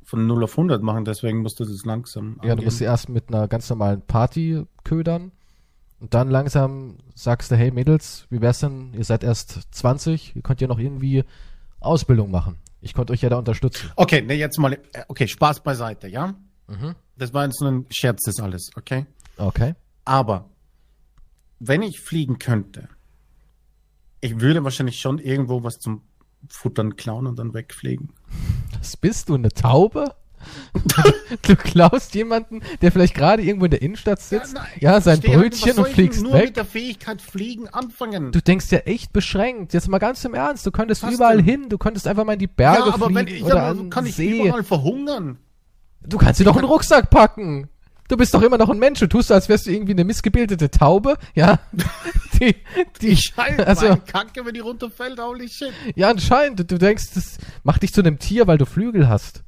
von 0.04 0.26
0 0.26 0.44
auf 0.44 0.52
100 0.52 0.82
machen, 0.82 1.04
deswegen 1.04 1.38
musst 1.38 1.60
du 1.60 1.64
das 1.64 1.84
langsam 1.84 2.36
Ja, 2.38 2.42
du 2.42 2.50
angehen. 2.52 2.64
musst 2.66 2.78
sie 2.78 2.84
erst 2.84 3.08
mit 3.08 3.28
einer 3.28 3.48
ganz 3.48 3.70
normalen 3.70 4.02
Party 4.02 4.64
ködern 4.84 5.32
und 6.02 6.14
dann 6.14 6.30
langsam 6.30 6.96
sagst 7.14 7.52
du, 7.52 7.56
hey 7.56 7.70
Mädels, 7.70 8.26
wie 8.28 8.40
wär's 8.40 8.58
denn, 8.58 8.92
ihr 8.92 9.04
seid 9.04 9.22
erst 9.22 9.68
20, 9.70 10.34
ihr 10.34 10.42
könnt 10.42 10.60
ja 10.60 10.66
noch 10.66 10.80
irgendwie 10.80 11.22
Ausbildung 11.78 12.28
machen. 12.32 12.58
Ich 12.80 12.92
konnte 12.92 13.12
euch 13.12 13.22
ja 13.22 13.28
da 13.28 13.36
unterstützen. 13.36 13.88
Okay, 13.94 14.20
ne, 14.20 14.34
jetzt 14.34 14.58
mal, 14.58 14.72
äh, 14.72 15.04
okay, 15.06 15.28
Spaß 15.28 15.60
beiseite, 15.60 16.08
ja? 16.08 16.34
Mhm. 16.66 16.96
Das 17.16 17.32
war 17.32 17.44
jetzt 17.44 17.60
nur 17.60 17.70
ein 17.70 17.86
Scherz, 17.88 18.22
das 18.24 18.40
alles, 18.40 18.70
okay? 18.74 19.06
Okay. 19.36 19.76
Aber, 20.04 20.50
wenn 21.60 21.82
ich 21.82 22.00
fliegen 22.00 22.40
könnte, 22.40 22.88
ich 24.20 24.40
würde 24.40 24.64
wahrscheinlich 24.64 24.98
schon 24.98 25.20
irgendwo 25.20 25.62
was 25.62 25.78
zum 25.78 26.02
Futtern 26.48 26.96
klauen 26.96 27.28
und 27.28 27.38
dann 27.38 27.54
wegfliegen. 27.54 28.12
Was 28.76 28.96
bist 28.96 29.28
du, 29.28 29.34
eine 29.34 29.50
Taube? 29.50 30.16
Du 31.42 31.56
klaust 31.56 32.14
jemanden, 32.14 32.60
der 32.80 32.92
vielleicht 32.92 33.14
gerade 33.14 33.42
irgendwo 33.42 33.66
in 33.66 33.70
der 33.70 33.82
Innenstadt 33.82 34.20
sitzt, 34.20 34.56
ja, 34.80 35.00
sein 35.00 35.18
Steh 35.18 35.28
halt, 35.36 35.52
was 35.52 35.60
Brötchen 35.60 35.78
und 35.78 35.88
fliegst 35.88 36.22
nur 36.22 36.32
weg. 36.34 36.46
mit 36.46 36.56
der 36.56 36.64
Fähigkeit 36.64 37.22
fliegen 37.22 37.68
anfangen. 37.68 38.32
Du 38.32 38.40
denkst 38.40 38.70
ja 38.70 38.78
echt 38.78 39.12
beschränkt. 39.12 39.72
Jetzt 39.72 39.88
mal 39.88 39.98
ganz 39.98 40.24
im 40.24 40.34
Ernst. 40.34 40.66
Du 40.66 40.70
könntest 40.70 41.02
Was 41.02 41.14
überall 41.14 41.36
denn? 41.36 41.44
hin. 41.44 41.68
Du 41.68 41.78
könntest 41.78 42.06
einfach 42.06 42.24
mal 42.24 42.34
in 42.34 42.38
die 42.38 42.46
Berge 42.46 42.88
ja, 42.88 42.94
aber 42.94 43.06
fliegen 43.06 43.14
wenn 43.14 43.26
ich, 43.28 43.42
oder 43.44 43.74
ja, 43.74 43.88
kann 43.90 44.06
ich 44.06 44.16
See. 44.16 44.40
überall 44.46 44.64
verhungern? 44.64 45.38
Du 46.04 46.18
kannst 46.18 46.40
dir 46.40 46.44
doch 46.44 46.56
einen 46.56 46.64
Rucksack 46.64 47.10
packen. 47.10 47.68
Du 48.08 48.16
bist 48.16 48.34
doch 48.34 48.42
immer 48.42 48.58
noch 48.58 48.68
ein 48.68 48.78
Mensch. 48.78 48.98
Du 49.00 49.06
tust 49.06 49.28
so, 49.28 49.34
als 49.34 49.48
wärst 49.48 49.66
du 49.66 49.70
irgendwie 49.70 49.92
eine 49.92 50.04
missgebildete 50.04 50.70
Taube. 50.70 51.16
Ja. 51.34 51.60
Die, 52.40 52.56
die, 53.00 53.16
Scheiße, 53.16 53.64
also, 53.64 53.96
Kacke, 54.04 54.44
wenn 54.44 54.54
die 54.54 54.58
runterfällt, 54.60 55.20
holy 55.20 55.48
shit. 55.48 55.72
ja, 55.94 56.10
anscheinend. 56.10 56.58
Du, 56.58 56.64
du 56.64 56.76
denkst, 56.76 57.10
das 57.14 57.38
macht 57.62 57.84
dich 57.84 57.92
zu 57.92 58.00
einem 58.00 58.18
Tier, 58.18 58.48
weil 58.48 58.58
du 58.58 58.66
Flügel 58.66 59.08
hast. 59.08 59.44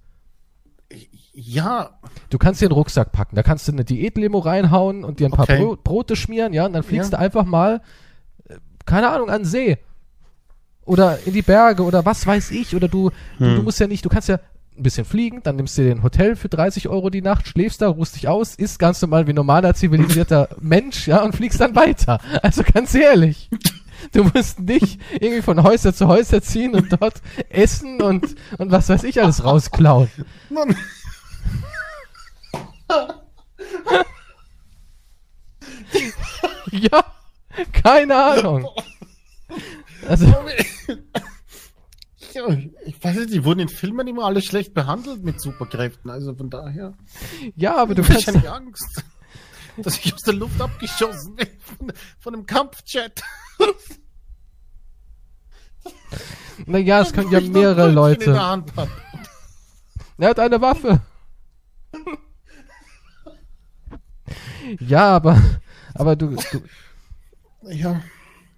Ja, 1.34 1.90
Du 2.30 2.38
kannst 2.38 2.60
dir 2.60 2.66
einen 2.66 2.72
Rucksack 2.74 3.12
packen. 3.12 3.34
Da 3.36 3.42
kannst 3.42 3.66
du 3.68 3.72
eine 3.72 3.84
Diätlimo 3.84 4.38
reinhauen 4.38 5.04
und 5.04 5.18
dir 5.20 5.26
ein 5.26 5.32
paar 5.32 5.44
Okay. 5.48 5.58
Bro 5.62 5.76
Brote 5.82 6.16
schmieren, 6.16 6.52
ja. 6.52 6.66
Und 6.66 6.72
dann 6.72 6.82
fliegst 6.82 7.12
Ja. 7.12 7.18
du 7.18 7.24
einfach 7.24 7.44
mal, 7.44 7.80
äh, 8.48 8.54
keine 8.86 9.08
Ahnung, 9.10 9.30
an 9.30 9.40
den 9.42 9.44
See. 9.46 9.78
Oder 10.84 11.18
in 11.26 11.32
die 11.32 11.42
Berge 11.42 11.82
oder 11.82 12.04
was 12.04 12.26
weiß 12.26 12.50
ich. 12.52 12.74
Oder 12.76 12.88
du, 12.88 13.10
du, 13.38 13.44
Hm. 13.46 13.56
du 13.56 13.62
musst 13.62 13.80
ja 13.80 13.86
nicht, 13.86 14.04
du 14.04 14.08
kannst 14.08 14.28
ja 14.28 14.38
ein 14.76 14.82
bisschen 14.82 15.04
fliegen, 15.04 15.40
dann 15.44 15.56
nimmst 15.56 15.78
du 15.78 15.82
dir 15.82 15.92
ein 15.92 16.02
Hotel 16.02 16.34
für 16.36 16.48
30 16.48 16.88
Euro 16.88 17.08
die 17.10 17.22
Nacht, 17.22 17.46
schläfst 17.46 17.80
da, 17.80 17.88
ruhst 17.88 18.16
dich 18.16 18.26
aus, 18.28 18.56
isst 18.56 18.78
ganz 18.80 19.00
normal 19.02 19.26
wie 19.28 19.32
normaler 19.32 19.72
zivilisierter 19.74 20.48
Mensch, 20.60 21.06
ja, 21.06 21.22
und 21.22 21.34
fliegst 21.36 21.60
dann 21.60 21.74
weiter. 21.76 22.20
Also 22.42 22.62
ganz 22.64 22.94
ehrlich. 22.94 23.48
Du 24.12 24.24
musst 24.24 24.58
nicht 24.60 25.00
irgendwie 25.12 25.40
von 25.42 25.62
Häuser 25.62 25.94
zu 25.94 26.08
Häuser 26.08 26.42
ziehen 26.42 26.74
und 26.74 26.92
dort 27.00 27.22
essen 27.48 28.02
und, 28.02 28.34
und 28.58 28.70
was 28.72 28.88
weiß 28.88 29.04
ich 29.04 29.22
alles 29.22 29.44
rausklauen. 29.44 30.08
Mann. 30.50 30.76
Ja, 36.70 37.04
keine 37.72 38.16
Ahnung. 38.16 38.68
Also, 40.08 40.26
ich 42.84 43.02
weiß 43.04 43.16
nicht, 43.16 43.32
die 43.32 43.44
wurden 43.44 43.60
in 43.60 43.68
Filmen 43.68 44.08
immer 44.08 44.24
alle 44.24 44.42
schlecht 44.42 44.74
behandelt 44.74 45.22
mit 45.22 45.40
Superkräften, 45.40 46.10
also 46.10 46.34
von 46.34 46.50
daher. 46.50 46.94
ja, 47.54 47.76
aber 47.76 47.94
du 47.94 48.02
Ich 48.02 48.08
kannst, 48.08 48.26
wahrscheinlich 48.26 48.50
Angst, 48.50 49.04
dass 49.76 49.98
ich 49.98 50.12
aus 50.12 50.22
der 50.22 50.34
Luft 50.34 50.60
abgeschossen 50.60 51.36
werde 51.38 51.52
von, 51.60 51.92
von 52.18 52.34
einem 52.34 52.46
Kampfjet. 52.46 53.22
naja, 56.66 57.02
es 57.02 57.12
können 57.12 57.30
ja 57.30 57.38
Ich 57.38 57.50
mehrere 57.50 57.90
Leute. 57.90 58.32
Er 60.18 60.28
hat 60.28 60.38
eine 60.40 60.60
Waffe. 60.60 61.00
Ja, 64.80 65.16
aber, 65.16 65.40
aber 65.94 66.16
du, 66.16 66.36
du, 66.36 66.62
Ja, 67.70 68.02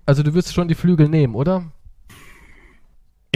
also 0.05 0.23
du 0.23 0.35
wirst 0.35 0.55
schon 0.55 0.69
die 0.69 0.75
Flügel 0.75 1.09
nehmen, 1.09 1.35
oder? 1.35 1.73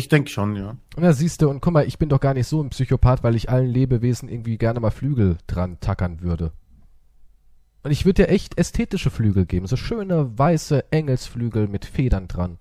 ich 0.01 0.09
denke 0.09 0.31
schon, 0.31 0.57
ja. 0.57 0.77
Na, 0.97 1.13
siehst 1.13 1.43
du, 1.43 1.51
und 1.51 1.61
guck 1.61 1.75
mal, 1.75 1.87
ich 1.87 1.99
bin 1.99 2.09
doch 2.09 2.21
gar 2.21 2.33
nicht 2.33 2.47
so 2.47 2.63
ein 2.63 2.71
Psychopath, 2.71 3.23
weil 3.23 3.35
ich 3.37 3.51
allen 3.51 3.69
Lebewesen 3.69 4.31
irgendwie 4.31 4.57
gerne 4.57 4.81
mal 4.81 4.91
Flügel 4.91 5.37
dran 5.47 5.79
tackern 5.81 6.23
würde. 6.23 6.53
Und 7.83 7.91
ich 7.91 8.07
würde 8.07 8.25
dir 8.25 8.29
echt 8.29 8.59
ästhetische 8.59 9.11
Flügel 9.11 9.47
geben, 9.47 9.67
so 9.67 9.77
schöne 9.77 10.39
weiße 10.39 10.91
Engelsflügel 10.91 11.69
mit 11.69 11.85
Federn 11.85 12.29
dran. 12.29 12.59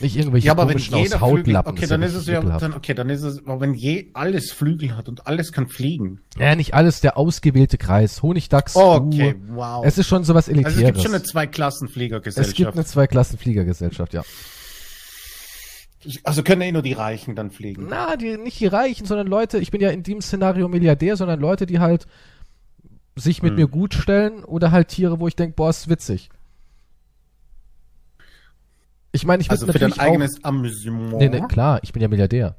Nicht 0.00 0.16
irgendwelche 0.16 0.46
Ja, 0.46 0.52
aber 0.52 0.68
wenn 0.68 0.78
jeder 0.78 1.18
Flügel, 1.18 1.56
okay, 1.56 1.86
dann 1.86 2.02
ist 2.02 2.14
es 2.14 2.26
ja, 2.26 2.42
dann, 2.42 2.74
okay, 2.74 2.92
dann 2.92 3.08
ist 3.08 3.22
es, 3.22 3.38
aber 3.46 3.60
wenn 3.60 3.72
je 3.74 4.10
alles 4.12 4.52
Flügel 4.52 4.96
hat 4.96 5.08
und 5.08 5.26
alles 5.26 5.52
kann 5.52 5.68
fliegen. 5.68 6.20
Ja, 6.38 6.54
nicht 6.54 6.74
alles 6.74 7.00
der 7.00 7.16
ausgewählte 7.16 7.78
Kreis. 7.78 8.22
Honigdachs, 8.22 8.76
Okay, 8.76 9.34
du. 9.34 9.56
wow. 9.56 9.84
Es 9.86 9.96
ist 9.96 10.06
schon 10.06 10.24
sowas 10.24 10.48
also 10.48 10.52
Elitäres. 10.60 10.76
es 10.76 10.84
gibt 10.84 10.98
schon 11.02 11.14
eine 11.14 11.22
es 11.22 11.30
Zwei-Klassen-Fliegergesellschaft. 11.30 12.56
gibt 12.56 12.74
eine 12.74 12.84
Zweiklassen-Fliegergesellschaft, 12.84 14.12
ja. 14.12 14.22
also 16.24 16.42
können 16.42 16.60
eh 16.62 16.72
nur 16.72 16.82
die 16.82 16.92
Reichen 16.92 17.34
dann 17.34 17.50
fliegen. 17.50 17.86
Na, 17.88 18.16
die, 18.16 18.36
nicht 18.36 18.60
die 18.60 18.66
Reichen, 18.66 19.06
sondern 19.06 19.26
Leute, 19.26 19.58
ich 19.58 19.70
bin 19.70 19.80
ja 19.80 19.90
in 19.90 20.02
dem 20.02 20.20
Szenario 20.20 20.68
Milliardär, 20.68 21.16
sondern 21.16 21.40
Leute, 21.40 21.66
die 21.66 21.78
halt 21.78 22.06
sich 23.16 23.42
mit 23.42 23.52
Hm. 23.52 23.56
mir 23.56 23.66
gut 23.68 23.94
stellen 23.94 24.44
oder 24.44 24.70
halt 24.72 24.88
Tiere, 24.88 25.20
wo 25.20 25.26
ich 25.26 25.36
denke, 25.36 25.54
boah, 25.56 25.70
ist 25.70 25.88
witzig. 25.88 26.28
Ich 29.16 29.24
meine, 29.24 29.40
ich 29.40 29.50
Also 29.50 29.66
für 29.66 29.72
dein 29.72 29.88
natürlich 29.90 30.00
auch, 30.00 30.12
eigenes 30.12 30.44
Amüsement. 30.44 31.16
Nee, 31.16 31.28
nee, 31.30 31.40
klar, 31.48 31.80
ich 31.82 31.92
bin 31.92 32.02
ja 32.02 32.08
Milliardär. 32.08 32.54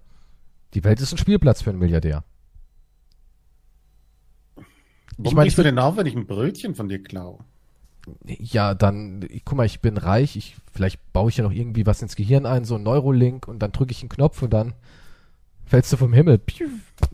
Die 0.73 0.83
Welt 0.83 0.99
ist 0.99 1.13
ein 1.13 1.17
Spielplatz 1.17 1.61
für 1.61 1.69
einen 1.69 1.79
Milliardär. 1.79 2.23
Warum 4.55 5.25
ich 5.25 5.35
meine, 5.35 5.47
ich 5.47 5.55
du 5.55 5.63
denn 5.63 5.79
auf, 5.79 5.97
wenn 5.97 6.07
ich 6.07 6.15
ein 6.15 6.25
Brötchen 6.25 6.75
von 6.75 6.89
dir 6.89 7.01
klaue? 7.01 7.39
Ja, 8.25 8.73
dann, 8.73 9.25
ich, 9.29 9.45
guck 9.45 9.57
mal, 9.57 9.65
ich 9.65 9.81
bin 9.81 9.97
reich, 9.97 10.35
ich, 10.35 10.55
vielleicht 10.73 11.13
baue 11.13 11.29
ich 11.29 11.37
ja 11.37 11.43
noch 11.43 11.51
irgendwie 11.51 11.85
was 11.85 12.01
ins 12.01 12.15
Gehirn 12.15 12.45
ein, 12.45 12.65
so 12.65 12.75
ein 12.75 12.83
Neurolink 12.83 13.47
und 13.47 13.59
dann 13.59 13.71
drücke 13.71 13.91
ich 13.91 14.01
einen 14.01 14.09
Knopf 14.09 14.41
und 14.41 14.51
dann 14.51 14.73
fällst 15.65 15.91
du 15.93 15.97
vom 15.97 16.13
Himmel. 16.13 16.39
Piu. 16.39 16.67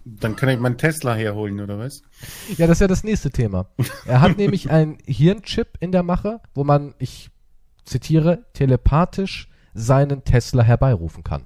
Dann 0.06 0.36
kann 0.36 0.50
ich 0.50 0.60
meinen 0.60 0.78
Tesla 0.78 1.16
herholen, 1.16 1.60
oder 1.60 1.80
was? 1.80 2.04
Ja, 2.58 2.68
das 2.68 2.78
ist 2.78 2.82
ja 2.82 2.88
das 2.88 3.04
nächste 3.04 3.32
Thema. 3.32 3.68
Er 4.06 4.22
hat 4.22 4.38
nämlich 4.38 4.70
einen 4.70 5.00
Hirnchip 5.06 5.78
in 5.80 5.92
der 5.92 6.04
Mache, 6.04 6.40
wo 6.54 6.64
man, 6.64 6.94
ich 7.00 7.30
zitiere, 7.86 8.46
telepathisch 8.54 9.50
seinen 9.74 10.24
Tesla 10.24 10.64
herbeirufen 10.64 11.24
kann. 11.24 11.46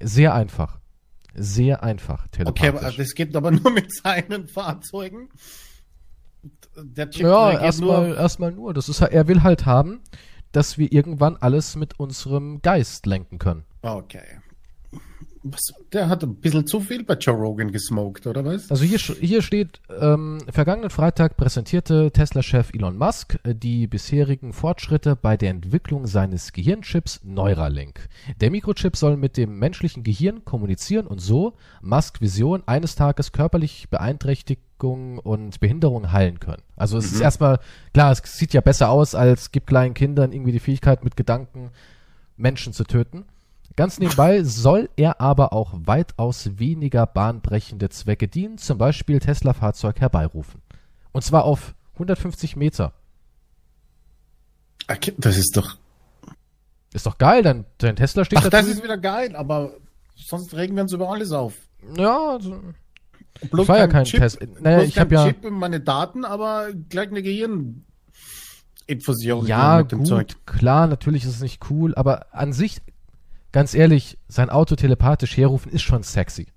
Sehr 0.00 0.34
einfach. 0.34 0.78
Sehr 1.34 1.82
einfach, 1.82 2.26
Okay, 2.26 2.42
aber 2.42 2.54
telepathisch. 2.54 2.96
das 2.96 3.14
geht 3.14 3.34
aber 3.34 3.50
nur 3.52 3.70
mit 3.72 3.92
seinen 3.92 4.46
Fahrzeugen. 4.46 5.28
Der 6.76 7.10
Chip 7.10 7.22
ja, 7.22 7.58
erstmal 7.58 8.08
nur. 8.08 8.16
erstmal 8.16 8.52
nur. 8.52 8.74
Das 8.74 8.88
ist, 8.88 9.00
er 9.00 9.28
will 9.28 9.42
halt 9.42 9.66
haben, 9.66 10.00
dass 10.52 10.78
wir 10.78 10.92
irgendwann 10.92 11.36
alles 11.36 11.74
mit 11.76 11.98
unserem 11.98 12.60
Geist 12.62 13.06
lenken 13.06 13.38
können. 13.38 13.64
Okay. 13.82 14.22
Was, 15.46 15.74
der 15.92 16.08
hat 16.08 16.22
ein 16.22 16.36
bisschen 16.36 16.66
zu 16.66 16.80
viel 16.80 17.04
bei 17.04 17.14
Joe 17.14 17.34
Rogan 17.34 17.70
gesmoked, 17.70 18.26
oder 18.26 18.46
was? 18.46 18.70
Also 18.70 18.82
hier, 18.82 18.96
hier 18.98 19.42
steht, 19.42 19.78
ähm, 20.00 20.38
vergangenen 20.50 20.88
Freitag 20.88 21.36
präsentierte 21.36 22.10
Tesla-Chef 22.10 22.72
Elon 22.72 22.96
Musk 22.96 23.38
äh, 23.44 23.54
die 23.54 23.86
bisherigen 23.86 24.54
Fortschritte 24.54 25.16
bei 25.16 25.36
der 25.36 25.50
Entwicklung 25.50 26.06
seines 26.06 26.54
Gehirnchips 26.54 27.20
Neuralink. 27.24 28.08
Der 28.40 28.50
Mikrochip 28.50 28.96
soll 28.96 29.18
mit 29.18 29.36
dem 29.36 29.58
menschlichen 29.58 30.02
Gehirn 30.02 30.46
kommunizieren 30.46 31.06
und 31.06 31.20
so 31.20 31.52
Musk 31.82 32.22
Vision 32.22 32.62
eines 32.64 32.94
Tages 32.94 33.32
körperlich 33.32 33.90
Beeinträchtigung 33.90 35.18
und 35.18 35.60
Behinderung 35.60 36.10
heilen 36.10 36.40
können. 36.40 36.62
Also 36.74 36.96
es 36.96 37.12
ist 37.12 37.20
erstmal, 37.20 37.60
klar, 37.92 38.12
es 38.12 38.22
sieht 38.24 38.54
ja 38.54 38.62
besser 38.62 38.88
aus, 38.88 39.14
als 39.14 39.52
gibt 39.52 39.66
kleinen 39.66 39.92
Kindern 39.92 40.32
irgendwie 40.32 40.52
die 40.52 40.58
Fähigkeit 40.58 41.04
mit 41.04 41.18
Gedanken 41.18 41.68
Menschen 42.38 42.72
zu 42.72 42.84
töten. 42.84 43.26
Ganz 43.76 43.98
nebenbei 43.98 44.44
soll 44.44 44.88
er 44.96 45.20
aber 45.20 45.52
auch 45.52 45.72
weitaus 45.74 46.58
weniger 46.58 47.06
bahnbrechende 47.06 47.88
Zwecke 47.88 48.28
dienen, 48.28 48.58
zum 48.58 48.78
Beispiel 48.78 49.18
Tesla-Fahrzeug 49.18 50.00
herbeirufen. 50.00 50.60
Und 51.12 51.22
zwar 51.22 51.44
auf 51.44 51.74
150 51.94 52.56
Meter. 52.56 52.92
Okay, 54.90 55.14
Das 55.18 55.36
ist 55.36 55.56
doch. 55.56 55.76
Ist 56.92 57.06
doch 57.06 57.18
geil, 57.18 57.42
dein, 57.42 57.64
dein 57.78 57.96
Tesla 57.96 58.24
steht 58.24 58.38
Ach, 58.38 58.44
da 58.44 58.50
das 58.50 58.66
drüben. 58.66 58.78
ist 58.78 58.84
wieder 58.84 58.98
geil, 58.98 59.34
aber 59.34 59.72
sonst 60.14 60.54
regen 60.54 60.76
wir 60.76 60.82
uns 60.84 60.92
über 60.92 61.10
alles 61.10 61.32
auf. 61.32 61.54
Ja, 61.96 62.30
also, 62.34 62.60
Bloß 63.50 63.64
Ich 63.64 63.68
war 63.68 63.78
ja 63.78 63.88
kein 63.88 64.04
Chip, 64.04 64.20
Tesla. 64.20 64.46
Naja, 64.60 64.76
bloß 64.78 64.88
ich 64.88 64.94
kein 64.94 65.04
hab 65.06 65.12
ja- 65.12 65.26
Chip 65.26 65.44
in 65.44 65.54
meine 65.54 65.80
Daten, 65.80 66.24
aber 66.24 66.68
gleich 66.88 67.08
eine 67.08 67.22
Gehirninfusion 67.22 69.46
ja, 69.46 69.78
mit 69.78 69.90
dem 69.90 69.98
gut, 70.00 70.08
Zeug. 70.08 70.36
klar, 70.46 70.86
natürlich 70.86 71.24
ist 71.24 71.34
es 71.36 71.40
nicht 71.40 71.68
cool, 71.70 71.94
aber 71.96 72.26
an 72.32 72.52
sich, 72.52 72.80
ganz 73.54 73.72
ehrlich, 73.72 74.18
sein 74.26 74.50
Auto 74.50 74.74
telepathisch 74.74 75.36
herrufen 75.36 75.70
ist 75.70 75.82
schon 75.82 76.02
sexy. 76.02 76.48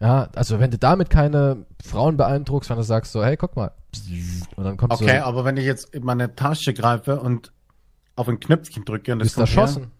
Ja, 0.00 0.30
also 0.36 0.60
wenn 0.60 0.70
du 0.70 0.78
damit 0.78 1.10
keine 1.10 1.66
Frauen 1.84 2.16
beeindruckst, 2.16 2.70
wenn 2.70 2.76
du 2.76 2.84
sagst 2.84 3.10
so, 3.10 3.24
hey, 3.24 3.36
guck 3.36 3.56
mal, 3.56 3.72
und 4.54 4.64
dann 4.64 4.76
kommst 4.76 5.02
Okay, 5.02 5.18
du, 5.18 5.24
aber 5.24 5.44
wenn 5.44 5.56
ich 5.56 5.64
jetzt 5.64 5.92
in 5.92 6.04
meine 6.04 6.36
Tasche 6.36 6.74
greife 6.74 7.18
und 7.18 7.52
auf 8.14 8.28
ein 8.28 8.38
Knöpfchen 8.38 8.84
drücke 8.84 9.12
und 9.12 9.18
das 9.18 9.26
bist 9.26 9.34
kommt 9.34 9.48
erschossen. 9.48 9.90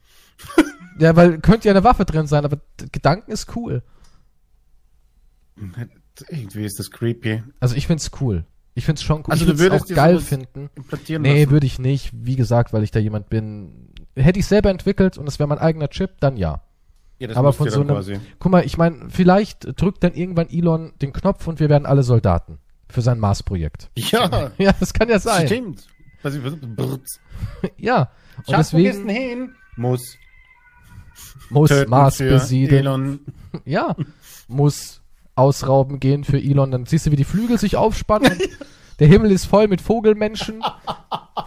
ja, 1.01 1.17
weil 1.17 1.41
könnte 1.41 1.67
ja 1.67 1.73
eine 1.75 1.83
Waffe 1.83 2.05
drin 2.05 2.29
sein, 2.29 2.45
aber 2.45 2.61
Gedanken 2.93 3.33
ist 3.33 3.57
cool. 3.57 3.83
irgendwie 6.29 6.65
ist 6.65 6.79
das 6.79 6.93
creepy. 6.93 7.43
Also 7.59 7.75
ich 7.75 7.89
find's 7.89 8.13
cool. 8.21 8.45
Ich 8.75 8.85
find's 8.85 9.03
schon 9.03 9.23
cool. 9.23 9.33
Also 9.33 9.45
ich 9.45 9.51
du 9.51 9.59
würdest 9.59 9.91
auch 9.91 9.97
geil 9.97 10.21
finden. 10.21 10.71
Nee, 11.19 11.51
würde 11.51 11.67
ich 11.67 11.81
nicht. 11.81 12.13
Wie 12.15 12.37
gesagt, 12.37 12.73
weil 12.73 12.85
ich 12.85 12.93
da 12.93 13.01
jemand 13.01 13.29
bin. 13.29 13.89
Hätte 14.19 14.39
ich 14.39 14.47
selber 14.47 14.71
entwickelt 14.71 15.19
und 15.19 15.29
es 15.29 15.39
wäre 15.39 15.49
mein 15.49 15.59
eigener 15.59 15.89
Chip, 15.89 16.21
dann 16.21 16.37
ja. 16.37 16.61
Ja, 17.19 17.27
das 17.29 17.37
aber 17.37 17.53
von 17.53 17.69
so 17.69 17.81
einem. 17.81 17.89
quasi. 17.89 18.21
Guck 18.39 18.53
mal, 18.53 18.65
ich 18.65 18.79
meine, 18.79 19.11
vielleicht 19.11 19.81
drückt 19.81 20.05
dann 20.05 20.15
irgendwann 20.15 20.49
Elon 20.51 20.93
den 21.03 21.13
Knopf 21.13 21.47
und 21.49 21.59
wir 21.59 21.69
werden 21.69 21.85
alle 21.87 22.03
Soldaten 22.05 22.59
für 22.89 23.03
sein 23.03 23.19
Mars-Projekt. 23.19 23.91
Ja, 23.97 24.51
Ja, 24.59 24.73
das 24.79 24.93
kann 24.95 25.09
ja 25.09 25.19
sein. 25.19 25.47
stimmt. 25.47 25.87
Was 26.23 26.35
ich, 26.35 26.43
brrrt. 26.43 27.03
Ja. 27.77 28.11
Und 28.39 28.47
Schatz, 28.51 28.71
deswegen 28.71 29.09
hin? 29.09 29.55
Muss. 29.77 30.17
muss 31.51 31.69
Töten 31.71 31.91
Mars 31.91 32.19
besiedeln. 32.19 32.81
Elon. 32.81 33.21
Ja. 33.65 33.97
Muss 34.47 35.01
ausrauben 35.35 36.01
gehen 36.01 36.25
für 36.25 36.39
Elon. 36.39 36.71
Dann 36.71 36.87
siehst 36.87 37.07
du, 37.07 37.11
wie 37.11 37.17
die 37.17 37.25
Flügel 37.25 37.59
sich 37.59 37.77
aufspannen. 37.77 38.39
der 38.99 39.07
Himmel 39.09 39.31
ist 39.33 39.47
voll 39.47 39.69
mit 39.69 39.81
Vogelmenschen, 39.81 40.63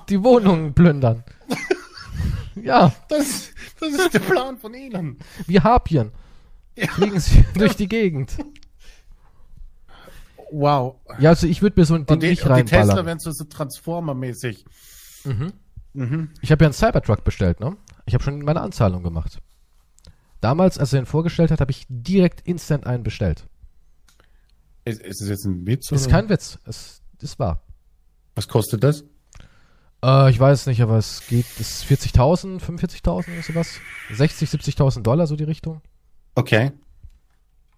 die 0.09 0.23
Wohnungen 0.23 0.73
plündern. 0.73 1.23
Ja, 2.55 2.93
Das, 3.09 3.49
das 3.79 3.93
ist 3.93 4.13
der 4.13 4.19
Plan 4.19 4.57
von 4.57 4.73
Elon. 4.73 5.17
wie 5.47 5.59
Harpien. 5.59 6.11
Fliegen 6.95 7.19
sie 7.19 7.43
durch 7.55 7.75
die 7.75 7.87
Gegend. 7.87 8.37
Wow. 10.51 10.97
Ja, 11.19 11.29
also 11.29 11.47
ich 11.47 11.61
würde 11.61 11.79
mir 11.79 11.85
so 11.85 11.95
ein 11.95 12.05
Ding 12.05 12.15
Und 12.15 12.23
die, 12.23 12.27
nicht 12.29 12.43
und 12.45 12.55
die 12.57 12.63
Tesla 12.63 12.79
reinballern. 12.79 13.05
werden 13.05 13.19
so, 13.19 13.31
so 13.31 13.45
Transformer-mäßig. 13.45 14.65
Mhm. 15.23 16.29
Ich 16.41 16.51
habe 16.51 16.63
ja 16.63 16.67
einen 16.67 16.73
Cybertruck 16.73 17.23
bestellt, 17.23 17.59
ne? 17.59 17.77
Ich 18.05 18.13
habe 18.13 18.23
schon 18.23 18.39
meine 18.39 18.61
Anzahlung 18.61 19.03
gemacht. 19.03 19.39
Damals, 20.41 20.77
als 20.77 20.91
er 20.93 20.99
ihn 20.99 21.05
vorgestellt 21.05 21.51
hat, 21.51 21.61
habe 21.61 21.71
ich 21.71 21.85
direkt 21.89 22.41
instant 22.47 22.85
einen 22.87 23.03
bestellt. 23.03 23.47
Ist, 24.85 25.01
ist 25.01 25.21
das 25.21 25.29
jetzt 25.29 25.45
ein 25.45 25.65
Witz? 25.67 25.91
Ist 25.91 26.05
oder? 26.07 26.11
kein 26.11 26.29
Witz. 26.29 26.57
Es 26.65 27.01
ist 27.19 27.37
wahr. 27.39 27.61
Was 28.35 28.47
kostet 28.47 28.83
das? 28.83 29.03
Äh, 30.03 30.29
ich 30.31 30.39
weiß 30.39 30.67
nicht, 30.67 30.81
aber 30.81 30.97
es 30.97 31.25
geht, 31.27 31.45
ist 31.59 31.83
40.000, 31.85 32.59
45.000 32.59 33.07
oder 33.33 33.41
sowas. 33.43 33.79
60, 34.11 34.49
70.000 34.49 35.01
Dollar, 35.03 35.27
so 35.27 35.35
die 35.35 35.43
Richtung. 35.43 35.81
Okay. 36.35 36.71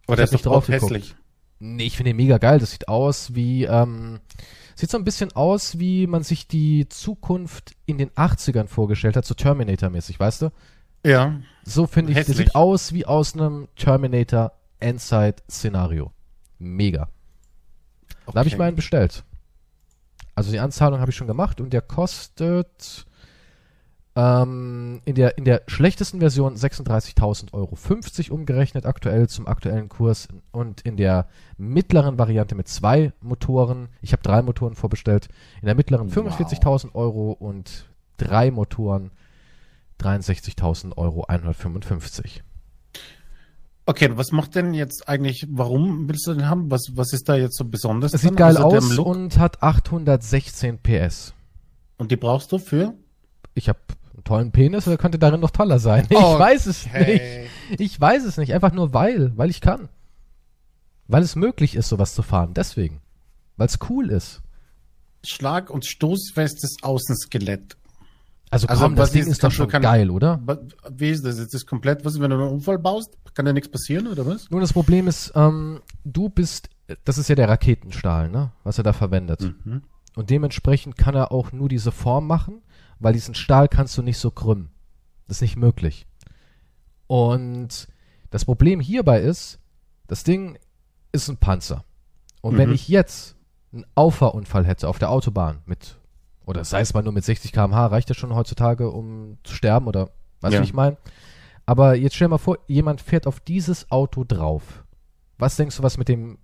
Der 0.08 0.18
hab 0.18 0.24
ist 0.24 0.32
nicht 0.34 0.46
drauf 0.46 0.68
hässlich. 0.68 1.16
Nee, 1.60 1.86
ich 1.86 1.96
finde 1.98 2.10
den 2.12 2.18
mega 2.18 2.38
geil. 2.38 2.60
Das 2.60 2.72
sieht 2.72 2.88
aus 2.90 3.36
wie, 3.36 3.64
ähm, 3.64 4.20
sieht 4.76 4.90
so 4.92 4.98
ein 4.98 5.06
bisschen 5.06 5.32
aus, 5.34 5.80
wie 5.80 6.08
man 6.08 6.24
sich 6.24 6.48
die 6.48 6.88
Zukunft 6.90 7.72
in 7.86 7.98
den 7.98 8.10
80ern 8.12 8.68
vorgestellt 8.68 9.16
hat, 9.16 9.26
so 9.26 9.34
Terminator-mäßig, 9.34 10.20
weißt 10.20 10.42
du? 10.44 10.50
Ja. 11.06 11.40
So 11.64 11.88
finde 11.88 12.12
ich, 12.12 12.16
der 12.16 12.24
Hässlich. 12.26 12.38
sieht 12.48 12.56
aus 12.56 12.92
wie 12.94 13.06
aus 13.06 13.34
einem 13.34 13.68
Terminator 13.76 14.52
Endzeit-Szenario. 14.80 16.12
Mega. 16.60 17.08
Da 18.26 18.34
habe 18.40 18.48
ich 18.48 18.56
Okay. 18.56 18.60
meinen 18.64 18.76
bestellt. 18.76 19.24
Also 20.36 20.52
die 20.52 20.60
Anzahlung 20.60 21.00
habe 21.00 21.12
ich 21.12 21.18
schon 21.18 21.28
gemacht 21.28 21.62
und 21.62 21.74
der 21.74 21.82
kostet 21.82 23.06
ähm, 24.16 25.02
in, 25.06 25.16
der, 25.16 25.38
in 25.38 25.46
der 25.46 25.64
schlechtesten 25.68 26.20
Version 26.20 26.56
36.000 26.56 27.54
Euro 27.54 27.76
50 27.76 28.32
umgerechnet 28.32 28.86
aktuell 28.86 29.28
zum 29.28 29.48
aktuellen 29.48 29.90
Kurs 29.90 30.28
und 30.52 30.82
in 30.82 30.98
der 30.98 31.28
mittleren 31.58 32.18
Variante 32.18 32.56
mit 32.56 32.68
zwei 32.68 33.12
Motoren, 33.22 33.90
ich 34.02 34.12
habe 34.12 34.24
drei 34.24 34.42
Motoren 34.42 34.76
vorbestellt, 34.76 35.30
in 35.62 35.66
der 35.66 35.76
mittleren 35.76 36.16
Wow. 36.16 36.28
45.000 36.40 36.94
Euro 36.94 37.32
und 37.32 37.90
drei 38.18 38.52
Motoren 38.52 39.12
63.000 40.00 40.98
Euro 40.98 41.24
155. 41.24 42.44
Okay, 43.86 44.10
was 44.16 44.32
macht 44.32 44.56
denn 44.56 44.74
jetzt 44.74 45.10
eigentlich, 45.10 45.46
warum 45.50 46.08
willst 46.08 46.26
du 46.28 46.34
den 46.34 46.48
haben? 46.50 46.72
Was, 46.72 46.88
was 46.94 47.12
ist 47.12 47.28
da 47.28 47.36
jetzt 47.36 47.58
so 47.58 47.66
besonders? 47.66 48.14
Es 48.14 48.22
sieht 48.22 48.38
geil 48.38 48.56
dem 48.56 48.64
aus 48.64 48.98
und 48.98 49.38
hat 49.38 49.62
816 49.62 50.80
PS. 50.80 51.34
und 51.98 52.10
die 52.12 52.16
brauchst 52.16 52.52
du 52.54 52.60
für? 52.60 52.94
Ich 53.56 53.68
habe 53.68 53.80
einen 54.14 54.24
tollen 54.24 54.52
Penis 54.52 54.88
oder 54.88 54.98
könnte 54.98 55.20
darin 55.20 55.42
noch 55.42 55.52
toller 55.52 55.80
sein? 55.80 56.08
Ich 56.10 56.18
Oh, 56.18 56.40
weiß 56.40 56.66
es 56.68 56.86
Okay. 56.86 57.48
nicht. 57.70 57.82
Ich 57.82 58.00
weiß 58.00 58.24
es 58.24 58.38
nicht. 58.38 58.54
Einfach 58.54 58.72
nur 58.72 58.94
weil, 58.94 59.38
weil 59.38 59.50
ich 59.50 59.60
kann. 59.60 59.90
Weil 61.08 61.24
es 61.24 61.36
möglich 61.36 61.76
ist, 61.76 61.90
sowas 61.90 62.14
zu 62.16 62.22
fahren. 62.24 62.54
Deswegen. 62.54 63.02
Weil 63.58 63.68
es 63.68 63.80
cool 63.90 64.10
ist. 64.10 64.42
Schlag- 65.26 65.70
und 65.70 65.86
stoßfestes 65.86 66.78
Außenskelett. 66.82 67.76
Also, 68.54 68.68
Also, 68.68 68.84
komm, 68.84 68.96
das 68.96 69.12
Ding 69.12 69.24
ist- 69.24 69.28
ist 69.30 69.44
doch 69.44 69.52
schon 69.52 69.68
keine- 69.68 69.84
geil, 69.84 70.10
oder? 70.12 70.40
Wie 70.92 71.10
ist 71.10 71.26
das? 71.26 71.38
Ist 71.40 71.54
das 71.54 71.66
komplett, 71.66 72.06
was, 72.06 72.20
wenn 72.20 72.30
du 72.30 72.38
einen 72.38 72.50
Unfall 72.54 72.78
baust? 72.80 73.18
Kann 73.34 73.46
da 73.46 73.54
nichts 73.54 73.70
passieren, 73.70 74.08
oder 74.08 74.26
was? 74.26 74.50
Nun, 74.52 74.62
das 74.62 74.74
Problem 74.74 75.08
ist, 75.08 75.32
ähm, 75.36 75.82
du 76.04 76.30
bist, 76.30 76.70
das 77.04 77.18
ist 77.18 77.30
ja 77.30 77.36
der 77.36 77.50
Raketenstahl, 77.50 78.30
ne? 78.30 78.52
Was 78.64 78.78
er 78.78 78.84
da 78.84 78.94
verwendet. 78.94 79.42
Mhm. 79.66 79.82
Und 80.16 80.30
dementsprechend 80.30 80.98
kann 80.98 81.16
er 81.16 81.32
auch 81.32 81.52
nur 81.52 81.68
diese 81.68 81.92
Form 81.92 82.28
machen, 82.28 82.62
weil 83.00 83.14
diesen 83.14 83.34
Stahl 83.34 83.68
kannst 83.68 83.98
du 83.98 84.04
nicht 84.04 84.20
so 84.20 84.30
krümmen. 84.30 84.70
Das 85.28 85.38
ist 85.38 85.42
nicht 85.42 85.56
möglich. 85.58 86.06
Und 87.08 87.88
das 88.30 88.46
Problem 88.46 88.80
hierbei 88.80 89.20
ist, 89.22 89.60
das 90.08 90.24
Ding 90.24 90.58
ist 91.12 91.30
ein 91.30 91.38
Panzer. 91.38 91.84
Und 92.42 92.58
wenn 92.58 92.70
Mhm. 92.70 92.76
ich 92.76 92.88
jetzt 92.88 93.36
einen 93.72 93.86
Auffahrunfall 93.96 94.66
hätte 94.66 94.88
auf 94.88 95.00
der 95.00 95.10
Autobahn 95.10 95.60
mit, 95.66 95.98
oder 96.46 96.64
sei 96.64 96.82
es 96.82 96.94
mal 96.94 97.04
nur 97.04 97.14
mit 97.14 97.24
60 97.24 97.52
km/h, 97.52 97.88
reicht 97.88 98.10
das 98.10 98.18
schon 98.18 98.36
heutzutage, 98.36 98.90
um 98.92 99.38
zu 99.44 99.54
sterben, 99.56 99.88
oder 99.88 100.10
du, 100.42 100.50
Ja. 100.50 100.62
ich 100.62 100.74
meine? 100.74 100.98
Aber 101.66 101.96
jetzt 101.96 102.16
stell 102.16 102.26
dir 102.28 102.32
mal 102.32 102.38
vor, 102.38 102.58
jemand 102.68 103.02
fährt 103.02 103.28
auf 103.28 103.40
dieses 103.40 103.90
Auto 103.92 104.24
drauf. 104.26 104.84
Was 105.38 105.56
denkst 105.56 105.78
du, 105.78 105.84
was 105.84 105.98
mit 105.98 106.10
dem 106.10 106.38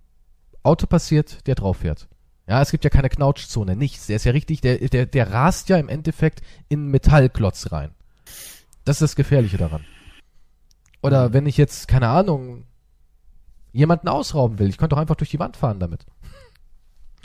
Auto 0.62 0.86
passiert, 0.86 1.46
der 1.46 1.54
drauf 1.54 1.78
fährt? 1.78 2.08
Ja, 2.48 2.60
es 2.62 2.70
gibt 2.70 2.84
ja 2.84 2.90
keine 2.90 3.08
Knautschzone, 3.10 3.76
nichts. 3.76 4.06
Der 4.06 4.16
ist 4.16 4.24
ja 4.24 4.32
richtig, 4.32 4.60
der, 4.62 4.78
der, 4.78 5.06
der 5.06 5.30
rast 5.32 5.68
ja 5.68 5.76
im 5.76 5.88
Endeffekt 5.88 6.40
in 6.68 6.86
Metallklotz 6.88 7.70
rein. 7.70 7.90
Das 8.84 8.96
ist 8.96 9.02
das 9.02 9.16
Gefährliche 9.16 9.58
daran. 9.58 9.84
Oder 11.02 11.28
Mhm. 11.28 11.32
wenn 11.34 11.46
ich 11.46 11.56
jetzt, 11.56 11.86
keine 11.86 12.08
Ahnung, 12.08 12.64
jemanden 13.72 14.08
ausrauben 14.08 14.58
will, 14.58 14.68
ich 14.68 14.78
könnte 14.78 14.94
doch 14.96 15.00
einfach 15.00 15.14
durch 15.16 15.30
die 15.30 15.38
Wand 15.38 15.56
fahren 15.56 15.78
damit. 15.78 16.06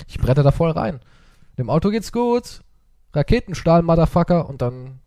Ich 0.08 0.20
bretter 0.20 0.44
da 0.44 0.52
voll 0.52 0.72
rein. 0.72 1.00
Dem 1.58 1.70
Auto 1.70 1.90
geht's 1.90 2.12
gut, 2.12 2.62
Raketenstahl, 3.16 3.82
Motherfucker, 3.82 4.48
und 4.50 4.62
dann 4.62 5.00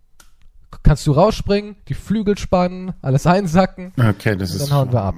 kannst 0.82 1.06
du 1.06 1.12
rausspringen, 1.12 1.76
die 1.88 1.94
Flügel 1.94 2.36
spannen, 2.38 2.92
alles 3.02 3.26
einsacken, 3.26 3.92
Okay, 3.98 4.36
das 4.36 4.50
und 4.52 4.56
ist. 4.56 4.70
dann 4.70 4.76
hauen 4.76 4.92
wir 4.92 5.02
ab. 5.02 5.14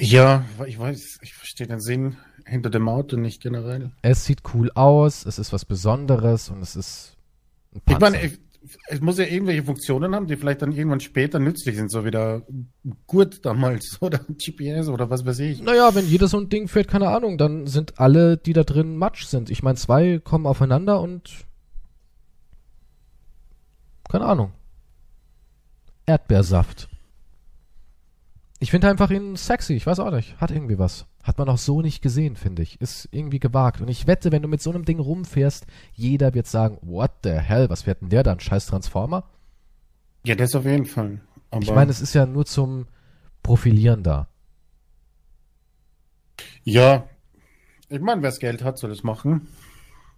Ja, 0.00 0.44
ich 0.66 0.78
weiß, 0.78 1.18
ich 1.22 1.34
verstehe 1.34 1.66
den 1.66 1.80
Sinn 1.80 2.16
hinter 2.46 2.70
dem 2.70 2.88
Auto 2.88 3.16
nicht 3.16 3.42
generell. 3.42 3.90
Es 4.02 4.24
sieht 4.24 4.42
cool 4.54 4.70
aus, 4.74 5.26
es 5.26 5.38
ist 5.38 5.52
was 5.52 5.64
Besonderes 5.64 6.48
und 6.48 6.62
es 6.62 6.76
ist 6.76 7.16
ein 7.74 7.78
Ich 7.78 7.84
Panzer. 7.84 8.00
meine, 8.10 8.22
ich, 8.24 8.38
es 8.88 9.00
muss 9.00 9.18
ja 9.18 9.24
irgendwelche 9.24 9.62
Funktionen 9.62 10.14
haben, 10.14 10.26
die 10.26 10.36
vielleicht 10.36 10.62
dann 10.62 10.72
irgendwann 10.72 11.00
später 11.00 11.38
nützlich 11.38 11.76
sind, 11.76 11.90
so 11.90 12.04
wie 12.04 12.10
der 12.10 12.42
Gurt 13.06 13.44
damals 13.44 13.98
oder 14.00 14.18
GPS 14.18 14.88
oder 14.88 15.10
was 15.10 15.24
weiß 15.26 15.38
ich. 15.40 15.62
Naja, 15.62 15.94
wenn 15.94 16.06
jeder 16.06 16.28
so 16.28 16.38
ein 16.38 16.48
Ding 16.48 16.68
fährt, 16.68 16.88
keine 16.88 17.08
Ahnung, 17.08 17.38
dann 17.38 17.66
sind 17.66 17.98
alle, 17.98 18.36
die 18.36 18.52
da 18.52 18.64
drin 18.64 18.96
Matsch 18.96 19.24
sind. 19.24 19.50
Ich 19.50 19.62
meine, 19.62 19.76
zwei 19.76 20.18
kommen 20.18 20.46
aufeinander 20.46 21.00
und 21.00 21.46
keine 24.08 24.26
Ahnung. 24.26 24.52
Erdbeersaft. 26.06 26.88
Ich 28.58 28.70
finde 28.70 28.88
einfach 28.88 29.10
ihn 29.10 29.36
sexy, 29.36 29.74
ich 29.74 29.86
weiß 29.86 30.00
auch 30.00 30.10
nicht. 30.10 30.40
Hat 30.40 30.50
irgendwie 30.50 30.78
was. 30.78 31.06
Hat 31.26 31.38
man 31.38 31.48
auch 31.48 31.58
so 31.58 31.82
nicht 31.82 32.02
gesehen, 32.02 32.36
finde 32.36 32.62
ich. 32.62 32.80
Ist 32.80 33.08
irgendwie 33.10 33.40
gewagt. 33.40 33.80
Und 33.80 33.88
ich 33.88 34.06
wette, 34.06 34.30
wenn 34.30 34.42
du 34.42 34.48
mit 34.48 34.62
so 34.62 34.70
einem 34.70 34.84
Ding 34.84 35.00
rumfährst, 35.00 35.66
jeder 35.92 36.34
wird 36.34 36.46
sagen, 36.46 36.78
what 36.82 37.10
the 37.24 37.30
hell, 37.32 37.68
was 37.68 37.82
fährt 37.82 38.00
denn 38.00 38.10
der 38.10 38.22
da? 38.22 38.30
Ein 38.30 38.38
scheiß 38.38 38.66
Transformer? 38.66 39.24
Ja, 40.24 40.36
das 40.36 40.54
auf 40.54 40.64
jeden 40.64 40.86
Fall. 40.86 41.20
Aber 41.50 41.62
Ich 41.62 41.72
meine, 41.72 41.90
es 41.90 42.00
ist 42.00 42.14
ja 42.14 42.26
nur 42.26 42.46
zum 42.46 42.86
Profilieren 43.42 44.04
da. 44.04 44.28
ja, 46.62 47.08
ich 47.88 48.00
meine, 48.00 48.22
wer 48.22 48.30
das 48.30 48.38
Geld 48.40 48.62
hat, 48.64 48.78
soll 48.78 48.90
es 48.90 49.02
machen. 49.04 49.48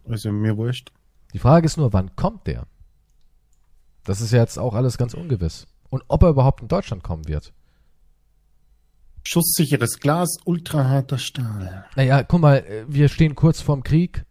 Also 0.07 0.31
mir 0.31 0.57
wurscht. 0.57 0.91
Die 1.33 1.39
Frage 1.39 1.65
ist 1.65 1.77
nur, 1.77 1.93
wann 1.93 2.15
kommt 2.15 2.47
der? 2.47 2.65
Das 4.03 4.21
ist 4.21 4.31
ja 4.31 4.39
jetzt 4.39 4.57
auch 4.57 4.73
alles 4.73 4.97
ganz 4.97 5.13
ungewiss. 5.13 5.67
Und 5.89 6.03
ob 6.07 6.23
er 6.23 6.29
überhaupt 6.29 6.61
in 6.61 6.67
Deutschland 6.67 7.03
kommen 7.03 7.27
wird. 7.27 7.53
Schusssicheres 9.31 9.99
Glas, 9.99 10.37
ultraharter 10.43 11.19
Stahl. 11.19 11.85
Naja, 11.95 12.23
guck 12.23 12.41
mal, 12.41 12.57
äh, 12.57 12.85
wir 12.87 13.09
stehen 13.09 13.35
kurz 13.35 13.61
vorm 13.61 13.83
Krieg. 13.83 14.25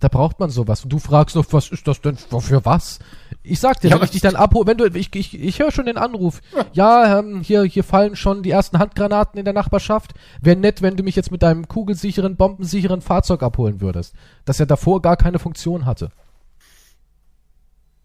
Da 0.00 0.08
braucht 0.08 0.40
man 0.40 0.50
sowas. 0.50 0.82
Und 0.82 0.92
du 0.92 0.98
fragst 0.98 1.36
noch, 1.36 1.44
was 1.52 1.70
ist 1.70 1.86
das 1.86 2.00
denn 2.00 2.16
für 2.16 2.64
was? 2.64 2.98
Ich 3.44 3.60
sag 3.60 3.80
dir, 3.80 3.90
Ja, 3.90 3.96
wenn 3.96 4.06
ich 4.06 4.10
dich 4.10 4.22
dann 4.22 4.34
abhole, 4.34 4.66
wenn 4.66 4.76
du, 4.76 4.86
ich, 4.86 5.14
ich, 5.14 5.38
ich 5.38 5.60
höre 5.60 5.70
schon 5.70 5.86
den 5.86 5.98
Anruf. 5.98 6.40
Ja, 6.72 7.20
ähm, 7.20 7.42
hier, 7.42 7.62
hier 7.62 7.84
fallen 7.84 8.16
schon 8.16 8.42
die 8.42 8.50
ersten 8.50 8.80
Handgranaten 8.80 9.38
in 9.38 9.44
der 9.44 9.54
Nachbarschaft. 9.54 10.14
Wäre 10.40 10.56
nett, 10.56 10.82
wenn 10.82 10.96
du 10.96 11.04
mich 11.04 11.14
jetzt 11.14 11.30
mit 11.30 11.44
deinem 11.44 11.68
kugelsicheren, 11.68 12.34
bombensicheren 12.34 13.02
Fahrzeug 13.02 13.44
abholen 13.44 13.80
würdest. 13.80 14.16
Das 14.46 14.58
ja 14.58 14.66
davor 14.66 15.00
gar 15.00 15.16
keine 15.16 15.38
Funktion 15.38 15.86
hatte. 15.86 16.10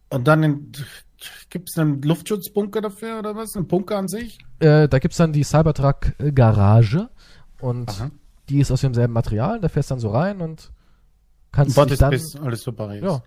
Und 0.09 0.27
dann 0.27 0.73
in, 1.25 1.49
gibt's 1.49 1.77
einen 1.77 2.01
Luftschutzbunker 2.01 2.81
dafür 2.81 3.19
oder 3.19 3.35
was? 3.35 3.55
Ein 3.55 3.67
Bunker 3.67 3.97
an 3.97 4.07
sich? 4.07 4.37
Äh, 4.59 4.87
da 4.87 4.99
gibt's 4.99 5.17
dann 5.17 5.33
die 5.33 5.43
Cybertruck 5.43 6.13
äh, 6.19 6.31
Garage. 6.31 7.09
Und 7.61 7.89
Aha. 7.89 8.11
die 8.49 8.59
ist 8.59 8.71
aus 8.71 8.81
demselben 8.81 9.13
Material. 9.13 9.59
Da 9.59 9.69
fährst 9.69 9.91
dann 9.91 9.99
so 9.99 10.09
rein 10.09 10.41
und 10.41 10.71
kannst 11.51 11.71
dich 11.71 11.77
Wartest 11.77 12.01
dann... 12.01 12.11
bis 12.11 12.35
alles 12.35 12.63
vorbei 12.63 12.97
ist. 12.97 13.03
Ja. 13.03 13.23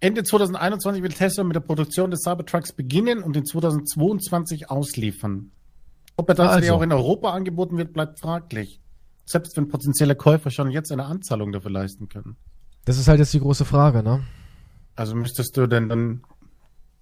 Ende 0.00 0.24
2021 0.24 1.02
will 1.02 1.12
Tesla 1.12 1.44
mit 1.44 1.56
der 1.56 1.60
Produktion 1.60 2.10
des 2.10 2.20
Cybertrucks 2.20 2.72
beginnen 2.72 3.22
und 3.22 3.36
in 3.36 3.46
2022 3.46 4.70
ausliefern. 4.70 5.52
Ob 6.16 6.28
er 6.28 6.34
tatsächlich 6.34 6.70
Also. 6.70 6.78
auch 6.78 6.82
in 6.82 6.92
Europa 6.92 7.32
angeboten 7.32 7.78
wird, 7.78 7.92
bleibt 7.92 8.20
fraglich. 8.20 8.80
Selbst 9.24 9.56
wenn 9.56 9.68
potenzielle 9.68 10.14
Käufer 10.14 10.50
schon 10.50 10.70
jetzt 10.70 10.92
eine 10.92 11.06
Anzahlung 11.06 11.52
dafür 11.52 11.70
leisten 11.70 12.08
können. 12.08 12.36
Das 12.84 12.98
ist 12.98 13.08
halt 13.08 13.18
jetzt 13.18 13.34
die 13.34 13.40
große 13.40 13.64
Frage, 13.64 14.02
ne? 14.02 14.22
Also 14.94 15.14
müsstest 15.14 15.56
du 15.56 15.66
denn 15.66 15.88
dann 15.88 16.22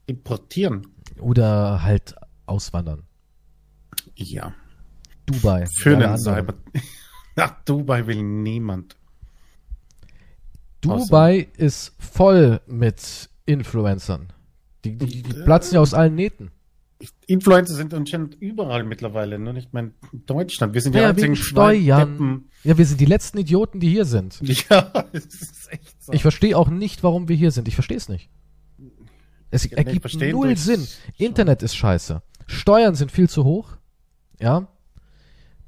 importieren? 0.06 0.86
Oder 1.18 1.82
halt 1.82 2.14
auswandern. 2.47 3.05
Ja. 4.16 4.55
Dubai. 5.26 5.66
Anderen. 5.85 6.18
Cyber. 6.18 6.55
Nach 7.36 7.64
Dubai 7.64 8.06
will 8.06 8.22
niemand. 8.22 8.97
Dubai 10.81 11.48
ist 11.56 11.94
voll 11.98 12.60
mit 12.66 13.31
Influencern. 13.47 14.32
Die, 14.85 14.97
die, 14.97 15.22
die 15.22 15.32
platzen 15.32 15.76
ja 15.76 15.81
aus 15.81 15.94
allen 15.94 16.14
Nähten. 16.14 16.51
Influencer 17.26 17.74
sind 17.74 17.93
anscheinend 17.93 18.35
überall 18.40 18.85
mittlerweile, 18.85 19.39
nur 19.39 19.52
nicht 19.52 19.72
mehr 19.72 19.85
in 19.85 19.94
Deutschland. 20.26 20.74
Wir 20.74 20.81
sind 20.81 20.94
die 20.94 20.98
Ja, 21.01 21.10
einzigen 21.10 21.35
wegen 21.35 21.43
zwei 21.43 21.81
Steuern. 21.81 22.44
Ja, 22.62 22.78
wir 22.78 22.86
sind 22.86 23.01
die 23.01 23.06
letzten 23.06 23.39
Idioten, 23.39 23.81
die 23.81 23.89
hier 23.89 24.05
sind. 24.05 24.40
Ja, 24.70 25.05
es 25.12 25.26
ist 25.26 25.72
echt 25.72 26.02
so. 26.02 26.12
Ich 26.12 26.22
verstehe 26.22 26.56
auch 26.56 26.68
nicht, 26.68 27.02
warum 27.02 27.28
wir 27.28 27.36
hier 27.36 27.51
sind. 27.51 27.68
Ich 27.68 27.74
verstehe 27.74 27.97
es 27.97 28.09
nicht. 28.09 28.31
Es 29.55 29.70
nee, 29.70 29.76
ergibt 29.76 30.12
null 30.14 30.56
Sinn. 30.56 30.85
Internet 31.16 31.62
ist 31.62 31.76
scheiße. 31.76 32.22
Steuern 32.48 32.97
sind 32.97 33.12
viel 33.12 33.28
zu 33.28 33.44
hoch. 33.44 33.76
Ja. 34.40 34.66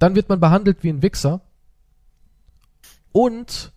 Dann 0.00 0.16
wird 0.16 0.28
man 0.28 0.40
behandelt 0.40 0.82
wie 0.82 0.88
ein 0.88 1.02
Wichser. 1.02 1.40
Und 3.12 3.72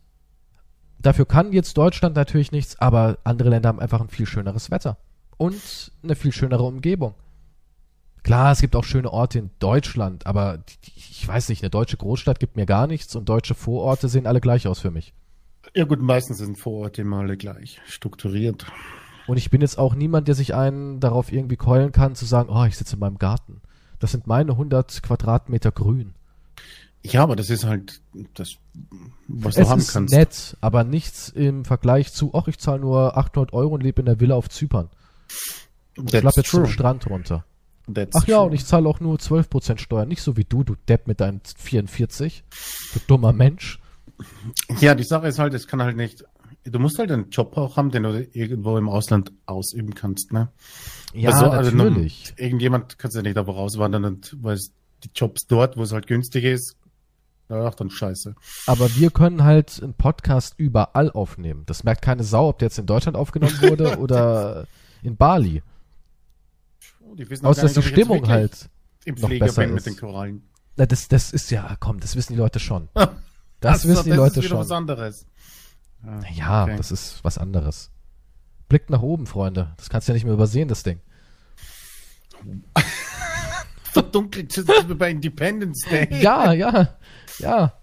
dafür 0.98 1.27
kann 1.27 1.53
jetzt 1.53 1.77
Deutschland 1.77 2.15
natürlich 2.15 2.52
nichts, 2.52 2.80
aber 2.80 3.19
andere 3.23 3.49
Länder 3.49 3.69
haben 3.69 3.80
einfach 3.80 4.02
ein 4.02 4.10
viel 4.10 4.26
schöneres 4.26 4.72
Wetter. 4.72 4.98
Und 5.38 5.91
eine 6.02 6.15
viel 6.15 6.31
schönere 6.31 6.64
Umgebung. 6.64 7.14
Klar, 8.23 8.52
es 8.52 8.61
gibt 8.61 8.76
auch 8.76 8.84
schöne 8.84 9.14
Orte 9.14 9.38
in 9.38 9.52
Deutschland, 9.60 10.26
aber 10.26 10.64
ich 10.95 11.26
weiß 11.26 11.49
nicht, 11.49 11.61
eine 11.61 11.69
deutsche 11.69 11.98
Großstadt 11.98 12.40
gibt 12.40 12.56
mir 12.56 12.65
gar 12.65 12.88
nichts 12.88 13.15
und 13.15 13.30
deutsche 13.30 13.53
Vororte 13.53 14.10
sehen 14.10 14.26
alle 14.26 14.41
gleich 14.41 14.68
aus 14.68 14.80
für 14.80 14.91
mich. 14.91 15.14
Ja 15.76 15.86
gut, 15.86 16.02
meistens 16.02 16.40
sind 16.40 16.57
Vororte 16.57 17.03
immer 17.03 17.19
alle 17.19 17.38
gleich 17.38 17.80
strukturiert. 17.86 18.65
Und 19.30 19.38
ich 19.38 19.51
bin 19.51 19.61
jetzt 19.61 19.77
auch 19.77 19.93
niemand, 19.93 20.27
der 20.27 20.34
sich 20.34 20.56
einen 20.56 20.99
darauf 20.99 21.31
irgendwie 21.31 21.56
keulen 21.56 21.91
kann, 21.91 22.15
zu 22.15 22.26
sagen, 22.26 22.49
oh, 22.51 22.65
ich 22.65 22.76
sitze 22.76 22.95
in 22.95 22.99
meinem 22.99 23.19
Garten. 23.19 23.61
Das 23.99 24.11
sind 24.11 24.26
meine 24.26 24.53
100 24.53 25.03
Quadratmeter 25.03 25.72
grün. 25.72 26.15
Ja, 27.03 27.22
aber 27.22 27.35
das 27.35 27.51
ist 27.51 27.64
halt 27.64 28.01
das, 28.34 28.56
was 29.27 29.56
es 29.56 29.65
du 29.65 29.69
haben 29.69 29.80
ist 29.81 29.93
kannst. 29.93 30.15
nett, 30.15 30.57
aber 30.61 30.84
nichts 30.84 31.30
im 31.30 31.64
Vergleich 31.64 32.11
zu, 32.11 32.31
ach, 32.34 32.47
ich 32.47 32.57
zahle 32.57 32.80
nur 32.81 33.18
800 33.18 33.53
Euro 33.53 33.76
und 33.76 33.84
lebe 33.84 34.01
in 34.01 34.07
der 34.07 34.19
Villa 34.19 34.34
auf 34.34 34.49
Zypern. 34.49 34.89
Ich 35.95 36.06
That's 36.06 36.35
jetzt 36.35 36.49
zum 36.49 36.64
true. 36.64 36.73
Strand 36.73 37.07
runter. 37.07 37.45
That's 37.93 38.15
Ach 38.15 38.26
ja, 38.27 38.38
true. 38.38 38.47
und 38.47 38.53
ich 38.53 38.65
zahle 38.65 38.89
auch 38.89 38.99
nur 38.99 39.18
12% 39.18 39.77
Steuern. 39.77 40.07
Nicht 40.07 40.23
so 40.23 40.38
wie 40.38 40.43
du, 40.43 40.64
du 40.64 40.73
Depp 40.88 41.06
mit 41.06 41.19
deinen 41.19 41.41
44. 41.43 42.43
Du 42.95 42.99
dummer 43.06 43.31
Mensch. 43.31 43.80
Ja, 44.80 44.95
die 44.95 45.03
Sache 45.03 45.27
ist 45.27 45.38
halt, 45.38 45.53
es 45.53 45.68
kann 45.68 45.84
halt 45.84 45.97
nicht. 45.97 46.26
Du 46.65 46.77
musst 46.80 46.99
halt 46.99 47.11
einen 47.11 47.30
Job 47.30 47.56
auch 47.57 47.77
haben, 47.77 47.90
den 47.91 48.03
du 48.03 48.27
irgendwo 48.34 48.77
im 48.77 48.90
Ausland 48.90 49.31
ausüben 49.45 49.95
kannst, 49.95 50.31
ne? 50.34 50.49
Ja, 51.14 51.31
Also, 51.31 51.45
also 51.49 51.72
natürlich. 51.76 52.34
nun, 52.38 52.45
irgendjemand 52.45 52.99
kannst 52.99 53.15
ja 53.15 53.22
nicht 53.23 53.38
aber 53.38 53.53
rauswandern 53.53 54.06
und 54.06 54.38
weil 54.41 54.57
die 55.03 55.10
Jobs 55.15 55.48
dort, 55.48 55.77
wo 55.77 55.84
es 55.84 55.94
halt 55.94 56.06
günstig 56.07 56.44
ist, 56.44 56.76
ach 57.48 57.73
dann 57.76 57.90
scheiße. 57.90 58.36
Aber 58.68 58.94
wir 58.95 59.10
können 59.10 59.44
halt 59.44 59.81
einen 59.81 59.94
Podcast 59.94 60.53
überall 60.57 61.10
aufnehmen. 61.11 61.64
Das 61.65 61.84
merkt 61.84 62.02
keine 62.03 62.23
Sau, 62.23 62.49
ob 62.49 62.60
der 62.60 62.68
jetzt 62.68 62.77
in 62.77 62.86
Deutschland 62.86 63.15
aufgenommen 63.18 63.56
wurde 63.61 63.98
oder 63.98 64.68
in 65.02 65.15
Bali. 65.15 65.64
Oh, 67.02 67.15
die 67.15 67.27
wissen 67.30 67.45
auch 67.45 67.52
Außer 67.52 67.64
dass 67.64 67.73
die 67.73 67.81
Stimmung 67.81 68.27
halt. 68.27 68.69
im 69.06 69.15
noch 69.15 69.30
Flieger 69.30 69.45
besser 69.45 69.65
mit 69.65 69.77
ist. 69.77 69.88
den 69.88 69.98
Korallen. 69.98 70.44
Na, 70.76 70.86
das, 70.86 71.07
das 71.07 71.31
ist 71.31 71.49
ja, 71.52 71.76
komm, 71.80 71.99
das 72.02 72.15
wissen 72.15 72.34
die 72.34 72.40
Leute 72.40 72.60
schon. 72.60 72.90
Das 73.61 73.73
Also, 73.84 73.90
wissen 73.90 74.03
die 74.06 74.10
das 74.11 74.18
Leute 74.18 74.40
ist 74.40 74.45
wieder 74.45 74.49
schon. 74.49 74.60
was 74.60 74.72
anderes. 74.72 75.26
Ah, 76.05 76.19
Ja, 76.34 76.63
okay. 76.63 76.76
das 76.77 76.91
ist 76.91 77.23
was 77.23 77.38
anderes. 77.38 77.91
Blickt 78.67 78.89
nach 78.89 79.01
oben, 79.01 79.26
Freunde. 79.26 79.73
Das 79.77 79.89
kannst 79.89 80.07
du 80.07 80.11
ja 80.11 80.13
nicht 80.15 80.26
mehr 80.26 80.34
übersehen, 80.34 80.67
das 80.67 80.84
Ding. 80.84 80.99
verdunkelt 83.91 84.55
ist 84.55 84.69
es 84.69 84.88
wie 84.89 84.93
bei 84.93 85.11
Independence 85.11 85.85
Day. 85.89 86.07
Ja, 86.21 86.53
ja, 86.53 86.89
ja. 87.39 87.73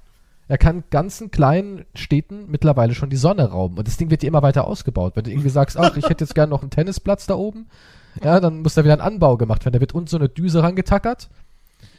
Er 0.49 0.59
kann 0.59 0.85
ganzen 0.91 1.33
kleinen 1.33 1.85
Städten 1.97 2.49
mittlerweile 2.49 2.95
schon 2.95 3.11
die 3.11 3.17
Sonne 3.17 3.51
rauben. 3.51 3.79
Und 3.79 3.89
das 3.89 3.97
Ding 3.97 4.11
wird 4.11 4.23
dir 4.23 4.29
immer 4.29 4.43
weiter 4.43 4.65
ausgebaut. 4.69 5.17
Wenn 5.17 5.25
du 5.25 5.31
irgendwie 5.33 5.49
sagst, 5.49 5.77
ach, 5.77 5.97
ich 5.97 6.09
hätte 6.09 6.23
jetzt 6.25 6.37
gerne 6.37 6.51
noch 6.51 6.63
einen 6.63 6.71
Tennisplatz 6.71 7.27
da 7.27 7.35
oben, 7.35 7.67
ja, 8.23 8.39
dann 8.39 8.63
muss 8.63 8.75
da 8.75 8.85
wieder 8.85 8.93
ein 8.95 9.01
Anbau 9.01 9.37
gemacht 9.37 9.65
werden. 9.65 9.73
Da 9.75 9.81
wird 9.81 9.93
uns 9.93 10.13
so 10.13 10.17
eine 10.17 10.29
Düse 10.29 10.63
rangetackert. 10.63 11.29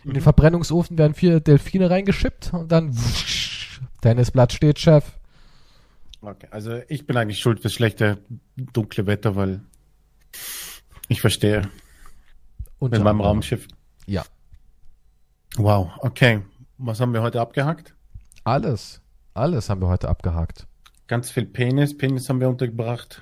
In 0.06 0.14
den 0.14 0.22
Verbrennungsofen 0.24 0.98
werden 0.98 1.14
vier 1.14 1.42
Delfine 1.42 1.90
reingeschippt 1.90 2.54
und 2.54 2.72
dann 2.72 2.96
wusch, 2.98 3.82
Tennisplatz 4.02 4.54
steht, 4.54 4.80
Chef. 4.80 5.04
Okay, 6.22 6.48
also 6.52 6.82
ich 6.88 7.06
bin 7.06 7.16
eigentlich 7.18 7.40
schuld 7.40 7.60
fürs 7.60 7.74
schlechte 7.74 8.18
dunkle 8.56 9.06
Wetter, 9.06 9.36
weil 9.36 9.62
ich 11.08 11.22
verstehe 11.22 11.70
Unter 12.80 12.98
mit 12.98 13.04
meinem 13.04 13.16
anderem. 13.16 13.22
Raumschiff. 13.22 13.68
Ja. 14.06 14.26
Wow, 15.56 15.92
okay. 16.00 16.42
Was 16.78 17.00
haben 17.00 17.14
wir 17.14 17.22
heute 17.22 17.42
abgehakt? 17.42 17.96
Alles. 18.44 19.02
Alles 19.34 19.70
haben 19.70 19.82
wir 19.82 19.88
heute 19.88 20.10
abgehakt. 20.10 20.68
Ganz 21.08 21.30
viel 21.32 21.46
Penis. 21.46 21.98
Penis 21.98 22.30
haben 22.30 22.40
wir 22.40 22.50
untergebracht. 22.50 23.22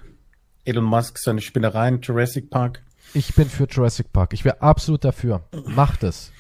Elon 0.63 0.83
Musk, 0.85 1.19
seine 1.19 1.41
Spinnereien, 1.41 2.01
Jurassic 2.01 2.49
Park. 2.49 2.81
Ich 3.13 3.35
bin 3.35 3.47
für 3.47 3.65
Jurassic 3.65 4.11
Park. 4.11 4.33
Ich 4.33 4.43
wäre 4.43 4.61
absolut 4.61 5.03
dafür. 5.05 5.47
Macht 5.67 6.03
es. 6.03 6.31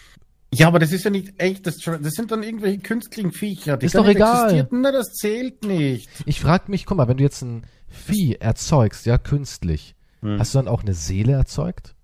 Ja, 0.57 0.67
aber 0.67 0.79
das 0.79 0.91
ist 0.91 1.03
ja 1.05 1.11
nicht 1.11 1.33
echt. 1.37 1.65
Das, 1.67 1.77
das 1.77 2.13
sind 2.13 2.31
dann 2.31 2.43
irgendwelche 2.43 2.79
künstlichen 2.79 3.31
Viecher. 3.31 3.77
Die 3.77 3.85
Ist 3.85 3.95
doch 3.95 4.07
egal. 4.07 4.67
Na, 4.71 4.91
das 4.91 5.13
zählt 5.13 5.63
nicht. 5.63 6.09
Ich 6.25 6.39
frage 6.39 6.69
mich, 6.71 6.85
guck 6.85 6.97
mal, 6.97 7.07
wenn 7.07 7.17
du 7.17 7.23
jetzt 7.23 7.41
ein 7.41 7.63
Vieh 7.87 8.35
erzeugst, 8.35 9.05
ja, 9.05 9.17
künstlich, 9.17 9.95
Hm. 10.21 10.39
hast 10.39 10.53
du 10.53 10.57
dann 10.59 10.67
auch 10.67 10.81
eine 10.83 10.93
Seele 10.93 11.33
erzeugt? 11.33 11.95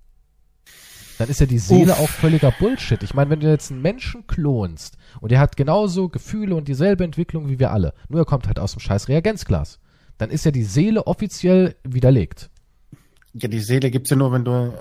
Dann 1.17 1.29
ist 1.29 1.39
ja 1.39 1.45
die 1.45 1.59
Seele 1.59 1.91
Uff. 1.93 1.99
auch 1.99 2.09
völliger 2.09 2.51
Bullshit. 2.51 3.03
Ich 3.03 3.13
meine, 3.13 3.29
wenn 3.29 3.39
du 3.41 3.49
jetzt 3.49 3.71
einen 3.71 3.81
Menschen 3.81 4.25
klonst 4.27 4.97
und 5.19 5.31
der 5.31 5.39
hat 5.39 5.55
genauso 5.55 6.09
Gefühle 6.09 6.55
und 6.55 6.67
dieselbe 6.67 7.03
Entwicklung 7.03 7.47
wie 7.47 7.59
wir 7.59 7.71
alle, 7.71 7.93
nur 8.09 8.21
er 8.21 8.25
kommt 8.25 8.47
halt 8.47 8.57
aus 8.59 8.71
dem 8.73 8.79
scheiß 8.79 9.07
Reagenzglas, 9.07 9.79
dann 10.17 10.29
ist 10.31 10.45
ja 10.45 10.51
die 10.51 10.63
Seele 10.63 11.05
offiziell 11.07 11.75
widerlegt. 11.83 12.49
Ja, 13.33 13.47
die 13.47 13.59
Seele 13.59 13.91
gibt's 13.91 14.09
ja 14.09 14.15
nur, 14.15 14.31
wenn 14.31 14.45
du 14.45 14.73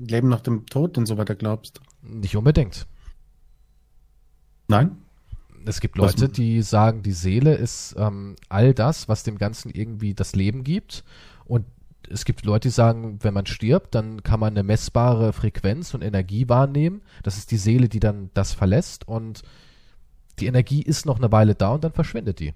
Leben 0.00 0.28
nach 0.28 0.40
dem 0.40 0.66
Tod 0.66 0.98
und 0.98 1.06
so 1.06 1.16
weiter 1.16 1.34
glaubst. 1.34 1.80
Nicht 2.02 2.36
unbedingt. 2.36 2.86
Nein? 4.68 4.98
Es 5.66 5.80
gibt 5.80 5.98
Was- 5.98 6.12
Leute, 6.16 6.28
die 6.28 6.62
sagen, 6.62 7.02
die 7.02 7.12
Seele 7.12 7.54
ist 7.54 7.94
ähm, 7.98 8.36
all 8.48 8.72
das, 8.74 9.08
was 9.08 9.22
dem 9.24 9.38
Ganzen 9.38 9.70
irgendwie 9.70 10.14
das 10.14 10.34
Leben 10.36 10.62
gibt. 10.64 11.04
Und 11.44 11.64
es 12.08 12.24
gibt 12.24 12.44
Leute, 12.44 12.68
die 12.68 12.72
sagen, 12.72 13.18
wenn 13.22 13.34
man 13.34 13.44
stirbt, 13.46 13.94
dann 13.94 14.22
kann 14.22 14.40
man 14.40 14.54
eine 14.54 14.62
messbare 14.62 15.32
Frequenz 15.32 15.92
und 15.94 16.02
Energie 16.02 16.48
wahrnehmen. 16.48 17.02
Das 17.22 17.36
ist 17.36 17.50
die 17.50 17.58
Seele, 17.58 17.88
die 17.88 18.00
dann 18.00 18.30
das 18.34 18.54
verlässt. 18.54 19.06
Und 19.06 19.42
die 20.38 20.46
Energie 20.46 20.82
ist 20.82 21.04
noch 21.04 21.18
eine 21.18 21.32
Weile 21.32 21.54
da 21.54 21.70
und 21.72 21.84
dann 21.84 21.92
verschwindet 21.92 22.38
die. 22.40 22.54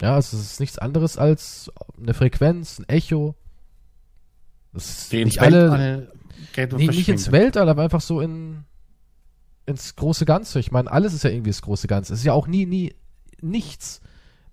Ja, 0.00 0.14
also 0.14 0.36
es 0.36 0.44
ist 0.52 0.60
nichts 0.60 0.78
anderes 0.78 1.18
als 1.18 1.70
eine 2.00 2.14
Frequenz, 2.14 2.78
ein 2.78 2.88
Echo. 2.88 3.34
Das 4.72 4.88
ist 4.90 5.12
nicht 5.12 5.40
alle, 5.40 5.70
Weltall 5.72 6.12
geht 6.52 6.72
und 6.72 6.78
Nee, 6.78 6.86
nicht 6.86 7.08
ins. 7.08 7.32
Weltall, 7.32 7.68
aber 7.68 7.82
einfach 7.82 8.00
so 8.00 8.20
in 8.20 8.64
ins 9.70 9.96
große 9.96 10.24
Ganze. 10.26 10.60
Ich 10.60 10.70
meine, 10.70 10.90
alles 10.90 11.14
ist 11.14 11.24
ja 11.24 11.30
irgendwie 11.30 11.50
das 11.50 11.62
große 11.62 11.86
Ganze. 11.86 12.12
Es 12.12 12.20
ist 12.20 12.24
ja 12.26 12.32
auch 12.32 12.46
nie, 12.46 12.66
nie 12.66 12.94
nichts. 13.40 14.00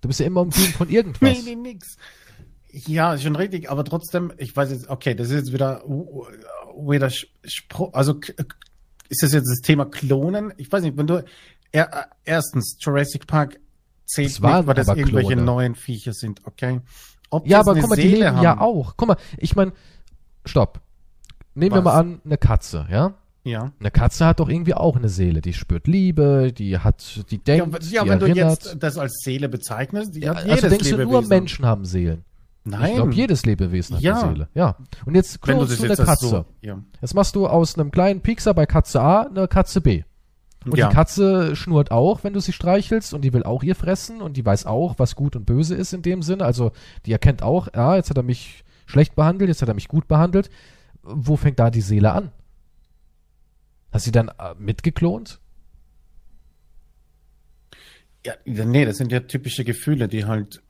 Du 0.01 0.07
bist 0.07 0.19
ja 0.19 0.25
immer 0.25 0.41
umgeben 0.41 0.73
von 0.73 0.89
irgendwas. 0.91 1.43
Nee, 1.43 1.55
nee, 1.55 1.55
nix. 1.55 1.97
Ja, 2.71 3.17
schon 3.17 3.35
richtig, 3.35 3.69
aber 3.71 3.83
trotzdem, 3.83 4.31
ich 4.37 4.55
weiß 4.55 4.69
jetzt, 4.71 4.87
okay, 4.89 5.15
das 5.15 5.29
ist 5.29 5.33
jetzt 5.35 5.53
wieder, 5.53 5.83
wieder 5.85 7.09
Spruch, 7.43 7.93
also 7.93 8.19
ist 9.09 9.23
das 9.23 9.31
jetzt 9.33 9.49
das 9.49 9.61
Thema 9.61 9.85
Klonen? 9.85 10.53
Ich 10.57 10.71
weiß 10.71 10.83
nicht, 10.83 10.97
wenn 10.97 11.07
du, 11.07 11.23
er, 11.71 12.09
erstens, 12.23 12.77
Jurassic 12.79 13.25
Park 13.25 13.59
zählt 14.05 14.29
Das 14.29 14.39
nicht, 14.41 14.67
weil 14.67 14.75
das 14.75 14.87
irgendwelche 14.89 15.29
Klone. 15.33 15.41
neuen 15.43 15.75
Viecher 15.75 16.13
sind, 16.13 16.45
okay? 16.45 16.81
Ob 17.29 17.47
Ja, 17.47 17.61
aber 17.61 17.73
guck 17.75 17.89
mal, 17.89 17.95
die 17.95 18.03
Seele 18.03 18.25
leben 18.29 18.41
ja 18.43 18.51
haben- 18.51 18.59
auch. 18.59 18.93
Guck 18.95 19.07
mal, 19.07 19.17
ich 19.37 19.55
meine, 19.55 19.73
stopp. 20.45 20.81
Nehmen 21.55 21.73
wir 21.73 21.83
Was? 21.83 21.93
mal 21.93 21.99
an, 21.99 22.21
eine 22.23 22.37
Katze, 22.37 22.85
ja? 22.91 23.15
Ja. 23.47 23.71
Eine 23.79 23.91
Katze 23.91 24.25
hat 24.25 24.39
doch 24.39 24.49
irgendwie 24.49 24.73
auch 24.73 24.95
eine 24.95 25.09
Seele. 25.09 25.41
Die 25.41 25.53
spürt 25.53 25.87
Liebe, 25.87 26.51
die 26.53 26.77
hat, 26.79 27.23
die 27.31 27.35
Ja, 27.35 27.41
denkt, 27.65 27.83
ja 27.91 28.03
die 28.03 28.09
wenn 28.09 28.19
du 28.19 28.25
erinnert. 28.27 28.63
jetzt 28.65 28.77
das 28.83 28.97
als 28.97 29.19
Seele 29.23 29.49
bezeichnest, 29.49 30.15
die 30.15 30.21
Ja, 30.21 30.31
hat 30.31 30.37
also 30.43 30.49
jedes 30.49 30.69
denkst 30.69 30.89
du 30.89 30.95
nur, 30.97 31.05
Lebewesen. 31.05 31.29
Menschen 31.29 31.65
haben 31.65 31.85
Seelen. 31.85 32.23
Nein. 32.65 32.89
Ich 32.89 32.95
glaube, 32.95 33.13
jedes 33.13 33.45
Lebewesen 33.45 33.95
hat 33.95 34.03
Ja. 34.03 34.19
eine 34.21 34.29
Seele. 34.33 34.49
Ja. 34.53 34.75
Und 35.05 35.15
jetzt 35.15 35.35
du 35.35 35.39
klonst 35.39 35.79
du 35.79 35.85
eine 35.85 35.95
Katze. 35.95 36.27
so, 36.27 36.45
ja. 36.61 36.81
Jetzt 37.01 37.13
machst 37.13 37.35
du 37.35 37.47
aus 37.47 37.77
einem 37.79 37.91
kleinen 37.91 38.19
Piekser 38.21 38.53
bei 38.53 38.65
Katze 38.65 38.99
A 39.01 39.21
eine 39.21 39.47
Katze 39.47 39.79
B. 39.81 40.03
Und 40.65 40.77
ja. 40.77 40.89
die 40.89 40.93
Katze 40.95 41.55
schnurrt 41.55 41.91
auch, 41.91 42.25
wenn 42.25 42.33
du 42.33 42.41
sie 42.41 42.51
streichelst 42.51 43.13
und 43.13 43.21
die 43.21 43.31
will 43.31 43.43
auch 43.43 43.63
ihr 43.63 43.75
fressen 43.75 44.21
und 44.21 44.35
die 44.35 44.45
weiß 44.45 44.65
auch, 44.65 44.95
was 44.97 45.15
gut 45.15 45.37
und 45.37 45.45
böse 45.45 45.75
ist 45.75 45.93
in 45.93 46.01
dem 46.01 46.21
Sinne. 46.21 46.43
Also 46.43 46.71
die 47.05 47.13
erkennt 47.13 47.41
auch, 47.41 47.69
ja, 47.73 47.95
jetzt 47.95 48.09
hat 48.09 48.17
er 48.17 48.23
mich 48.23 48.65
schlecht 48.85 49.15
behandelt, 49.15 49.47
jetzt 49.47 49.61
hat 49.61 49.69
er 49.69 49.75
mich 49.75 49.87
gut 49.87 50.09
behandelt. 50.09 50.49
Wo 51.03 51.37
fängt 51.37 51.59
da 51.59 51.69
die 51.69 51.79
Seele 51.79 52.11
an? 52.11 52.31
Hast 53.91 54.05
du 54.05 54.07
sie 54.07 54.11
dann 54.11 54.29
äh, 54.29 54.53
mitgeklont? 54.57 55.39
Ja, 58.25 58.33
nee, 58.45 58.83
das 58.85 58.97
sind 58.97 59.11
ja 59.11 59.21
typische 59.21 59.63
Gefühle, 59.63 60.09
die 60.09 60.25
halt 60.25 60.61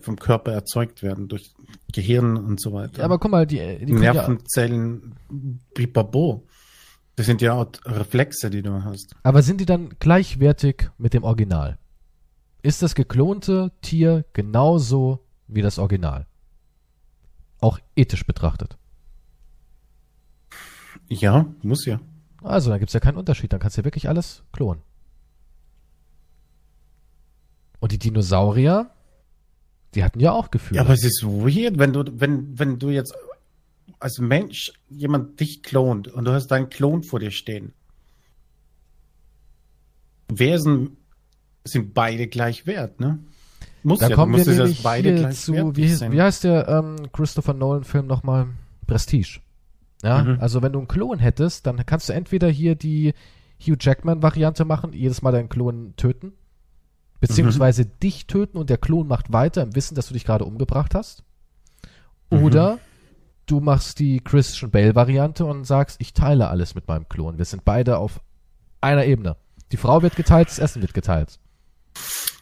vom 0.00 0.18
Körper 0.18 0.52
erzeugt 0.52 1.02
werden 1.02 1.28
durch 1.28 1.54
Gehirn 1.92 2.36
und 2.36 2.60
so 2.60 2.72
weiter. 2.72 2.98
Ja, 2.98 3.04
aber 3.04 3.20
guck 3.20 3.30
mal, 3.30 3.46
die, 3.46 3.84
die 3.84 3.92
Nervenzellen, 3.92 5.14
bibabo. 5.74 6.46
Das 7.14 7.26
sind 7.26 7.40
ja 7.40 7.52
auch 7.52 7.66
Reflexe, 7.84 8.50
die 8.50 8.62
du 8.62 8.82
hast. 8.84 9.14
aber 9.22 9.42
sind 9.42 9.60
die 9.60 9.66
dann 9.66 9.90
gleichwertig 10.00 10.90
mit 10.98 11.14
dem 11.14 11.24
Original? 11.24 11.78
Ist 12.62 12.82
das 12.82 12.94
geklonte 12.94 13.72
Tier 13.80 14.24
genauso 14.32 15.24
wie 15.46 15.62
das 15.62 15.78
Original? 15.78 16.26
Auch 17.60 17.78
ethisch 17.96 18.26
betrachtet. 18.26 18.76
Ja, 21.08 21.46
muss 21.62 21.86
ja. 21.86 22.00
Also, 22.42 22.70
dann 22.70 22.78
gibt's 22.78 22.94
ja 22.94 23.00
keinen 23.00 23.16
Unterschied. 23.16 23.52
Dann 23.52 23.60
kannst 23.60 23.76
du 23.76 23.80
ja 23.80 23.84
wirklich 23.84 24.08
alles 24.08 24.42
klonen. 24.52 24.82
Und 27.80 27.92
die 27.92 27.98
Dinosaurier, 27.98 28.90
die 29.94 30.04
hatten 30.04 30.20
ja 30.20 30.32
auch 30.32 30.50
Gefühle. 30.50 30.76
Ja, 30.76 30.82
aber 30.82 30.94
es 30.94 31.04
ist 31.04 31.24
weird, 31.24 31.78
wenn 31.78 31.92
du, 31.92 32.04
wenn, 32.12 32.58
wenn 32.58 32.78
du 32.78 32.90
jetzt 32.90 33.14
als 34.00 34.18
Mensch 34.18 34.72
jemand 34.88 35.40
dich 35.40 35.62
klont 35.62 36.08
und 36.08 36.24
du 36.24 36.32
hast 36.32 36.48
deinen 36.48 36.68
Klon 36.68 37.02
vor 37.02 37.20
dir 37.20 37.30
stehen. 37.30 37.72
Wer 40.28 40.58
sind, 40.58 40.96
sind 41.64 41.94
beide 41.94 42.28
gleich 42.28 42.66
wert, 42.66 43.00
ne? 43.00 43.18
Muss 43.82 44.00
da 44.00 44.08
ja, 44.08 44.14
kommen 44.16 44.34
wir 44.34 44.40
es 44.40 44.46
nämlich 44.46 44.82
beide 44.82 45.10
hier 45.10 45.18
gleich 45.20 45.40
zu, 45.40 45.76
wie, 45.76 46.12
wie 46.12 46.22
heißt 46.22 46.44
der 46.44 46.68
ähm, 46.68 47.10
Christopher 47.12 47.54
Nolan-Film 47.54 48.06
nochmal? 48.06 48.48
Prestige. 48.86 49.40
Ja, 50.02 50.22
Mhm. 50.22 50.38
also 50.40 50.62
wenn 50.62 50.72
du 50.72 50.78
einen 50.78 50.88
Klon 50.88 51.18
hättest, 51.18 51.66
dann 51.66 51.84
kannst 51.84 52.08
du 52.08 52.12
entweder 52.12 52.48
hier 52.48 52.74
die 52.76 53.14
Hugh 53.60 53.76
Jackman-Variante 53.80 54.64
machen, 54.64 54.92
jedes 54.92 55.22
Mal 55.22 55.32
deinen 55.32 55.48
Klon 55.48 55.94
töten, 55.96 56.32
beziehungsweise 57.20 57.82
Mhm. 57.84 57.90
dich 58.02 58.26
töten 58.26 58.58
und 58.58 58.70
der 58.70 58.78
Klon 58.78 59.08
macht 59.08 59.32
weiter 59.32 59.62
im 59.62 59.74
Wissen, 59.74 59.94
dass 59.94 60.06
du 60.08 60.14
dich 60.14 60.24
gerade 60.24 60.44
umgebracht 60.44 60.94
hast. 60.94 61.24
Mhm. 62.30 62.42
Oder 62.44 62.78
du 63.46 63.60
machst 63.60 63.98
die 63.98 64.20
Christian 64.20 64.70
Bale-Variante 64.70 65.44
und 65.44 65.64
sagst, 65.64 66.00
ich 66.00 66.12
teile 66.12 66.48
alles 66.48 66.74
mit 66.74 66.86
meinem 66.86 67.08
Klon. 67.08 67.38
Wir 67.38 67.44
sind 67.44 67.64
beide 67.64 67.98
auf 67.98 68.20
einer 68.80 69.04
Ebene. 69.06 69.36
Die 69.72 69.76
Frau 69.76 70.02
wird 70.02 70.14
geteilt, 70.16 70.48
das 70.48 70.58
Essen 70.60 70.80
wird 70.82 70.94
geteilt. 70.94 71.40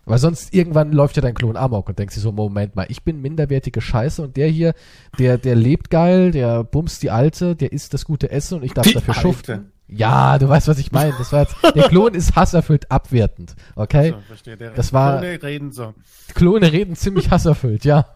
Weil 0.09 0.19
sonst 0.19 0.55
irgendwann 0.55 0.93
läuft 0.93 1.17
ja 1.17 1.23
dein 1.23 1.35
Klon 1.35 1.57
amok 1.57 1.89
und 1.89 1.99
denkt 1.99 2.13
sich 2.15 2.23
so, 2.23 2.31
Moment 2.31 2.77
mal, 2.77 2.87
ich 2.89 3.03
bin 3.03 3.21
minderwertige 3.21 3.81
Scheiße 3.81 4.23
und 4.23 4.37
der 4.37 4.47
hier, 4.49 4.73
der, 5.19 5.37
der 5.37 5.57
lebt 5.57 5.91
geil, 5.91 6.31
der 6.31 6.63
bumst 6.63 7.03
die 7.03 7.11
Alte, 7.11 7.57
der 7.57 7.73
isst 7.73 7.93
das 7.93 8.05
gute 8.05 8.31
Essen 8.31 8.59
und 8.59 8.63
ich 8.65 8.73
darf 8.73 8.87
Die 8.87 8.95
dafür 8.95 9.15
Alte. 9.15 9.21
schuften. 9.21 9.73
Ja, 9.89 10.39
du 10.39 10.49
weißt, 10.49 10.69
was 10.69 10.79
ich 10.79 10.93
meine. 10.93 11.13
Das 11.19 11.33
war 11.33 11.43
jetzt, 11.43 11.57
der 11.75 11.89
Klon 11.89 12.15
ist 12.15 12.35
hasserfüllt 12.37 12.91
abwertend, 12.91 13.55
okay? 13.75 14.11
So, 14.11 14.21
verstehe. 14.29 14.57
Der 14.57 14.71
Das 14.71 14.93
war- 14.93 15.19
Klone 15.21 15.43
reden 15.43 15.73
so. 15.73 15.95
Klone 16.35 16.73
reden 16.73 16.95
ziemlich 16.97 17.31
hasserfüllt, 17.31 17.85
ja. 17.85 18.07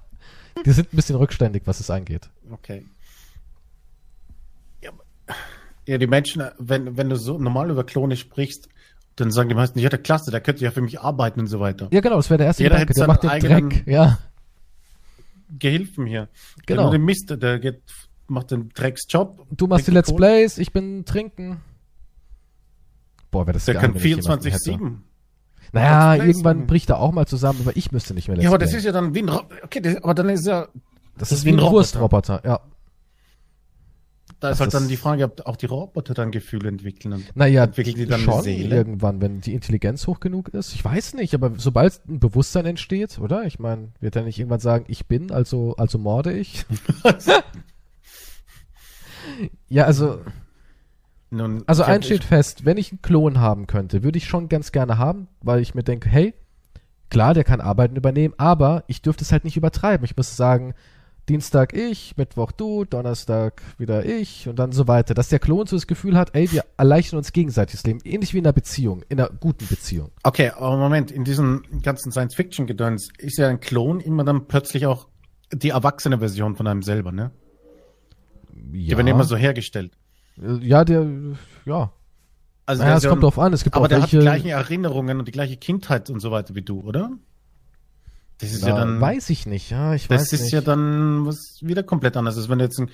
Die 0.64 0.70
sind 0.72 0.92
ein 0.92 0.96
bisschen 0.96 1.16
rückständig, 1.16 1.62
was 1.66 1.80
es 1.80 1.90
angeht. 1.90 2.28
Okay. 2.52 2.84
Ja, 5.86 5.98
die 5.98 6.06
Menschen, 6.06 6.44
wenn, 6.58 6.96
wenn 6.96 7.08
du 7.08 7.16
so 7.16 7.38
normal 7.38 7.70
über 7.70 7.84
Klone 7.84 8.16
sprichst, 8.16 8.68
dann 9.16 9.30
sagen 9.30 9.48
die 9.48 9.54
meisten, 9.54 9.78
ja, 9.78 9.88
der 9.88 9.98
Klasse, 9.98 10.30
der 10.30 10.40
könnte 10.40 10.64
ja 10.64 10.70
für 10.70 10.80
mich 10.80 11.00
arbeiten 11.00 11.40
und 11.40 11.46
so 11.46 11.60
weiter. 11.60 11.88
Ja, 11.92 12.00
genau, 12.00 12.16
das 12.16 12.30
wäre 12.30 12.38
der 12.38 12.46
erste 12.48 12.62
Jeder 12.62 12.84
Gedanke. 12.84 12.94
Der 12.94 13.06
macht 13.06 13.22
den 13.22 13.40
Dreck, 13.40 13.86
ja. 13.86 14.18
Gehilfen 15.58 16.06
hier. 16.06 16.28
Der 16.60 16.76
Genau. 16.76 16.82
nur 16.84 16.92
den 16.92 17.04
Mist, 17.04 17.30
der 17.30 17.58
geht, 17.58 17.82
macht 18.28 18.50
den 18.52 18.68
Drecksjob. 18.70 19.46
Du 19.50 19.66
machst 19.66 19.86
die 19.86 19.90
Let's 19.90 20.08
Kohle. 20.08 20.18
Plays, 20.18 20.58
ich 20.58 20.72
bin 20.72 21.04
trinken. 21.04 21.60
Boah, 23.30 23.46
wäre 23.46 23.54
das 23.54 23.64
Der 23.64 23.74
kann 23.74 23.94
wenn 23.94 23.98
ich 23.98 24.04
jemanden 24.04 24.44
hätte. 24.50 24.58
24-7. 24.70 24.96
Naja, 25.72 26.24
irgendwann 26.24 26.66
bricht 26.66 26.90
er 26.90 26.98
auch 26.98 27.12
mal 27.12 27.26
zusammen, 27.26 27.60
aber 27.62 27.76
ich 27.76 27.92
müsste 27.92 28.14
nicht 28.14 28.26
mehr 28.28 28.36
Let's 28.36 28.44
Ja, 28.44 28.50
aber 28.50 28.58
das 28.58 28.70
Play. 28.70 28.78
ist 28.78 28.84
ja 28.84 28.92
dann 28.92 29.14
wie 29.14 29.20
ein 29.22 29.28
Ro 29.28 29.42
Okay, 29.62 29.80
das, 29.80 29.96
aber 30.02 30.14
dann 30.14 30.28
ist 30.28 30.46
ja, 30.46 30.66
das 31.18 31.30
ist 31.32 31.44
wie 31.44 31.50
ein 31.50 31.60
Wurstroboter, 31.60 32.42
ja. 32.44 32.60
Da 34.40 34.50
ist 34.50 34.60
halt 34.60 34.72
dann 34.72 34.88
die 34.88 34.96
Frage, 34.96 35.24
ob 35.24 35.46
auch 35.46 35.56
die 35.56 35.66
Roboter 35.66 36.14
dann 36.14 36.30
Gefühle 36.30 36.68
entwickeln. 36.68 37.12
Und 37.12 37.36
Naja, 37.36 37.64
Entwickeln 37.64 37.96
die 37.96 38.06
dann 38.06 38.20
schon 38.20 38.42
Seele? 38.42 38.74
irgendwann, 38.74 39.20
wenn 39.20 39.40
die 39.42 39.54
Intelligenz 39.54 40.06
hoch 40.06 40.18
genug 40.18 40.48
ist. 40.48 40.74
Ich 40.74 40.84
weiß 40.84 41.14
nicht, 41.14 41.34
aber 41.34 41.52
sobald 41.58 42.00
ein 42.08 42.20
Bewusstsein 42.20 42.64
entsteht, 42.66 43.18
oder? 43.18 43.44
Ich 43.44 43.58
meine, 43.58 43.90
wird 44.00 44.16
er 44.16 44.22
nicht 44.22 44.38
irgendwann 44.38 44.60
sagen, 44.60 44.86
ich 44.88 45.06
bin, 45.06 45.30
also, 45.30 45.76
also 45.76 45.98
morde 45.98 46.32
ich? 46.32 46.64
ja, 49.68 49.84
also, 49.84 50.20
Nun, 51.30 51.62
also 51.66 51.82
eins 51.82 52.06
steht 52.06 52.24
fest, 52.24 52.64
wenn 52.64 52.78
ich 52.78 52.92
einen 52.92 53.02
Klon 53.02 53.38
haben 53.40 53.66
könnte, 53.66 54.02
würde 54.02 54.18
ich 54.18 54.26
schon 54.26 54.48
ganz 54.48 54.72
gerne 54.72 54.98
haben, 54.98 55.28
weil 55.42 55.60
ich 55.60 55.74
mir 55.74 55.82
denke, 55.84 56.08
hey, 56.08 56.34
klar, 57.10 57.34
der 57.34 57.44
kann 57.44 57.60
Arbeiten 57.60 57.96
übernehmen, 57.96 58.34
aber 58.38 58.84
ich 58.86 59.02
dürfte 59.02 59.22
es 59.24 59.32
halt 59.32 59.44
nicht 59.44 59.56
übertreiben. 59.56 60.04
Ich 60.04 60.16
müsste 60.16 60.34
sagen, 60.34 60.74
Dienstag 61.30 61.74
ich, 61.74 62.16
Mittwoch 62.16 62.50
du, 62.50 62.84
Donnerstag 62.84 63.62
wieder 63.78 64.04
ich 64.04 64.48
und 64.48 64.58
dann 64.58 64.72
so 64.72 64.88
weiter. 64.88 65.14
Dass 65.14 65.28
der 65.28 65.38
Klon 65.38 65.64
so 65.68 65.76
das 65.76 65.86
Gefühl 65.86 66.16
hat, 66.16 66.34
ey, 66.34 66.50
wir 66.50 66.64
erleichtern 66.76 67.18
uns 67.18 67.32
gegenseitig 67.32 67.76
das 67.76 67.86
Leben. 67.86 68.00
Ähnlich 68.02 68.34
wie 68.34 68.38
in 68.38 68.46
einer 68.46 68.52
Beziehung, 68.52 69.04
in 69.08 69.20
einer 69.20 69.30
guten 69.30 69.68
Beziehung. 69.68 70.10
Okay, 70.24 70.50
aber 70.50 70.76
Moment, 70.76 71.12
in 71.12 71.22
diesem 71.22 71.62
ganzen 71.82 72.10
Science-Fiction-Gedöns 72.10 73.10
ist 73.18 73.38
ja 73.38 73.46
ein 73.46 73.60
Klon 73.60 74.00
immer 74.00 74.24
dann 74.24 74.48
plötzlich 74.48 74.86
auch 74.86 75.06
die 75.52 75.68
erwachsene 75.68 76.18
Version 76.18 76.56
von 76.56 76.66
einem 76.66 76.82
selber, 76.82 77.12
ne? 77.12 77.30
Die 78.50 78.88
Ja, 78.88 78.96
werden 78.96 79.06
immer 79.06 79.22
so 79.22 79.36
hergestellt. 79.36 79.92
ja 80.60 80.84
der, 80.84 81.06
ja. 81.64 81.92
Also 82.66 82.82
Naja, 82.82 82.96
es 82.96 83.06
kommt 83.06 83.22
drauf 83.22 83.38
an. 83.38 83.52
Es 83.52 83.62
gibt 83.62 83.76
aber 83.76 83.84
auch 83.84 83.88
der 83.88 84.02
hat 84.02 84.10
die 84.10 84.16
welche, 84.16 84.24
gleichen 84.24 84.48
Erinnerungen 84.48 85.20
und 85.20 85.28
die 85.28 85.32
gleiche 85.32 85.56
Kindheit 85.56 86.10
und 86.10 86.18
so 86.18 86.32
weiter 86.32 86.56
wie 86.56 86.62
du, 86.62 86.80
oder? 86.80 87.12
Das 88.40 88.52
ist 88.52 88.62
na, 88.62 88.68
ja 88.68 88.76
dann, 88.76 89.00
weiß 89.00 89.28
ich 89.30 89.46
nicht, 89.46 89.70
ja, 89.70 89.94
ich 89.94 90.08
das 90.08 90.20
weiß 90.20 90.32
ist 90.32 90.42
nicht. 90.44 90.52
ja 90.52 90.60
dann 90.62 91.26
was 91.26 91.58
wieder 91.60 91.82
komplett 91.82 92.16
anders 92.16 92.36
ist. 92.36 92.48
Wenn 92.48 92.58
du 92.58 92.64
jetzt 92.64 92.78
einen 92.78 92.90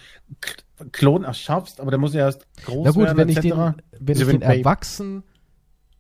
Klon 0.93 1.25
erschaffst, 1.25 1.81
aber 1.81 1.91
der 1.91 2.01
muss 2.01 2.15
ja 2.15 2.21
erst 2.27 2.47
groß 2.65 2.85
Na 2.85 2.91
gut, 2.91 3.05
werden, 3.05 3.19
wenn 3.19 3.29
ich 3.29 3.39
den, 3.41 3.75
wenn 4.01 4.15
So 4.17 4.23
ich 4.23 4.29
den 4.29 4.43
erwachsen, 4.43 5.23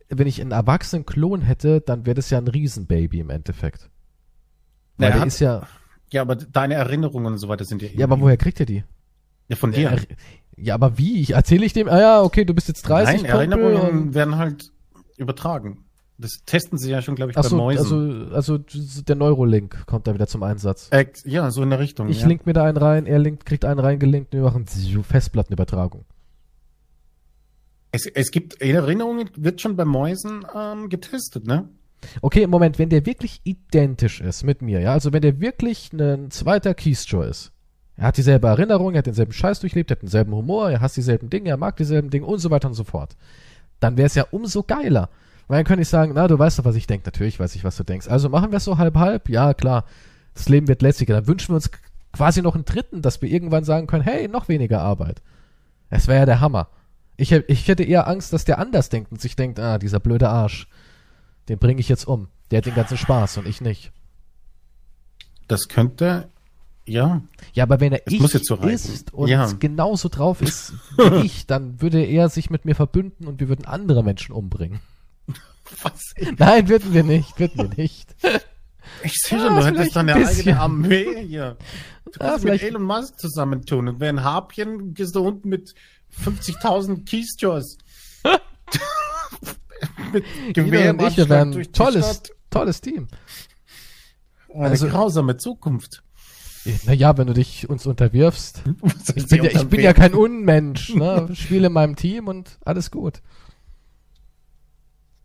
wenn 0.09 0.27
ich 0.27 0.41
einen 0.41 0.51
erwachsenen 0.51 1.07
Klon 1.07 1.43
hätte, 1.43 1.81
dann 1.81 2.07
wäre 2.07 2.15
das 2.15 2.31
ja 2.31 2.39
ein 2.39 2.49
Riesenbaby 2.49 3.21
im 3.21 3.31
Endeffekt. 3.31 3.89
Weil 4.97 5.11
Na, 5.11 5.15
er 5.15 5.19
der 5.19 5.27
ist 5.27 5.39
ja, 5.41 5.67
Ja, 6.11 6.23
aber 6.23 6.35
deine 6.37 6.75
Erinnerungen 6.75 7.35
und 7.35 7.39
so 7.39 7.49
weiter 7.49 7.65
sind 7.65 7.83
ja 7.83 7.89
ja, 7.95 8.05
aber 8.07 8.21
woher 8.21 8.37
kriegt 8.37 8.59
er 8.61 8.67
die? 8.67 8.85
Ja, 9.49 9.57
von 9.57 9.71
dir. 9.71 9.83
Ja, 9.93 9.97
ja, 10.57 10.75
aber 10.75 10.99
wie? 10.99 11.21
Ich 11.21 11.35
erzähle 11.35 11.65
ich 11.67 11.73
dem, 11.73 11.89
ah 11.89 12.01
ja, 12.01 12.23
okay, 12.23 12.45
du 12.45 12.53
bist 12.55 12.67
jetzt 12.67 12.83
30, 12.83 13.23
Nein, 13.23 13.31
Kumpel, 13.31 13.61
Erinnerungen 13.63 14.15
werden 14.15 14.37
halt 14.39 14.73
übertragen. 15.19 15.85
Das 16.19 16.39
testen 16.47 16.79
sie 16.79 16.91
ja 16.91 17.03
schon, 17.03 17.15
glaube 17.15 17.33
ich, 17.33 17.37
ach 17.37 17.43
bei 17.43 17.49
so, 17.49 17.57
Mäusen. 17.57 18.33
also, 18.33 18.55
also 18.55 19.03
der 19.03 19.17
Neurolink 19.17 19.87
kommt 19.87 20.07
da 20.07 20.15
wieder 20.15 20.27
zum 20.27 20.43
Einsatz. 20.43 20.89
Ex- 20.91 21.25
ja, 21.27 21.51
so 21.51 21.63
in 21.63 21.71
der 21.71 21.79
Richtung. 21.79 22.09
Ich 22.09 22.23
ja. 22.23 22.27
link 22.27 22.47
mir 22.47 22.55
da 22.55 22.65
einen 22.65 22.79
rein, 22.79 23.07
er 23.07 23.19
linkt, 23.19 23.45
kriegt 23.45 23.65
einen 23.65 23.81
reingelinkt 23.81 24.35
und 24.35 24.41
wir 24.41 24.45
machen 24.45 24.67
Festplattenübertragung. 24.67 26.05
Es, 27.93 28.07
es 28.07 28.31
gibt 28.31 28.61
Erinnerungen, 28.63 29.31
wird 29.37 29.61
schon 29.61 29.77
bei 29.77 29.85
Mäusen 29.85 30.47
ähm, 30.55 30.89
getestet, 30.89 31.47
ne? 31.47 31.69
Okay, 32.21 32.43
im 32.43 32.51
Moment, 32.51 32.79
wenn 32.79 32.89
der 32.89 33.07
wirklich 33.07 33.41
identisch 33.45 34.21
ist 34.21 34.45
mit 34.45 34.63
mir, 34.63 34.81
ja, 34.81 34.93
also 34.93 35.13
wenn 35.13 35.23
der 35.23 35.41
wirklich 35.41 35.93
ein 35.93 36.31
zweiter 36.31 36.75
Keystrow 36.75 37.25
ist, 37.25 37.53
er 37.97 38.09
hat 38.09 38.17
dieselbe 38.19 38.49
Erinnerung, 38.49 38.93
er 38.93 38.99
hat 38.99 39.07
denselben 39.07 39.33
Scheiß 39.33 39.61
durchlebt, 39.61 39.91
er 39.91 39.97
hat 39.97 40.03
denselben 40.03 40.35
Humor, 40.35 40.71
er 40.71 40.81
hasst 40.81 40.97
dieselben 40.97 41.31
Dinge, 41.31 41.49
er 41.51 41.57
mag 41.57 41.77
dieselben 41.77 42.11
Dinge 42.11 42.27
und 42.27 42.39
so 42.39 42.51
weiter 42.51 42.69
und 42.69 42.75
so 42.75 42.85
fort, 42.85 43.17
dann 43.81 43.97
wäre 43.97 44.07
es 44.07 44.15
ja 44.15 44.27
umso 44.31 44.63
geiler. 44.63 45.09
Weil 45.49 45.59
dann 45.59 45.65
könnte 45.67 45.83
ich 45.83 45.89
sagen, 45.89 46.13
na, 46.15 46.27
du 46.29 46.39
weißt 46.39 46.59
doch, 46.59 46.65
was 46.65 46.75
ich 46.77 46.87
denke. 46.87 47.07
Natürlich 47.07 47.39
weiß 47.39 47.55
ich, 47.55 47.63
was 47.65 47.77
du 47.77 47.85
denkst. 47.85 48.09
Also 48.09 48.29
machen 48.29 48.51
wir 48.51 48.57
es 48.57 48.65
so 48.65 48.79
halb-halb? 48.79 49.29
Ja, 49.29 49.55
klar. 49.55 49.85
Das 50.35 50.49
Leben 50.49 50.67
wird 50.69 50.83
lässiger. 50.83 51.15
Dann 51.15 51.27
wünschen 51.29 51.51
wir 51.53 51.57
uns 51.57 51.71
quasi 52.13 52.43
noch 52.43 52.55
einen 52.55 52.65
dritten, 52.65 53.01
dass 53.03 53.23
wir 53.23 53.31
irgendwann 53.31 53.65
sagen 53.65 53.87
können, 53.87 54.03
hey, 54.03 54.27
noch 54.29 54.49
weniger 54.49 54.81
Arbeit. 54.83 55.23
Es 55.89 56.09
wäre 56.09 56.21
ja 56.21 56.27
der 56.27 56.41
Hammer. 56.41 56.69
Ich, 57.17 57.33
ich 57.33 57.69
hätte 57.69 57.85
eher 57.85 58.09
Angst, 58.09 58.33
dass 58.33 58.45
der 58.45 58.59
anders 58.59 58.89
denkt 58.89 59.13
und 59.13 59.21
sich 59.21 59.37
denkt, 59.37 59.59
ah, 59.61 59.79
dieser 59.79 60.01
blöde 60.01 60.29
Arsch, 60.29 60.67
den 61.49 61.59
bringe 61.59 61.81
ich 61.81 61.89
jetzt 61.89 62.07
um. 62.07 62.29
Der 62.51 62.59
hat 62.59 62.67
den 62.67 62.75
ganzen 62.75 62.97
Spaß 62.99 63.39
und 63.39 63.47
ich 63.47 63.61
nicht. 63.61 63.93
Das 65.49 65.69
könnte, 65.69 66.29
ja. 66.87 67.23
Ja, 67.53 67.65
aber 67.65 67.81
wenn 67.81 67.93
er 67.93 68.03
Es 68.07 68.13
ich 68.13 68.21
muss 68.21 68.33
jetzt 68.33 68.47
so 68.49 68.55
reichen. 68.57 68.73
ist 68.73 69.15
und 69.15 69.29
Ja. 69.29 69.51
genauso 69.59 70.09
drauf 70.09 70.43
ist 70.43 70.75
wie 70.99 71.25
ich, 71.25 71.47
dann 71.47 71.81
würde 71.81 72.03
er 72.05 72.29
sich 72.29 72.51
mit 72.51 72.65
mir 72.65 72.75
verbünden 72.75 73.27
und 73.29 73.41
wir 73.41 73.49
würden 73.49 73.65
andere 73.65 74.03
Menschen 74.03 74.33
umbringen. 74.33 74.81
Was? 75.83 76.15
Nein, 76.39 76.69
würden 76.69 76.93
wir 76.95 77.05
nicht, 77.05 77.39
würden 77.39 77.57
wir 77.71 77.77
nicht. 77.77 78.15
Ich 79.03 79.15
sehe 79.15 79.39
schon, 79.39 79.55
du 79.57 79.61
vielleicht 79.63 79.79
hättest 79.79 79.97
dann 79.97 80.09
ein 80.09 80.17
eine 80.17 80.25
bisschen. 80.27 80.41
eigene 80.49 80.61
Armee 80.61 81.27
hier. 81.27 81.57
Du 82.07 82.21
Ja, 82.25 82.31
kannst 82.31 82.45
mit 82.45 82.63
Elon 82.63 82.83
Musk 82.85 83.19
zusammentun 83.19 83.89
und 83.89 83.99
wer 84.01 84.09
ein 84.11 84.23
Harpien, 84.23 84.95
gehst 84.95 85.17
du 85.17 85.27
unten 85.27 85.49
mit 85.49 85.75
50.000 86.25 87.05
Keystores. 87.05 87.79
mit 90.13 90.25
Gewehr 90.55 90.91
und 90.91 91.03
ich, 91.03 91.17
wären 91.29 91.51
durch 91.53 91.71
tolles, 91.73 92.07
Stadt. 92.07 92.31
tolles 92.51 92.81
Team. 92.81 93.09
Eine 94.55 94.67
Also- 94.67 94.89
grausame 94.89 95.37
Zukunft. 95.37 96.03
Naja, 96.85 97.17
wenn 97.17 97.27
du 97.29 97.33
dich 97.33 97.69
uns 97.69 97.87
unterwirfst. 97.87 98.63
Ich 99.15 99.27
bin, 99.29 99.45
ja, 99.45 99.51
ich 99.51 99.67
bin 99.69 99.81
ja 99.81 99.93
kein 99.93 100.15
Unmensch, 100.15 100.95
ne? 100.95 101.29
Spiele 101.35 101.69
in 101.69 101.73
meinem 101.73 101.95
Team 101.95 102.27
und 102.27 102.59
alles 102.65 102.91
gut. 102.91 103.21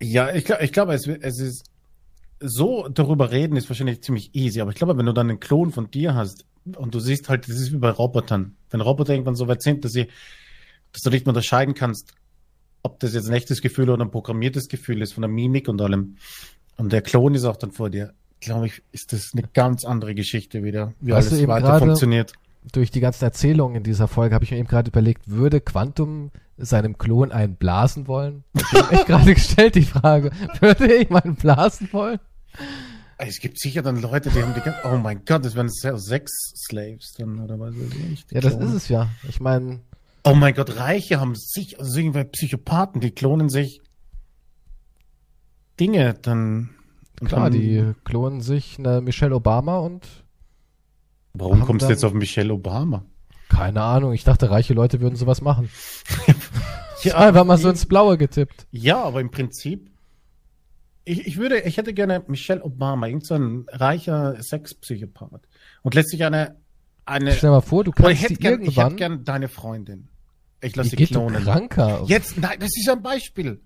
Ja, 0.02 0.34
ich 0.34 0.45
glaube, 0.45 0.64
ich 0.64 0.72
glaube, 0.72 0.94
es, 0.94 1.07
es 1.07 1.40
ist 1.40 1.65
so 2.41 2.88
darüber 2.88 3.32
reden 3.32 3.56
ist 3.56 3.69
wahrscheinlich 3.69 4.02
ziemlich 4.02 4.34
easy, 4.34 4.61
aber 4.61 4.72
ich 4.72 4.78
glaube, 4.78 4.98
wenn 4.98 5.06
du 5.06 5.14
dann 5.14 5.30
einen 5.30 5.40
Klon 5.40 5.72
von 5.72 5.91
dir 5.91 6.15
hast 6.15 6.45
und 6.76 6.94
du 6.94 6.99
siehst 6.99 7.30
halt, 7.30 7.48
das 7.48 7.56
ist 7.57 7.72
wie 7.72 7.78
bei 7.78 7.91
Robotern, 7.91 8.56
wenn 8.72 8.82
Roboter 8.82 9.14
irgendwann 9.14 9.36
so 9.36 9.48
weit 9.48 9.61
sind, 9.61 9.86
dass 9.86 9.91
sie, 9.91 10.07
dass 10.91 11.03
du 11.03 11.10
nicht 11.11 11.26
mehr 11.26 11.32
unterscheiden 11.32 11.76
kannst, 11.76 12.14
ob 12.84 12.99
das 12.99 13.14
jetzt 13.14 13.28
ein 13.28 13.34
echtes 13.34 13.61
Gefühl 13.61 13.90
oder 13.90 14.03
ein 14.03 14.11
programmiertes 14.11 14.68
Gefühl 14.68 15.02
ist 15.02 15.14
von 15.14 15.22
der 15.22 15.30
Mimik 15.30 15.68
und 15.68 15.80
allem. 15.82 16.18
Und 16.78 16.91
der 16.91 17.03
Klon 17.03 17.36
ist 17.36 17.45
auch 17.45 17.57
dann 17.57 17.72
vor 17.72 17.91
dir. 17.91 18.14
Glaube 18.40 18.65
ich, 18.68 18.82
ist 18.91 19.14
das 19.14 19.32
eine 19.34 19.44
ganz 19.53 19.86
andere 19.86 20.15
Geschichte 20.15 20.64
wieder, 20.64 20.94
wie 20.99 21.11
Weißt 21.11 21.32
alles 21.32 21.48
weiter 21.48 21.78
funktioniert. 21.78 22.34
Durch 22.72 22.92
die 22.92 23.00
ganzen 23.00 23.24
Erzählungen 23.24 23.78
in 23.78 23.84
dieser 23.84 24.08
Folge 24.08 24.36
habe 24.36 24.46
ich 24.46 24.52
mir 24.52 24.58
eben 24.58 24.68
gerade 24.68 24.90
überlegt, 24.90 25.30
würde 25.30 25.62
Quantum 25.62 26.32
seinem 26.58 26.98
Klon 26.98 27.32
einen 27.32 27.56
blasen 27.56 28.08
wollen? 28.08 28.44
Ich 28.54 28.72
habe 28.74 28.96
echt 28.96 29.06
gerade 29.08 29.34
gestellt 29.34 29.76
die 29.76 29.82
Frage, 29.82 30.32
würde 30.60 30.94
ich 30.94 31.10
mal 31.10 31.24
einen 31.24 31.36
blasen 31.36 31.92
wollen? 31.92 32.20
Es 33.18 33.40
gibt 33.40 33.60
sicher 33.60 33.82
dann 33.82 34.02
Leute, 34.02 34.30
die 34.30 34.42
haben 34.42 34.54
die 34.54 34.62
ganze, 34.62 34.80
oh 34.86 34.98
mein 34.98 35.26
Gott, 35.26 35.46
das 35.46 35.56
wären 35.56 35.70
Sex-Slaves 35.70 37.14
dann, 37.18 37.40
oder 37.40 37.60
was 37.60 37.76
weiß 37.76 37.92
ich. 38.12 38.26
Ja, 38.32 38.42
das 38.42 38.56
ist 38.56 38.74
es 38.74 38.90
ja. 38.90 39.10
Ich 39.28 39.40
meine, 39.40 39.82
Oh 40.24 40.36
mein 40.36 40.54
Gott, 40.54 40.78
Reiche 40.78 41.20
haben 41.20 41.36
sich, 41.36 41.80
also 41.80 41.98
irgendwelche 41.98 42.30
Psychopathen, 42.30 43.02
die 43.02 43.12
klonen 43.12 43.50
sich 43.50 43.82
Dinge, 45.80 46.14
dann. 46.22 46.70
klar, 47.24 47.50
dann, 47.50 47.54
die 47.60 47.94
klonen 48.04 48.42
sich 48.42 48.78
eine 48.78 49.02
Michelle 49.02 49.36
Obama 49.36 49.80
und 49.80 50.20
Warum 51.34 51.62
kommst 51.62 51.86
du 51.86 51.90
jetzt 51.90 52.03
auf 52.03 52.14
Michelle 52.14 52.53
Obama? 52.53 53.06
Keine 53.49 53.82
Ahnung, 53.82 54.14
ich 54.14 54.24
dachte, 54.24 54.49
reiche 54.49 54.74
Leute 54.74 55.02
würden 55.02 55.16
sowas 55.16 55.41
machen. 55.41 55.70
Ja, 57.03 57.16
Einfach 57.16 57.45
mal 57.45 57.58
so 57.58 57.68
ins 57.68 57.88
Blaue 57.88 58.16
getippt. 58.18 58.68
Ja, 58.70 59.02
aber 59.02 59.22
im 59.22 59.32
Prinzip, 59.32 59.90
ich, 61.03 61.26
ich 61.26 61.38
würde, 61.38 61.62
ich 61.62 61.78
hätte 61.78 61.94
gerne 61.94 62.24
Michelle 62.28 62.64
Obama, 62.64 63.08
irgend 63.08 63.26
so 63.26 63.34
ein 63.34 63.66
reicher 63.70 64.41
Sexpsychopath. 64.41 65.41
Und 65.82 65.95
letztlich 65.95 66.24
eine, 66.24 66.58
eine, 67.06 67.32
Stell 67.32 67.49
dir 67.49 67.56
mal 67.56 67.62
vor, 67.62 67.84
du 67.84 67.91
oder 67.91 68.12
ich 68.12 68.20
kannst 68.20 68.24
hätte 68.24 68.34
die 68.36 68.40
gern, 68.40 68.62
ich 68.62 68.78
hätte 68.78 68.95
gern 68.95 69.24
deine 69.24 69.48
Freundin. 69.48 70.10
Ich 70.62 70.76
lasse 70.76 70.91
sie 70.91 70.95
klonen. 71.08 71.44
kranker? 71.44 72.03
Jetzt, 72.06 72.38
nein, 72.38 72.60
das 72.60 72.70
ist 72.78 72.88
ein 72.88 73.02
Beispiel. 73.02 73.62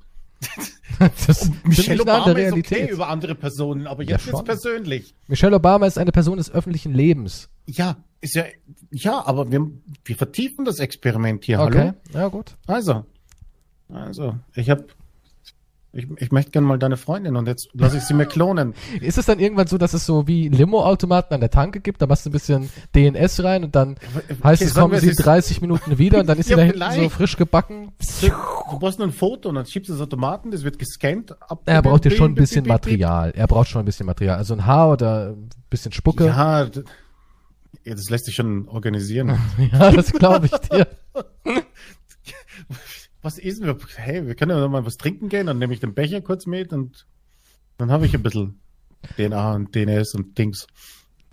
Das 1.00 1.42
ist 1.42 1.66
Michelle 1.66 2.02
Obama 2.02 2.32
ist 2.32 2.54
okay 2.54 2.90
über 2.92 3.10
andere 3.10 3.36
Personen, 3.36 3.88
aber 3.88 4.04
Ja, 4.04 4.12
jetzt 4.12 4.24
schon. 4.26 4.36
jetzt 4.36 4.46
persönlich. 4.46 5.16
Michelle 5.28 5.56
Obama 5.56 5.86
ist 5.88 5.98
eine 5.98 6.12
Person 6.12 6.38
des 6.38 6.52
öffentlichen 6.52 6.94
Lebens. 6.94 7.50
Ja, 7.68 7.98
ist 8.22 8.36
ja, 8.36 8.46
ja, 8.92 9.26
aber 9.26 9.52
wir, 9.52 9.70
wir 10.04 10.16
vertiefen 10.16 10.66
das 10.66 10.80
Experiment 10.80 11.44
hier. 11.46 11.60
Okay, 11.60 11.80
Hallo? 11.80 11.94
ja 12.14 12.28
gut. 12.28 12.56
Also, 12.68 13.06
also, 13.90 14.36
ich 14.56 14.70
habe, 14.70 14.86
ich, 15.96 16.08
ich 16.18 16.32
möchte 16.32 16.52
gerne 16.52 16.68
mal 16.68 16.78
deine 16.78 16.98
Freundin 16.98 17.36
und 17.36 17.48
jetzt 17.48 17.70
lasse 17.74 17.98
ich 17.98 18.04
sie 18.04 18.14
mir 18.14 18.26
klonen. 18.26 18.74
Ist 19.02 19.18
es 19.18 19.26
dann 19.26 19.40
irgendwann 19.40 19.68
so, 19.68 19.78
dass 19.78 19.94
es 19.94 20.06
so 20.06 20.28
wie 20.28 20.50
Limo-Automaten 20.50 21.34
an 21.34 21.40
der 21.40 21.50
Tanke 21.50 21.80
gibt? 21.80 22.02
Da 22.02 22.08
machst 22.08 22.26
du 22.26 22.30
ein 22.30 22.34
bisschen 22.34 22.70
DNS 22.96 23.44
rein 23.44 23.64
und 23.64 23.76
dann 23.76 23.96
heißt 24.44 24.62
Okay, 24.62 24.64
es, 24.66 24.74
sagen 24.74 24.90
kommen 24.90 25.00
sie 25.00 25.08
in 25.08 25.12
es 25.14 25.20
ist- 25.20 25.26
30 25.26 25.62
Minuten 25.62 25.98
wieder 25.98 26.20
und 26.20 26.28
dann 26.28 26.38
ist 26.38 26.48
sie 26.48 26.52
Ja, 26.58 26.58
da 26.58 26.64
hinten 26.92 27.04
so 27.04 27.10
frisch 27.10 27.38
gebacken. 27.38 27.94
Du, 28.22 28.30
brauchst 28.80 29.00
nur 29.00 29.08
ein 29.08 29.14
Foto 29.14 29.50
und 29.50 29.56
dann 29.56 29.66
schiebst 29.66 29.90
du 29.90 29.94
das 29.94 30.02
Automaten, 30.02 30.52
das 30.52 30.64
wird 30.64 30.78
gescannt. 30.78 31.32
Ab 31.50 31.62
Er 31.66 31.82
braucht 31.82 32.06
ja 32.06 32.12
schon 32.12 32.32
ein 32.32 32.36
bisschen. 32.36 32.68
Material. 32.68 33.32
Er 33.36 33.48
braucht 33.48 33.70
schon 33.70 33.82
ein 33.82 33.86
bisschen 33.86 34.06
Material. 34.06 34.38
Also 34.38 34.54
ein 34.54 34.66
Haar 34.66 34.92
oder 34.92 35.30
ein 35.30 35.50
bisschen 35.70 35.92
Spucke. 35.92 36.26
Ja, 36.26 36.66
das 36.66 38.10
lässt 38.10 38.26
sich 38.26 38.36
schon 38.36 38.68
organisieren. 38.68 39.38
Ja, 39.72 39.92
das 39.92 40.12
glaube 40.12 40.48
ich 40.48 40.52
dir. 40.70 40.88
Was 43.26 43.40
ist 43.40 43.62
wir? 43.64 43.76
Hey, 43.96 44.26
wir 44.28 44.36
können 44.36 44.58
ja 44.58 44.68
mal 44.68 44.86
was 44.86 44.98
trinken 44.98 45.30
gehen, 45.30 45.48
dann 45.48 45.58
nehme 45.58 45.74
ich 45.74 45.80
den 45.80 45.94
Becher 45.94 46.22
kurz 46.22 46.46
mit 46.46 46.72
und 46.72 47.06
dann 47.78 47.92
habe 47.92 48.06
ich 48.06 48.14
ein 48.14 48.24
bisschen 48.24 48.60
DNA 49.18 49.56
und 49.56 49.76
DNS 49.76 50.14
und 50.14 50.38
Dings. 50.38 50.68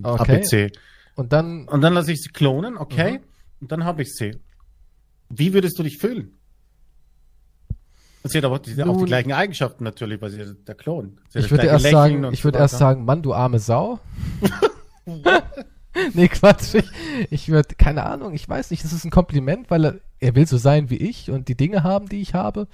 Okay. 0.02 0.36
ABC. 0.36 0.72
Und 1.14 1.32
dann, 1.32 1.68
Und 1.68 1.82
dann 1.82 1.92
lasse 1.92 2.12
ich 2.12 2.22
sie 2.22 2.30
klonen, 2.30 2.76
okay? 2.78 3.18
Mhm. 3.18 3.24
Und 3.60 3.72
dann 3.72 3.84
habe 3.84 4.02
ich 4.02 4.14
sie. 4.14 4.32
Wie 5.28 5.52
würdest 5.52 5.78
du 5.78 5.82
dich 5.82 5.98
fühlen? 5.98 6.32
Sie 8.24 8.38
hat 8.38 8.44
aber 8.44 8.58
die, 8.58 8.72
auch 8.72 8.76
die 8.76 8.82
Nun- 8.84 9.06
gleichen 9.06 9.32
Eigenschaften 9.32 9.84
natürlich, 9.84 10.20
weil 10.20 10.30
sie 10.30 10.54
der 10.54 10.74
Klon. 10.74 11.18
Sie 11.28 11.40
ich 11.40 11.50
würde 11.50 11.66
erst 11.66 11.84
Lächeln 11.84 12.22
sagen, 12.22 12.32
ich 12.34 12.44
würde 12.44 12.58
erst 12.58 12.78
sagen, 12.78 13.04
Mann, 13.04 13.22
du 13.22 13.34
arme 13.34 13.58
Sau. 13.58 14.00
nee, 16.14 16.28
Quatsch. 16.28 16.74
Ich, 16.74 16.90
ich 17.30 17.48
würde, 17.48 17.74
keine 17.76 18.04
Ahnung, 18.04 18.34
ich 18.34 18.48
weiß 18.48 18.70
nicht, 18.70 18.84
das 18.84 18.92
ist 18.92 19.04
ein 19.04 19.10
Kompliment, 19.10 19.70
weil 19.70 19.84
er, 19.84 19.94
er 20.20 20.34
will 20.34 20.46
so 20.46 20.56
sein 20.56 20.90
wie 20.90 20.96
ich 20.96 21.30
und 21.30 21.48
die 21.48 21.56
Dinge 21.56 21.82
haben, 21.82 22.08
die 22.08 22.20
ich 22.20 22.34
habe. 22.34 22.68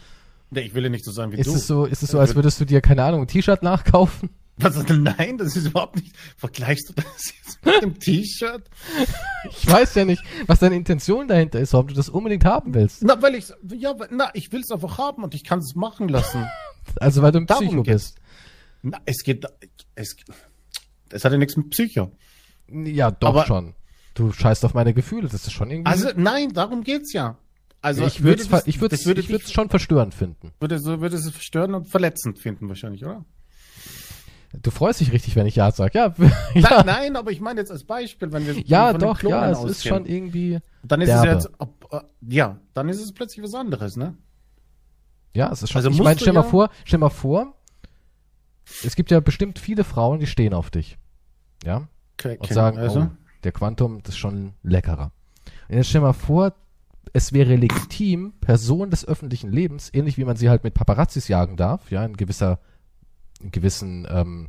Nee, 0.50 0.60
ich 0.60 0.74
will 0.74 0.84
ja 0.84 0.88
nicht 0.88 1.04
so 1.04 1.10
sein 1.10 1.32
wie 1.32 1.36
Ist 1.36 1.46
du. 1.50 1.54
es 1.54 1.66
so, 1.66 1.84
ist 1.84 2.02
es 2.02 2.10
so, 2.10 2.18
als 2.18 2.34
würdest 2.34 2.60
du 2.60 2.64
dir, 2.64 2.80
keine 2.80 3.02
Ahnung, 3.04 3.22
ein 3.22 3.26
T-Shirt 3.28 3.62
nachkaufen? 3.62 4.30
Was, 4.60 4.76
nein, 4.88 5.38
das 5.38 5.54
ist 5.54 5.66
überhaupt 5.66 5.96
nicht. 5.96 6.16
Vergleichst 6.36 6.88
du 6.88 6.92
das 6.94 7.32
jetzt 7.44 7.64
mit 7.64 7.80
dem 7.82 7.98
T-Shirt? 7.98 8.62
Ich 9.50 9.70
weiß 9.70 9.94
ja 9.94 10.04
nicht, 10.04 10.22
was 10.48 10.58
deine 10.58 10.74
Intention 10.74 11.28
dahinter 11.28 11.60
ist, 11.60 11.72
warum 11.72 11.86
du 11.86 11.94
das 11.94 12.08
unbedingt 12.08 12.44
haben 12.44 12.74
willst. 12.74 13.02
Na, 13.04 13.22
weil 13.22 13.36
ich, 13.36 13.52
ja, 13.76 13.94
na, 14.10 14.30
ich 14.34 14.50
will 14.50 14.60
es 14.60 14.70
einfach 14.72 14.98
haben 14.98 15.22
und 15.22 15.32
ich 15.34 15.44
kann 15.44 15.60
es 15.60 15.76
machen 15.76 16.08
lassen. 16.08 16.44
Also, 16.96 17.22
weil 17.22 17.30
du 17.30 17.38
ein 17.38 17.46
Darum 17.46 17.66
Psycho 17.66 17.82
geht's. 17.84 18.14
bist. 18.14 18.18
Na, 18.82 18.98
es 19.06 19.22
geht, 19.22 19.46
es, 19.94 20.16
es 21.10 21.24
hat 21.24 21.30
ja 21.32 21.38
nichts 21.38 21.56
mit 21.56 21.70
Psycho. 21.70 22.10
Ja, 22.70 23.10
doch 23.10 23.28
Aber- 23.30 23.46
schon. 23.46 23.74
Du 24.14 24.32
scheißt 24.32 24.64
auf 24.64 24.74
meine 24.74 24.94
Gefühle, 24.94 25.28
das 25.28 25.34
ist 25.46 25.52
schon 25.52 25.70
irgendwie. 25.70 25.90
Also, 25.90 26.08
nein, 26.16 26.52
darum 26.52 26.82
geht's 26.82 27.12
ja. 27.12 27.36
Also, 27.80 28.04
ich 28.04 28.24
würde 28.24 28.42
es 28.42 28.66
ich 28.66 28.80
würd's, 28.80 29.06
würde 29.06 29.20
ich 29.20 29.28
würd's 29.28 29.52
schon 29.52 29.68
verstörend 29.70 30.12
finden. 30.12 30.50
würde, 30.58 30.80
so, 30.80 31.00
würde 31.00 31.14
es 31.16 31.30
verstörend 31.30 31.76
und 31.76 31.84
verletzend 31.86 32.40
finden 32.40 32.68
wahrscheinlich, 32.68 33.04
oder? 33.04 33.24
Du 34.60 34.70
freust 34.72 34.98
dich 35.00 35.12
richtig, 35.12 35.36
wenn 35.36 35.46
ich 35.46 35.54
Ja 35.56 35.70
sage. 35.70 35.96
Ja, 35.98 36.14
Nein, 36.18 36.30
ja, 36.54 36.82
nein, 36.84 37.16
aber 37.16 37.30
ich 37.30 37.40
meine 37.40 37.60
jetzt 37.60 37.70
als 37.70 37.84
Beispiel, 37.84 38.32
wenn 38.32 38.44
wir 38.46 38.54
ja 38.60 38.92
doch, 38.92 39.22
ja, 39.22 39.50
es 39.50 39.58
ausgehen, 39.58 39.70
ist 39.70 39.86
schon 39.86 40.06
irgendwie. 40.06 40.58
dann 40.82 41.00
ist 41.00 41.08
derbe. 41.08 41.28
es 41.28 41.44
jetzt, 41.44 41.50
ob, 41.58 41.86
äh, 41.92 42.00
ja, 42.28 42.58
dann 42.74 42.88
ist 42.88 43.00
es 43.00 43.12
plötzlich 43.12 43.44
was 43.44 43.54
anderes, 43.54 43.96
ne? 43.96 44.16
Ja, 45.34 45.52
es 45.52 45.62
ist 45.62 45.70
schon. 45.70 45.78
Also 45.78 45.90
ich 45.90 46.02
meine, 46.02 46.18
stell 46.18 46.32
mal 46.32 46.40
ja- 46.42 46.48
vor, 46.48 46.70
stell 46.84 46.98
mal 46.98 47.10
vor, 47.10 47.54
es 48.82 48.96
gibt 48.96 49.10
ja 49.12 49.20
bestimmt 49.20 49.58
viele 49.60 49.84
Frauen, 49.84 50.18
die 50.18 50.26
stehen 50.26 50.54
auf 50.54 50.70
dich. 50.70 50.98
Ja? 51.62 51.86
Okay, 52.18 52.36
Und 52.40 52.52
sagen, 52.52 52.78
also, 52.78 53.00
oh, 53.02 53.10
der 53.44 53.52
Quantum, 53.52 54.02
das 54.02 54.14
ist 54.14 54.18
schon 54.18 54.52
leckerer. 54.62 55.12
Und 55.68 55.76
jetzt 55.76 55.88
stell 55.88 56.00
mal 56.00 56.12
vor, 56.12 56.52
es 57.12 57.32
wäre 57.32 57.56
legitim, 57.56 58.32
Personen 58.40 58.90
des 58.90 59.06
öffentlichen 59.06 59.50
Lebens, 59.52 59.90
ähnlich 59.94 60.18
wie 60.18 60.24
man 60.24 60.36
sie 60.36 60.50
halt 60.50 60.64
mit 60.64 60.74
Paparazzis 60.74 61.28
jagen 61.28 61.56
darf, 61.56 61.90
ja, 61.90 62.04
in 62.04 62.16
gewisser, 62.16 62.58
in 63.40 63.50
gewissen 63.50 64.06
ähm, 64.10 64.48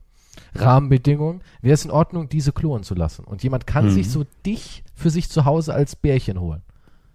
Rahmenbedingungen, 0.56 1.42
wäre 1.62 1.74
es 1.74 1.86
in 1.86 1.92
Ordnung, 1.92 2.30
diese 2.30 2.52
klonen 2.52 2.84
zu 2.84 2.96
lassen. 2.96 3.24
Und 3.26 3.44
jemand 3.44 3.68
kann 3.68 3.86
Mhm. 3.86 3.92
sich 3.92 4.10
so 4.10 4.26
dich 4.46 4.84
für 4.96 5.10
sich 5.10 5.30
zu 5.30 5.46
Hause 5.46 5.74
als 5.74 5.96
Bärchen 5.96 6.40
holen. 6.40 6.62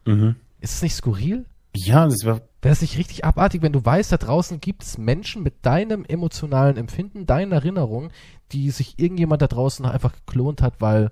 mhm. 0.07 0.37
Ist 0.61 0.77
es 0.77 0.83
nicht 0.83 0.95
skurril? 0.95 1.45
ja, 1.77 2.07
das 2.07 2.25
wäre, 2.25 2.41
Wäre 2.63 2.73
es 2.73 2.81
nicht 2.81 2.97
richtig 2.97 3.27
abartig, 3.27 3.61
wenn 3.61 3.75
du 3.75 3.85
weißt, 3.85 4.11
da 4.13 4.17
draußen 4.17 4.59
gibt 4.59 4.85
es 4.85 4.97
Menschen 4.97 5.43
mit 5.43 5.67
deinem 5.67 6.07
emotionalen 6.07 6.79
Empfinden, 6.79 7.27
deinen 7.27 7.53
Erinnerungen, 7.53 8.11
die 8.55 8.71
sich 8.71 8.99
irgendjemand 8.99 9.43
da 9.43 9.47
draußen 9.49 9.85
einfach 9.85 10.13
geklont 10.27 10.63
hat, 10.63 10.81
weil, 10.81 11.11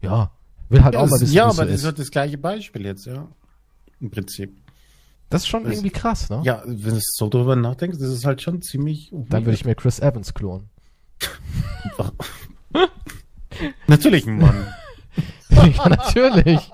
ja, 0.00 0.30
will 0.70 0.82
halt 0.82 0.94
ja, 0.94 1.00
auch 1.00 1.04
mal 1.06 1.10
das, 1.12 1.20
wissen, 1.22 1.34
ja 1.34 1.48
es 1.48 1.56
so 1.56 1.62
aber 1.62 1.70
das 1.70 1.80
ist. 1.80 1.86
halt 1.86 1.98
das 1.98 2.10
gleiche 2.10 2.38
Beispiel 2.38 2.86
jetzt, 2.86 3.04
ja. 3.06 3.28
Im 4.00 4.10
Prinzip. 4.10 4.56
Das 5.28 5.42
ist 5.42 5.48
schon 5.48 5.64
das- 5.64 5.74
irgendwie 5.74 5.90
krass, 5.90 6.28
ne? 6.30 6.40
Ja, 6.44 6.62
wenn 6.66 6.94
du 6.94 7.00
so 7.00 7.28
drüber 7.28 7.56
nachdenkst, 7.56 7.98
das 7.98 8.08
ist 8.08 8.24
halt 8.24 8.42
schon 8.42 8.62
ziemlich. 8.62 9.10
Dann 9.12 9.44
würde 9.44 9.54
ich 9.54 9.64
mir 9.64 9.74
Chris 9.74 10.00
Evans 10.00 10.34
klonen. 10.34 10.68
Natürlich 13.86 14.26
ein 14.26 14.38
Mann. 14.38 14.66
ja, 15.50 15.88
natürlich. 15.88 16.70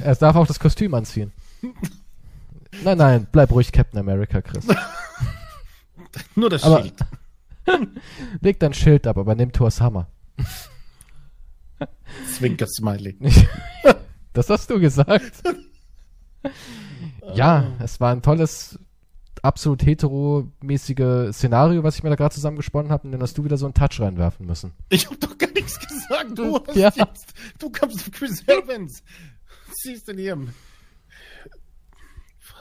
Er 0.00 0.14
darf 0.16 0.36
auch 0.36 0.46
das 0.46 0.58
Kostüm 0.58 0.94
anziehen. 0.94 1.32
Nein, 2.82 2.98
nein, 2.98 3.26
bleib 3.30 3.50
ruhig 3.52 3.70
Captain 3.72 4.00
America, 4.00 4.40
Chris. 4.40 4.66
Nur 6.34 6.50
das 6.50 6.64
Aber- 6.64 6.82
Schild. 6.82 6.94
Leg 8.40 8.58
dein 8.60 8.74
Schild 8.74 9.06
ab, 9.06 9.18
aber 9.18 9.34
nimm 9.34 9.52
Thors 9.52 9.80
Hammer. 9.80 10.08
Zwinker-Smiley. 12.36 13.16
Das 14.34 14.48
hast 14.48 14.70
du 14.70 14.80
gesagt. 14.80 15.42
ja, 17.34 17.66
es 17.80 18.00
war 18.00 18.12
ein 18.12 18.22
tolles, 18.22 18.78
absolut 19.42 19.84
heteromäßige 19.84 21.32
Szenario, 21.34 21.82
was 21.82 21.96
ich 21.96 22.02
mir 22.02 22.08
da 22.08 22.16
gerade 22.16 22.34
zusammengesponnen 22.34 22.90
habe. 22.90 23.04
Und 23.06 23.12
dann 23.12 23.20
hast 23.20 23.36
du 23.36 23.44
wieder 23.44 23.58
so 23.58 23.66
einen 23.66 23.74
Touch 23.74 24.00
reinwerfen 24.00 24.46
müssen. 24.46 24.72
Ich 24.88 25.06
hab 25.10 25.20
doch 25.20 25.36
gar 25.36 25.50
nichts 25.50 25.78
gesagt. 25.78 26.30
Du 26.38 26.58
hast 26.66 26.74
Ja. 26.74 26.90
jetzt. 26.96 27.34
Du 27.58 27.70
kommst 27.70 27.98
auf 28.00 28.10
Chris 28.10 28.42
Evans. 28.48 29.02
Siehst 29.82 30.08
du 30.08 30.12
in 30.12 30.18
ihrem 30.18 30.48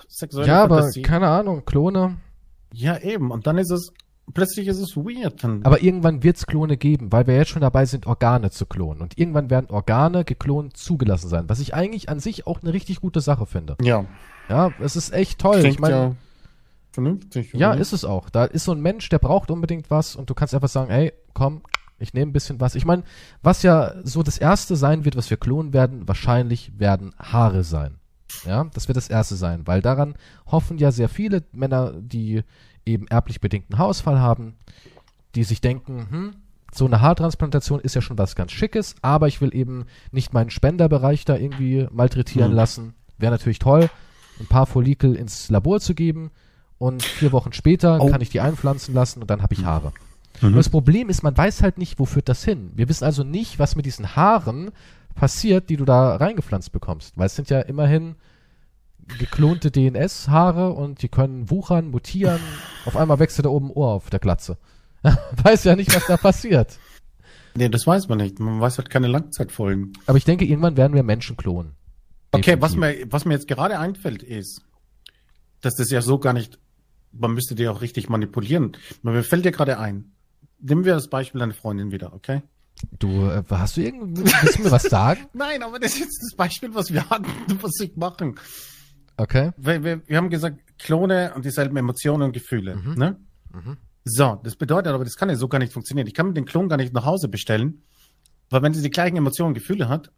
sexuelle 0.09 0.49
ja, 0.49 0.63
aber 0.63 0.79
Fantasie? 0.79 1.03
keine 1.03 1.29
Ahnung, 1.29 1.63
Klone. 1.63 2.17
Ja, 2.73 2.97
eben. 2.97 3.31
Und 3.31 3.47
dann 3.47 3.57
ist 3.57 3.71
es, 3.71 3.93
plötzlich 4.33 4.67
ist 4.67 4.79
es 4.79 4.95
weird. 4.95 5.43
Dann, 5.43 5.63
Aber 5.63 5.81
irgendwann 5.81 6.23
wird's 6.23 6.47
Klone 6.47 6.77
geben, 6.77 7.11
weil 7.11 7.27
wir 7.27 7.35
jetzt 7.35 7.49
schon 7.49 7.61
dabei 7.61 7.85
sind, 7.85 8.07
Organe 8.07 8.51
zu 8.51 8.65
klonen. 8.65 9.01
Und 9.01 9.17
irgendwann 9.17 9.49
werden 9.49 9.69
Organe 9.69 10.23
geklont 10.23 10.77
zugelassen 10.77 11.29
sein, 11.29 11.49
was 11.49 11.59
ich 11.59 11.73
eigentlich 11.73 12.09
an 12.09 12.19
sich 12.19 12.47
auch 12.47 12.61
eine 12.61 12.73
richtig 12.73 13.01
gute 13.01 13.21
Sache 13.21 13.45
finde. 13.45 13.77
ja, 13.81 14.05
Ja, 14.49 14.71
es 14.79 14.95
ist 14.95 15.13
echt 15.13 15.39
toll. 15.39 15.59
klingt 15.59 15.75
ich 15.75 15.79
meine, 15.79 15.95
ja 15.95 16.15
vernünftig. 16.91 17.53
Ja, 17.53 17.73
ist 17.73 17.93
es 17.93 18.05
auch. 18.05 18.29
Da 18.29 18.45
ist 18.45 18.65
so 18.65 18.71
ein 18.73 18.81
Mensch, 18.81 19.09
der 19.09 19.19
braucht 19.19 19.49
unbedingt 19.51 19.89
was 19.89 20.15
und 20.15 20.29
du 20.29 20.33
kannst 20.33 20.53
einfach 20.53 20.69
sagen, 20.69 20.91
ey, 20.91 21.13
komm, 21.33 21.61
ich 21.99 22.13
nehme 22.13 22.29
ein 22.29 22.33
bisschen 22.33 22.59
was. 22.59 22.75
Ich 22.75 22.85
meine, 22.85 23.03
was 23.41 23.63
ja 23.63 23.93
so 24.03 24.23
das 24.23 24.37
erste 24.37 24.75
sein 24.75 25.05
wird, 25.05 25.15
was 25.15 25.29
wir 25.29 25.37
klonen 25.37 25.73
werden, 25.73 26.07
wahrscheinlich 26.07 26.79
werden 26.79 27.13
Haare 27.19 27.63
sein. 27.63 27.97
Ja, 28.45 28.65
das 28.73 28.87
wird 28.87 28.95
das 28.95 29.09
erste 29.09 29.35
sein, 29.35 29.67
weil 29.67 29.81
daran 29.81 30.15
hoffen 30.45 30.77
ja 30.77 30.91
sehr 30.91 31.09
viele 31.09 31.43
Männer, 31.51 31.93
die 31.93 32.43
eben 32.85 33.07
erblich 33.07 33.41
bedingten 33.41 33.77
Haarausfall 33.77 34.19
haben, 34.19 34.55
die 35.35 35.43
sich 35.43 35.61
denken, 35.61 36.07
hm, 36.09 36.35
so 36.73 36.85
eine 36.85 37.01
Haartransplantation 37.01 37.79
ist 37.81 37.95
ja 37.95 38.01
schon 38.01 38.17
was 38.17 38.35
ganz 38.35 38.51
Schickes, 38.51 38.95
aber 39.01 39.27
ich 39.27 39.41
will 39.41 39.53
eben 39.53 39.85
nicht 40.11 40.33
meinen 40.33 40.49
Spenderbereich 40.49 41.25
da 41.25 41.35
irgendwie 41.35 41.87
malträtieren 41.91 42.51
Mhm. 42.51 42.55
lassen. 42.57 42.93
Wäre 43.17 43.31
natürlich 43.33 43.59
toll, 43.59 43.89
ein 44.39 44.47
paar 44.47 44.65
Follikel 44.65 45.15
ins 45.15 45.49
Labor 45.49 45.79
zu 45.81 45.93
geben 45.93 46.31
und 46.79 47.03
vier 47.03 47.31
Wochen 47.33 47.53
später 47.53 47.99
Oh. 48.01 48.09
kann 48.09 48.21
ich 48.21 48.29
die 48.29 48.39
einpflanzen 48.39 48.93
lassen 48.95 49.21
und 49.21 49.29
dann 49.29 49.41
habe 49.41 49.53
ich 49.53 49.65
Haare. 49.65 49.91
Mhm. 50.41 50.55
Das 50.55 50.69
Problem 50.69 51.09
ist, 51.09 51.23
man 51.23 51.37
weiß 51.37 51.61
halt 51.61 51.77
nicht, 51.77 51.99
wo 51.99 52.05
führt 52.05 52.29
das 52.29 52.43
hin. 52.43 52.71
Wir 52.75 52.87
wissen 52.89 53.03
also 53.03 53.23
nicht, 53.23 53.59
was 53.59 53.75
mit 53.75 53.85
diesen 53.85 54.15
Haaren 54.15 54.71
passiert, 55.13 55.69
die 55.69 55.75
du 55.77 55.83
da 55.85 56.15
reingepflanzt 56.15 56.71
bekommst. 56.71 57.17
Weil 57.17 57.25
es 57.27 57.35
sind 57.35 57.49
ja 57.49 57.59
immerhin 57.59 58.15
geklonte 59.17 59.71
DNS-Haare 59.71 60.71
und 60.71 61.01
die 61.01 61.09
können 61.09 61.49
wuchern, 61.49 61.89
mutieren. 61.89 62.39
Auf 62.85 62.97
einmal 62.97 63.19
wächst 63.19 63.39
da 63.43 63.49
oben 63.49 63.67
ein 63.67 63.73
Ohr 63.73 63.89
auf 63.89 64.09
der 64.09 64.19
Glatze. 64.19 64.57
weiß 65.43 65.63
ja 65.63 65.75
nicht, 65.75 65.95
was 65.95 66.05
da 66.07 66.17
passiert. 66.17 66.77
Nee, 67.55 67.69
das 67.69 67.85
weiß 67.85 68.07
man 68.07 68.19
nicht. 68.19 68.39
Man 68.39 68.61
weiß 68.61 68.77
halt 68.77 68.89
keine 68.89 69.07
Langzeitfolgen. 69.07 69.93
Aber 70.05 70.17
ich 70.17 70.25
denke, 70.25 70.45
irgendwann 70.45 70.77
werden 70.77 70.93
wir 70.93 71.03
Menschen 71.03 71.37
klonen. 71.37 71.73
Okay, 72.31 72.55
was 72.59 72.75
mir, 72.75 73.05
was 73.11 73.25
mir 73.25 73.33
jetzt 73.33 73.47
gerade 73.47 73.77
einfällt, 73.77 74.23
ist, 74.23 74.61
dass 75.59 75.75
das 75.75 75.89
ja 75.91 76.01
so 76.01 76.17
gar 76.17 76.33
nicht, 76.33 76.59
man 77.11 77.33
müsste 77.33 77.55
die 77.55 77.67
auch 77.67 77.81
richtig 77.81 78.07
manipulieren. 78.07 78.77
Mir 79.01 79.23
fällt 79.23 79.43
dir 79.43 79.51
gerade 79.51 79.79
ein. 79.79 80.13
Nehmen 80.59 80.85
wir 80.85 80.93
das 80.93 81.09
Beispiel 81.09 81.39
deine 81.39 81.53
Freundin 81.53 81.91
wieder, 81.91 82.13
okay? 82.13 82.41
Du, 82.99 83.27
äh, 83.27 83.43
hast 83.49 83.77
du 83.77 83.81
irgendwie, 83.81 84.23
willst 84.23 84.59
du 84.59 84.63
mir 84.63 84.71
was 84.71 84.83
sagen? 84.83 85.27
Nein, 85.33 85.61
aber 85.61 85.79
das 85.79 85.93
ist 85.93 85.99
jetzt 85.99 86.21
das 86.23 86.35
Beispiel, 86.35 86.73
was 86.73 86.93
wir 86.93 87.09
hatten, 87.09 87.27
was 87.61 87.79
ich 87.81 87.95
machen. 87.97 88.39
Okay. 89.17 89.51
Weil 89.57 89.83
wir, 89.83 90.01
wir 90.07 90.17
haben 90.17 90.29
gesagt, 90.29 90.59
Klone 90.79 91.33
und 91.35 91.45
dieselben 91.45 91.77
Emotionen 91.77 92.23
und 92.23 92.31
Gefühle. 92.33 92.75
Mhm. 92.75 92.93
Ne? 92.95 93.17
Mhm. 93.53 93.77
So, 94.03 94.39
das 94.43 94.55
bedeutet 94.55 94.91
aber, 94.93 95.03
das 95.03 95.15
kann 95.15 95.29
ja 95.29 95.35
so 95.35 95.47
gar 95.47 95.59
nicht 95.59 95.73
funktionieren. 95.73 96.07
Ich 96.07 96.13
kann 96.13 96.27
mir 96.27 96.33
den 96.33 96.45
Klon 96.45 96.69
gar 96.69 96.77
nicht 96.77 96.93
nach 96.93 97.05
Hause 97.05 97.27
bestellen, 97.27 97.83
weil 98.49 98.61
wenn 98.63 98.73
sie 98.73 98.81
die 98.81 98.89
gleichen 98.89 99.15
Emotionen 99.17 99.49
und 99.49 99.53
Gefühle 99.53 99.89
hat, 99.89 100.11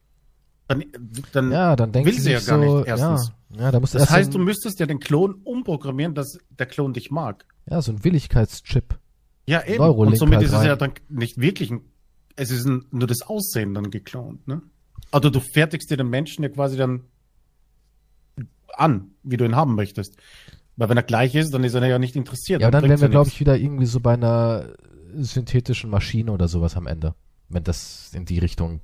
dann, 0.70 0.86
dann 1.34 1.52
Ja, 1.52 1.76
dann 1.76 1.94
will 1.94 2.14
sie 2.18 2.32
ja 2.32 2.40
gar 2.40 2.60
so, 2.64 2.78
nicht, 2.78 2.88
erstens. 2.88 3.34
Ja, 3.50 3.64
ja, 3.64 3.72
da 3.72 3.80
musst 3.82 3.94
du 3.94 3.98
Das 3.98 4.10
heißt, 4.10 4.32
so 4.32 4.38
du 4.38 4.44
ein, 4.44 4.46
müsstest 4.46 4.80
ja 4.80 4.86
den 4.86 5.00
Klon 5.00 5.34
umprogrammieren, 5.44 6.16
dass 6.16 6.38
der 6.50 6.66
Klon 6.66 6.94
dich 6.94 7.12
mag. 7.12 7.46
ja, 7.70 7.82
so 7.82 7.92
ein 7.92 8.04
Willigkeitschip. 8.04 8.98
Ja, 9.46 9.62
eben. 9.66 9.80
Neuralink 9.80 10.12
und 10.14 10.16
somit 10.18 10.36
halt 10.38 10.46
ist 10.46 10.54
es 10.54 10.60
rein. 10.60 10.68
ja 10.68 10.76
dann 10.78 10.94
nicht 11.10 11.38
wirklich 11.42 11.70
ein, 11.70 11.82
es 12.38 12.50
ist 12.50 12.66
ein, 12.66 12.86
nur 12.92 13.08
das 13.08 13.22
Aussehen 13.24 13.74
dann 13.74 13.92
geklont, 13.92 14.48
ne? 14.48 14.62
Also 15.12 15.30
du 15.30 15.42
fertigst 15.42 15.92
dir 15.92 15.98
den 15.98 16.08
Menschen 16.10 16.44
ja 16.44 16.50
quasi 16.50 16.78
dann 16.78 17.02
an, 18.78 19.12
wie 19.24 19.38
du 19.38 19.46
ihn 19.46 19.56
haben 19.56 19.76
möchtest. 19.76 20.18
Weil 20.76 20.90
wenn 20.90 20.98
er 20.98 21.04
gleich 21.04 21.36
ist, 21.36 21.54
dann 21.54 21.64
ist 21.64 21.74
er 21.74 21.86
ja 21.86 22.00
nicht 22.00 22.16
interessiert. 22.16 22.62
Ja, 22.62 22.72
dann 22.72 22.82
bringt's 22.82 23.02
wären 23.02 23.12
wir, 23.12 23.14
glaube 23.14 23.30
ich, 23.30 23.40
wieder 23.40 23.58
irgendwie 23.58 23.86
so 23.86 24.00
bei 24.00 24.14
einer 24.14 24.74
synthetischen 25.16 25.90
Maschine 25.90 26.32
oder 26.32 26.48
sowas 26.48 26.76
am 26.76 26.88
Ende. 26.88 27.14
Wenn 27.50 27.64
das 27.64 28.12
in 28.14 28.26
die 28.26 28.40
Richtung, 28.40 28.82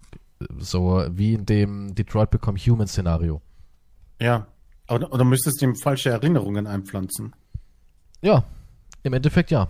so 0.58 1.04
wie 1.10 1.34
in 1.34 1.46
dem 1.46 1.96
Detroit 1.96 2.30
Become 2.30 2.60
Human 2.60 2.88
Szenario. 2.88 3.42
Ja. 4.22 4.48
Aber, 4.88 5.12
oder 5.12 5.24
müsstest 5.24 5.62
du 5.62 5.66
ihm 5.66 5.76
falsche 5.76 6.10
Erinnerungen 6.10 6.68
einpflanzen. 6.68 7.36
Ja, 8.22 8.44
im 9.04 9.14
Endeffekt 9.14 9.52
ja. 9.52 9.70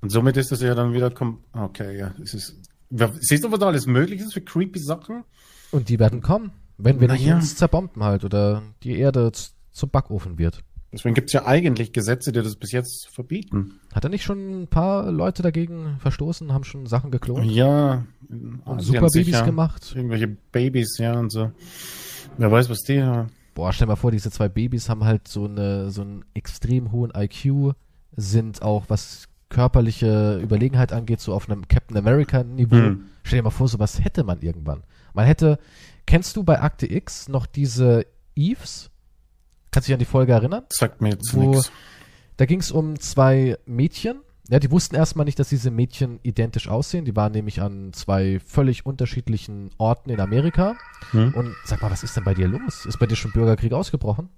Und 0.00 0.10
somit 0.10 0.36
ist 0.36 0.52
das 0.52 0.60
ja 0.60 0.74
dann 0.74 0.92
wieder, 0.92 1.10
kom 1.10 1.40
okay, 1.52 1.98
ja, 1.98 2.14
es 2.22 2.34
ist, 2.34 2.56
Ja, 2.90 3.10
siehst 3.20 3.44
du, 3.44 3.52
was 3.52 3.58
da 3.58 3.66
alles 3.66 3.86
möglich 3.86 4.20
ist 4.20 4.32
für 4.32 4.40
creepy 4.40 4.78
Sachen? 4.78 5.24
Und 5.70 5.88
die 5.88 5.98
werden 5.98 6.20
kommen, 6.20 6.52
wenn 6.78 7.00
wir 7.00 7.08
nicht 7.08 7.22
Naja. 7.24 7.36
uns 7.36 7.56
zerbomben 7.56 8.02
halt 8.02 8.24
oder 8.24 8.62
die 8.82 8.98
Erde 8.98 9.30
zum 9.32 9.90
Backofen 9.90 10.38
wird. 10.38 10.62
Deswegen 10.90 11.14
gibt's 11.14 11.34
ja 11.34 11.44
eigentlich 11.44 11.92
Gesetze, 11.92 12.32
die 12.32 12.40
das 12.40 12.56
bis 12.56 12.72
jetzt 12.72 13.08
verbieten. 13.08 13.74
Hat 13.92 14.04
er 14.04 14.10
nicht 14.10 14.24
schon 14.24 14.62
ein 14.62 14.68
paar 14.68 15.12
Leute 15.12 15.42
dagegen 15.42 15.96
verstoßen, 15.98 16.50
haben 16.54 16.64
schon 16.64 16.86
Sachen 16.86 17.10
geklont 17.10 17.44
Ja, 17.44 18.06
und 18.30 18.62
Asien 18.64 18.80
Superbabys 18.94 19.44
gemacht? 19.44 19.92
Irgendwelche 19.94 20.28
Babys, 20.28 20.96
ja, 20.96 21.18
und 21.18 21.30
so. 21.30 21.52
Wer 22.38 22.50
weiß, 22.50 22.70
was 22.70 22.78
die, 22.84 22.94
ja. 22.94 23.26
Boah, 23.54 23.72
stell 23.72 23.86
mal 23.86 23.96
vor, 23.96 24.12
diese 24.12 24.30
zwei 24.30 24.48
Babys 24.48 24.88
haben 24.88 25.04
halt 25.04 25.28
so 25.28 25.44
eine 25.44 25.90
so 25.90 26.00
einen 26.02 26.24
extrem 26.32 26.90
hohen 26.92 27.12
IQ, 27.14 27.74
sind 28.16 28.62
auch 28.62 28.84
was 28.88 29.28
körperliche 29.50 30.38
Überlegenheit 30.42 30.92
angeht, 30.92 31.20
so 31.20 31.34
auf 31.34 31.50
einem 31.50 31.68
Captain 31.68 31.96
America 31.96 32.44
Niveau. 32.44 32.76
Hm. 32.76 33.04
Stell 33.24 33.40
dir 33.40 33.42
mal 33.44 33.50
vor, 33.50 33.68
sowas 33.68 34.02
hätte 34.02 34.24
man 34.24 34.40
irgendwann. 34.40 34.84
Man 35.12 35.26
hätte, 35.26 35.58
kennst 36.08 36.36
du 36.36 36.42
bei 36.42 36.60
Akte 36.60 36.90
X 36.90 37.28
noch 37.28 37.44
diese 37.44 38.06
Eves? 38.34 38.90
Kannst 39.70 39.86
du 39.86 39.90
dich 39.90 39.94
an 39.94 39.98
die 39.98 40.06
Folge 40.06 40.32
erinnern? 40.32 40.64
sagt 40.70 41.02
mir 41.02 41.10
jetzt 41.10 41.34
nichts. 41.34 41.70
Da 42.38 42.46
ging 42.46 42.60
es 42.60 42.70
um 42.70 42.98
zwei 42.98 43.58
Mädchen. 43.66 44.22
Ja, 44.48 44.58
die 44.58 44.70
wussten 44.70 44.96
erstmal 44.96 45.26
nicht, 45.26 45.38
dass 45.38 45.50
diese 45.50 45.70
Mädchen 45.70 46.18
identisch 46.22 46.68
aussehen. 46.68 47.04
Die 47.04 47.14
waren 47.14 47.32
nämlich 47.32 47.60
an 47.60 47.92
zwei 47.92 48.40
völlig 48.40 48.86
unterschiedlichen 48.86 49.68
Orten 49.76 50.08
in 50.08 50.20
Amerika. 50.20 50.76
Hm? 51.10 51.34
Und 51.34 51.54
sag 51.66 51.82
mal, 51.82 51.90
was 51.90 52.02
ist 52.02 52.16
denn 52.16 52.24
bei 52.24 52.32
dir 52.32 52.48
los? 52.48 52.86
Ist 52.86 52.98
bei 52.98 53.04
dir 53.04 53.16
schon 53.16 53.32
Bürgerkrieg 53.32 53.74
ausgebrochen? 53.74 54.30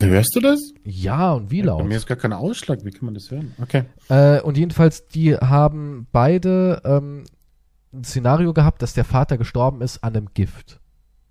Hörst 0.00 0.36
du 0.36 0.40
das? 0.40 0.60
Ja, 0.84 1.32
und 1.32 1.50
wie 1.50 1.62
Bei 1.62 1.66
laut? 1.66 1.86
mir 1.86 1.96
ist 1.96 2.06
gar 2.06 2.16
kein 2.16 2.32
Ausschlag, 2.32 2.84
wie 2.84 2.90
kann 2.90 3.06
man 3.06 3.14
das 3.14 3.30
hören? 3.30 3.54
Okay. 3.60 3.84
Äh, 4.08 4.40
und 4.40 4.56
jedenfalls, 4.56 5.08
die 5.08 5.34
haben 5.36 6.06
beide 6.12 6.80
ähm, 6.84 7.24
ein 7.92 8.04
Szenario 8.04 8.52
gehabt, 8.52 8.82
dass 8.82 8.94
der 8.94 9.04
Vater 9.04 9.36
gestorben 9.38 9.80
ist 9.82 10.04
an 10.04 10.14
einem 10.16 10.28
Gift. 10.34 10.80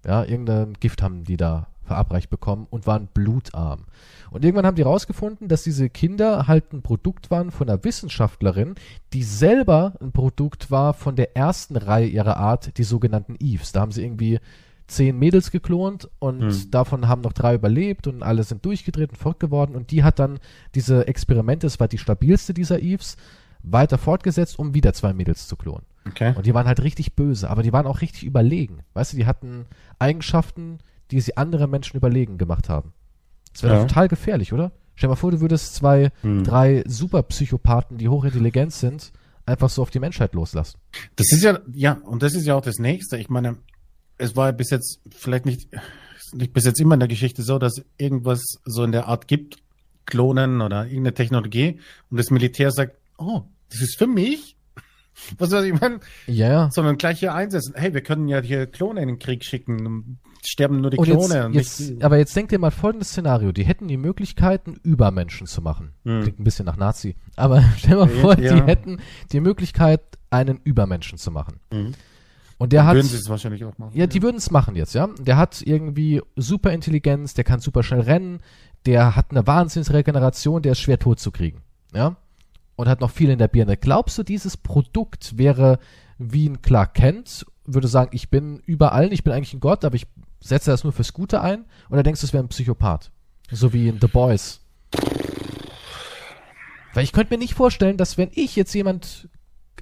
Ja, 0.06 0.24
irgendein 0.24 0.74
Gift 0.80 1.02
haben 1.02 1.24
die 1.24 1.38
da 1.38 1.68
verabreicht 1.84 2.30
bekommen 2.30 2.68
und 2.70 2.88
waren 2.88 3.08
blutarm. 3.08 3.86
Und 4.30 4.46
irgendwann 4.46 4.66
haben 4.66 4.76
die 4.76 4.82
rausgefunden, 4.82 5.48
dass 5.48 5.64
diese 5.64 5.90
Kinder 5.90 6.48
halt 6.48 6.72
ein 6.72 6.82
Produkt 6.82 7.30
waren 7.32 7.52
von 7.52 7.70
einer 7.70 7.84
Wissenschaftlerin, 7.84 8.76
die 9.14 9.24
selber 9.24 9.94
ein 10.02 10.12
Produkt 10.12 10.72
war 10.72 10.94
von 10.94 11.16
der 11.16 11.36
ersten 11.36 11.76
Reihe 11.76 12.08
ihrer 12.08 12.38
Art, 12.38 12.78
die 12.78 12.84
sogenannten 12.84 13.36
Eves. 13.40 13.74
Da 13.74 13.82
haben 13.82 13.92
sie 13.92 14.04
irgendwie 14.04 14.40
zehn 14.88 15.18
Mädels 15.18 15.52
geklont 15.52 16.10
und 16.20 16.42
Hm. 16.42 16.72
davon 16.72 17.08
haben 17.08 17.22
noch 17.22 17.34
drei 17.34 17.56
überlebt 17.56 18.08
und 18.08 18.24
alle 18.24 18.44
sind 18.44 18.66
durchgedreht 18.66 19.10
und 19.12 19.18
verrückt 19.18 19.40
geworden 19.40 19.76
und 19.76 19.92
die 19.92 20.04
hat 20.04 20.20
dann 20.20 20.40
diese 20.76 21.08
Experimente, 21.08 21.68
es 21.68 21.80
war 21.80 21.88
die 21.88 21.98
stabilste 21.98 22.54
dieser 22.54 22.82
Eves, 22.82 23.18
weiter 23.64 23.98
fortgesetzt, 23.98 24.58
um 24.60 24.74
wieder 24.74 24.94
zwei 24.94 25.14
Mädels 25.14 25.48
zu 25.48 25.56
klonen. 25.56 25.86
Okay. 26.08 26.34
Und 26.36 26.46
die 26.46 26.54
waren 26.54 26.66
halt 26.68 26.82
richtig 26.82 27.16
böse, 27.16 27.50
aber 27.50 27.62
die 27.64 27.74
waren 27.74 27.86
auch 27.86 28.02
richtig 28.02 28.24
überlegen. 28.24 28.80
Weißt 28.94 29.14
du, 29.14 29.18
die 29.18 29.26
hatten 29.28 29.66
Eigenschaften, 30.00 30.80
die 31.12 31.22
sie 31.22 31.38
anderen 31.38 31.70
Menschen 31.70 31.98
überlegen 31.98 32.38
gemacht 32.38 32.70
haben. 32.70 32.94
Das 33.54 33.64
wäre 33.64 33.76
Ja. 33.76 33.86
total 33.86 34.08
gefährlich, 34.08 34.52
oder? 34.54 34.72
Stell 34.96 35.08
dir 35.08 35.12
mal 35.12 35.16
vor, 35.18 35.32
du 35.32 35.42
würdest 35.42 35.76
zwei, 35.76 36.12
Hm. 36.22 36.44
drei 36.44 36.84
Superpsychopathen, 36.88 37.98
die 37.98 38.10
hochintelligent 38.10 38.74
sind, 38.74 39.12
einfach 39.46 39.70
so 39.70 39.82
auf 39.82 39.90
die 39.90 40.00
Menschheit 40.00 40.34
loslassen. 40.34 40.80
Das 41.16 41.32
ist 41.32 41.44
ja, 41.44 41.60
ja, 41.74 41.94
und 42.06 42.24
das 42.24 42.34
ist 42.34 42.46
ja 42.46 42.56
auch 42.56 42.62
das 42.62 42.80
Nächste. 42.80 43.18
Ich 43.18 43.30
meine, 43.30 43.58
es 44.18 44.36
war 44.36 44.48
ja 44.48 44.52
bis 44.52 44.70
jetzt 44.70 45.00
vielleicht 45.10 45.46
nicht, 45.46 45.70
nicht 46.34 46.54
bis 46.54 46.66
jetzt 46.66 46.80
immer 46.80 46.94
in 46.96 47.00
der 47.00 47.10
Geschichte 47.10 47.42
so, 47.44 47.60
dass 47.60 47.84
irgendwas 47.98 48.42
so 48.66 48.84
in 48.84 48.92
der 48.92 49.08
Art 49.08 49.28
gibt, 49.28 49.58
Klonen 50.06 50.62
oder 50.62 50.86
irgendeine 50.86 51.14
Technologie 51.14 51.80
und 52.10 52.18
das 52.20 52.30
Militär 52.32 52.72
sagt, 52.72 52.98
oh, 53.22 53.44
das 53.70 53.82
ist 53.82 53.98
für 53.98 54.08
mich. 54.08 54.58
Was 55.38 55.52
weiß 55.52 55.64
ich 55.66 55.80
meine? 55.80 56.00
Ja, 56.28 56.50
ja. 56.50 56.72
Sondern 56.72 56.98
gleich 56.98 57.20
hier 57.20 57.34
einsetzen. 57.34 57.74
Hey, 57.76 57.94
wir 57.94 58.02
können 58.02 58.28
ja 58.28 58.42
hier 58.42 58.66
Klone 58.66 59.02
in 59.02 59.08
den 59.08 59.20
Krieg 59.20 59.44
schicken. 59.44 59.84
dann 59.84 60.18
Sterben 60.44 60.82
nur 60.82 60.90
die 60.90 60.98
Und 60.98 61.08
jetzt, 61.08 61.30
Klone. 61.30 61.50
jetzt, 61.54 61.80
nicht, 61.80 62.04
aber 62.04 62.18
jetzt 62.18 62.36
denk 62.36 62.50
dir 62.50 62.58
mal 62.58 62.72
folgendes 62.72 63.10
Szenario. 63.10 63.52
Die 63.52 63.64
hätten 63.64 63.88
die 63.88 63.98
Möglichkeiten, 63.98 64.80
Übermenschen 64.82 65.46
zu 65.46 65.62
machen. 65.62 65.94
Hm. 66.04 66.22
Klingt 66.24 66.40
ein 66.40 66.44
bisschen 66.44 66.66
nach 66.66 66.78
Nazi. 66.78 67.16
Aber 67.36 67.64
stell 67.78 67.96
mal 67.98 68.10
Ja, 68.10 68.22
vor, 68.22 68.40
ja. 68.40 68.56
die 68.56 68.64
hätten 68.64 69.00
die 69.32 69.40
Möglichkeit, 69.40 70.02
einen 70.32 70.60
Übermenschen 70.64 71.20
zu 71.20 71.30
machen. 71.30 71.60
Mhm. 71.72 71.94
Und 72.58 72.74
der 72.74 72.86
hat, 72.86 72.96
würden 72.96 73.08
sie 73.08 73.18
es 73.18 73.28
wahrscheinlich 73.30 73.66
auch 73.66 73.78
machen. 73.78 73.92
ja, 73.96 74.08
die 74.08 74.22
würden 74.24 74.38
es 74.38 74.50
machen 74.50 74.76
jetzt, 74.76 74.94
ja. 74.94 75.10
Der 75.20 75.36
hat 75.38 75.62
irgendwie 75.62 76.22
super 76.36 76.72
Intelligenz, 76.72 77.34
der 77.34 77.44
kann 77.44 77.60
super 77.60 77.84
schnell 77.84 78.02
rennen, 78.02 78.40
der 78.86 79.16
hat 79.16 79.32
eine 79.32 79.46
Wahnsinnsregeneration, 79.46 80.62
der 80.62 80.74
ist 80.74 80.80
schwer 80.80 81.00
tot 81.00 81.20
zu 81.20 81.32
kriegen, 81.32 81.62
ja. 81.94 82.16
Und 82.82 82.88
hat 82.88 83.00
noch 83.00 83.12
viel 83.12 83.30
in 83.30 83.38
der 83.38 83.48
Birne. 83.48 83.78
Glaubst 83.78 84.18
du, 84.18 84.24
dieses 84.24 84.58
Produkt 84.58 85.38
wäre 85.38 85.78
wie 86.18 86.50
ein 86.50 86.64
Clark 86.64 86.96
Kent, 86.96 87.46
würde 87.64 87.88
sagen, 87.88 88.10
ich 88.12 88.32
bin 88.32 88.60
überall, 88.66 89.14
ich 89.14 89.24
bin 89.24 89.34
eigentlich 89.34 89.54
ein 89.54 89.60
Gott, 89.60 89.86
aber 89.86 89.94
ich 89.94 90.08
setze 90.40 90.72
das 90.72 90.84
nur 90.84 90.92
fürs 90.92 91.14
Gute 91.14 91.42
ein? 91.42 91.66
Oder 91.92 92.02
denkst 92.02 92.22
du, 92.22 92.26
es 92.26 92.34
wäre 92.34 92.44
ein 92.44 92.48
Psychopath? 92.48 93.12
So 93.52 93.72
wie 93.72 93.88
in 93.88 94.02
The 94.02 94.08
Boys. 94.08 94.62
Weil 96.96 97.04
ich 97.04 97.12
könnte 97.12 97.32
mir 97.32 97.38
nicht 97.38 97.54
vorstellen, 97.54 97.98
dass 97.98 98.18
wenn 98.18 98.32
ich 98.34 98.56
jetzt 98.56 98.74
jemand 98.74 99.30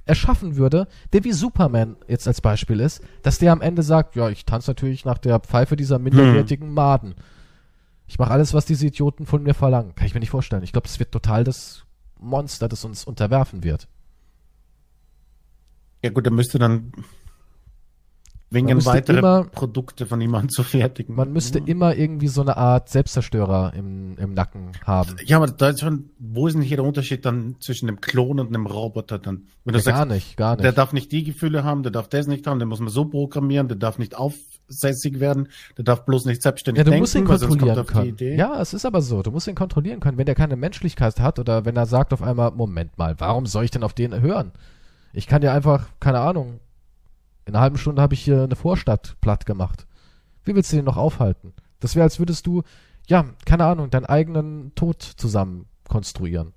erschaffen 0.04 0.56
würde, 0.56 0.86
der 1.14 1.24
wie 1.24 1.32
Superman 1.32 1.96
jetzt 2.06 2.28
als 2.28 2.42
Beispiel 2.42 2.80
ist, 2.80 3.00
dass 3.22 3.38
der 3.38 3.52
am 3.52 3.62
Ende 3.62 3.82
sagt, 3.82 4.14
ja, 4.14 4.28
ich 4.28 4.44
tanze 4.44 4.72
natürlich 4.72 5.06
nach 5.06 5.16
der 5.16 5.40
Pfeife 5.40 5.74
dieser 5.74 5.98
minderwertigen 5.98 6.74
Maden. 6.74 7.14
Ich 8.06 8.18
mache 8.18 8.32
alles, 8.32 8.52
was 8.52 8.66
diese 8.66 8.88
Idioten 8.88 9.24
von 9.24 9.42
mir 9.42 9.54
verlangen. 9.54 9.94
Kann 9.94 10.06
ich 10.06 10.12
mir 10.12 10.20
nicht 10.20 10.28
vorstellen. 10.28 10.64
Ich 10.64 10.72
glaube, 10.72 10.86
das 10.86 10.98
wird 10.98 11.12
total 11.12 11.44
das 11.44 11.86
Monster, 12.20 12.68
das 12.68 12.84
uns 12.84 13.04
unterwerfen 13.04 13.64
wird. 13.64 13.88
Ja 16.04 16.10
gut, 16.10 16.26
dann 16.26 16.34
müsste 16.34 16.58
dann 16.58 16.92
wegen 18.52 18.84
weitere 18.84 19.18
immer- 19.18 19.44
Produkte 19.44 20.06
von 20.06 20.20
jemandem 20.20 20.48
zu 20.50 20.62
fertigen. 20.64 21.14
Man 21.14 21.32
müsste 21.32 21.60
ja. 21.60 21.66
immer 21.66 21.94
irgendwie 21.94 22.26
so 22.28 22.40
eine 22.40 22.56
Art 22.56 22.88
Selbstzerstörer 22.88 23.74
im, 23.74 24.16
im 24.18 24.34
Nacken 24.34 24.72
haben. 24.84 25.16
Ja, 25.24 25.36
aber 25.36 25.46
da 25.46 25.68
ist 25.68 25.80
schon, 25.80 26.10
wo 26.18 26.48
ist 26.48 26.54
denn 26.54 26.62
hier 26.62 26.78
der 26.78 26.86
Unterschied 26.86 27.24
dann 27.24 27.56
zwischen 27.60 27.88
einem 27.88 28.00
Klon 28.00 28.40
und 28.40 28.48
einem 28.48 28.66
Roboter 28.66 29.18
dann? 29.20 29.46
Wenn 29.64 29.74
du 29.74 29.78
Ja, 29.78 29.84
gar 29.84 29.96
sagst, 29.98 30.12
nicht, 30.12 30.36
gar 30.36 30.56
der 30.56 30.66
nicht. 30.70 30.78
darf 30.78 30.92
nicht 30.92 31.12
die 31.12 31.22
Gefühle 31.22 31.62
haben, 31.62 31.82
der 31.84 31.92
darf 31.92 32.08
das 32.08 32.26
nicht 32.26 32.46
haben, 32.46 32.58
der 32.58 32.66
muss 32.66 32.80
man 32.80 32.88
so 32.88 33.04
programmieren, 33.04 33.68
der 33.68 33.76
darf 33.76 33.98
nicht 33.98 34.16
aufsässig 34.70 35.20
werden, 35.20 35.48
der 35.76 35.84
darf 35.84 36.04
bloß 36.04 36.24
nicht 36.24 36.42
selbstständig 36.42 36.78
Ja, 36.78 36.84
du 36.84 36.90
denken, 36.90 37.02
musst 37.02 37.14
ihn 37.14 37.26
er 37.26 37.38
kontrollieren 37.38 37.86
können. 37.86 38.38
Ja, 38.38 38.60
es 38.60 38.72
ist 38.72 38.84
aber 38.84 39.02
so. 39.02 39.22
Du 39.22 39.30
musst 39.30 39.48
ihn 39.48 39.54
kontrollieren 39.54 40.00
können. 40.00 40.16
Wenn 40.16 40.26
der 40.26 40.34
keine 40.34 40.56
Menschlichkeit 40.56 41.20
hat 41.20 41.38
oder 41.38 41.64
wenn 41.64 41.76
er 41.76 41.86
sagt 41.86 42.12
auf 42.12 42.22
einmal, 42.22 42.52
Moment 42.52 42.96
mal, 42.96 43.18
warum 43.18 43.46
soll 43.46 43.64
ich 43.64 43.70
denn 43.70 43.82
auf 43.82 43.94
den 43.94 44.20
hören? 44.20 44.52
Ich 45.12 45.26
kann 45.26 45.42
ja 45.42 45.52
einfach, 45.52 45.88
keine 45.98 46.20
Ahnung, 46.20 46.60
in 47.44 47.54
einer 47.54 47.62
halben 47.62 47.78
Stunde 47.78 48.00
habe 48.00 48.14
ich 48.14 48.22
hier 48.22 48.44
eine 48.44 48.56
Vorstadt 48.56 49.16
platt 49.20 49.44
gemacht. 49.44 49.86
Wie 50.44 50.54
willst 50.54 50.72
du 50.72 50.76
den 50.76 50.84
noch 50.84 50.96
aufhalten? 50.96 51.52
Das 51.80 51.96
wäre, 51.96 52.04
als 52.04 52.18
würdest 52.18 52.46
du, 52.46 52.62
ja, 53.08 53.24
keine 53.44 53.64
Ahnung, 53.64 53.90
deinen 53.90 54.06
eigenen 54.06 54.72
Tod 54.74 55.02
zusammen 55.02 55.66
konstruieren. 55.88 56.52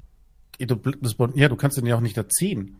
Ja, 0.60 0.68
du 0.68 1.56
kannst 1.56 1.78
den 1.78 1.88
ja 1.88 1.96
auch 1.96 2.02
nicht 2.02 2.18
erziehen. 2.18 2.78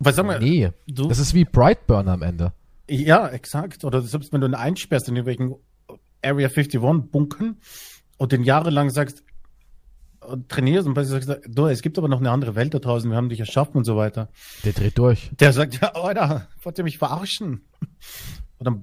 Weil 0.00 0.14
sag 0.14 0.26
mal, 0.26 0.40
Nee, 0.40 0.70
du, 0.88 1.08
das 1.08 1.18
ist 1.18 1.34
wie 1.34 1.44
Brightburn 1.44 2.08
am 2.08 2.22
Ende. 2.22 2.52
Ja, 2.90 3.28
exakt. 3.28 3.84
Oder 3.84 4.02
selbst 4.02 4.32
wenn 4.32 4.40
du 4.40 4.46
ihn 4.46 4.54
einsperrst 4.54 5.08
in 5.08 5.16
irgendwelchen 5.16 5.56
Area 6.22 6.48
51 6.48 6.80
bunkern 7.10 7.56
und 8.18 8.32
den 8.32 8.42
jahrelang 8.42 8.90
sagst, 8.90 9.24
und 10.20 10.48
trainierst 10.48 10.86
und 10.86 10.94
plötzlich 10.94 11.24
sagst, 11.24 11.48
du, 11.48 11.66
es 11.66 11.82
gibt 11.82 11.96
aber 11.98 12.08
noch 12.08 12.20
eine 12.20 12.30
andere 12.30 12.54
Welt 12.54 12.74
da 12.74 12.78
draußen, 12.78 13.10
wir 13.10 13.16
haben 13.16 13.30
dich 13.30 13.40
erschaffen 13.40 13.78
und 13.78 13.84
so 13.84 13.96
weiter. 13.96 14.28
Der 14.64 14.72
dreht 14.72 14.98
durch. 14.98 15.30
Der 15.40 15.52
sagt, 15.52 15.80
ja, 15.80 15.94
Alter, 15.94 16.48
wollt 16.62 16.78
ihr 16.78 16.84
mich 16.84 16.98
verarschen? 16.98 17.62
Oder 18.58 18.78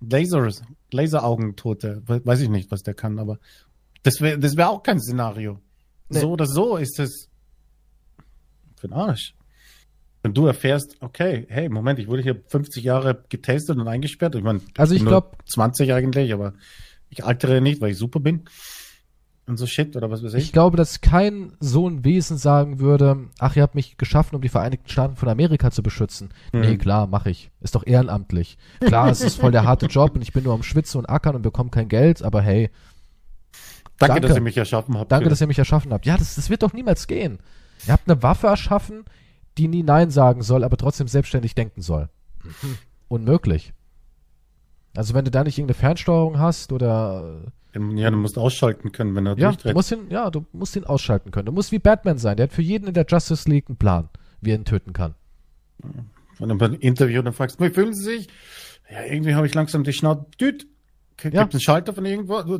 Lasers, 0.00 0.62
Laseraugentote, 0.92 2.02
weiß 2.06 2.40
ich 2.40 2.50
nicht, 2.50 2.70
was 2.70 2.82
der 2.82 2.94
kann, 2.94 3.18
aber 3.18 3.38
das 4.02 4.20
wäre 4.20 4.38
das 4.38 4.56
wär 4.56 4.68
auch 4.68 4.82
kein 4.82 5.00
Szenario. 5.00 5.60
Nee. 6.10 6.20
So 6.20 6.30
oder 6.30 6.46
so 6.46 6.76
ist 6.76 6.98
es 7.00 7.30
für 8.76 8.88
den 8.88 8.94
Arsch. 8.94 9.34
Wenn 10.28 10.34
du 10.34 10.46
erfährst, 10.46 10.96
okay, 11.00 11.46
hey, 11.48 11.68
Moment, 11.68 11.98
ich 11.98 12.08
wurde 12.08 12.22
hier 12.22 12.40
50 12.48 12.84
Jahre 12.84 13.24
getestet 13.28 13.76
und 13.78 13.88
eingesperrt. 13.88 14.34
Ich 14.34 14.42
meine, 14.42 14.60
Also 14.76 14.94
ich 14.94 15.00
bin 15.00 15.10
nur 15.10 15.20
glaub- 15.22 15.38
20 15.48 15.92
eigentlich, 15.92 16.32
aber 16.32 16.54
ich 17.10 17.24
altere 17.24 17.60
nicht, 17.60 17.80
weil 17.80 17.90
ich 17.92 17.98
super 17.98 18.20
bin. 18.20 18.44
Und 19.46 19.56
so 19.56 19.64
shit 19.66 19.96
oder 19.96 20.10
was 20.10 20.22
weiß 20.22 20.34
ich. 20.34 20.44
Ich 20.44 20.52
glaube, 20.52 20.76
dass 20.76 21.00
kein 21.00 21.54
so 21.58 21.88
ein 21.88 22.04
Wesen 22.04 22.36
sagen 22.36 22.80
würde, 22.80 23.16
ach, 23.38 23.56
ihr 23.56 23.62
habt 23.62 23.74
mich 23.74 23.96
geschaffen, 23.96 24.36
um 24.36 24.42
die 24.42 24.50
Vereinigten 24.50 24.90
Staaten 24.90 25.16
von 25.16 25.26
Amerika 25.30 25.70
zu 25.70 25.82
beschützen. 25.82 26.28
Nee, 26.52 26.72
Hm. 26.72 26.78
klar, 26.78 27.06
mache 27.06 27.30
ich. 27.30 27.50
Ist 27.62 27.74
doch 27.74 27.86
ehrenamtlich. 27.86 28.58
Klar, 28.80 29.08
es 29.10 29.22
ist 29.22 29.40
voll 29.40 29.50
der 29.52 29.64
harte 29.64 29.86
Job 29.90 30.14
und 30.14 30.20
ich 30.20 30.34
bin 30.34 30.44
nur 30.44 30.52
am 30.52 30.62
Schwitzen 30.62 30.98
und 30.98 31.06
Ackern 31.06 31.34
und 31.36 31.40
bekomme 31.42 31.70
kein 31.70 31.88
Geld, 31.88 32.22
aber 32.22 32.42
hey, 32.42 32.68
danke, 33.98 34.14
danke. 34.14 34.28
dass 34.28 34.36
ihr 34.36 34.42
mich 34.42 34.56
erschaffen 34.58 34.98
habt. 34.98 35.10
danke, 35.10 35.30
dass 35.30 35.40
ihr 35.40 35.46
mich 35.46 35.58
erschaffen 35.58 35.94
habt. 35.94 36.04
Ja, 36.04 36.18
das, 36.18 36.34
das 36.34 36.50
wird 36.50 36.62
doch 36.62 36.74
niemals 36.74 37.06
gehen. 37.06 37.38
Ihr 37.86 37.92
habt 37.94 38.06
eine 38.10 38.22
Waffe 38.22 38.48
erschaffen, 38.48 39.04
die 39.58 39.68
nie 39.68 39.82
Nein 39.82 40.10
sagen 40.10 40.42
soll, 40.42 40.64
aber 40.64 40.76
trotzdem 40.76 41.08
selbstständig 41.08 41.54
denken 41.54 41.82
soll. 41.82 42.08
Unmöglich. 43.08 43.72
Also 44.96 45.14
wenn 45.14 45.24
du 45.24 45.30
da 45.30 45.44
nicht 45.44 45.58
irgendeine 45.58 45.78
Fernsteuerung 45.78 46.38
hast 46.38 46.72
oder 46.72 47.42
Ja, 47.74 48.10
du 48.10 48.16
musst 48.16 48.38
ausschalten 48.38 48.92
können, 48.92 49.14
wenn 49.14 49.26
er 49.26 49.32
Ja, 49.38 49.50
du 49.50 49.54
durchdreht. 49.56 49.74
musst 49.74 49.92
ihn, 49.92 50.10
ja, 50.10 50.30
du 50.30 50.44
musst 50.52 50.76
ihn 50.76 50.84
ausschalten 50.84 51.30
können. 51.30 51.46
Du 51.46 51.52
musst 51.52 51.72
wie 51.72 51.78
Batman 51.78 52.18
sein. 52.18 52.36
Der 52.36 52.44
hat 52.44 52.52
für 52.52 52.62
jeden 52.62 52.88
in 52.88 52.94
der 52.94 53.06
Justice 53.08 53.48
League 53.48 53.68
einen 53.68 53.76
Plan, 53.76 54.08
wie 54.40 54.50
er 54.50 54.56
ihn 54.56 54.64
töten 54.64 54.92
kann. 54.92 55.14
Wenn 56.38 56.48
du 56.48 56.54
beim 56.56 56.74
Interview 56.74 57.22
dann 57.22 57.32
fragst, 57.32 57.60
wie 57.60 57.70
fühlen 57.70 57.94
Sie 57.94 58.04
sich? 58.04 58.28
Ja, 58.90 59.04
irgendwie 59.04 59.34
habe 59.34 59.46
ich 59.46 59.54
langsam 59.54 59.84
die 59.84 59.92
Schnauze. 59.92 60.24
Düt, 60.40 60.66
gibt 61.16 61.34
Ja. 61.34 61.42
einen 61.42 61.60
Schalter 61.60 61.92
von 61.92 62.04
irgendwo? 62.04 62.42
Du. 62.42 62.58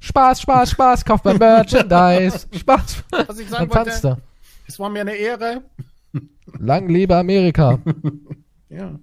Spaß, 0.00 0.42
Spaß, 0.42 0.70
Spaß, 0.72 1.04
kauft 1.04 1.24
beim 1.24 1.36
Merchandise. 1.38 2.46
Spaß. 2.52 3.04
Was 3.26 3.38
ich 3.38 3.48
sagen 3.48 3.72
wollte, 3.74 4.18
es 4.66 4.78
war 4.78 4.90
mir 4.90 5.00
eine 5.00 5.14
Ehre. 5.14 5.62
Lang 6.58 6.88
lebe 6.88 7.16
Amerika. 7.16 7.78
Ja. 8.70 8.98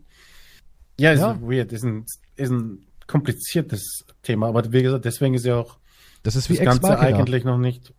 Ja, 0.99 1.11
ist 1.13 1.19
Ja. 1.21 1.39
weird. 1.41 1.71
Ist 1.71 1.83
ein, 1.85 2.05
ist 2.35 2.49
ein 2.51 2.85
kompliziertes 3.07 4.03
Thema, 4.21 4.49
aber 4.49 4.69
wie 4.73 4.83
gesagt, 4.83 5.05
deswegen 5.05 5.33
ist 5.33 5.45
ja 5.45 5.55
auch 5.55 5.77
Das 6.23 6.35
ist 6.35 6.49
wie 6.49 6.55
das 6.55 6.65
Ganze 6.65 6.99
eigentlich 6.99 7.45
noch 7.45 7.57
nicht 7.57 7.93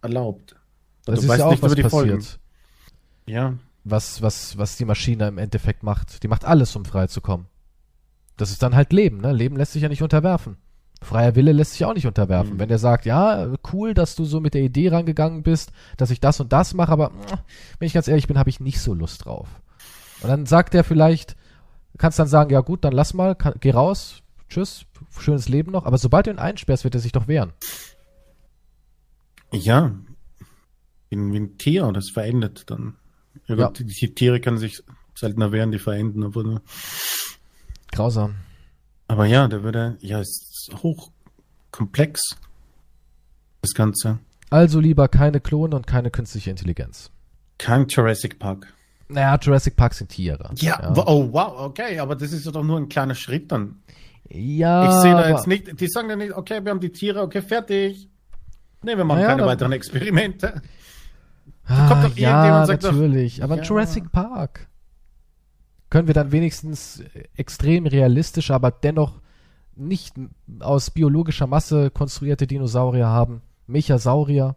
erlaubt. 0.00 0.56
Das 1.04 1.20
du 1.20 1.26
ist 1.30 1.38
ja 1.38 1.44
auch 1.44 1.50
nicht 1.50 1.62
was 1.62 1.72
über 1.72 1.82
die 1.82 1.88
Folgen. 1.90 2.16
passiert. 2.18 2.40
Ja. 3.26 3.54
Was, 3.84 4.22
was, 4.22 4.56
was 4.56 4.76
die 4.78 4.84
Maschine 4.86 5.28
im 5.28 5.36
Endeffekt 5.38 5.82
macht. 5.82 6.22
Die 6.22 6.28
macht 6.28 6.44
alles, 6.46 6.74
um 6.74 6.84
frei 6.86 7.06
zu 7.06 7.20
kommen. 7.20 7.46
Das 8.38 8.50
ist 8.50 8.62
dann 8.62 8.74
halt 8.74 8.92
Leben, 8.92 9.20
ne? 9.20 9.32
Leben 9.32 9.56
lässt 9.56 9.72
sich 9.72 9.82
ja 9.82 9.88
nicht 9.90 10.02
unterwerfen. 10.02 10.56
Freier 11.02 11.34
Wille 11.34 11.52
lässt 11.52 11.72
sich 11.72 11.84
auch 11.84 11.94
nicht 11.94 12.06
unterwerfen. 12.06 12.54
Mhm. 12.54 12.58
Wenn 12.58 12.68
der 12.68 12.78
sagt, 12.78 13.06
ja, 13.06 13.54
cool, 13.72 13.94
dass 13.94 14.16
du 14.16 14.24
so 14.24 14.40
mit 14.40 14.54
der 14.54 14.62
Idee 14.62 14.90
rangegangen 14.90 15.42
bist, 15.42 15.72
dass 15.96 16.10
ich 16.10 16.20
das 16.20 16.40
und 16.40 16.52
das 16.52 16.74
mache, 16.74 16.92
aber 16.92 17.10
mm, 17.10 17.38
wenn 17.78 17.86
ich 17.86 17.94
ganz 17.94 18.06
ehrlich 18.06 18.26
bin, 18.26 18.38
habe 18.38 18.50
ich 18.50 18.60
nicht 18.60 18.80
so 18.80 18.94
Lust 18.94 19.24
drauf. 19.24 19.48
Und 20.22 20.28
dann 20.28 20.46
sagt 20.46 20.74
er 20.74 20.84
vielleicht, 20.84 21.36
kannst 21.96 22.18
dann 22.18 22.28
sagen, 22.28 22.50
ja 22.50 22.60
gut, 22.60 22.84
dann 22.84 22.92
lass 22.92 23.14
mal, 23.14 23.34
kann, 23.34 23.54
geh 23.60 23.70
raus, 23.70 24.22
tschüss, 24.48 24.84
schönes 25.18 25.48
Leben 25.48 25.72
noch, 25.72 25.86
aber 25.86 25.96
sobald 25.96 26.26
du 26.26 26.30
ihn 26.30 26.38
einsperrst, 26.38 26.84
wird 26.84 26.94
er 26.94 27.00
sich 27.00 27.12
doch 27.12 27.28
wehren. 27.28 27.52
Ja. 29.52 29.94
Wie 31.08 31.16
ein, 31.16 31.58
Tier, 31.58 31.90
das 31.92 32.10
verendet 32.10 32.70
dann. 32.70 32.96
Ja, 33.46 33.70
die, 33.70 33.84
die 33.84 34.14
Tiere 34.14 34.40
können 34.40 34.58
sich 34.58 34.82
seltener 35.14 35.50
wehren, 35.50 35.72
die 35.72 35.78
verenden. 35.78 36.22
Aber, 36.22 36.62
Grausam. 37.90 38.36
aber 39.08 39.26
ja, 39.26 39.48
der 39.48 39.62
würde, 39.64 39.96
ja, 40.00 40.20
es 40.20 40.49
ist 40.68 40.82
hochkomplex. 40.82 42.20
Das 43.62 43.74
Ganze. 43.74 44.18
Also 44.50 44.80
lieber 44.80 45.08
keine 45.08 45.40
Klone 45.40 45.76
und 45.76 45.86
keine 45.86 46.10
künstliche 46.10 46.50
Intelligenz. 46.50 47.10
Kein 47.58 47.86
Jurassic 47.88 48.38
Park. 48.38 48.72
Naja, 49.08 49.38
Jurassic 49.40 49.76
Park 49.76 49.94
sind 49.94 50.08
Tiere. 50.10 50.50
Ja, 50.56 50.92
wo- 50.94 51.02
oh 51.06 51.32
wow, 51.32 51.52
okay, 51.66 51.98
aber 51.98 52.16
das 52.16 52.32
ist 52.32 52.46
ja 52.46 52.52
doch 52.52 52.62
nur 52.64 52.78
ein 52.78 52.88
kleiner 52.88 53.14
Schritt 53.14 53.50
dann. 53.52 53.76
Ja, 54.28 54.84
Ich 54.88 55.02
sehe 55.02 55.12
da 55.12 55.28
jetzt 55.28 55.46
nicht, 55.46 55.80
die 55.80 55.88
sagen 55.88 56.08
dann 56.08 56.18
nicht, 56.18 56.32
okay, 56.32 56.64
wir 56.64 56.70
haben 56.70 56.80
die 56.80 56.90
Tiere, 56.92 57.20
okay, 57.20 57.42
fertig. 57.42 58.08
Nee, 58.82 58.96
wir 58.96 59.04
machen 59.04 59.18
Naja, 59.18 59.28
keine 59.30 59.46
weiteren 59.46 59.72
Experimente. 59.72 60.62
Ah, 61.66 61.88
kommt 61.88 62.04
doch 62.04 62.16
ja, 62.16 62.60
und 62.60 62.66
sagt 62.66 62.84
doch, 62.84 62.92
natürlich. 62.92 63.42
aber 63.44 63.56
ja. 63.56 63.62
Jurassic 63.62 64.10
Park. 64.10 64.68
Können 65.90 66.06
wir 66.06 66.14
dann 66.14 66.32
wenigstens 66.32 67.00
äh, 67.00 67.24
extrem 67.36 67.86
realistisch, 67.86 68.50
aber 68.52 68.70
dennoch 68.70 69.20
nicht 69.76 70.14
aus 70.60 70.90
biologischer 70.90 71.46
Masse 71.46 71.90
konstruierte 71.90 72.46
Dinosaurier 72.46 73.06
haben? 73.06 73.42
Mechasaurier? 73.66 74.56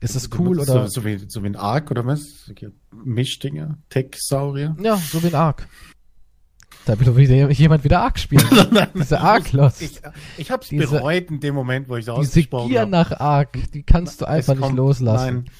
Ist 0.00 0.14
das 0.14 0.30
cool 0.38 0.56
so, 0.64 0.72
oder? 0.72 0.88
So 0.88 1.04
wie, 1.04 1.18
so 1.18 1.42
wie 1.42 1.48
ein 1.48 1.56
Ark 1.56 1.90
oder 1.90 2.06
was? 2.06 2.52
Mischdinger, 2.92 3.78
Tech-Saurier. 3.88 4.76
Ja, 4.80 4.96
so 4.96 5.22
wie 5.22 5.26
ein 5.28 5.34
Ark. 5.34 5.68
Da 6.84 6.98
will 7.00 7.16
wieder 7.16 7.50
jemand 7.50 7.82
wieder 7.84 8.00
Ark 8.00 8.18
spielen. 8.18 8.44
Diese 8.94 9.20
Ark-Lost. 9.20 9.82
Ich, 9.82 10.00
ich 10.38 10.50
hab's 10.50 10.68
Diese- 10.68 10.86
bereut 10.86 11.30
in 11.30 11.40
dem 11.40 11.54
Moment, 11.54 11.88
wo 11.88 11.96
ich 11.96 12.06
es 12.06 12.30
Diese 12.30 12.44
Gier 12.48 12.80
habe. 12.82 12.90
nach 12.90 13.10
Ark, 13.18 13.58
die 13.74 13.82
kannst 13.82 14.20
du 14.20 14.24
einfach 14.26 14.54
nicht 14.54 14.62
kommt- 14.62 14.76
loslassen. 14.76 15.34
Nein. 15.34 15.50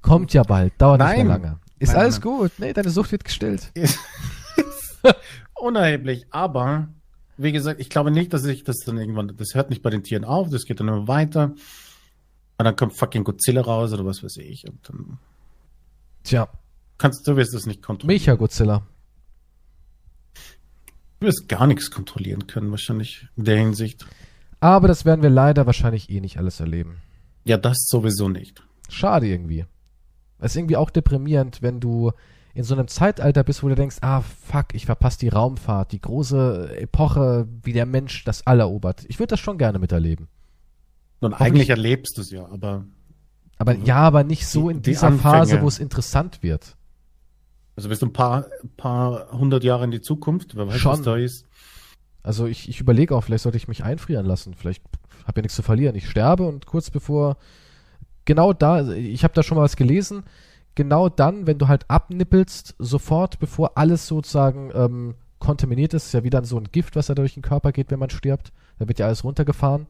Kommt 0.00 0.32
ja 0.32 0.44
bald, 0.44 0.72
dauert 0.78 1.00
nicht 1.00 1.08
Nein. 1.08 1.26
mehr 1.26 1.38
lange. 1.38 1.60
Ist 1.80 1.88
Nein, 1.88 1.96
alles 1.98 2.14
nein. 2.14 2.22
gut. 2.22 2.52
Nee, 2.58 2.72
deine 2.72 2.90
Sucht 2.90 3.10
wird 3.12 3.24
gestillt. 3.24 3.72
Unerheblich, 5.60 6.26
aber 6.30 6.88
wie 7.36 7.52
gesagt, 7.52 7.80
ich 7.80 7.90
glaube 7.90 8.10
nicht, 8.10 8.32
dass 8.32 8.44
ich 8.44 8.64
das 8.64 8.78
dann 8.78 8.98
irgendwann, 8.98 9.36
das 9.36 9.54
hört 9.54 9.70
nicht 9.70 9.82
bei 9.82 9.90
den 9.90 10.02
Tieren 10.02 10.24
auf, 10.24 10.48
das 10.48 10.64
geht 10.64 10.80
dann 10.80 10.88
immer 10.88 11.08
weiter. 11.08 11.54
Und 12.58 12.64
dann 12.64 12.76
kommt 12.76 12.94
fucking 12.94 13.24
Godzilla 13.24 13.60
raus 13.60 13.92
oder 13.92 14.06
was 14.06 14.22
weiß 14.22 14.38
ich. 14.38 14.66
Und 14.66 14.88
dann 14.88 15.18
Tja, 16.24 16.48
kannst 16.98 17.26
du 17.28 17.36
wirst 17.36 17.54
das 17.54 17.66
nicht 17.66 17.82
kontrollieren. 17.82 18.20
Mecha 18.20 18.34
Godzilla. 18.34 18.86
Du 21.20 21.26
wirst 21.26 21.48
gar 21.48 21.66
nichts 21.66 21.90
kontrollieren 21.90 22.46
können, 22.46 22.70
wahrscheinlich 22.70 23.28
in 23.36 23.44
der 23.44 23.58
Hinsicht. 23.58 24.06
Aber 24.60 24.88
das 24.88 25.04
werden 25.04 25.22
wir 25.22 25.30
leider 25.30 25.66
wahrscheinlich 25.66 26.10
eh 26.10 26.20
nicht 26.20 26.38
alles 26.38 26.60
erleben. 26.60 26.96
Ja, 27.44 27.58
das 27.58 27.86
sowieso 27.86 28.28
nicht. 28.28 28.62
Schade 28.88 29.26
irgendwie. 29.26 29.66
Es 30.38 30.52
ist 30.52 30.56
irgendwie 30.56 30.76
auch 30.76 30.90
deprimierend, 30.90 31.62
wenn 31.62 31.80
du 31.80 32.12
in 32.56 32.64
so 32.64 32.74
einem 32.74 32.88
Zeitalter 32.88 33.44
bist, 33.44 33.62
wo 33.62 33.68
du 33.68 33.74
denkst, 33.74 33.96
ah 34.00 34.22
fuck, 34.22 34.66
ich 34.74 34.86
verpasse 34.86 35.18
die 35.18 35.28
Raumfahrt, 35.28 35.92
die 35.92 36.00
große 36.00 36.76
Epoche, 36.78 37.46
wie 37.62 37.72
der 37.72 37.86
Mensch 37.86 38.24
das 38.24 38.46
all 38.46 38.60
erobert. 38.60 39.04
Ich 39.08 39.18
würde 39.18 39.28
das 39.30 39.40
schon 39.40 39.58
gerne 39.58 39.78
miterleben. 39.78 40.28
Und 41.20 41.32
Hoffentlich- 41.32 41.40
eigentlich 41.46 41.70
erlebst 41.70 42.16
du 42.16 42.22
es 42.22 42.30
ja, 42.30 42.46
aber 42.46 42.84
Aber 43.58 43.74
ja, 43.74 43.96
aber 43.96 44.22
nicht 44.24 44.46
so 44.46 44.68
Die- 44.68 44.76
in 44.76 44.82
die 44.82 44.90
dieser 44.90 45.06
Anfänge. 45.08 45.22
Phase, 45.34 45.62
wo 45.62 45.68
es 45.68 45.78
interessant 45.78 46.42
wird. 46.42 46.76
also 47.76 47.88
bist 47.90 48.00
du 48.02 48.06
ein 48.06 48.12
paar, 48.12 48.46
paar 48.76 49.30
hundert 49.32 49.62
Jahre 49.64 49.84
in 49.84 49.90
die 49.90 50.00
Zukunft, 50.00 50.56
wer 50.56 50.66
weiß, 50.66 50.76
Schon. 50.78 50.92
was 50.92 51.02
da 51.02 51.16
ist. 51.16 51.46
Also 52.22 52.46
ich, 52.46 52.68
ich 52.68 52.80
überlege 52.80 53.14
auch, 53.14 53.22
vielleicht 53.22 53.42
sollte 53.44 53.56
ich 53.58 53.68
mich 53.68 53.84
einfrieren 53.84 54.26
lassen. 54.26 54.54
Vielleicht 54.54 54.82
habe 55.26 55.40
ja 55.40 55.42
nichts 55.42 55.56
zu 55.56 55.62
verlieren. 55.62 55.94
Ich 55.94 56.08
sterbe 56.08 56.46
und 56.48 56.66
kurz 56.66 56.90
bevor, 56.90 57.36
genau 58.24 58.52
da, 58.52 58.90
ich 58.92 59.24
habe 59.24 59.34
da 59.34 59.42
schon 59.42 59.56
mal 59.58 59.62
was 59.64 59.76
gelesen, 59.76 60.22
genau 60.76 61.08
dann, 61.08 61.48
wenn 61.48 61.58
du 61.58 61.66
halt 61.66 61.90
abnippelst, 61.90 62.76
sofort, 62.78 63.40
bevor 63.40 63.76
alles 63.76 64.06
sozusagen 64.06 64.70
ähm, 64.74 65.14
kontaminiert 65.40 65.94
ist, 65.94 66.06
ist 66.06 66.14
ja 66.14 66.22
wieder 66.22 66.44
so 66.44 66.58
ein 66.58 66.68
Gift, 66.70 66.94
was 66.94 67.06
da 67.06 67.14
durch 67.14 67.34
den 67.34 67.42
Körper 67.42 67.72
geht, 67.72 67.90
wenn 67.90 67.98
man 67.98 68.10
stirbt. 68.10 68.52
Da 68.78 68.86
wird 68.86 69.00
ja 69.00 69.06
alles 69.06 69.24
runtergefahren. 69.24 69.86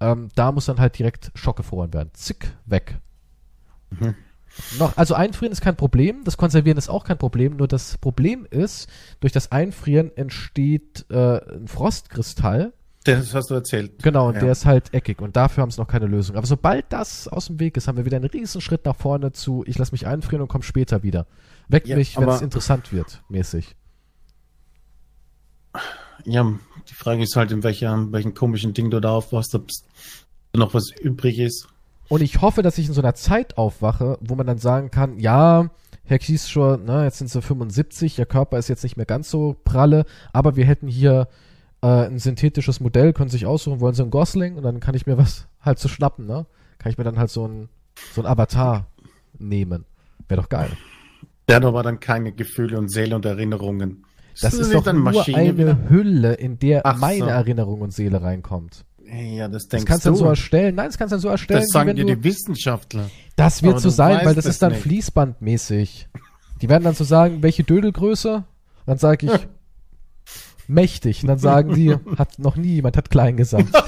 Ähm, 0.00 0.28
da 0.34 0.52
muss 0.52 0.66
dann 0.66 0.80
halt 0.80 0.98
direkt 0.98 1.30
schockgefroren 1.34 1.92
werden. 1.92 2.10
Zick, 2.14 2.56
weg. 2.64 2.98
Mhm. 3.90 4.14
Noch, 4.78 4.96
also 4.96 5.14
einfrieren 5.14 5.52
ist 5.52 5.60
kein 5.60 5.76
Problem, 5.76 6.24
das 6.24 6.36
Konservieren 6.36 6.78
ist 6.78 6.88
auch 6.88 7.04
kein 7.04 7.18
Problem, 7.18 7.56
nur 7.56 7.68
das 7.68 7.98
Problem 7.98 8.46
ist, 8.50 8.88
durch 9.20 9.32
das 9.32 9.52
Einfrieren 9.52 10.16
entsteht 10.16 11.06
äh, 11.10 11.38
ein 11.54 11.68
Frostkristall. 11.68 12.72
Das 13.16 13.34
hast 13.34 13.50
du 13.50 13.54
erzählt. 13.54 14.02
Genau, 14.02 14.28
und 14.28 14.34
Ja. 14.34 14.40
der 14.40 14.52
ist 14.52 14.66
halt 14.66 14.92
eckig 14.94 15.20
und 15.20 15.36
dafür 15.36 15.62
haben 15.62 15.70
sie 15.70 15.80
noch 15.80 15.88
keine 15.88 16.06
Lösung. 16.06 16.36
Aber 16.36 16.46
sobald 16.46 16.86
das 16.92 17.28
aus 17.28 17.46
dem 17.46 17.58
Weg 17.60 17.76
ist, 17.76 17.88
haben 17.88 17.96
wir 17.96 18.04
wieder 18.04 18.16
einen 18.16 18.28
riesen 18.28 18.60
Schritt 18.60 18.84
nach 18.84 18.96
vorne 18.96 19.32
zu, 19.32 19.64
ich 19.66 19.78
lass 19.78 19.92
mich 19.92 20.06
einfrieren 20.06 20.42
und 20.42 20.48
komm 20.48 20.62
später 20.62 21.02
wieder. 21.02 21.26
Weck 21.68 21.86
Ja, 21.86 21.96
mich, 21.96 22.16
wenn 22.18 22.28
es 22.28 22.42
interessant 22.42 22.92
wird, 22.92 23.22
mäßig. 23.28 23.76
Ja, 26.24 26.52
die 26.88 26.94
Frage 26.94 27.22
ist 27.22 27.36
halt, 27.36 27.52
in 27.52 27.62
welcher, 27.62 28.10
welchen 28.12 28.34
komischen 28.34 28.74
Ding 28.74 28.90
du 28.90 29.00
da 29.00 29.10
aufwachst, 29.10 29.54
ob 29.54 29.68
noch 30.54 30.74
was 30.74 30.90
übrig 31.00 31.38
ist. 31.38 31.68
Und 32.08 32.22
ich 32.22 32.40
hoffe, 32.40 32.62
dass 32.62 32.78
ich 32.78 32.88
in 32.88 32.94
so 32.94 33.00
einer 33.02 33.14
Zeit 33.14 33.58
aufwache, 33.58 34.18
wo 34.20 34.34
man 34.34 34.46
dann 34.46 34.58
sagen 34.58 34.90
kann, 34.90 35.18
ja, 35.18 35.70
Herr 36.04 36.18
Kies 36.18 36.48
schon, 36.48 36.84
na, 36.86 37.04
jetzt 37.04 37.18
sind 37.18 37.28
sie 37.28 37.42
75, 37.42 38.18
ihr 38.18 38.24
Körper 38.26 38.58
ist 38.58 38.68
jetzt 38.68 38.82
nicht 38.82 38.96
mehr 38.96 39.04
ganz 39.06 39.30
so 39.30 39.54
pralle, 39.64 40.06
aber 40.32 40.56
wir 40.56 40.64
hätten 40.64 40.88
hier 40.88 41.28
äh, 41.82 42.06
ein 42.06 42.18
synthetisches 42.18 42.80
Modell, 42.80 43.12
können 43.12 43.30
sich 43.30 43.46
aussuchen, 43.46 43.80
wollen 43.80 43.94
sie 43.94 44.02
einen 44.02 44.10
Gosling 44.10 44.56
und 44.56 44.62
dann 44.62 44.80
kann 44.80 44.94
ich 44.94 45.06
mir 45.06 45.18
was 45.18 45.46
halt 45.60 45.78
so 45.78 45.88
schnappen, 45.88 46.26
ne? 46.26 46.46
Kann 46.78 46.92
ich 46.92 46.98
mir 46.98 47.04
dann 47.04 47.18
halt 47.18 47.30
so 47.30 47.46
ein, 47.46 47.68
so 48.14 48.22
ein 48.22 48.26
Avatar 48.26 48.86
nehmen. 49.38 49.84
Wäre 50.28 50.40
doch 50.42 50.48
geil. 50.48 50.70
Der 51.48 51.56
hat 51.56 51.64
aber 51.64 51.82
dann 51.82 51.98
keine 51.98 52.32
Gefühle 52.32 52.78
und 52.78 52.90
Seele 52.90 53.16
und 53.16 53.24
Erinnerungen. 53.24 54.04
Das 54.40 54.54
ist, 54.54 54.72
nicht 54.72 54.86
doch 54.86 54.92
nur 54.92 55.26
eine 55.34 55.58
wieder? 55.58 55.78
Hülle, 55.88 56.34
in 56.34 56.58
der 56.60 56.86
Ach 56.86 56.96
meine 56.98 57.18
so. 57.20 57.24
Erinnerung 57.26 57.80
und 57.80 57.92
Seele 57.92 58.22
reinkommt. 58.22 58.84
Ja, 59.10 59.48
das 59.48 59.62
Das 59.64 59.68
denkst 59.70 59.86
kannst 59.86 60.04
du 60.04 60.10
du. 60.10 60.14
dann 60.16 60.18
so 60.24 60.28
erstellen. 60.28 60.74
Nein, 60.76 60.86
das 60.86 60.98
kannst 60.98 61.12
du 61.12 61.14
dann 61.16 61.20
so 61.22 61.28
erstellen, 61.28 61.60
das 61.60 61.70
sagen 61.70 61.96
dir 61.96 62.04
du, 62.04 62.14
die 62.14 62.22
Wissenschaftler. 62.24 63.10
Das 63.34 63.62
wird 63.62 63.72
Aber 63.74 63.80
so 63.80 63.88
du 63.88 63.94
sein, 63.94 64.20
weil 64.24 64.34
das 64.34 64.44
ist 64.46 64.62
dann 64.62 64.72
nicht. 64.72 64.82
fließbandmäßig. 64.82 66.08
Die 66.60 66.68
werden 66.68 66.84
dann 66.84 66.94
so 66.94 67.04
sagen, 67.04 67.42
welche 67.42 67.64
Dödelgröße? 67.64 68.44
Dann 68.86 68.98
sage 68.98 69.26
ich 69.26 69.32
mächtig. 70.68 71.22
Und 71.22 71.28
dann 71.28 71.38
sagen 71.38 71.74
die, 71.74 71.94
hat 72.18 72.38
noch 72.38 72.56
nie 72.56 72.74
jemand 72.74 72.96
hat 72.96 73.10
klein 73.10 73.36
gesagt. 73.36 73.68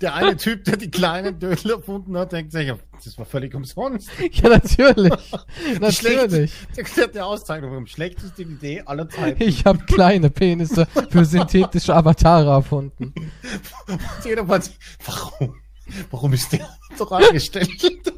Der 0.00 0.14
eine 0.14 0.36
Typ, 0.36 0.64
der 0.64 0.76
die 0.76 0.90
kleinen 0.90 1.38
Dödel 1.38 1.72
erfunden 1.72 2.16
hat, 2.16 2.32
denkt 2.32 2.52
sich, 2.52 2.72
das 3.04 3.18
war 3.18 3.24
völlig 3.24 3.54
umsonst. 3.54 4.10
ja, 4.32 4.48
natürlich. 4.48 5.12
natürlich. 5.80 6.52
Der 6.76 6.84
hat 7.04 7.14
die 7.14 7.20
Auszeichnung 7.20 7.86
schlechteste 7.86 8.42
Idee 8.42 8.82
aller 8.84 9.08
Zeiten. 9.08 9.42
Ich 9.42 9.64
habe 9.64 9.84
kleine 9.84 10.30
Penisse 10.30 10.86
für 11.10 11.24
synthetische 11.24 11.94
Avatare 11.94 12.50
erfunden. 12.50 13.12
Jeder 14.24 14.46
war 14.46 14.60
warum? 15.04 15.56
Warum 16.10 16.32
ist 16.32 16.52
der 16.52 16.68
doch 16.98 17.10
angestellt? 17.10 18.11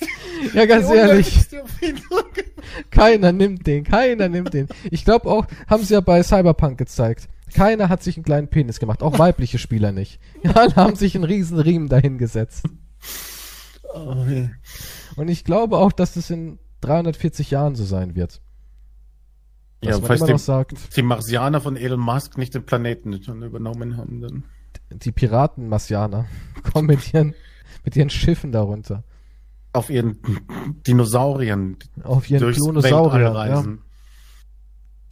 Ja, 0.54 0.66
ganz 0.66 0.88
ehrlich, 0.88 1.48
keiner 2.90 3.32
nimmt 3.32 3.66
den, 3.66 3.82
keiner 3.82 4.28
nimmt 4.28 4.54
den. 4.54 4.68
Ich 4.90 5.04
glaube 5.04 5.28
auch, 5.28 5.46
haben 5.66 5.82
sie 5.82 5.94
ja 5.94 6.00
bei 6.00 6.22
Cyberpunk 6.22 6.78
gezeigt. 6.78 7.28
Keiner 7.52 7.88
hat 7.88 8.02
sich 8.02 8.16
einen 8.16 8.24
kleinen 8.24 8.48
Penis 8.48 8.78
gemacht, 8.78 9.02
auch 9.02 9.18
weibliche 9.18 9.58
Spieler 9.58 9.92
nicht. 9.92 10.20
Ja, 10.42 10.52
alle 10.52 10.76
haben 10.76 10.94
sich 10.96 11.14
einen 11.14 11.24
riesen 11.24 11.58
Riemen 11.58 11.88
dahingesetzt. 11.88 12.64
Oh, 13.94 14.24
ja. 14.28 14.50
Und 15.16 15.28
ich 15.28 15.44
glaube 15.44 15.78
auch, 15.78 15.92
dass 15.92 16.16
es 16.16 16.30
in 16.30 16.58
340 16.82 17.50
Jahren 17.50 17.74
so 17.74 17.84
sein 17.84 18.14
wird. 18.14 18.40
Ja, 19.82 19.92
man 19.92 20.02
falls 20.02 20.20
immer 20.22 20.32
die, 20.32 20.38
sagt, 20.38 20.96
die 20.96 21.02
Marsianer 21.02 21.60
von 21.60 21.76
Elon 21.76 22.00
Musk 22.00 22.36
nicht 22.36 22.54
den 22.54 22.64
Planeten 22.64 23.22
schon 23.22 23.42
übernommen 23.42 23.96
haben, 23.96 24.20
dann. 24.20 24.44
die 24.90 25.12
Piraten 25.12 25.68
Marsianer 25.68 26.26
kommen 26.72 26.88
mit 26.88 27.12
ihren, 27.14 27.34
mit 27.84 27.96
ihren 27.96 28.10
Schiffen 28.10 28.52
darunter. 28.52 29.04
Auf 29.78 29.90
ihren 29.90 30.18
Dinosauriern 30.86 31.76
Auf 32.02 32.28
ihren 32.30 32.40
durchs 32.40 32.62
Dinosaurier. 32.62 33.26
Weltall 33.26 33.48
Ja. 33.48 33.54
reisen. 33.56 33.78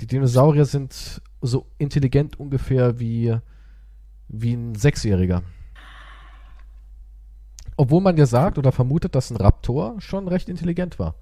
Die 0.01 0.07
Dinosaurier 0.07 0.65
sind 0.65 1.23
so 1.41 1.67
intelligent 1.79 2.39
ungefähr 2.39 2.99
wie, 3.01 3.37
wie 4.29 4.53
ein 4.55 4.75
Sechsjähriger. 4.75 5.43
Obwohl 7.77 8.01
man 8.01 8.17
ja 8.17 8.27
sagt 8.27 8.59
oder 8.59 8.73
vermutet, 8.73 9.15
dass 9.15 9.31
ein 9.31 9.37
Raptor 9.37 10.01
schon 10.01 10.29
recht 10.29 10.49
intelligent 10.49 10.99
war. 10.99 11.15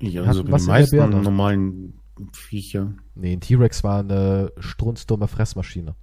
Ja, 0.00 0.26
Hatten 0.26 0.34
so 0.34 0.46
wie 0.46 0.52
was 0.52 0.62
die 0.62 0.68
meisten 0.68 1.22
normalen 1.22 2.00
Viecher. 2.32 2.92
Nee, 3.14 3.32
ein 3.32 3.40
T-Rex 3.40 3.84
war 3.84 4.00
eine 4.00 4.52
strunzdumme 4.58 5.28
Fressmaschine. 5.28 5.94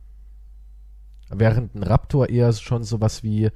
Während 1.29 1.75
ein 1.75 1.83
Raptor 1.83 2.29
eher 2.29 2.51
schon 2.53 2.83
sowas 2.83 3.23
wie, 3.23 3.49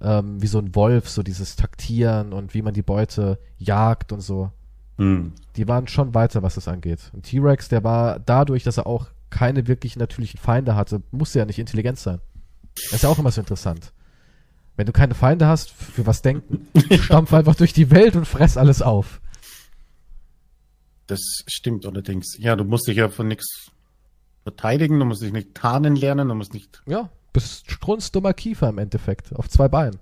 ähm, 0.00 0.40
wie 0.42 0.46
so 0.46 0.58
ein 0.58 0.74
Wolf, 0.74 1.08
so 1.08 1.22
dieses 1.22 1.56
Taktieren 1.56 2.32
und 2.32 2.54
wie 2.54 2.62
man 2.62 2.74
die 2.74 2.82
Beute 2.82 3.38
jagt 3.58 4.12
und 4.12 4.20
so. 4.20 4.50
Hm. 4.98 5.32
Die 5.56 5.68
waren 5.68 5.88
schon 5.88 6.14
weiter, 6.14 6.42
was 6.42 6.54
das 6.54 6.68
angeht. 6.68 7.10
Ein 7.14 7.22
T-Rex, 7.22 7.68
der 7.68 7.84
war 7.84 8.18
dadurch, 8.18 8.62
dass 8.62 8.78
er 8.78 8.86
auch 8.86 9.08
keine 9.30 9.66
wirklich 9.66 9.96
natürlichen 9.96 10.40
Feinde 10.40 10.74
hatte, 10.74 11.02
musste 11.10 11.38
ja 11.38 11.44
nicht 11.44 11.58
intelligent 11.58 11.98
sein. 11.98 12.20
Das 12.74 12.94
ist 12.94 13.02
ja 13.02 13.08
auch 13.08 13.18
immer 13.18 13.30
so 13.30 13.40
interessant. 13.40 13.92
Wenn 14.76 14.86
du 14.86 14.92
keine 14.92 15.14
Feinde 15.14 15.46
hast, 15.46 15.70
für 15.70 16.06
was 16.06 16.22
denken? 16.22 16.68
Stampf 17.00 17.32
einfach 17.32 17.54
durch 17.54 17.72
die 17.72 17.90
Welt 17.90 18.14
und 18.14 18.26
fress 18.26 18.56
alles 18.56 18.82
auf. 18.82 19.20
Das 21.06 21.20
stimmt 21.46 21.86
allerdings. 21.86 22.36
Ja, 22.38 22.56
du 22.56 22.64
musst 22.64 22.86
dich 22.88 22.96
ja 22.96 23.08
von 23.08 23.28
nichts 23.28 23.70
verteidigen, 24.42 24.98
du 24.98 25.04
musst 25.06 25.22
dich 25.22 25.32
nicht 25.32 25.54
tarnen 25.54 25.96
lernen, 25.96 26.28
du 26.28 26.34
musst 26.34 26.52
nicht. 26.52 26.82
Ja, 26.86 27.10
bist 27.36 27.70
strunzdummer 27.70 28.32
Kiefer 28.32 28.70
im 28.70 28.78
Endeffekt, 28.78 29.36
auf 29.36 29.50
zwei 29.50 29.68
Beinen. 29.68 29.98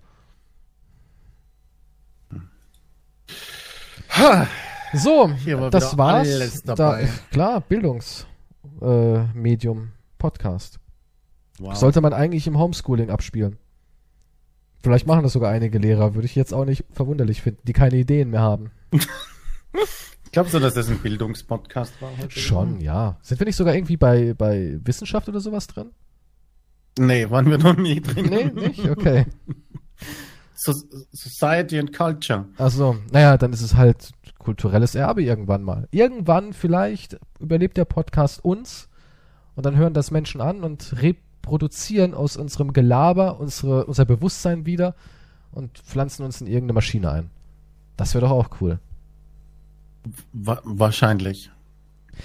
So, 4.92 5.32
Hier 5.32 5.60
war 5.60 5.70
das 5.70 5.98
war's. 5.98 6.62
Da, 6.62 7.00
klar, 7.32 7.60
Bildungsmedium, 7.60 9.82
äh, 9.82 9.86
Podcast. 10.16 10.78
Wow. 11.58 11.74
Sollte 11.74 12.00
man 12.00 12.12
eigentlich 12.12 12.46
im 12.46 12.56
Homeschooling 12.56 13.10
abspielen. 13.10 13.56
Vielleicht 14.80 15.08
machen 15.08 15.24
das 15.24 15.32
sogar 15.32 15.50
einige 15.50 15.78
Lehrer, 15.78 16.14
würde 16.14 16.26
ich 16.26 16.36
jetzt 16.36 16.54
auch 16.54 16.64
nicht 16.64 16.84
verwunderlich 16.92 17.42
finden, 17.42 17.62
die 17.64 17.72
keine 17.72 17.96
Ideen 17.96 18.30
mehr 18.30 18.42
haben. 18.42 18.70
Glaubst 20.30 20.54
du, 20.54 20.60
dass 20.60 20.74
das 20.74 20.88
ein 20.88 20.98
Bildungspodcast 20.98 22.00
war? 22.00 22.12
heute? 22.16 22.38
Schon, 22.38 22.80
ja. 22.80 23.18
Sind 23.22 23.40
wir 23.40 23.46
nicht 23.46 23.56
sogar 23.56 23.74
irgendwie 23.74 23.96
bei, 23.96 24.34
bei 24.34 24.78
Wissenschaft 24.84 25.28
oder 25.28 25.40
sowas 25.40 25.66
drin? 25.66 25.90
Nee, 26.98 27.28
waren 27.30 27.50
wir 27.50 27.58
noch 27.58 27.76
nie 27.76 28.00
drin. 28.00 28.26
Nee, 28.26 28.44
nicht? 28.44 28.88
Okay. 28.88 29.26
So 30.54 30.72
Society 31.12 31.78
and 31.78 31.92
Culture. 31.92 32.46
Also, 32.56 32.96
naja, 33.10 33.36
dann 33.36 33.52
ist 33.52 33.60
es 33.60 33.74
halt 33.74 34.12
kulturelles 34.38 34.94
Erbe 34.94 35.22
irgendwann 35.22 35.62
mal. 35.62 35.88
Irgendwann 35.90 36.52
vielleicht 36.52 37.18
überlebt 37.40 37.76
der 37.76 37.86
Podcast 37.86 38.44
uns 38.44 38.88
und 39.56 39.66
dann 39.66 39.76
hören 39.76 39.94
das 39.94 40.10
Menschen 40.10 40.40
an 40.40 40.62
und 40.62 40.94
reproduzieren 41.02 42.14
aus 42.14 42.36
unserem 42.36 42.72
Gelaber 42.72 43.40
unsere, 43.40 43.86
unser 43.86 44.04
Bewusstsein 44.04 44.66
wieder 44.66 44.94
und 45.50 45.78
pflanzen 45.78 46.24
uns 46.24 46.40
in 46.40 46.46
irgendeine 46.46 46.74
Maschine 46.74 47.10
ein. 47.10 47.30
Das 47.96 48.14
wäre 48.14 48.26
doch 48.26 48.32
auch 48.32 48.60
cool. 48.60 48.78
Wa 50.32 50.60
wahrscheinlich. 50.64 51.50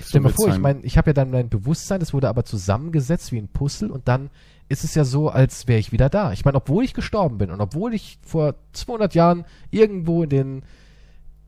Stell 0.03 0.21
dir 0.21 0.27
mal 0.27 0.33
vor, 0.33 0.47
ich 0.47 0.53
sein. 0.53 0.61
meine, 0.61 0.81
ich 0.81 0.97
habe 0.97 1.09
ja 1.09 1.13
dann 1.13 1.31
mein 1.31 1.49
Bewusstsein, 1.49 1.99
das 1.99 2.13
wurde 2.13 2.29
aber 2.29 2.43
zusammengesetzt 2.45 3.31
wie 3.31 3.37
ein 3.37 3.47
Puzzle 3.47 3.91
und 3.91 4.07
dann 4.07 4.29
ist 4.69 4.83
es 4.83 4.95
ja 4.95 5.03
so, 5.03 5.29
als 5.29 5.67
wäre 5.67 5.79
ich 5.79 5.91
wieder 5.91 6.09
da. 6.09 6.31
Ich 6.31 6.45
meine, 6.45 6.57
obwohl 6.57 6.83
ich 6.83 6.93
gestorben 6.93 7.37
bin 7.39 7.49
und 7.51 7.59
obwohl 7.59 7.93
ich 7.93 8.19
vor 8.21 8.55
200 8.73 9.13
Jahren 9.15 9.45
irgendwo 9.71 10.23
in 10.23 10.29
den 10.29 10.63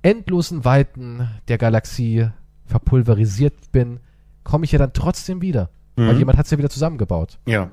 endlosen 0.02 0.66
Weiten 0.66 1.30
der 1.48 1.58
Galaxie 1.58 2.28
verpulverisiert 2.66 3.72
bin, 3.72 4.00
komme 4.44 4.66
ich 4.66 4.72
ja 4.72 4.80
dann 4.80 4.94
trotzdem 4.94 5.42
wieder. 5.42 5.70
Weil 5.96 6.14
Mhm. 6.14 6.20
jemand 6.20 6.38
hat 6.40 6.46
es 6.46 6.52
ja 6.52 6.58
wieder 6.58 6.70
zusammengebaut. 6.70 7.38
Ja, 7.46 7.70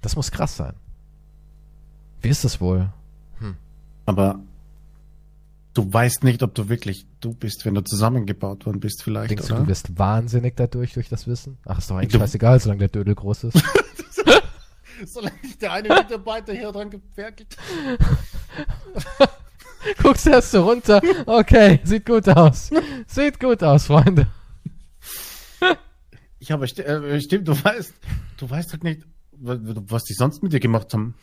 Das 0.00 0.16
muss 0.16 0.30
krass 0.30 0.56
sein. 0.56 0.74
Wie 2.22 2.28
ist 2.28 2.44
das 2.44 2.60
wohl? 2.60 2.88
aber 4.06 4.40
du 5.74 5.92
weißt 5.92 6.24
nicht, 6.24 6.42
ob 6.42 6.54
du 6.54 6.68
wirklich 6.70 7.04
du 7.20 7.34
bist, 7.34 7.66
wenn 7.66 7.74
du 7.74 7.82
zusammengebaut 7.84 8.64
worden 8.64 8.80
bist, 8.80 9.02
vielleicht, 9.02 9.30
Denkst 9.30 9.48
du, 9.48 9.52
oder? 9.54 9.62
du 9.64 9.68
wirst 9.68 9.98
wahnsinnig 9.98 10.56
dadurch, 10.56 10.94
durch 10.94 11.10
das 11.10 11.26
Wissen? 11.26 11.58
Ach, 11.66 11.78
ist 11.78 11.90
doch 11.90 11.96
eigentlich 11.96 12.12
Du- 12.12 12.18
scheißegal, 12.18 12.58
solange 12.58 12.78
der 12.78 12.88
Dödel 12.88 13.14
groß 13.14 13.44
ist. 13.44 13.62
Solange 15.06 15.36
nicht 15.42 15.62
der 15.62 15.72
eine 15.72 15.88
Mitarbeiter 15.88 16.52
hier 16.52 16.72
dran 16.72 16.90
gefertigt. 16.90 17.56
Guckst 20.02 20.26
erst 20.26 20.50
so 20.50 20.64
runter. 20.68 21.00
Okay, 21.26 21.80
sieht 21.84 22.04
gut 22.06 22.28
aus. 22.28 22.70
Sieht 23.06 23.38
gut 23.40 23.62
aus, 23.62 23.86
Freunde. 23.86 24.26
Ich 26.40 26.50
habe 26.52 26.66
st 26.66 26.80
äh, 26.80 27.20
stimmt, 27.20 27.48
du 27.48 27.52
weißt, 27.52 27.94
du 28.38 28.50
weißt 28.50 28.72
halt 28.72 28.84
nicht, 28.84 29.02
wa- 29.32 29.58
was 29.60 30.04
die 30.04 30.14
sonst 30.14 30.42
mit 30.42 30.52
dir 30.52 30.60
gemacht 30.60 30.92
haben. 30.94 31.14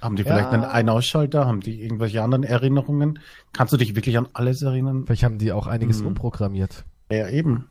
Haben 0.00 0.16
die 0.16 0.24
vielleicht 0.24 0.46
Ja. 0.46 0.50
einen 0.50 0.64
Ein-Ausschalter? 0.64 1.46
Haben 1.46 1.60
die 1.60 1.82
irgendwelche 1.82 2.22
anderen 2.22 2.42
Erinnerungen? 2.44 3.18
Kannst 3.52 3.72
du 3.72 3.76
dich 3.76 3.94
wirklich 3.94 4.16
an 4.18 4.28
alles 4.32 4.62
erinnern? 4.62 5.04
Vielleicht 5.06 5.22
haben 5.24 5.38
die 5.38 5.52
auch 5.52 5.66
einiges 5.66 6.00
Mhm. 6.00 6.08
umprogrammiert. 6.08 6.84
Ja, 7.10 7.28
eben. 7.28 7.68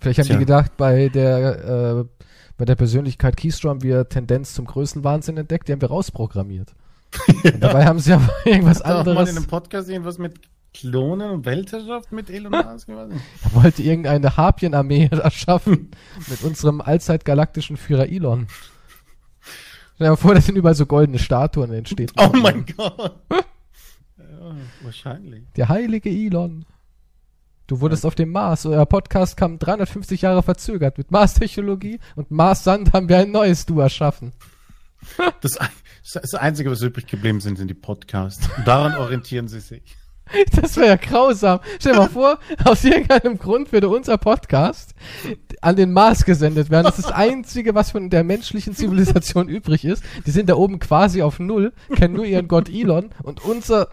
Vielleicht 0.00 0.18
haben 0.20 0.26
Tja. 0.26 0.34
die 0.36 0.40
gedacht, 0.40 0.76
bei 0.76 1.08
der, 1.08 2.06
äh, 2.08 2.24
bei 2.56 2.64
der 2.64 2.76
Persönlichkeit 2.76 3.36
Keystrom 3.36 3.70
haben 3.70 3.82
wir 3.82 4.08
Tendenz 4.08 4.54
zum 4.54 4.66
Größenwahnsinn 4.66 5.36
entdeckt, 5.36 5.68
die 5.68 5.72
haben 5.72 5.80
wir 5.80 5.88
rausprogrammiert. 5.90 6.74
Und 7.44 7.62
dabei 7.62 7.84
haben 7.86 7.98
sie 7.98 8.12
aber 8.12 8.28
irgendwas 8.44 8.78
Hast 8.78 8.86
du 8.86 8.90
auch 8.90 9.04
mal 9.04 9.10
anderes. 9.10 9.30
in 9.30 9.36
einem 9.36 9.46
Podcast 9.46 9.88
irgendwas 9.88 10.18
mit 10.18 10.34
Klonen 10.72 11.30
und 11.30 11.44
Weltherrschaft 11.44 12.10
mit 12.10 12.28
Elon 12.30 12.50
Musk? 12.72 12.88
Er 12.88 13.08
wollte 13.52 13.82
irgendeine 13.82 14.36
Harpienarmee 14.36 15.06
erschaffen 15.12 15.92
mit 16.28 16.42
unserem 16.42 16.80
allzeitgalaktischen 16.80 17.76
Führer 17.76 18.08
Elon. 18.08 18.48
Stell 19.94 20.06
dir 20.06 20.10
mal 20.10 20.16
vor, 20.16 20.34
da 20.34 20.40
sind 20.40 20.56
überall 20.56 20.74
so 20.74 20.86
goldene 20.86 21.20
Statuen 21.20 21.72
entstehen. 21.72 22.10
Oh 22.18 22.30
mein 22.32 22.66
Gott. 22.76 23.20
Ja, 23.30 24.56
wahrscheinlich. 24.82 25.44
Der 25.56 25.68
heilige 25.68 26.10
Elon. 26.10 26.64
Du 27.66 27.80
wurdest 27.80 28.04
auf 28.04 28.14
dem 28.14 28.30
Mars. 28.30 28.66
Euer 28.66 28.84
Podcast 28.84 29.38
kam 29.38 29.58
350 29.58 30.22
Jahre 30.22 30.42
verzögert. 30.42 30.98
Mit 30.98 31.10
Mars-Technologie 31.10 31.98
und 32.14 32.30
Mars-Sand 32.30 32.92
haben 32.92 33.08
wir 33.08 33.18
ein 33.18 33.30
neues 33.30 33.66
Du 33.66 33.80
erschaffen. 33.80 34.32
Das, 35.40 35.58
Das 36.22 36.34
Einzige, 36.34 36.70
was 36.70 36.82
übrig 36.82 37.06
geblieben 37.06 37.40
sind, 37.40 37.56
sind 37.56 37.68
die 37.68 37.74
Podcasts. 37.74 38.48
Daran 38.64 38.94
orientieren 38.98 39.48
sie 39.48 39.60
sich. 39.60 39.96
Das 40.52 40.76
wäre 40.76 40.88
ja 40.88 40.96
grausam. 40.96 41.60
Stell 41.78 41.92
dir 41.92 41.98
mal 42.00 42.08
vor, 42.08 42.38
aus 42.64 42.84
irgendeinem 42.84 43.38
Grund 43.38 43.72
würde 43.72 43.88
unser 43.88 44.16
Podcast 44.16 44.94
an 45.60 45.76
den 45.76 45.92
Mars 45.92 46.24
gesendet 46.24 46.70
werden. 46.70 46.84
Das 46.84 46.98
ist 46.98 47.08
das 47.08 47.14
Einzige, 47.14 47.74
was 47.74 47.90
von 47.90 48.08
der 48.10 48.24
menschlichen 48.24 48.74
Zivilisation 48.74 49.48
übrig 49.48 49.84
ist. 49.84 50.02
Die 50.26 50.30
sind 50.30 50.48
da 50.48 50.54
oben 50.56 50.78
quasi 50.78 51.22
auf 51.22 51.38
Null, 51.38 51.72
kennen 51.94 52.14
nur 52.14 52.24
ihren 52.24 52.48
Gott 52.48 52.68
Elon 52.70 53.10
und 53.22 53.44
unser, 53.44 53.88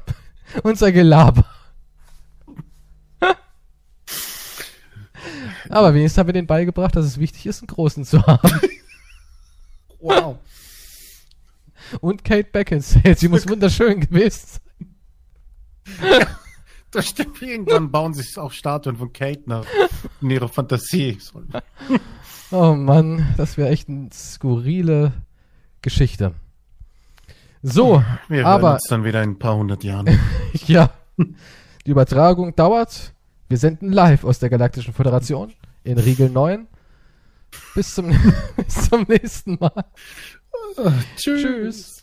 unser 0.63 0.91
Gelaber. 0.91 1.45
Aber 5.71 5.93
wenigstens 5.93 6.17
haben 6.19 6.27
wir 6.27 6.33
denen 6.33 6.47
beigebracht, 6.47 6.95
dass 6.95 7.05
es 7.05 7.17
wichtig 7.17 7.45
ist, 7.45 7.61
einen 7.61 7.67
großen 7.67 8.05
zu 8.05 8.25
haben. 8.25 8.49
Wow. 10.03 10.39
Und 11.99 12.23
Kate 12.23 12.49
Beckinsale, 12.51 13.15
sie 13.15 13.27
muss 13.27 13.47
wunderschön 13.47 13.99
gewesen 13.99 14.59
sein. 15.99 16.27
Das 16.89 17.07
stimmt. 17.07 17.41
Irgendwann 17.41 17.89
bauen 17.89 18.13
sich 18.13 18.37
auch 18.37 18.51
Statuen 18.51 18.97
von 18.97 19.13
Kate 19.13 19.43
nach 19.45 19.65
in 20.21 20.29
ihrer 20.29 20.49
Fantasie. 20.49 21.17
Oh 22.53 22.73
Mann, 22.73 23.33
das 23.37 23.55
wäre 23.57 23.69
echt 23.69 23.87
eine 23.87 24.09
skurrile 24.11 25.13
Geschichte. 25.81 26.33
So, 27.63 28.03
Wir 28.27 28.45
aber 28.45 28.73
uns 28.73 28.87
dann 28.89 29.05
wieder 29.05 29.23
in 29.23 29.29
ein 29.31 29.39
paar 29.39 29.55
hundert 29.55 29.85
Jahren. 29.85 30.19
ja, 30.67 30.89
die 31.17 31.91
Übertragung 31.91 32.53
dauert. 32.55 33.13
Wir 33.47 33.57
senden 33.57 33.93
live 33.93 34.25
aus 34.25 34.39
der 34.39 34.49
Galaktischen 34.49 34.93
Föderation 34.93 35.53
in 35.83 35.97
Riegel 35.97 36.29
9. 36.29 36.67
Bis 37.75 37.95
zum, 37.95 38.07
bis 38.55 38.89
zum 38.89 39.05
nächsten 39.07 39.57
Mal. 39.59 39.85
Tschüss. 41.15 41.41
Tschüss. 41.41 42.00